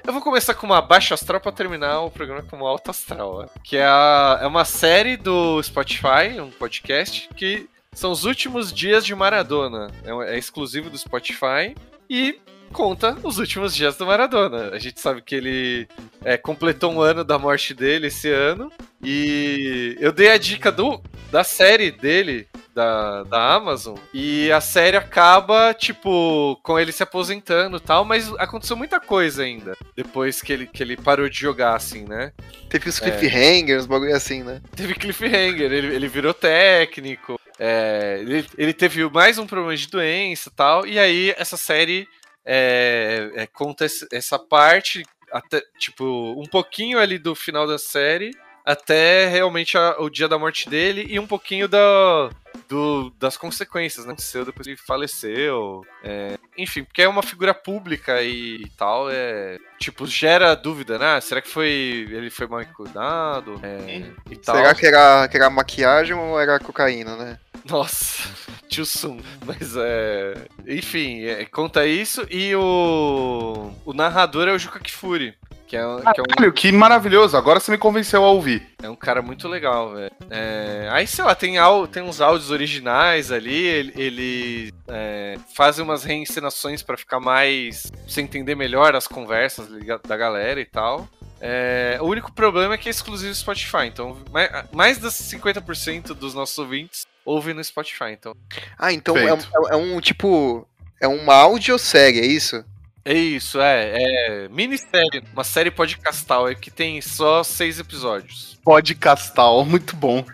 Eu 0.06 0.14
vou 0.14 0.22
começar 0.22 0.54
com 0.54 0.64
uma 0.66 0.80
baixa 0.80 1.12
astral 1.14 1.38
pra 1.38 1.52
terminar 1.52 2.00
o 2.00 2.10
programa 2.10 2.42
com 2.42 2.56
uma 2.56 2.70
alta 2.70 2.90
astral, 2.90 3.40
né? 3.42 3.48
que 3.62 3.76
é, 3.76 3.84
a- 3.84 4.38
é 4.40 4.46
uma 4.46 4.64
série 4.64 5.18
do 5.18 5.62
Spotify, 5.62 6.40
um 6.40 6.50
podcast 6.50 7.28
que 7.36 7.68
são 7.92 8.10
os 8.10 8.24
últimos 8.24 8.72
dias 8.72 9.04
de 9.04 9.14
Maradona. 9.14 9.90
É, 10.04 10.34
é 10.34 10.38
exclusivo 10.38 10.90
do 10.90 10.98
Spotify 10.98 11.74
e 12.08 12.38
conta 12.72 13.16
os 13.22 13.38
últimos 13.38 13.74
dias 13.74 13.96
do 13.96 14.06
Maradona. 14.06 14.70
A 14.70 14.78
gente 14.78 15.00
sabe 15.00 15.20
que 15.22 15.34
ele 15.34 15.86
é, 16.24 16.36
completou 16.36 16.92
um 16.92 17.00
ano 17.00 17.22
da 17.22 17.38
morte 17.38 17.74
dele 17.74 18.06
esse 18.06 18.30
ano 18.30 18.72
e 19.02 19.96
eu 20.00 20.10
dei 20.12 20.30
a 20.30 20.38
dica 20.38 20.72
do 20.72 21.00
da 21.30 21.42
série 21.44 21.90
dele 21.90 22.46
da, 22.74 23.22
da 23.24 23.54
Amazon. 23.54 23.96
E 24.12 24.50
a 24.52 24.60
série 24.60 24.96
acaba, 24.96 25.74
tipo, 25.74 26.58
com 26.62 26.78
ele 26.78 26.92
se 26.92 27.02
aposentando 27.02 27.76
e 27.78 27.80
tal, 27.80 28.04
mas 28.04 28.32
aconteceu 28.34 28.76
muita 28.76 29.00
coisa 29.00 29.42
ainda. 29.42 29.76
Depois 29.96 30.42
que 30.42 30.52
ele, 30.52 30.66
que 30.66 30.82
ele 30.82 30.96
parou 30.96 31.28
de 31.28 31.38
jogar, 31.38 31.74
assim, 31.74 32.04
né? 32.04 32.32
Teve 32.68 32.88
os 32.88 33.00
É. 33.00 33.10
cliffhangers, 33.10 33.86
bagulho 33.86 34.14
assim, 34.14 34.42
né? 34.42 34.60
Teve 34.76 34.94
cliffhanger, 34.94 35.72
ele, 35.72 35.94
ele 35.94 36.08
virou 36.08 36.34
técnico. 36.34 37.38
É, 37.58 38.18
ele, 38.20 38.46
ele 38.58 38.72
teve 38.72 39.08
mais 39.10 39.38
um 39.38 39.46
problema 39.46 39.76
de 39.76 39.88
doença 39.88 40.48
e 40.48 40.52
tal. 40.52 40.86
E 40.86 40.98
aí, 40.98 41.34
essa 41.36 41.56
série 41.56 42.08
é, 42.44 43.30
é, 43.34 43.46
conta 43.46 43.86
essa 44.12 44.38
parte, 44.38 45.04
até, 45.30 45.62
tipo, 45.78 46.04
um 46.40 46.46
pouquinho 46.46 46.98
ali 46.98 47.18
do 47.18 47.34
final 47.34 47.66
da 47.66 47.78
série, 47.78 48.30
até 48.64 49.26
realmente 49.28 49.76
a- 49.78 49.96
o 49.98 50.08
dia 50.10 50.28
da 50.28 50.38
morte 50.38 50.68
dele 50.68 51.06
e 51.08 51.18
um 51.18 51.26
pouquinho 51.26 51.66
da, 51.68 52.30
do- 52.72 53.10
das 53.18 53.36
consequências, 53.36 54.06
né? 54.06 54.12
Aconteceu 54.12 54.44
depois 54.44 54.64
que 54.66 54.70
ele 54.72 54.76
faleceu. 54.78 55.84
é, 56.02 56.38
enfim, 56.56 56.84
porque 56.84 57.02
é 57.02 57.08
uma 57.08 57.22
figura 57.22 57.52
pública 57.54 58.22
e, 58.22 58.66
tal, 58.76 59.10
é. 59.10 59.58
Tipo, 59.78 60.06
gera 60.06 60.54
dúvida, 60.54 60.98
né? 60.98 61.20
Será 61.20 61.40
que 61.40 61.48
foi. 61.48 62.06
Ele 62.10 62.30
foi 62.30 62.46
mal 62.46 62.64
cuidado? 62.74 63.60
É, 63.62 64.10
e 64.30 64.36
tal. 64.36 64.56
Será 64.56 64.74
que 64.74 64.86
era, 64.86 65.28
que 65.28 65.36
era 65.36 65.48
maquiagem 65.50 66.14
ou 66.14 66.38
era 66.40 66.58
cocaína, 66.58 67.16
né? 67.16 67.38
Nossa, 67.68 68.28
tio 68.68 68.84
Sum. 68.84 69.18
Mas 69.46 69.74
é. 69.76 70.34
Enfim, 70.66 71.22
é, 71.24 71.44
conta 71.46 71.86
isso. 71.86 72.26
E 72.30 72.54
o. 72.54 73.70
O 73.84 73.92
narrador 73.92 74.48
é 74.48 74.52
o 74.52 74.58
Juca 74.58 74.80
Kifuri. 74.80 75.34
Que 75.66 75.76
é, 75.76 75.80
que 75.80 75.86
é 76.20 76.22
um 76.22 76.24
Caralho, 76.26 76.52
que 76.52 76.70
maravilhoso. 76.70 77.34
Agora 77.34 77.58
você 77.58 77.70
me 77.70 77.78
convenceu 77.78 78.22
a 78.24 78.30
ouvir. 78.30 78.62
É 78.82 78.90
um 78.90 78.96
cara 78.96 79.22
muito 79.22 79.48
legal, 79.48 79.94
velho. 79.94 80.12
É, 80.28 80.88
Aí, 80.92 81.06
sei 81.06 81.24
lá, 81.24 81.34
tem, 81.34 81.56
au- 81.56 81.86
tem 81.86 82.02
uns 82.02 82.20
áudios 82.20 82.50
originais 82.50 83.32
ali, 83.32 83.54
ele, 83.56 83.92
ele 83.96 84.74
é, 84.88 85.38
faz 85.56 85.78
umas 85.78 86.04
reencenações 86.04 86.82
pra 86.82 86.98
ficar 86.98 87.20
mais. 87.20 87.90
pra 87.90 88.00
você 88.06 88.20
entender 88.20 88.54
melhor 88.54 88.94
as 88.94 89.06
conversas 89.08 89.66
da 90.06 90.16
galera 90.16 90.60
e 90.60 90.66
tal. 90.66 91.08
É, 91.40 91.96
o 92.02 92.04
único 92.04 92.30
problema 92.32 92.74
é 92.74 92.78
que 92.78 92.88
é 92.88 92.90
exclusivo 92.90 93.34
Spotify, 93.34 93.86
então 93.86 94.16
mais, 94.30 94.50
mais 94.72 94.98
das 94.98 95.14
50% 95.14 96.08
dos 96.14 96.34
nossos 96.34 96.56
ouvintes 96.56 97.04
ouvem 97.24 97.54
no 97.54 97.62
Spotify, 97.64 98.12
então. 98.12 98.34
Ah, 98.78 98.92
então 98.92 99.16
é, 99.16 99.32
um- 99.32 99.40
Feito. 99.40 99.68
é 99.70 99.76
um 99.76 100.00
tipo. 100.00 100.66
É 101.00 101.08
uma 101.08 101.34
audiosérie, 101.34 102.20
é 102.20 102.26
isso? 102.26 102.64
É 103.04 103.12
isso, 103.14 103.60
é, 103.60 104.44
é 104.44 104.48
minissérie, 104.48 105.24
uma 105.32 105.42
série 105.42 105.72
podcastal 105.72 106.48
é 106.48 106.54
que 106.54 106.70
tem 106.70 107.00
só 107.00 107.42
seis 107.42 107.80
episódios. 107.80 108.56
Podcastal, 108.64 109.64
muito 109.64 109.96
bom. 109.96 110.24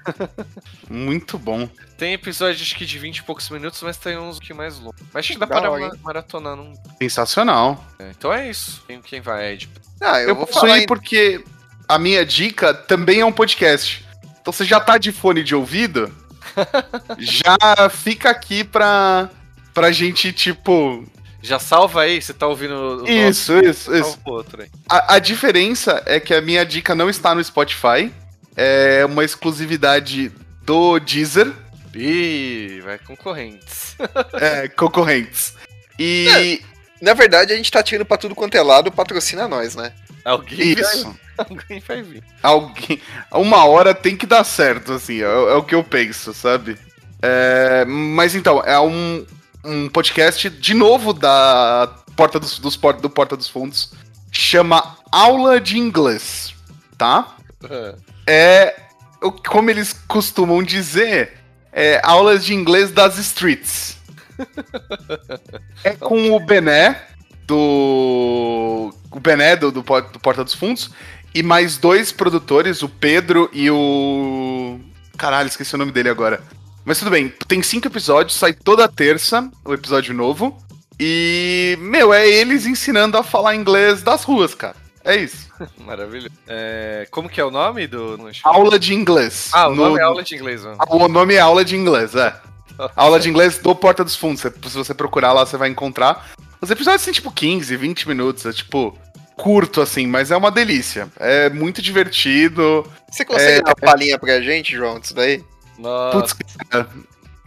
muito 0.90 1.38
bom. 1.38 1.66
Tem 1.96 2.12
episódios 2.12 2.60
acho 2.60 2.76
que 2.76 2.84
de 2.84 2.98
20 2.98 3.16
e 3.18 3.22
poucos 3.22 3.48
minutos, 3.48 3.82
mas 3.82 3.96
tem 3.96 4.18
uns 4.18 4.38
que 4.38 4.52
mais 4.52 4.78
longos. 4.78 5.00
Mas 5.14 5.24
acho 5.24 5.32
que 5.32 5.38
dá 5.38 5.46
Da 5.46 5.56
para 5.60 5.70
hora, 5.70 5.88
ma- 5.88 5.94
maratonar 6.02 6.56
num. 6.56 6.74
Sensacional. 7.00 7.82
É, 7.98 8.10
então 8.10 8.30
é 8.32 8.50
isso. 8.50 8.82
Quem, 8.86 9.00
quem 9.00 9.20
vai, 9.22 9.52
Ed? 9.54 9.68
Ah, 10.00 10.20
eu, 10.20 10.28
Eu, 10.28 10.34
vou 10.36 10.46
posso 10.46 10.60
falar 10.60 10.78
ir 10.78 10.82
em- 10.82 10.86
porque 10.86 11.42
a 11.88 11.98
minha 11.98 12.24
dica 12.24 12.74
também 12.74 13.20
é 13.20 13.24
um 13.24 13.32
podcast. 13.32 14.04
Então 14.42 14.52
você 14.52 14.64
já 14.66 14.78
tá 14.78 14.98
de 14.98 15.10
fone 15.10 15.42
de 15.42 15.54
ouvido, 15.54 16.14
já 17.18 17.56
fica 17.90 18.30
aqui 18.30 18.64
pra, 18.64 19.30
pra 19.72 19.90
gente, 19.92 20.32
tipo. 20.32 21.04
Já 21.40 21.58
salva 21.58 22.02
aí, 22.02 22.20
você 22.20 22.34
tá 22.34 22.46
ouvindo 22.46 22.74
o 22.74 22.96
nosso, 22.98 23.12
Isso, 23.12 23.58
isso, 23.58 23.94
isso. 23.94 24.10
salva 24.10 24.20
o 24.26 24.32
outro 24.32 24.62
aí. 24.62 24.68
A, 24.88 25.14
a 25.14 25.18
diferença 25.18 26.02
é 26.04 26.18
que 26.18 26.34
a 26.34 26.40
minha 26.40 26.64
dica 26.64 26.94
não 26.94 27.08
está 27.08 27.34
no 27.34 27.42
Spotify. 27.42 28.12
É 28.56 29.04
uma 29.04 29.24
exclusividade 29.24 30.32
do 30.64 30.98
Deezer, 30.98 31.52
Ih, 31.94 32.80
vai 32.84 32.98
concorrentes. 32.98 33.96
é, 34.34 34.68
concorrentes. 34.68 35.54
E 35.98 36.62
Na 37.00 37.14
verdade, 37.14 37.52
a 37.52 37.56
gente 37.56 37.70
tá 37.70 37.82
tirando 37.82 38.06
pra 38.06 38.16
tudo 38.16 38.34
quanto 38.34 38.56
é 38.56 38.62
lado, 38.62 38.90
patrocina 38.90 39.48
nós, 39.48 39.74
né? 39.74 39.92
Alguém 40.28 40.74
vai, 40.74 40.82
isso. 40.82 41.16
alguém 41.38 41.80
vai 41.80 42.02
vir. 42.02 42.22
Alguém. 42.42 43.00
Uma 43.32 43.64
hora 43.64 43.94
tem 43.94 44.16
que 44.16 44.26
dar 44.26 44.44
certo, 44.44 44.92
assim, 44.92 45.20
é, 45.22 45.24
é 45.24 45.54
o 45.54 45.62
que 45.62 45.74
eu 45.74 45.82
penso, 45.84 46.32
sabe? 46.34 46.76
É, 47.22 47.84
mas 47.86 48.34
então, 48.34 48.62
é 48.64 48.78
um, 48.78 49.26
um 49.64 49.88
podcast 49.88 50.48
de 50.50 50.74
novo 50.74 51.12
da 51.12 51.92
Porta 52.16 52.38
dos, 52.38 52.58
dos 52.58 52.76
do 53.00 53.10
Porta 53.10 53.36
dos 53.36 53.48
Fundos. 53.48 53.92
Chama 54.30 54.96
Aula 55.10 55.60
de 55.60 55.78
Inglês, 55.78 56.52
tá? 56.96 57.36
É. 58.26 58.74
o- 59.22 59.32
Como 59.32 59.70
eles 59.70 59.92
costumam 60.06 60.62
dizer, 60.62 61.38
é 61.72 62.00
aulas 62.04 62.44
de 62.44 62.54
inglês 62.54 62.90
das 62.90 63.18
streets. 63.18 63.96
É 65.84 65.90
com 65.94 66.32
o 66.32 66.40
Bené, 66.40 67.00
do. 67.46 68.92
O 69.10 69.20
Bené 69.20 69.56
do, 69.56 69.70
do, 69.70 69.82
do 69.82 70.20
Porta 70.20 70.44
dos 70.44 70.54
Fundos. 70.54 70.90
E 71.34 71.42
mais 71.42 71.76
dois 71.76 72.10
produtores, 72.10 72.82
o 72.82 72.88
Pedro 72.88 73.48
e 73.52 73.70
o. 73.70 74.80
Caralho, 75.16 75.48
esqueci 75.48 75.74
o 75.74 75.78
nome 75.78 75.92
dele 75.92 76.08
agora. 76.08 76.42
Mas 76.84 76.98
tudo 76.98 77.10
bem, 77.10 77.28
tem 77.46 77.62
cinco 77.62 77.86
episódios, 77.86 78.36
sai 78.38 78.52
toda 78.54 78.88
terça 78.88 79.50
o 79.64 79.74
episódio 79.74 80.14
novo. 80.14 80.56
E, 80.98 81.76
meu, 81.80 82.12
é 82.12 82.26
eles 82.28 82.66
ensinando 82.66 83.16
a 83.18 83.22
falar 83.22 83.54
inglês 83.54 84.02
das 84.02 84.24
ruas, 84.24 84.54
cara. 84.54 84.74
É 85.04 85.16
isso. 85.16 85.48
Maravilhoso. 85.84 86.30
É, 86.46 87.06
como 87.10 87.28
que 87.28 87.40
é 87.40 87.44
o 87.44 87.50
nome 87.50 87.86
do. 87.86 88.18
Aula 88.42 88.78
de 88.78 88.94
inglês. 88.94 89.50
Ah, 89.52 89.68
o 89.68 89.74
No- 89.74 89.84
nome 89.84 90.00
é 90.00 90.02
aula 90.02 90.22
de 90.22 90.34
inglês, 90.34 90.64
mano. 90.64 90.78
O 90.88 91.08
nome 91.08 91.34
é 91.34 91.40
aula 91.40 91.64
de 91.64 91.76
inglês, 91.76 92.14
é. 92.14 92.34
Aula 92.96 93.18
de 93.20 93.28
inglês 93.28 93.58
do 93.58 93.74
Porta 93.74 94.02
dos 94.04 94.16
Fundos. 94.16 94.40
Se 94.40 94.76
você 94.76 94.94
procurar 94.94 95.32
lá, 95.32 95.44
você 95.44 95.56
vai 95.56 95.68
encontrar. 95.68 96.30
Os 96.60 96.70
episódios 96.70 97.04
têm 97.04 97.12
tipo 97.14 97.30
15, 97.30 97.76
20 97.76 98.08
minutos. 98.08 98.44
É 98.46 98.52
tipo 98.52 98.96
curto, 99.36 99.80
assim, 99.80 100.06
mas 100.06 100.30
é 100.30 100.36
uma 100.36 100.50
delícia. 100.50 101.08
É 101.18 101.48
muito 101.50 101.80
divertido. 101.80 102.84
Você 103.10 103.24
consegue 103.24 103.58
É. 103.58 103.62
dar 103.62 103.70
uma 103.70 103.76
palhinha 103.76 104.18
pra 104.18 104.40
gente, 104.40 104.72
João, 104.76 104.98
disso 104.98 105.14
daí? 105.14 105.42
Nossa, 105.78 106.18
Putz, 106.18 106.36
cara. 106.68 106.88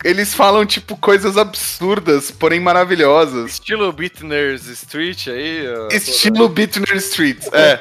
Eles 0.03 0.33
falam, 0.33 0.65
tipo, 0.65 0.97
coisas 0.97 1.37
absurdas, 1.37 2.31
porém 2.31 2.59
maravilhosas. 2.59 3.51
estilo 3.51 3.91
Beatners 3.91 4.65
Street 4.65 5.27
aí. 5.27 5.63
Estilo 5.91 6.49
Bitner 6.49 6.95
Street, 6.95 7.45
é. 7.53 7.79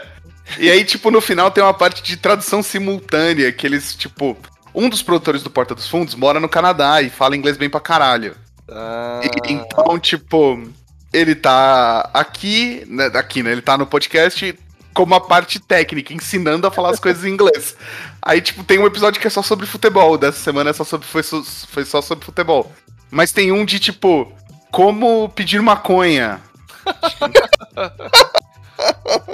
E 0.58 0.68
aí, 0.70 0.84
tipo, 0.84 1.10
no 1.10 1.20
final 1.20 1.50
tem 1.50 1.62
uma 1.64 1.72
parte 1.72 2.02
de 2.02 2.16
tradução 2.16 2.62
simultânea, 2.62 3.50
que 3.52 3.66
eles, 3.66 3.94
tipo. 3.94 4.36
Um 4.74 4.88
dos 4.88 5.02
produtores 5.02 5.42
do 5.42 5.50
Porta 5.50 5.74
dos 5.74 5.88
Fundos 5.88 6.14
mora 6.14 6.38
no 6.38 6.48
Canadá 6.48 7.00
e 7.02 7.08
fala 7.10 7.36
inglês 7.36 7.56
bem 7.56 7.70
pra 7.70 7.80
caralho. 7.80 8.36
Ah, 8.70 9.20
E- 9.24 9.52
então, 9.52 9.98
tipo, 9.98 10.62
ele 11.12 11.34
tá 11.34 12.08
aqui, 12.14 12.84
né, 12.88 13.06
aqui, 13.14 13.42
né? 13.42 13.52
Ele 13.52 13.62
tá 13.62 13.76
no 13.76 13.86
podcast 13.86 14.56
como 14.92 15.12
uma 15.14 15.20
parte 15.20 15.58
técnica, 15.60 16.12
ensinando 16.12 16.66
a 16.66 16.70
falar 16.70 16.90
as 16.90 16.98
coisas 17.00 17.24
em 17.24 17.30
inglês. 17.30 17.76
Aí, 18.20 18.40
tipo, 18.40 18.64
tem 18.64 18.78
um 18.78 18.86
episódio 18.86 19.20
que 19.20 19.26
é 19.26 19.30
só 19.30 19.42
sobre 19.42 19.66
futebol. 19.66 20.18
Dessa 20.18 20.38
semana 20.38 20.70
é 20.70 20.72
só 20.72 20.84
sobre, 20.84 21.06
foi, 21.06 21.22
só- 21.22 21.42
foi 21.42 21.84
só 21.84 22.02
sobre 22.02 22.24
futebol. 22.24 22.70
Mas 23.10 23.32
tem 23.32 23.50
um 23.52 23.64
de, 23.64 23.78
tipo, 23.78 24.32
como 24.70 25.28
pedir 25.30 25.60
maconha. 25.62 26.40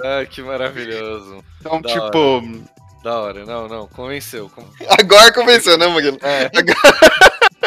ah, 0.05 0.25
que 0.29 0.43
maravilhoso. 0.43 1.43
Então, 1.61 1.81
Da 1.81 1.89
tipo. 1.89 2.43
Da 3.03 3.21
hora, 3.21 3.45
não, 3.45 3.69
não, 3.69 3.87
convenceu. 3.87 4.51
con- 4.51 4.67
Agora 4.99 5.33
convenceu, 5.33 5.79
né, 5.79 5.87
Murilo? 5.87 6.19
É. 6.23 6.49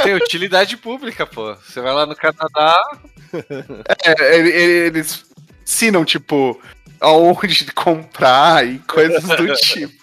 Tem 0.03 0.13
utilidade 0.13 0.75
pública, 0.77 1.25
pô. 1.25 1.55
Você 1.55 1.79
vai 1.81 1.93
lá 1.93 2.05
no 2.05 2.15
Canadá, 2.15 2.77
É, 4.05 4.35
ele- 4.37 4.49
ele- 4.49 4.87
eles 4.87 5.25
ensinam, 5.65 6.03
tipo, 6.05 6.59
aonde 6.99 7.71
comprar 7.73 8.65
e 8.65 8.79
coisas 8.79 9.23
do 9.23 9.53
tipo. 9.55 9.99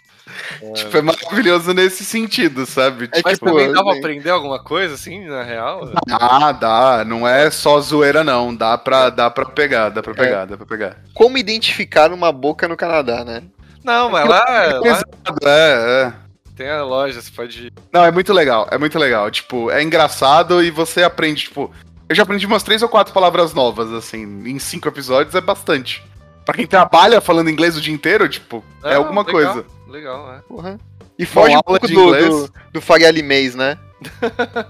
Tipo, 0.75 0.99
é 0.99 1.03
maravilhoso 1.03 1.73
nesse 1.73 2.05
sentido, 2.05 2.67
sabe? 2.67 3.09
É 3.13 3.21
mas 3.25 3.35
tipo, 3.35 3.47
também 3.47 3.73
dá 3.73 3.83
pra 3.83 3.93
né? 3.93 3.99
aprender 3.99 4.31
alguma 4.31 4.63
coisa, 4.63 4.95
assim, 4.95 5.25
na 5.27 5.43
real? 5.43 5.91
Ah, 6.11 6.53
dá. 6.53 7.05
Não 7.07 7.27
é 7.27 7.51
só 7.51 7.81
zoeira, 7.81 8.23
não. 8.23 8.55
Dá 8.55 8.77
pra, 8.77 9.09
dá 9.09 9.31
pra 9.31 9.47
pegar, 9.47 9.89
dá 9.89 10.03
pra 10.03 10.13
pegar, 10.15 10.45
dá 10.45 10.57
pra 10.57 10.67
pegar. 10.67 10.99
Como 11.15 11.39
identificar 11.39 12.13
uma 12.13 12.31
boca 12.33 12.69
no 12.69 12.77
Canadá, 12.77 13.25
né? 13.25 13.43
Não, 13.83 14.11
mas 14.11 14.29
lá, 14.29 14.45
lá 14.85 15.03
É, 15.45 16.07
é. 16.09 16.13
tem 16.55 16.69
a 16.69 16.83
loja, 16.83 17.23
você 17.23 17.31
pode. 17.31 17.73
Não, 17.93 18.05
é 18.05 18.11
muito 18.11 18.33
legal, 18.33 18.69
é 18.71 18.77
muito 18.77 18.99
legal. 18.99 19.31
Tipo, 19.31 19.71
é 19.71 19.83
engraçado 19.83 20.63
e 20.63 20.71
você 20.71 21.03
aprende, 21.03 21.45
tipo. 21.45 21.73
Eu 22.09 22.15
já 22.15 22.23
aprendi 22.23 22.47
umas 22.47 22.63
três 22.63 22.83
ou 22.83 22.89
quatro 22.89 23.13
palavras 23.13 23.53
novas, 23.53 23.93
assim, 23.93 24.23
em 24.49 24.59
cinco 24.59 24.87
episódios 24.89 25.35
é 25.35 25.41
bastante. 25.41 26.03
Pra 26.45 26.55
quem 26.55 26.67
trabalha 26.67 27.21
falando 27.21 27.51
inglês 27.51 27.77
o 27.77 27.81
dia 27.81 27.93
inteiro, 27.93 28.29
tipo, 28.29 28.65
é 28.85 28.95
Ah, 28.95 28.97
alguma 28.99 29.23
legal, 29.23 29.33
coisa. 29.55 29.67
Legal, 29.89 30.35
é. 30.35 30.39
Porra. 30.43 30.79
E 31.19 31.25
foge 31.27 31.53
um 31.53 31.57
aula 31.57 31.81
pouco 31.81 31.87
de 31.89 31.95
do, 31.95 32.01
inglês. 32.03 32.29
do, 32.29 32.53
do 32.75 32.81
Faria 32.81 33.11
Limês, 33.11 33.55
né? 33.57 33.77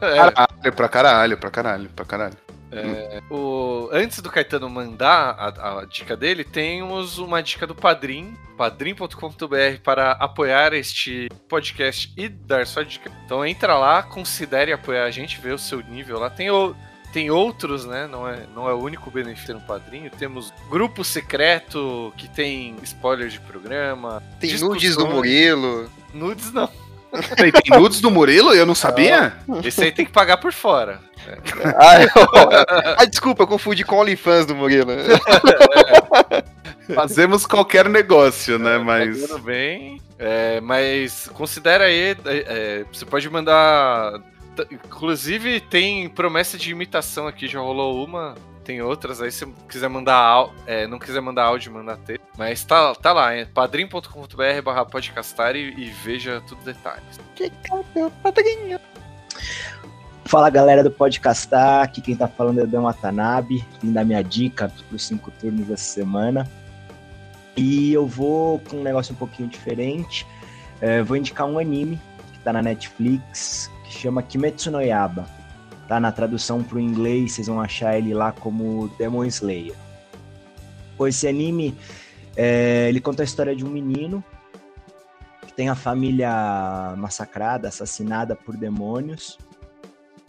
É, 0.00 0.16
Caralho, 0.32 0.72
pra 0.74 0.88
caralho, 0.88 1.36
pra 1.38 1.50
caralho, 1.50 1.90
pra 1.90 2.04
caralho. 2.06 2.36
é, 2.72 3.20
o, 3.30 3.88
antes 3.92 4.20
do 4.20 4.30
Caetano 4.30 4.70
mandar 4.70 5.34
a, 5.38 5.80
a 5.80 5.84
dica 5.84 6.16
dele, 6.16 6.44
temos 6.44 7.18
uma 7.18 7.42
dica 7.42 7.66
do 7.66 7.74
Padrim, 7.74 8.34
padrim.com.br 8.56 9.80
para 9.82 10.12
apoiar 10.12 10.72
este 10.72 11.28
podcast 11.48 12.12
e 12.16 12.28
dar 12.28 12.66
sua 12.66 12.84
dica. 12.84 13.10
Então 13.24 13.44
entra 13.44 13.76
lá, 13.76 14.02
considere 14.02 14.72
apoiar 14.72 15.04
a 15.04 15.10
gente, 15.10 15.40
vê 15.40 15.52
o 15.52 15.58
seu 15.58 15.80
nível 15.82 16.18
lá. 16.18 16.30
Tem, 16.30 16.50
o, 16.50 16.74
tem 17.16 17.30
outros, 17.30 17.86
né? 17.86 18.06
Não 18.06 18.28
é, 18.28 18.40
não 18.55 18.68
é 18.68 18.74
o 18.74 18.78
único 18.78 19.10
benefício 19.10 19.55
no 19.55 19.60
padrinho. 19.62 20.10
Temos 20.10 20.52
grupo 20.68 21.02
secreto 21.02 22.12
que 22.14 22.28
tem 22.28 22.76
spoiler 22.82 23.30
de 23.30 23.40
programa. 23.40 24.22
Tem 24.38 24.51
discussões. 24.51 24.82
nudes 24.82 24.97
do 24.98 25.06
Murilo. 25.06 25.90
Nudes 26.12 26.52
não. 26.52 26.68
Peraí, 27.34 27.51
tem 27.51 27.78
nudes 27.78 28.02
do 28.02 28.10
Murilo? 28.10 28.52
Eu 28.52 28.66
não 28.66 28.74
sabia? 28.74 29.32
Esse 29.64 29.84
aí 29.84 29.93
tem 29.93 30.05
que 30.05 30.12
pagar 30.12 30.36
por 30.36 30.52
fora. 30.52 31.01
Ah, 31.78 32.02
eu- 32.02 32.10
ah, 32.98 33.05
desculpa, 33.06 33.44
eu 33.44 33.47
confundi 33.47 33.82
com 33.82 33.97
OnlyFans 33.97 34.44
do 34.44 34.55
Murilo. 34.55 34.93
Fazemos 36.94 37.47
qualquer 37.47 37.88
negócio, 37.88 38.59
né? 38.59 38.76
Mas. 38.76 39.22
Tá 39.22 39.28
Tudo 39.28 39.43
bem. 39.43 40.02
É, 40.18 40.60
mas 40.60 41.30
considera 41.32 41.84
aí. 41.84 42.10
é, 42.10 42.16
é, 42.26 42.84
você 42.93 43.06
pode 43.06 43.30
mandar. 43.30 44.20
Inclusive, 44.70 45.60
tem 45.60 46.08
promessa 46.08 46.56
de 46.56 46.70
imitação 46.70 47.26
aqui, 47.26 47.48
já 47.48 47.60
rolou 47.60 48.04
uma. 48.04 48.34
Tem 48.64 48.82
outras 48.82 49.22
aí, 49.22 49.30
se 49.30 49.46
quiser 49.68 49.88
mandar 49.88 50.50
é, 50.66 50.88
não 50.88 50.98
quiser 50.98 51.20
mandar 51.20 51.44
áudio, 51.44 51.72
mandar 51.72 51.96
texto. 51.98 52.24
Mas 52.36 52.64
tá, 52.64 52.94
tá 52.96 53.12
lá, 53.12 53.32
é 53.32 53.44
padrim.com.br 53.44 54.62
barra 54.64 54.84
podcastar 54.84 55.54
e, 55.54 55.72
e 55.78 55.84
veja 56.04 56.42
tudo 56.48 56.64
detalhes. 56.64 57.20
Fala 60.24 60.50
galera 60.50 60.82
do 60.82 60.90
Podcastar, 60.90 61.84
aqui 61.84 62.00
quem 62.00 62.16
tá 62.16 62.26
falando 62.26 62.58
é 62.58 62.64
o 62.64 62.66
Dan 62.66 62.82
Watanabe, 62.82 63.64
vim 63.80 63.92
dar 63.92 64.04
minha 64.04 64.22
dica 64.22 64.72
pros 64.88 65.04
cinco 65.04 65.30
turnos 65.30 65.68
dessa 65.68 65.84
semana. 65.84 66.50
E 67.56 67.92
eu 67.92 68.04
vou 68.04 68.58
com 68.58 68.78
um 68.78 68.82
negócio 68.82 69.14
um 69.14 69.16
pouquinho 69.16 69.48
diferente. 69.48 70.26
É, 70.80 71.00
vou 71.00 71.16
indicar 71.16 71.46
um 71.46 71.60
anime 71.60 72.00
que 72.32 72.40
tá 72.40 72.52
na 72.52 72.60
Netflix, 72.60 73.70
chama 73.97 74.23
Kimetsu 74.23 74.70
no 74.70 74.81
Yaba. 74.81 75.27
Tá 75.89 76.01
na 76.01 76.10
tradução 76.10 76.62
pro 76.62 76.81
inglês, 76.81 77.32
vocês 77.32 77.47
vão 77.47 77.60
achar 77.60 77.97
ele 77.97 78.12
lá 78.12 78.32
como 78.32 78.89
Demon 78.98 79.24
Slayer. 79.24 79.74
Esse 81.01 81.28
anime, 81.28 81.77
é, 82.36 82.89
ele 82.89 83.01
conta 83.01 83.23
a 83.23 83.24
história 83.24 83.55
de 83.55 83.64
um 83.64 83.68
menino 83.68 84.24
que 85.47 85.52
tem 85.52 85.68
a 85.68 85.74
família 85.74 86.94
massacrada, 86.97 87.68
assassinada 87.68 88.35
por 88.35 88.56
demônios 88.56 89.39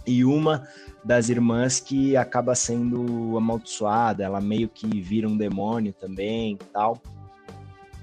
e 0.05 0.23
uma 0.23 0.67
das 1.03 1.29
irmãs 1.29 1.79
que 1.79 2.15
acaba 2.15 2.55
sendo 2.55 3.37
amaldiçoada, 3.37 4.23
ela 4.23 4.39
meio 4.39 4.69
que 4.69 5.01
vira 5.01 5.27
um 5.27 5.37
demônio 5.37 5.93
também 5.93 6.57
tal. 6.71 7.01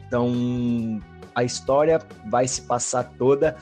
Então, 0.06 1.00
a 1.34 1.42
história 1.42 1.98
vai 2.30 2.46
se 2.46 2.62
passar 2.62 3.04
toda 3.18 3.56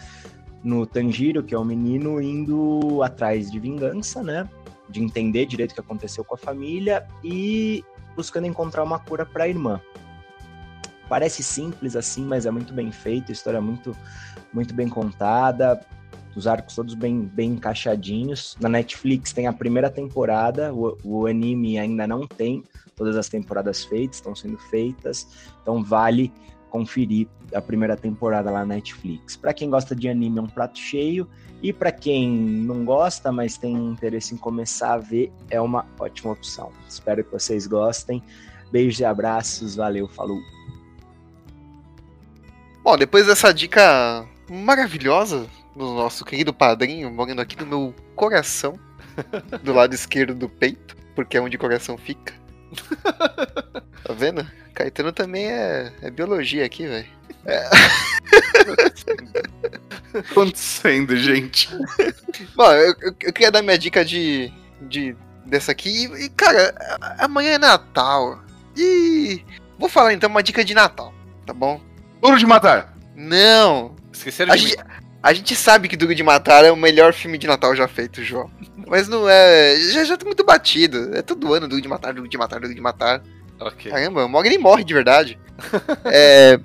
no 0.62 0.86
Tanjiro, 0.86 1.42
que 1.42 1.54
é 1.54 1.58
o 1.58 1.64
menino 1.64 2.20
indo 2.20 3.02
atrás 3.02 3.50
de 3.50 3.58
vingança, 3.58 4.22
né? 4.22 4.48
De 4.88 5.02
entender 5.02 5.46
direito 5.46 5.72
o 5.72 5.74
que 5.74 5.80
aconteceu 5.80 6.24
com 6.24 6.34
a 6.34 6.38
família 6.38 7.06
e 7.24 7.84
buscando 8.14 8.46
encontrar 8.46 8.82
uma 8.84 8.98
cura 8.98 9.26
para 9.26 9.44
a 9.44 9.48
irmã. 9.48 9.80
Parece 11.08 11.42
simples 11.42 11.96
assim, 11.96 12.24
mas 12.24 12.46
é 12.46 12.50
muito 12.50 12.72
bem 12.72 12.90
feito, 12.92 13.30
a 13.30 13.32
história 13.32 13.58
é 13.58 13.60
muito, 13.60 13.96
muito 14.52 14.72
bem 14.72 14.88
contada, 14.88 15.84
os 16.34 16.46
arcos 16.46 16.74
todos 16.74 16.94
bem, 16.94 17.20
bem 17.20 17.52
encaixadinhos. 17.52 18.56
Na 18.60 18.68
Netflix 18.68 19.32
tem 19.32 19.46
a 19.46 19.52
primeira 19.52 19.90
temporada, 19.90 20.72
o, 20.72 20.96
o 21.04 21.26
anime 21.26 21.78
ainda 21.78 22.06
não 22.06 22.26
tem 22.26 22.64
todas 22.96 23.16
as 23.16 23.28
temporadas 23.28 23.84
feitas, 23.84 24.16
estão 24.16 24.34
sendo 24.34 24.56
feitas, 24.58 25.26
então 25.60 25.82
vale 25.82 26.32
conferir 26.72 27.28
a 27.54 27.60
primeira 27.60 27.94
temporada 27.94 28.50
lá 28.50 28.60
na 28.60 28.76
Netflix. 28.76 29.36
Para 29.36 29.52
quem 29.52 29.68
gosta 29.68 29.94
de 29.94 30.08
anime 30.08 30.38
é 30.38 30.42
um 30.42 30.46
prato 30.46 30.78
cheio 30.78 31.28
e 31.62 31.70
para 31.70 31.92
quem 31.92 32.30
não 32.30 32.82
gosta, 32.82 33.30
mas 33.30 33.58
tem 33.58 33.74
interesse 33.74 34.34
em 34.34 34.38
começar 34.38 34.94
a 34.94 34.98
ver, 34.98 35.30
é 35.50 35.60
uma 35.60 35.84
ótima 36.00 36.32
opção. 36.32 36.72
Espero 36.88 37.22
que 37.22 37.30
vocês 37.30 37.66
gostem. 37.66 38.22
Beijos 38.72 38.98
e 39.00 39.04
abraços, 39.04 39.76
valeu, 39.76 40.08
falou. 40.08 40.40
Bom, 42.82 42.96
depois 42.96 43.26
dessa 43.26 43.52
dica 43.52 44.26
maravilhosa 44.50 45.46
do 45.76 45.92
nosso 45.92 46.24
querido 46.24 46.54
padrinho, 46.54 47.12
morando 47.12 47.42
aqui 47.42 47.54
no 47.60 47.66
meu 47.66 47.94
coração, 48.16 48.78
do 49.62 49.74
lado 49.74 49.92
esquerdo 49.94 50.34
do 50.34 50.48
peito, 50.48 50.96
porque 51.14 51.36
é 51.36 51.40
onde 51.40 51.56
o 51.56 51.60
coração 51.60 51.98
fica. 51.98 52.41
Tá 54.04 54.12
vendo? 54.14 54.44
Caetano 54.74 55.12
também 55.12 55.46
é, 55.46 55.92
é 56.02 56.10
biologia 56.10 56.64
aqui, 56.66 56.86
velho. 56.86 57.06
acontecendo, 60.30 61.16
gente? 61.16 61.68
Bom, 62.54 62.70
eu, 62.72 62.94
eu- 63.00 63.14
eu 63.22 63.32
queria 63.32 63.50
dar 63.50 63.62
minha 63.62 63.78
dica 63.78 64.04
de, 64.04 64.52
de 64.82 65.16
dessa 65.44 65.72
aqui. 65.72 66.04
E, 66.18 66.28
cara, 66.30 66.74
amanhã 67.18 67.52
é 67.52 67.58
Natal. 67.58 68.42
E 68.76 69.42
vou 69.78 69.88
falar 69.88 70.12
então 70.14 70.30
uma 70.30 70.42
dica 70.42 70.64
de 70.64 70.74
Natal, 70.74 71.12
tá 71.46 71.52
bom? 71.52 71.80
Duro 72.20 72.38
de 72.38 72.46
matar. 72.46 72.94
Não, 73.14 73.94
Esqueceram 74.12 74.52
A 74.52 74.56
de 74.56 74.66
mim. 74.66 74.72
A 75.22 75.32
gente 75.32 75.54
sabe 75.54 75.88
que 75.88 75.96
Duro 75.96 76.14
de 76.14 76.22
Matar 76.22 76.64
é 76.64 76.70
o 76.72 76.76
melhor 76.76 77.12
filme 77.12 77.38
de 77.38 77.46
Natal 77.46 77.74
já 77.76 77.86
feito, 77.86 78.22
João. 78.22 78.50
Mas 78.86 79.08
não 79.08 79.28
é. 79.28 79.76
Já, 79.92 80.04
já 80.04 80.16
tá 80.16 80.24
muito 80.26 80.44
batido. 80.44 81.14
É 81.16 81.22
todo 81.22 81.54
ano 81.54 81.68
Duro 81.68 81.80
de 81.80 81.88
Matar, 81.88 82.12
Duro 82.12 82.28
de 82.28 82.36
Matar, 82.38 82.60
Duro 82.60 82.74
de 82.74 82.80
Matar. 82.80 83.22
Ok. 83.60 83.90
Caramba, 83.90 84.24
o 84.24 84.28
Mogli 84.28 84.58
morre 84.58 84.84
de 84.84 84.92
verdade. 84.94 85.38
É, 86.04 86.58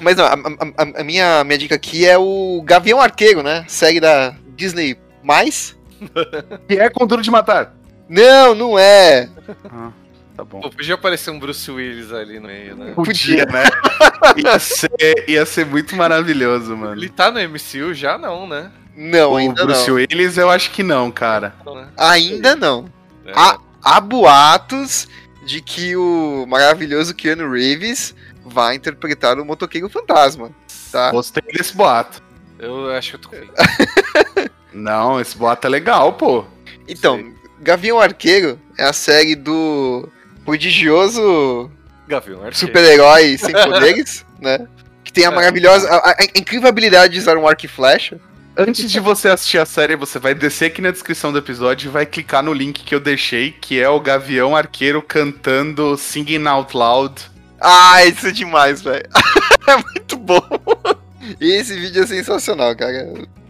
mas 0.00 0.16
não, 0.16 0.24
a, 0.24 0.32
a- 0.32 0.82
a- 0.84 1.00
a 1.00 1.04
minha, 1.04 1.44
minha 1.44 1.58
dica 1.58 1.74
aqui 1.76 2.06
é 2.06 2.18
o 2.18 2.62
Gavião 2.64 3.00
Arqueiro, 3.00 3.42
né? 3.42 3.64
Série 3.68 4.00
da 4.00 4.34
Disney. 4.56 4.96
Mais. 5.22 5.76
Que 6.66 6.78
é 6.80 6.88
com 6.90 7.06
Duro 7.06 7.22
de 7.22 7.30
Matar. 7.30 7.74
Não, 8.08 8.54
não 8.54 8.78
é. 8.78 9.28
Ah, 9.70 9.90
tá 10.40 10.44
bom. 10.44 10.60
Pô, 10.60 10.70
podia 10.70 10.94
aparecer 10.94 11.30
um 11.30 11.38
Bruce 11.38 11.70
Willis 11.70 12.12
ali 12.12 12.40
no 12.40 12.46
meio, 12.46 12.74
né? 12.74 12.92
Podia, 12.94 13.44
né? 13.46 13.64
Ia 14.42 14.58
ser, 14.58 15.24
ia 15.28 15.46
ser 15.46 15.66
muito 15.66 15.96
maravilhoso, 15.96 16.76
mano. 16.76 16.94
Ele 16.94 17.08
tá 17.08 17.30
no 17.30 17.40
MCU 17.40 17.92
já 17.94 18.16
não, 18.18 18.46
né? 18.46 18.70
Não, 18.94 19.32
O 19.32 19.36
ainda 19.36 19.64
Bruce 19.64 19.88
não. 19.88 19.96
Willis, 19.96 20.36
eu 20.36 20.50
acho 20.50 20.70
que 20.70 20.82
não, 20.82 21.10
cara. 21.10 21.54
Né? 21.64 21.88
Ainda 21.96 22.54
não. 22.54 22.86
É. 23.24 23.32
Há, 23.34 23.58
há 23.82 24.00
boatos 24.00 25.08
de 25.44 25.60
que 25.60 25.96
o 25.96 26.44
maravilhoso 26.46 27.14
Keanu 27.14 27.50
Reeves 27.50 28.14
vai 28.44 28.74
interpretar 28.74 29.38
o 29.38 29.44
motoqueiro 29.44 29.88
fantasma. 29.88 30.50
Tá? 30.92 31.10
Gostei 31.10 31.42
desse 31.52 31.74
boato. 31.74 32.22
Eu 32.58 32.90
acho 32.92 33.10
que 33.10 33.16
eu 33.16 33.20
tô 33.20 33.28
com 33.30 33.36
Não, 34.72 35.20
esse 35.20 35.36
boato 35.36 35.66
é 35.66 35.70
legal, 35.70 36.12
pô. 36.12 36.44
Então, 36.86 37.32
Gavião 37.60 37.98
Arqueiro 37.98 38.60
é 38.76 38.84
a 38.84 38.92
série 38.92 39.34
do 39.34 40.08
prodigioso 40.44 41.70
super-herói 42.52 43.36
sem 43.38 43.52
poderes, 43.52 44.24
né? 44.40 44.66
Que 45.04 45.12
tem 45.12 45.24
a 45.24 45.30
maravilhosa, 45.30 45.88
a, 45.88 45.96
a- 46.10 46.16
a 46.20 46.24
incrível 46.38 46.68
habilidade 46.68 47.14
de 47.14 47.18
usar 47.20 47.36
um 47.36 47.46
arco 47.46 47.64
e 47.64 47.68
flecha. 47.68 48.18
Antes 48.56 48.90
de 48.90 49.00
você 49.00 49.28
assistir 49.28 49.58
a 49.58 49.64
série, 49.64 49.96
você 49.96 50.18
vai 50.18 50.34
descer 50.34 50.66
aqui 50.66 50.82
na 50.82 50.90
descrição 50.90 51.32
do 51.32 51.38
episódio 51.38 51.88
e 51.88 51.90
vai 51.90 52.04
clicar 52.04 52.42
no 52.42 52.52
link 52.52 52.82
que 52.84 52.94
eu 52.94 53.00
deixei, 53.00 53.52
que 53.52 53.80
é 53.80 53.88
o 53.88 54.00
Gavião 54.00 54.54
Arqueiro 54.56 55.00
cantando 55.00 55.96
Singing 55.96 56.46
Out 56.46 56.76
Loud. 56.76 57.14
Ah, 57.60 58.04
isso 58.04 58.26
é 58.26 58.32
demais, 58.32 58.82
velho. 58.82 59.08
é 59.66 59.76
muito 59.76 60.16
bom. 60.16 60.42
Esse 61.40 61.74
vídeo 61.78 62.02
é 62.02 62.06
sensacional, 62.06 62.74
cara. 62.76 62.92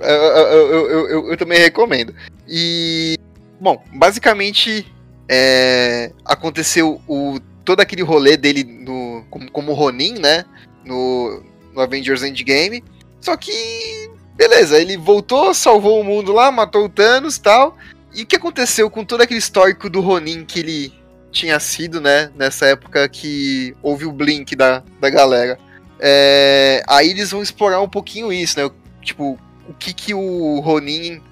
Eu- 0.01 0.07
eu- 0.07 1.09
eu- 1.09 1.31
eu 1.31 1.37
também 1.37 1.59
recomendo. 1.59 2.15
E, 2.47 3.17
bom, 3.61 3.83
basicamente 3.95 4.87
é, 5.32 6.11
aconteceu 6.24 7.01
o, 7.07 7.39
todo 7.65 7.78
aquele 7.78 8.02
rolê 8.02 8.36
dele 8.36 8.65
no, 8.65 9.24
como, 9.31 9.48
como 9.52 9.73
Ronin, 9.73 10.15
né? 10.19 10.44
No, 10.85 11.40
no 11.73 11.81
Avengers 11.81 12.24
Endgame. 12.24 12.82
Só 13.20 13.36
que, 13.36 14.11
beleza, 14.35 14.77
ele 14.81 14.97
voltou, 14.97 15.55
salvou 15.55 16.01
o 16.01 16.05
mundo 16.05 16.32
lá, 16.32 16.51
matou 16.51 16.86
o 16.86 16.89
Thanos 16.89 17.39
tal. 17.39 17.77
E 18.12 18.24
o 18.24 18.27
que 18.27 18.35
aconteceu 18.35 18.90
com 18.90 19.05
todo 19.05 19.20
aquele 19.20 19.39
histórico 19.39 19.89
do 19.89 20.01
Ronin 20.01 20.44
que 20.44 20.59
ele 20.59 20.93
tinha 21.31 21.61
sido, 21.61 22.01
né? 22.01 22.32
Nessa 22.35 22.66
época 22.66 23.09
que 23.09 23.73
houve 23.81 24.07
o 24.07 24.12
blink 24.12 24.57
da, 24.57 24.82
da 25.01 25.09
galera. 25.09 25.57
É, 26.01 26.82
aí 26.89 27.09
eles 27.09 27.31
vão 27.31 27.40
explorar 27.40 27.81
um 27.81 27.89
pouquinho 27.89 28.32
isso, 28.32 28.59
né? 28.59 28.69
Tipo, 29.01 29.39
o 29.69 29.74
que 29.74 29.94
que 29.94 30.12
o 30.12 30.59
Ronin. 30.59 31.23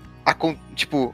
Tipo, 0.76 1.12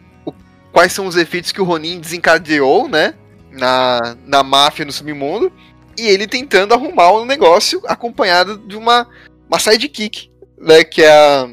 quais 0.75 0.93
são 0.93 1.07
os 1.07 1.15
efeitos 1.15 1.53
que 1.53 1.61
o 1.61 1.65
Ronin 1.65 2.01
desencadeou, 2.01 2.89
né? 2.89 3.15
Na, 3.53 4.17
na 4.27 4.43
máfia, 4.43 4.85
no 4.85 4.91
submundo. 4.91 5.53
E 5.97 6.09
ele 6.09 6.27
tentando 6.27 6.75
arrumar 6.75 7.13
um 7.13 7.25
negócio 7.25 7.81
acompanhado 7.87 8.59
de 8.59 8.77
uma, 8.77 9.09
uma 9.49 9.61
sidekick, 9.61 10.31
né? 10.59 10.83
Que 10.83 11.05
é 11.05 11.13
a. 11.13 11.49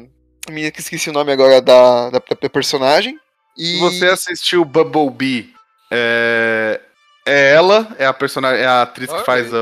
Minha 0.50 0.72
que 0.72 0.80
esqueci 0.80 1.08
o 1.08 1.12
nome 1.12 1.30
agora 1.30 1.62
da, 1.62 2.10
da, 2.10 2.20
da 2.42 2.50
personagem. 2.50 3.16
E 3.56 3.78
você 3.78 4.06
assistiu 4.06 4.64
Bumblebee, 4.64 5.52
é, 5.88 6.80
é 7.24 7.54
ela, 7.54 7.94
é 7.96 8.06
a 8.06 8.12
personagem, 8.12 8.60
é 8.60 8.66
a 8.66 8.82
atriz 8.82 9.12
que 9.12 9.24
faz 9.24 9.52
a, 9.54 9.60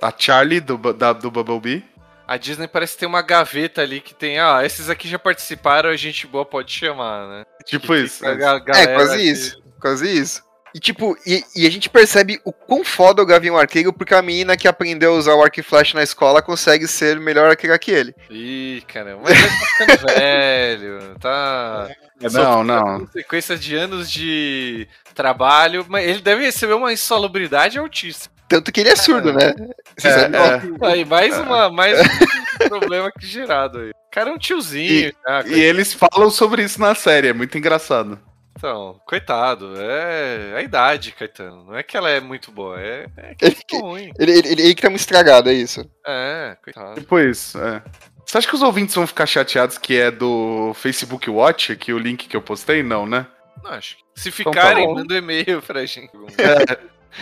a 0.00 0.14
Charlie 0.16 0.60
do, 0.60 0.78
da, 0.94 1.12
do 1.12 1.30
Bumblebee. 1.30 1.84
A 2.28 2.36
Disney 2.36 2.68
parece 2.68 2.96
ter 2.98 3.06
uma 3.06 3.22
gaveta 3.22 3.80
ali 3.80 4.00
que 4.02 4.14
tem, 4.14 4.38
ah, 4.38 4.60
esses 4.62 4.90
aqui 4.90 5.08
já 5.08 5.18
participaram, 5.18 5.88
a 5.88 5.96
gente 5.96 6.26
boa 6.26 6.44
pode 6.44 6.70
chamar, 6.70 7.26
né? 7.26 7.44
Tipo 7.64 7.86
Que 7.88 8.00
isso. 8.00 8.24
a 8.26 8.30
é. 8.32 8.82
É, 8.82 8.94
quase 8.94 9.16
que- 9.16 9.22
isso. 9.22 9.62
Quase 9.80 10.18
isso. 10.20 10.48
E 10.74 10.78
tipo, 10.78 11.16
e, 11.26 11.42
e 11.56 11.66
a 11.66 11.70
gente 11.70 11.88
percebe 11.88 12.38
o 12.44 12.52
quão 12.52 12.84
foda 12.84 13.22
é 13.22 13.24
o 13.24 13.26
Gavião 13.26 13.56
Arqueiro, 13.56 13.90
porque 13.90 14.14
a 14.14 14.20
menina 14.20 14.54
que 14.54 14.68
aprendeu 14.68 15.14
a 15.14 15.16
usar 15.16 15.34
o 15.34 15.42
arco 15.42 15.58
e 15.58 15.62
flecha 15.62 15.96
na 15.96 16.02
escola 16.04 16.42
consegue 16.42 16.86
ser 16.86 17.18
melhor 17.18 17.48
arqueira 17.48 17.78
que 17.78 17.90
ele. 17.90 18.14
Ih, 18.28 18.82
caramba, 18.86 19.22
mas 19.24 19.32
ele 19.38 19.48
tá 19.48 19.96
ficando 19.96 20.12
velho, 20.14 21.14
tá. 21.18 21.88
Não, 22.30 22.62
não. 22.62 23.06
Sequência 23.08 23.56
de 23.56 23.74
anos 23.76 24.10
de 24.10 24.86
trabalho, 25.14 25.86
mas 25.88 26.06
ele 26.06 26.20
deve 26.20 26.44
receber 26.44 26.74
uma 26.74 26.92
insalubridade 26.92 27.78
autista. 27.78 28.28
Tanto 28.48 28.72
que 28.72 28.80
ele 28.80 28.88
é 28.90 28.96
surdo, 28.96 29.32
né? 29.32 29.54
Você 29.96 30.08
É, 30.08 30.12
sabe 30.12 30.36
é. 30.36 30.86
Aí, 30.86 31.04
mais, 31.04 31.38
uma, 31.38 31.70
mais 31.70 31.98
um 32.64 32.68
problema 32.68 33.10
que 33.12 33.26
gerado 33.26 33.78
aí. 33.78 33.90
O 33.90 34.10
cara 34.10 34.30
é 34.30 34.32
um 34.32 34.38
tiozinho. 34.38 35.12
já, 35.26 35.42
E 35.46 35.60
eles 35.60 35.92
falam 35.92 36.30
sobre 36.30 36.62
isso 36.62 36.80
na 36.80 36.94
série, 36.94 37.28
é 37.28 37.32
muito 37.32 37.56
engraçado. 37.58 38.18
Então, 38.56 39.00
coitado, 39.06 39.74
é 39.78 40.54
a 40.56 40.62
idade, 40.62 41.12
Caetano. 41.12 41.64
Não 41.64 41.76
é 41.76 41.82
que 41.84 41.96
ela 41.96 42.10
é 42.10 42.20
muito 42.20 42.50
boa, 42.50 42.80
é, 42.80 43.06
é 43.16 43.34
que 43.34 43.44
é 43.44 43.48
Ele, 43.48 43.56
muito 43.70 43.78
ruim. 43.86 44.12
ele, 44.18 44.32
ele, 44.32 44.48
ele 44.62 44.74
que 44.74 44.82
tá 44.82 44.88
muito 44.90 45.00
estragado, 45.00 45.48
é 45.48 45.52
isso. 45.52 45.88
É, 46.04 46.56
coitado. 46.64 46.98
Tipo 46.98 47.20
isso, 47.20 47.56
é. 47.62 47.80
Você 48.26 48.36
acha 48.38 48.48
que 48.48 48.54
os 48.56 48.62
ouvintes 48.62 48.94
vão 48.96 49.06
ficar 49.06 49.26
chateados 49.26 49.78
que 49.78 49.96
é 49.96 50.10
do 50.10 50.72
Facebook 50.74 51.30
Watch, 51.30 51.76
que 51.76 51.92
o 51.92 51.98
link 51.98 52.26
que 52.28 52.36
eu 52.36 52.42
postei? 52.42 52.82
Não, 52.82 53.06
né? 53.06 53.26
Não, 53.62 53.70
acho 53.70 53.96
que 53.96 54.02
se 54.20 54.28
Então 54.30 54.52
tá 54.52 54.60
ficarem, 54.60 54.92
manda 54.92 55.14
um 55.14 55.18
e-mail 55.18 55.62
pra 55.62 55.86
gente. 55.86 56.10
Um 56.16 56.26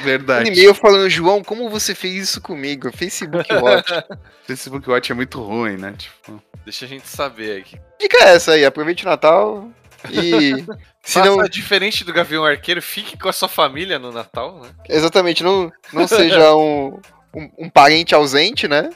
Verdade. 0.03 0.51
e-mail 0.51 0.75
falando, 0.75 1.09
João, 1.09 1.43
como 1.43 1.71
você 1.71 1.95
fez 1.95 2.15
isso 2.15 2.41
comigo? 2.41 2.91
Facebook 2.93 3.53
Watch. 3.55 3.93
Facebook 4.47 4.91
Watch 4.91 5.13
é 5.13 5.15
muito 5.15 5.43
ruim, 5.43 5.77
né? 5.77 5.95
Tipo, 5.97 6.43
Deixa 6.65 6.85
a 6.85 6.89
gente 6.89 7.07
saber 7.07 7.61
aqui. 7.61 7.81
Dica 8.01 8.17
é 8.19 8.35
essa 8.35 8.53
aí, 8.53 8.65
aproveite 8.65 9.05
o 9.05 9.09
Natal 9.09 9.71
e. 10.11 10.65
Se 11.07 11.21
não, 11.23 11.41
diferente 11.45 12.03
do 12.03 12.13
Gavião 12.13 12.45
Arqueiro, 12.45 12.83
fique 12.83 13.17
com 13.17 13.29
a 13.29 13.33
sua 13.33 13.49
família 13.49 13.97
no 13.97 14.11
Natal, 14.11 14.61
né? 14.61 14.71
exatamente, 14.89 15.45
não, 15.45 15.71
não 15.93 16.09
seja 16.09 16.53
um, 16.57 16.99
um, 17.33 17.51
um 17.59 17.71
parente 17.71 18.13
ausente, 18.13 18.67
né? 18.67 18.91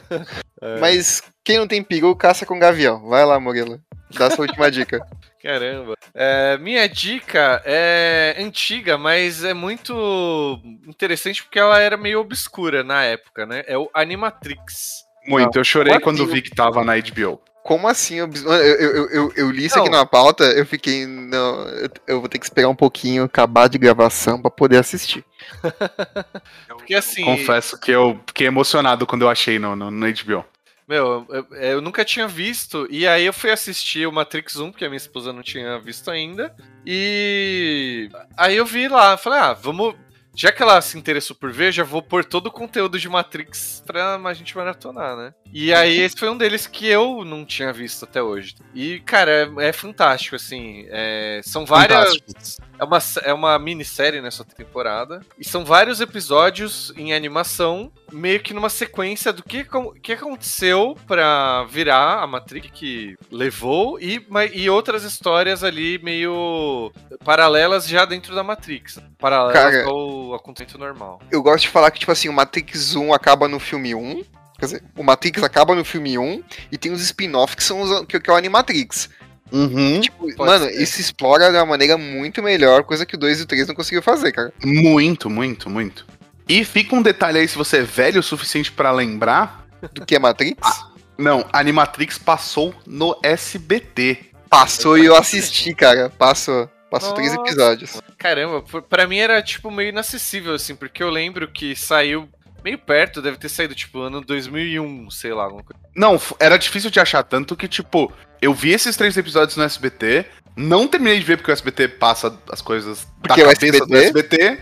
É. 0.62 0.78
Mas 0.78 1.20
quem 1.44 1.58
não 1.58 1.66
tem 1.66 1.82
peru, 1.82 2.16
caça 2.16 2.46
com 2.46 2.58
gavião. 2.58 3.06
Vai 3.06 3.22
lá, 3.26 3.38
Murilo. 3.38 3.78
Dá 4.16 4.30
sua 4.30 4.46
última 4.46 4.70
dica. 4.70 5.04
Caramba. 5.42 5.94
É, 6.14 6.56
minha 6.56 6.88
dica 6.88 7.60
é 7.66 8.34
antiga, 8.38 8.96
mas 8.96 9.44
é 9.44 9.52
muito 9.52 10.58
interessante 10.86 11.42
porque 11.42 11.58
ela 11.58 11.78
era 11.78 11.98
meio 11.98 12.20
obscura 12.20 12.82
na 12.82 13.04
época, 13.04 13.44
né? 13.44 13.62
É 13.66 13.76
o 13.76 13.90
Animatrix. 13.92 15.03
Muito. 15.26 15.58
Eu 15.58 15.64
chorei 15.64 15.98
quando 16.00 16.22
assim? 16.22 16.32
vi 16.32 16.42
que 16.42 16.50
tava 16.50 16.84
na 16.84 16.94
HBO. 16.98 17.40
Como 17.62 17.88
assim? 17.88 18.16
Eu, 18.16 18.30
eu, 18.30 19.08
eu, 19.08 19.32
eu 19.34 19.50
li 19.50 19.64
isso 19.64 19.78
aqui 19.78 19.88
Não. 19.88 19.98
na 19.98 20.04
pauta, 20.04 20.44
eu 20.44 20.66
fiquei. 20.66 21.06
Não, 21.06 21.66
eu, 21.68 21.88
eu 22.06 22.20
vou 22.20 22.28
ter 22.28 22.38
que 22.38 22.44
esperar 22.44 22.68
um 22.68 22.74
pouquinho 22.74 23.24
acabar 23.24 23.68
de 23.68 23.78
gravação 23.78 24.40
pra 24.40 24.50
poder 24.50 24.76
assistir. 24.76 25.24
Porque 26.68 26.94
assim, 26.94 27.24
Confesso 27.24 27.80
que 27.80 27.90
eu 27.90 28.20
fiquei 28.26 28.46
emocionado 28.46 29.06
quando 29.06 29.22
eu 29.22 29.30
achei 29.30 29.58
no, 29.58 29.74
no, 29.74 29.90
no 29.90 30.06
HBO. 30.06 30.44
meu, 30.86 31.26
eu, 31.30 31.46
eu 31.56 31.80
nunca 31.80 32.04
tinha 32.04 32.28
visto, 32.28 32.86
e 32.90 33.06
aí 33.06 33.24
eu 33.24 33.32
fui 33.32 33.50
assistir 33.50 34.06
o 34.06 34.12
Matrix 34.12 34.56
1, 34.56 34.70
porque 34.70 34.84
a 34.84 34.88
minha 34.88 34.98
esposa 34.98 35.32
não 35.32 35.42
tinha 35.42 35.78
visto 35.78 36.10
ainda. 36.10 36.54
E 36.84 38.10
aí 38.36 38.56
eu 38.58 38.66
vi 38.66 38.88
lá, 38.88 39.16
falei, 39.16 39.38
ah, 39.38 39.54
vamos. 39.54 39.94
Já 40.34 40.50
que 40.50 40.62
ela 40.62 40.80
se 40.80 40.98
interessou 40.98 41.36
por 41.36 41.52
ver, 41.52 41.72
já 41.72 41.84
vou 41.84 42.02
pôr 42.02 42.24
todo 42.24 42.48
o 42.48 42.50
conteúdo 42.50 42.98
de 42.98 43.08
Matrix 43.08 43.82
pra 43.86 44.16
a 44.16 44.34
gente 44.34 44.56
maratonar, 44.56 45.16
né? 45.16 45.34
E 45.52 45.72
aí 45.72 46.00
esse 46.00 46.16
foi 46.16 46.28
um 46.28 46.36
deles 46.36 46.66
que 46.66 46.86
eu 46.86 47.24
não 47.24 47.44
tinha 47.44 47.72
visto 47.72 48.04
até 48.04 48.22
hoje. 48.22 48.56
E, 48.74 49.00
cara, 49.00 49.30
é, 49.58 49.68
é 49.68 49.72
fantástico, 49.72 50.34
assim. 50.34 50.86
é, 50.88 51.40
são 51.44 51.64
várias. 51.64 52.16
Fantástico. 52.16 52.64
É 52.78 52.84
uma, 52.84 52.98
é 53.22 53.32
uma 53.32 53.58
minissérie 53.58 54.20
nessa 54.20 54.44
temporada. 54.44 55.20
E 55.38 55.44
são 55.44 55.64
vários 55.64 56.00
episódios 56.00 56.92
em 56.96 57.14
animação, 57.14 57.92
meio 58.14 58.40
que 58.40 58.54
numa 58.54 58.70
sequência 58.70 59.32
do 59.32 59.42
que, 59.42 59.66
que 60.02 60.12
aconteceu 60.12 60.96
pra 61.06 61.64
virar 61.64 62.22
a 62.22 62.26
Matrix 62.26 62.70
que 62.72 63.16
levou 63.30 63.98
e, 64.00 64.24
e 64.52 64.70
outras 64.70 65.02
histórias 65.02 65.64
ali 65.64 65.98
meio 66.02 66.92
paralelas 67.24 67.86
já 67.86 68.04
dentro 68.04 68.34
da 68.34 68.42
Matrix. 68.42 68.98
Paralelas 69.18 69.52
Cara- 69.52 69.84
ao 69.86 70.34
acontecimento 70.34 70.78
normal. 70.78 71.20
Eu 71.30 71.42
gosto 71.42 71.62
de 71.62 71.68
falar 71.70 71.90
que, 71.90 71.98
tipo 71.98 72.12
assim, 72.12 72.28
o 72.28 72.32
Matrix 72.32 72.94
1 72.94 73.12
acaba 73.12 73.48
no 73.48 73.58
filme 73.58 73.94
1. 73.94 74.22
Quer 74.58 74.66
dizer, 74.66 74.84
o 74.96 75.02
Matrix 75.02 75.42
acaba 75.42 75.74
no 75.74 75.84
filme 75.84 76.16
1 76.16 76.42
e 76.70 76.78
tem 76.78 76.92
os 76.92 77.02
spin-offs 77.02 77.56
que 77.56 77.64
são 77.64 77.80
os, 77.82 78.06
que, 78.06 78.20
que 78.20 78.30
é 78.30 78.32
o 78.32 78.36
Animatrix. 78.36 79.10
Uhum. 79.52 80.00
Tipo, 80.00 80.26
mano, 80.38 80.64
ser. 80.66 80.82
isso 80.82 81.00
explora 81.00 81.50
de 81.50 81.56
uma 81.56 81.66
maneira 81.66 81.98
muito 81.98 82.42
melhor, 82.42 82.82
coisa 82.84 83.04
que 83.04 83.14
o 83.14 83.18
2 83.18 83.40
e 83.40 83.42
o 83.42 83.46
3 83.46 83.68
não 83.68 83.74
conseguiu 83.74 84.02
fazer, 84.02 84.32
cara. 84.32 84.52
Muito, 84.64 85.28
muito, 85.28 85.68
muito. 85.68 86.06
E 86.48 86.64
fica 86.64 86.94
um 86.94 87.02
detalhe 87.02 87.38
aí, 87.38 87.48
se 87.48 87.56
você 87.56 87.78
é 87.78 87.82
velho 87.82 88.20
o 88.20 88.22
suficiente 88.22 88.70
pra 88.70 88.90
lembrar. 88.90 89.64
Do 89.92 90.04
que 90.04 90.14
é 90.14 90.18
Matrix. 90.18 90.84
Não, 91.16 91.46
Animatrix 91.52 92.18
passou 92.18 92.74
no 92.86 93.18
SBT. 93.22 94.30
Passou 94.48 94.96
e 94.98 95.06
eu 95.06 95.16
assisti, 95.16 95.74
cara. 95.74 96.10
Passou. 96.10 96.70
Passou 96.90 97.12
três 97.14 97.34
Nossa. 97.34 97.50
episódios. 97.50 98.00
Caramba, 98.16 98.62
pra 98.88 99.06
mim 99.06 99.18
era 99.18 99.42
tipo 99.42 99.70
meio 99.70 99.88
inacessível, 99.88 100.54
assim, 100.54 100.76
porque 100.76 101.02
eu 101.02 101.10
lembro 101.10 101.48
que 101.48 101.74
saiu 101.74 102.28
meio 102.62 102.78
perto, 102.78 103.20
deve 103.20 103.36
ter 103.36 103.48
saído 103.48 103.74
tipo 103.74 104.00
ano 104.00 104.20
2001, 104.20 105.10
sei 105.10 105.34
lá, 105.34 105.44
alguma 105.44 105.62
coisa. 105.62 105.80
Não, 105.94 106.20
era 106.38 106.56
difícil 106.56 106.90
de 106.90 107.00
achar 107.00 107.22
tanto 107.22 107.56
que, 107.56 107.68
tipo, 107.68 108.12
eu 108.40 108.54
vi 108.54 108.70
esses 108.70 108.96
três 108.96 109.16
episódios 109.16 109.56
no 109.56 109.64
SBT, 109.64 110.24
Não 110.56 110.86
terminei 110.86 111.18
de 111.18 111.24
ver 111.24 111.36
porque 111.36 111.50
o 111.50 111.52
SBT 111.52 111.88
passa 111.88 112.38
as 112.50 112.62
coisas 112.62 113.06
Porque 113.20 113.42
da 113.42 113.50
o 113.50 113.52
cabeça 113.52 113.86
do 113.86 113.96
SBT. 113.96 114.58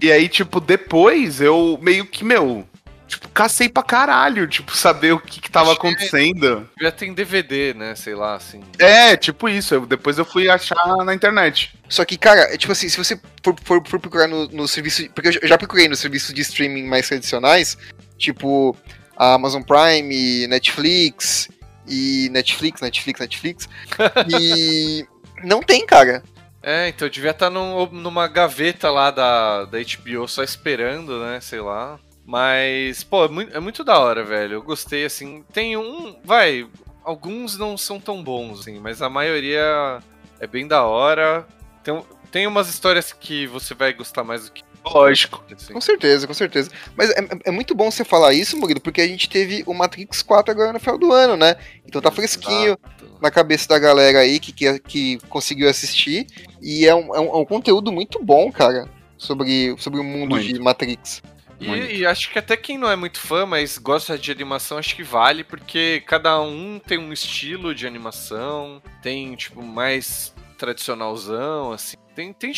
E 0.00 0.10
aí, 0.10 0.28
tipo, 0.28 0.60
depois 0.60 1.40
eu 1.40 1.78
meio 1.80 2.04
que, 2.06 2.24
meu, 2.24 2.66
tipo, 3.06 3.28
cacei 3.28 3.68
pra 3.68 3.82
caralho, 3.82 4.46
tipo, 4.48 4.76
saber 4.76 5.12
o 5.12 5.20
que 5.20 5.40
que 5.40 5.50
tava 5.50 5.72
acontecendo. 5.72 6.68
Já 6.80 6.90
tem 6.90 7.12
DVD, 7.14 7.74
né? 7.74 7.94
Sei 7.94 8.14
lá, 8.14 8.34
assim. 8.34 8.62
É, 8.78 9.16
tipo 9.16 9.48
isso. 9.48 9.74
Eu, 9.74 9.86
depois 9.86 10.18
eu 10.18 10.24
fui 10.24 10.48
achar 10.48 10.96
na 11.04 11.14
internet. 11.14 11.74
Só 11.88 12.04
que, 12.04 12.16
cara, 12.16 12.40
é 12.52 12.56
tipo 12.56 12.72
assim, 12.72 12.88
se 12.88 12.96
você 12.96 13.20
for, 13.44 13.54
for- 13.62 13.86
for 13.86 14.00
procurar 14.00 14.26
no, 14.26 14.48
no 14.48 14.66
serviço. 14.66 15.08
Porque 15.10 15.28
eu 15.28 15.32
já- 15.32 15.40
eu 15.42 15.48
já 15.48 15.58
procurei 15.58 15.88
nos 15.88 15.98
serviços 16.00 16.34
de 16.34 16.40
streaming 16.40 16.84
mais 16.84 17.06
tradicionais, 17.08 17.76
tipo 18.18 18.76
a 19.16 19.34
Amazon 19.34 19.62
Prime, 19.62 20.46
Netflix 20.48 21.48
e 21.86 22.28
Netflix, 22.32 22.80
Netflix, 22.80 23.20
Netflix. 23.20 23.68
e 24.40 25.04
não 25.44 25.60
tem, 25.62 25.84
cara. 25.86 26.22
É, 26.62 26.88
então 26.88 27.08
devia 27.08 27.32
estar 27.32 27.50
num- 27.50 27.86
numa 27.86 28.28
gaveta 28.28 28.90
lá 28.90 29.10
da, 29.10 29.64
da 29.64 29.78
HBO 29.78 30.28
só 30.28 30.42
esperando, 30.42 31.18
né? 31.20 31.40
Sei 31.40 31.60
lá. 31.60 31.98
Mas, 32.24 33.02
pô, 33.02 33.24
é 33.24 33.28
muito, 33.28 33.56
é 33.56 33.60
muito 33.60 33.82
da 33.82 33.98
hora, 33.98 34.22
velho. 34.24 34.54
Eu 34.54 34.62
gostei, 34.62 35.04
assim. 35.04 35.42
Tem 35.52 35.76
um. 35.76 36.16
Vai, 36.24 36.68
alguns 37.04 37.58
não 37.58 37.76
são 37.76 37.98
tão 38.00 38.22
bons, 38.22 38.60
assim, 38.60 38.78
mas 38.78 39.02
a 39.02 39.08
maioria 39.10 39.98
é 40.38 40.46
bem 40.46 40.68
da 40.68 40.84
hora. 40.84 41.44
Tem, 41.82 42.00
tem 42.30 42.46
umas 42.46 42.68
histórias 42.68 43.12
que 43.12 43.46
você 43.48 43.74
vai 43.74 43.92
gostar 43.92 44.22
mais 44.22 44.44
do 44.46 44.52
que. 44.52 44.62
Lógico. 44.84 45.44
Com 45.72 45.80
certeza, 45.80 46.26
com 46.26 46.34
certeza. 46.34 46.70
Mas 46.96 47.10
é, 47.10 47.24
é- 47.44 47.50
muito 47.50 47.74
bom 47.74 47.90
você 47.90 48.04
falar 48.04 48.34
isso, 48.34 48.56
Murilo, 48.56 48.80
porque 48.80 49.00
a 49.00 49.06
gente 49.06 49.28
teve 49.28 49.62
o 49.66 49.72
Matrix 49.72 50.22
4 50.22 50.50
agora 50.50 50.72
no 50.72 50.80
final 50.80 50.98
do 50.98 51.12
ano, 51.12 51.36
né? 51.36 51.56
Então 51.86 52.02
tá 52.02 52.10
fresquinho 52.10 52.76
Exato. 52.84 53.18
na 53.20 53.30
cabeça 53.30 53.68
da 53.68 53.78
galera 53.78 54.18
aí 54.18 54.40
que, 54.40 54.52
que, 54.52 54.78
que 54.80 55.18
conseguiu 55.28 55.68
assistir. 55.68 56.26
E 56.60 56.86
é 56.86 56.94
um, 56.94 57.14
é 57.14 57.20
um, 57.20 57.28
é 57.28 57.36
um 57.36 57.44
conteúdo 57.44 57.92
muito 57.92 58.22
bom, 58.22 58.50
cara, 58.50 58.88
sobre, 59.16 59.74
sobre 59.78 60.00
o 60.00 60.04
mundo 60.04 60.30
Muito. 60.30 60.52
de 60.52 60.58
Matrix. 60.58 61.22
E, 61.60 61.98
e 61.98 62.06
acho 62.06 62.30
que 62.30 62.38
até 62.38 62.56
quem 62.56 62.76
não 62.76 62.90
é 62.90 62.96
muito 62.96 63.20
fã, 63.20 63.46
mas 63.46 63.78
gosta 63.78 64.18
de 64.18 64.32
animação, 64.32 64.78
acho 64.78 64.96
que 64.96 65.04
vale, 65.04 65.44
porque 65.44 66.02
cada 66.06 66.40
um 66.40 66.80
tem 66.84 66.98
um 66.98 67.12
estilo 67.12 67.72
de 67.72 67.86
animação, 67.86 68.82
tem, 69.00 69.36
tipo, 69.36 69.62
mais 69.62 70.34
tradicionalzão, 70.58 71.72
assim. 71.72 71.96
Tem, 72.14 72.32
tem 72.32 72.52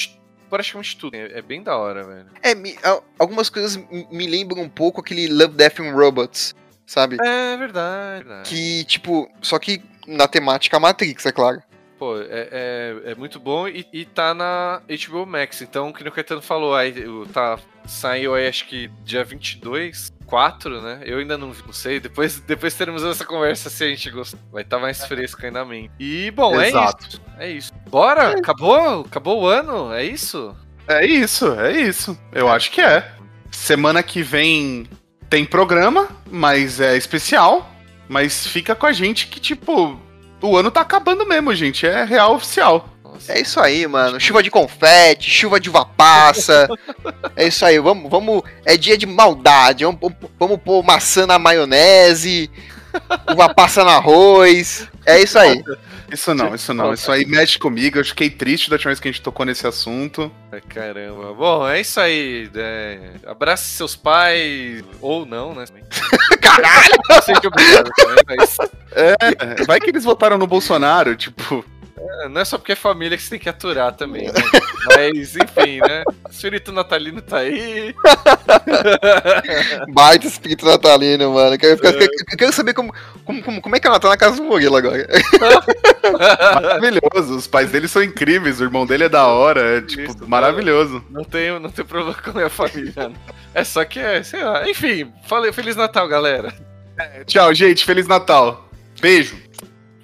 praticamente 0.54 0.96
tudo. 0.96 1.14
É, 1.16 1.38
é 1.38 1.42
bem 1.42 1.62
da 1.62 1.76
hora, 1.76 2.04
velho. 2.04 2.26
É, 2.42 2.54
me- 2.54 2.76
algumas 3.18 3.50
coisas 3.50 3.76
me 4.10 4.26
lembram 4.26 4.62
um 4.62 4.68
pouco 4.68 5.00
aquele 5.00 5.26
Love, 5.26 5.54
Death 5.56 5.80
and 5.80 5.92
Robots, 5.92 6.54
sabe? 6.86 7.16
É 7.20 7.56
verdade. 7.56 8.24
verdade. 8.24 8.48
Que, 8.48 8.84
tipo, 8.84 9.28
só 9.42 9.58
que 9.58 9.82
na 10.06 10.28
temática 10.28 10.78
Matrix, 10.78 11.26
é 11.26 11.32
claro. 11.32 11.60
Pô, 11.98 12.18
é, 12.20 12.26
é, 12.30 13.12
é 13.12 13.14
muito 13.14 13.38
bom 13.40 13.66
e, 13.68 13.86
e 13.92 14.04
tá 14.04 14.34
na 14.34 14.82
HBO 15.08 15.24
Max. 15.26 15.62
Então, 15.62 15.92
que 15.92 16.06
o 16.06 16.12
Caetano 16.12 16.42
falou, 16.42 16.74
aí 16.74 17.06
o- 17.06 17.26
tá, 17.26 17.58
saiu 17.86 18.34
aí 18.34 18.46
acho 18.46 18.66
que 18.66 18.88
dia 19.04 19.24
22, 19.24 20.12
4, 20.26 20.80
né? 20.82 21.00
Eu 21.04 21.18
ainda 21.18 21.38
não, 21.38 21.48
não 21.48 21.72
sei. 21.72 22.00
Depois, 22.00 22.40
depois 22.40 22.74
teremos 22.74 23.02
essa 23.04 23.24
conversa 23.24 23.70
se 23.70 23.84
a 23.84 23.88
gente 23.88 24.10
gostar. 24.10 24.38
Vai 24.52 24.62
estar 24.62 24.78
mais 24.78 25.04
fresco 25.04 25.44
ainda 25.44 25.60
a 25.60 25.64
mente. 25.64 25.92
E, 25.98 26.30
bom, 26.30 26.60
é 26.60 26.68
Exato. 26.68 27.06
isso. 27.08 27.20
É 27.38 27.50
isso. 27.50 27.72
Bora? 27.88 28.38
Acabou? 28.38 29.00
Acabou 29.00 29.42
o 29.42 29.46
ano? 29.46 29.92
É 29.92 30.04
isso? 30.04 30.54
É 30.86 31.06
isso, 31.06 31.52
é 31.58 31.72
isso. 31.72 32.18
Eu 32.32 32.48
acho 32.48 32.70
que 32.70 32.80
é. 32.80 33.10
Semana 33.50 34.02
que 34.02 34.22
vem 34.22 34.88
tem 35.30 35.44
programa, 35.44 36.08
mas 36.30 36.80
é 36.80 36.96
especial. 36.96 37.70
Mas 38.08 38.46
fica 38.46 38.74
com 38.74 38.86
a 38.86 38.92
gente 38.92 39.26
que, 39.28 39.40
tipo, 39.40 39.98
o 40.40 40.56
ano 40.56 40.70
tá 40.70 40.82
acabando 40.82 41.26
mesmo, 41.26 41.54
gente. 41.54 41.86
É 41.86 42.04
real 42.04 42.34
oficial. 42.34 42.88
É 43.28 43.40
isso 43.40 43.60
aí, 43.60 43.86
mano. 43.86 44.20
Chuva 44.20 44.42
de 44.42 44.50
confete, 44.50 45.30
chuva 45.30 45.58
de 45.58 45.68
uva 45.70 45.84
passa. 45.84 46.68
é 47.36 47.46
isso 47.46 47.64
aí, 47.64 47.78
vamos, 47.78 48.10
vamos. 48.10 48.42
É 48.64 48.76
dia 48.76 48.96
de 48.98 49.06
maldade. 49.06 49.84
Vamos, 49.84 50.00
vamos- 50.38 50.60
pôr 50.62 50.82
maçã 50.82 51.26
na 51.26 51.38
maionese, 51.38 52.50
uva 53.30 53.52
passa 53.54 53.82
no 53.82 53.90
arroz. 53.90 54.88
É 55.06 55.20
isso 55.20 55.38
aí. 55.38 55.62
Isso 56.10 56.32
não, 56.34 56.54
isso 56.54 56.72
não. 56.72 56.92
Isso 56.92 57.10
aí 57.10 57.26
mexe 57.26 57.58
comigo. 57.58 57.98
Eu 57.98 58.04
fiquei 58.04 58.30
triste 58.30 58.70
da 58.70 58.76
última 58.76 58.90
vez 58.90 59.00
que 59.00 59.08
a 59.08 59.10
gente 59.10 59.20
tocou 59.22 59.44
nesse 59.44 59.66
assunto. 59.66 60.30
Ai, 60.52 60.60
Caramba. 60.60 61.34
Bom, 61.34 61.68
é 61.68 61.80
isso 61.80 61.98
aí. 61.98 62.48
É... 62.54 62.98
Abrace 63.26 63.64
seus 63.64 63.96
pais. 63.96 64.84
Ou 65.00 65.26
não, 65.26 65.54
né? 65.54 65.64
Caralho! 66.40 66.94
Não 67.08 67.22
sei 67.22 67.34
que 67.34 67.46
obrigado 67.48 67.90
também, 67.96 68.16
mas. 68.26 68.56
É, 68.92 69.64
vai 69.66 69.80
que 69.80 69.90
eles 69.90 70.04
votaram 70.04 70.38
no 70.38 70.46
Bolsonaro, 70.46 71.16
tipo. 71.16 71.64
É, 72.22 72.28
Não 72.28 72.40
é 72.40 72.44
só 72.44 72.58
porque 72.58 72.72
é 72.72 72.76
família 72.76 73.16
que 73.16 73.22
você 73.22 73.30
tem 73.30 73.38
que 73.38 73.48
aturar 73.48 73.92
também, 73.94 74.26
né? 74.26 74.32
Mas, 74.88 75.36
enfim, 75.36 75.78
né? 75.80 76.02
Espírito 76.30 76.70
natalino 76.72 77.22
tá 77.22 77.38
aí. 77.38 77.94
Baita 79.88 80.26
espírito 80.26 80.66
natalino, 80.66 81.32
mano. 81.32 81.56
Quero, 81.58 81.76
ficar- 81.76 81.92
eu 81.94 82.36
quero 82.36 82.52
saber 82.52 82.74
como, 82.74 82.92
como, 83.24 83.42
como, 83.42 83.60
como 83.62 83.76
é 83.76 83.80
que 83.80 83.86
é 83.86 83.90
o 83.90 83.92
Natal 83.92 84.10
na 84.10 84.16
casa 84.16 84.36
do 84.36 84.44
Murilo 84.44 84.76
agora. 84.76 85.06
Maravilhoso. 86.60 87.36
Os 87.36 87.46
pais 87.46 87.70
dele 87.70 87.88
são 87.88 88.02
incríveis. 88.02 88.60
O 88.60 88.64
irmão 88.64 88.86
dele 88.86 89.04
é 89.04 89.08
da 89.08 89.26
hora. 89.26 89.78
É, 89.78 89.80
tipo, 89.80 90.02
Isso, 90.02 90.28
maravilhoso. 90.28 91.04
Não 91.10 91.24
tenho, 91.24 91.58
não 91.60 91.70
tenho 91.70 91.86
problema 91.86 92.14
com 92.14 92.30
a 92.30 92.34
minha 92.34 92.50
família. 92.50 92.92
não. 92.96 93.14
É 93.54 93.64
só 93.64 93.84
que 93.84 93.98
é, 94.00 94.22
sei 94.22 94.42
lá. 94.42 94.68
Enfim, 94.68 95.12
falei 95.26 95.52
Feliz 95.52 95.76
Natal, 95.76 96.06
galera. 96.08 96.52
Tchau, 97.26 97.54
gente. 97.54 97.84
Feliz 97.84 98.06
Natal. 98.06 98.68
Beijo. 99.00 99.36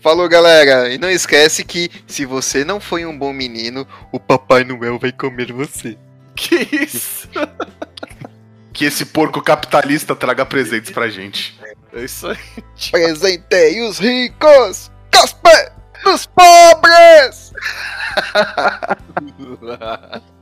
Falou, 0.01 0.29
galera. 0.29 0.89
E 0.93 0.99
não 0.99 1.11
esquece 1.11 1.65
que 1.65 1.91
se 2.07 2.25
você 2.25 2.65
não 2.65 2.81
foi 2.81 3.05
um 3.05 3.17
bom 3.17 3.33
menino, 3.33 3.87
o 4.11 4.19
Papai 4.19 4.65
Noel 4.65 4.99
vai 4.99 5.13
comer 5.13 5.53
você. 5.53 5.97
Que 6.35 6.69
isso? 6.73 7.29
Que 8.73 8.85
esse 8.87 9.05
porco 9.05 9.43
capitalista 9.43 10.15
traga 10.17 10.47
presentes 10.47 10.91
pra 10.91 11.11
gente. 11.11 11.59
É 11.93 12.05
isso 12.05 12.29
aí. 12.29 12.39
Presentei 12.91 13.83
os 13.83 13.99
ricos, 13.99 14.91
cospe 15.13 15.71
dos 16.03 16.25
pobres. 16.27 17.53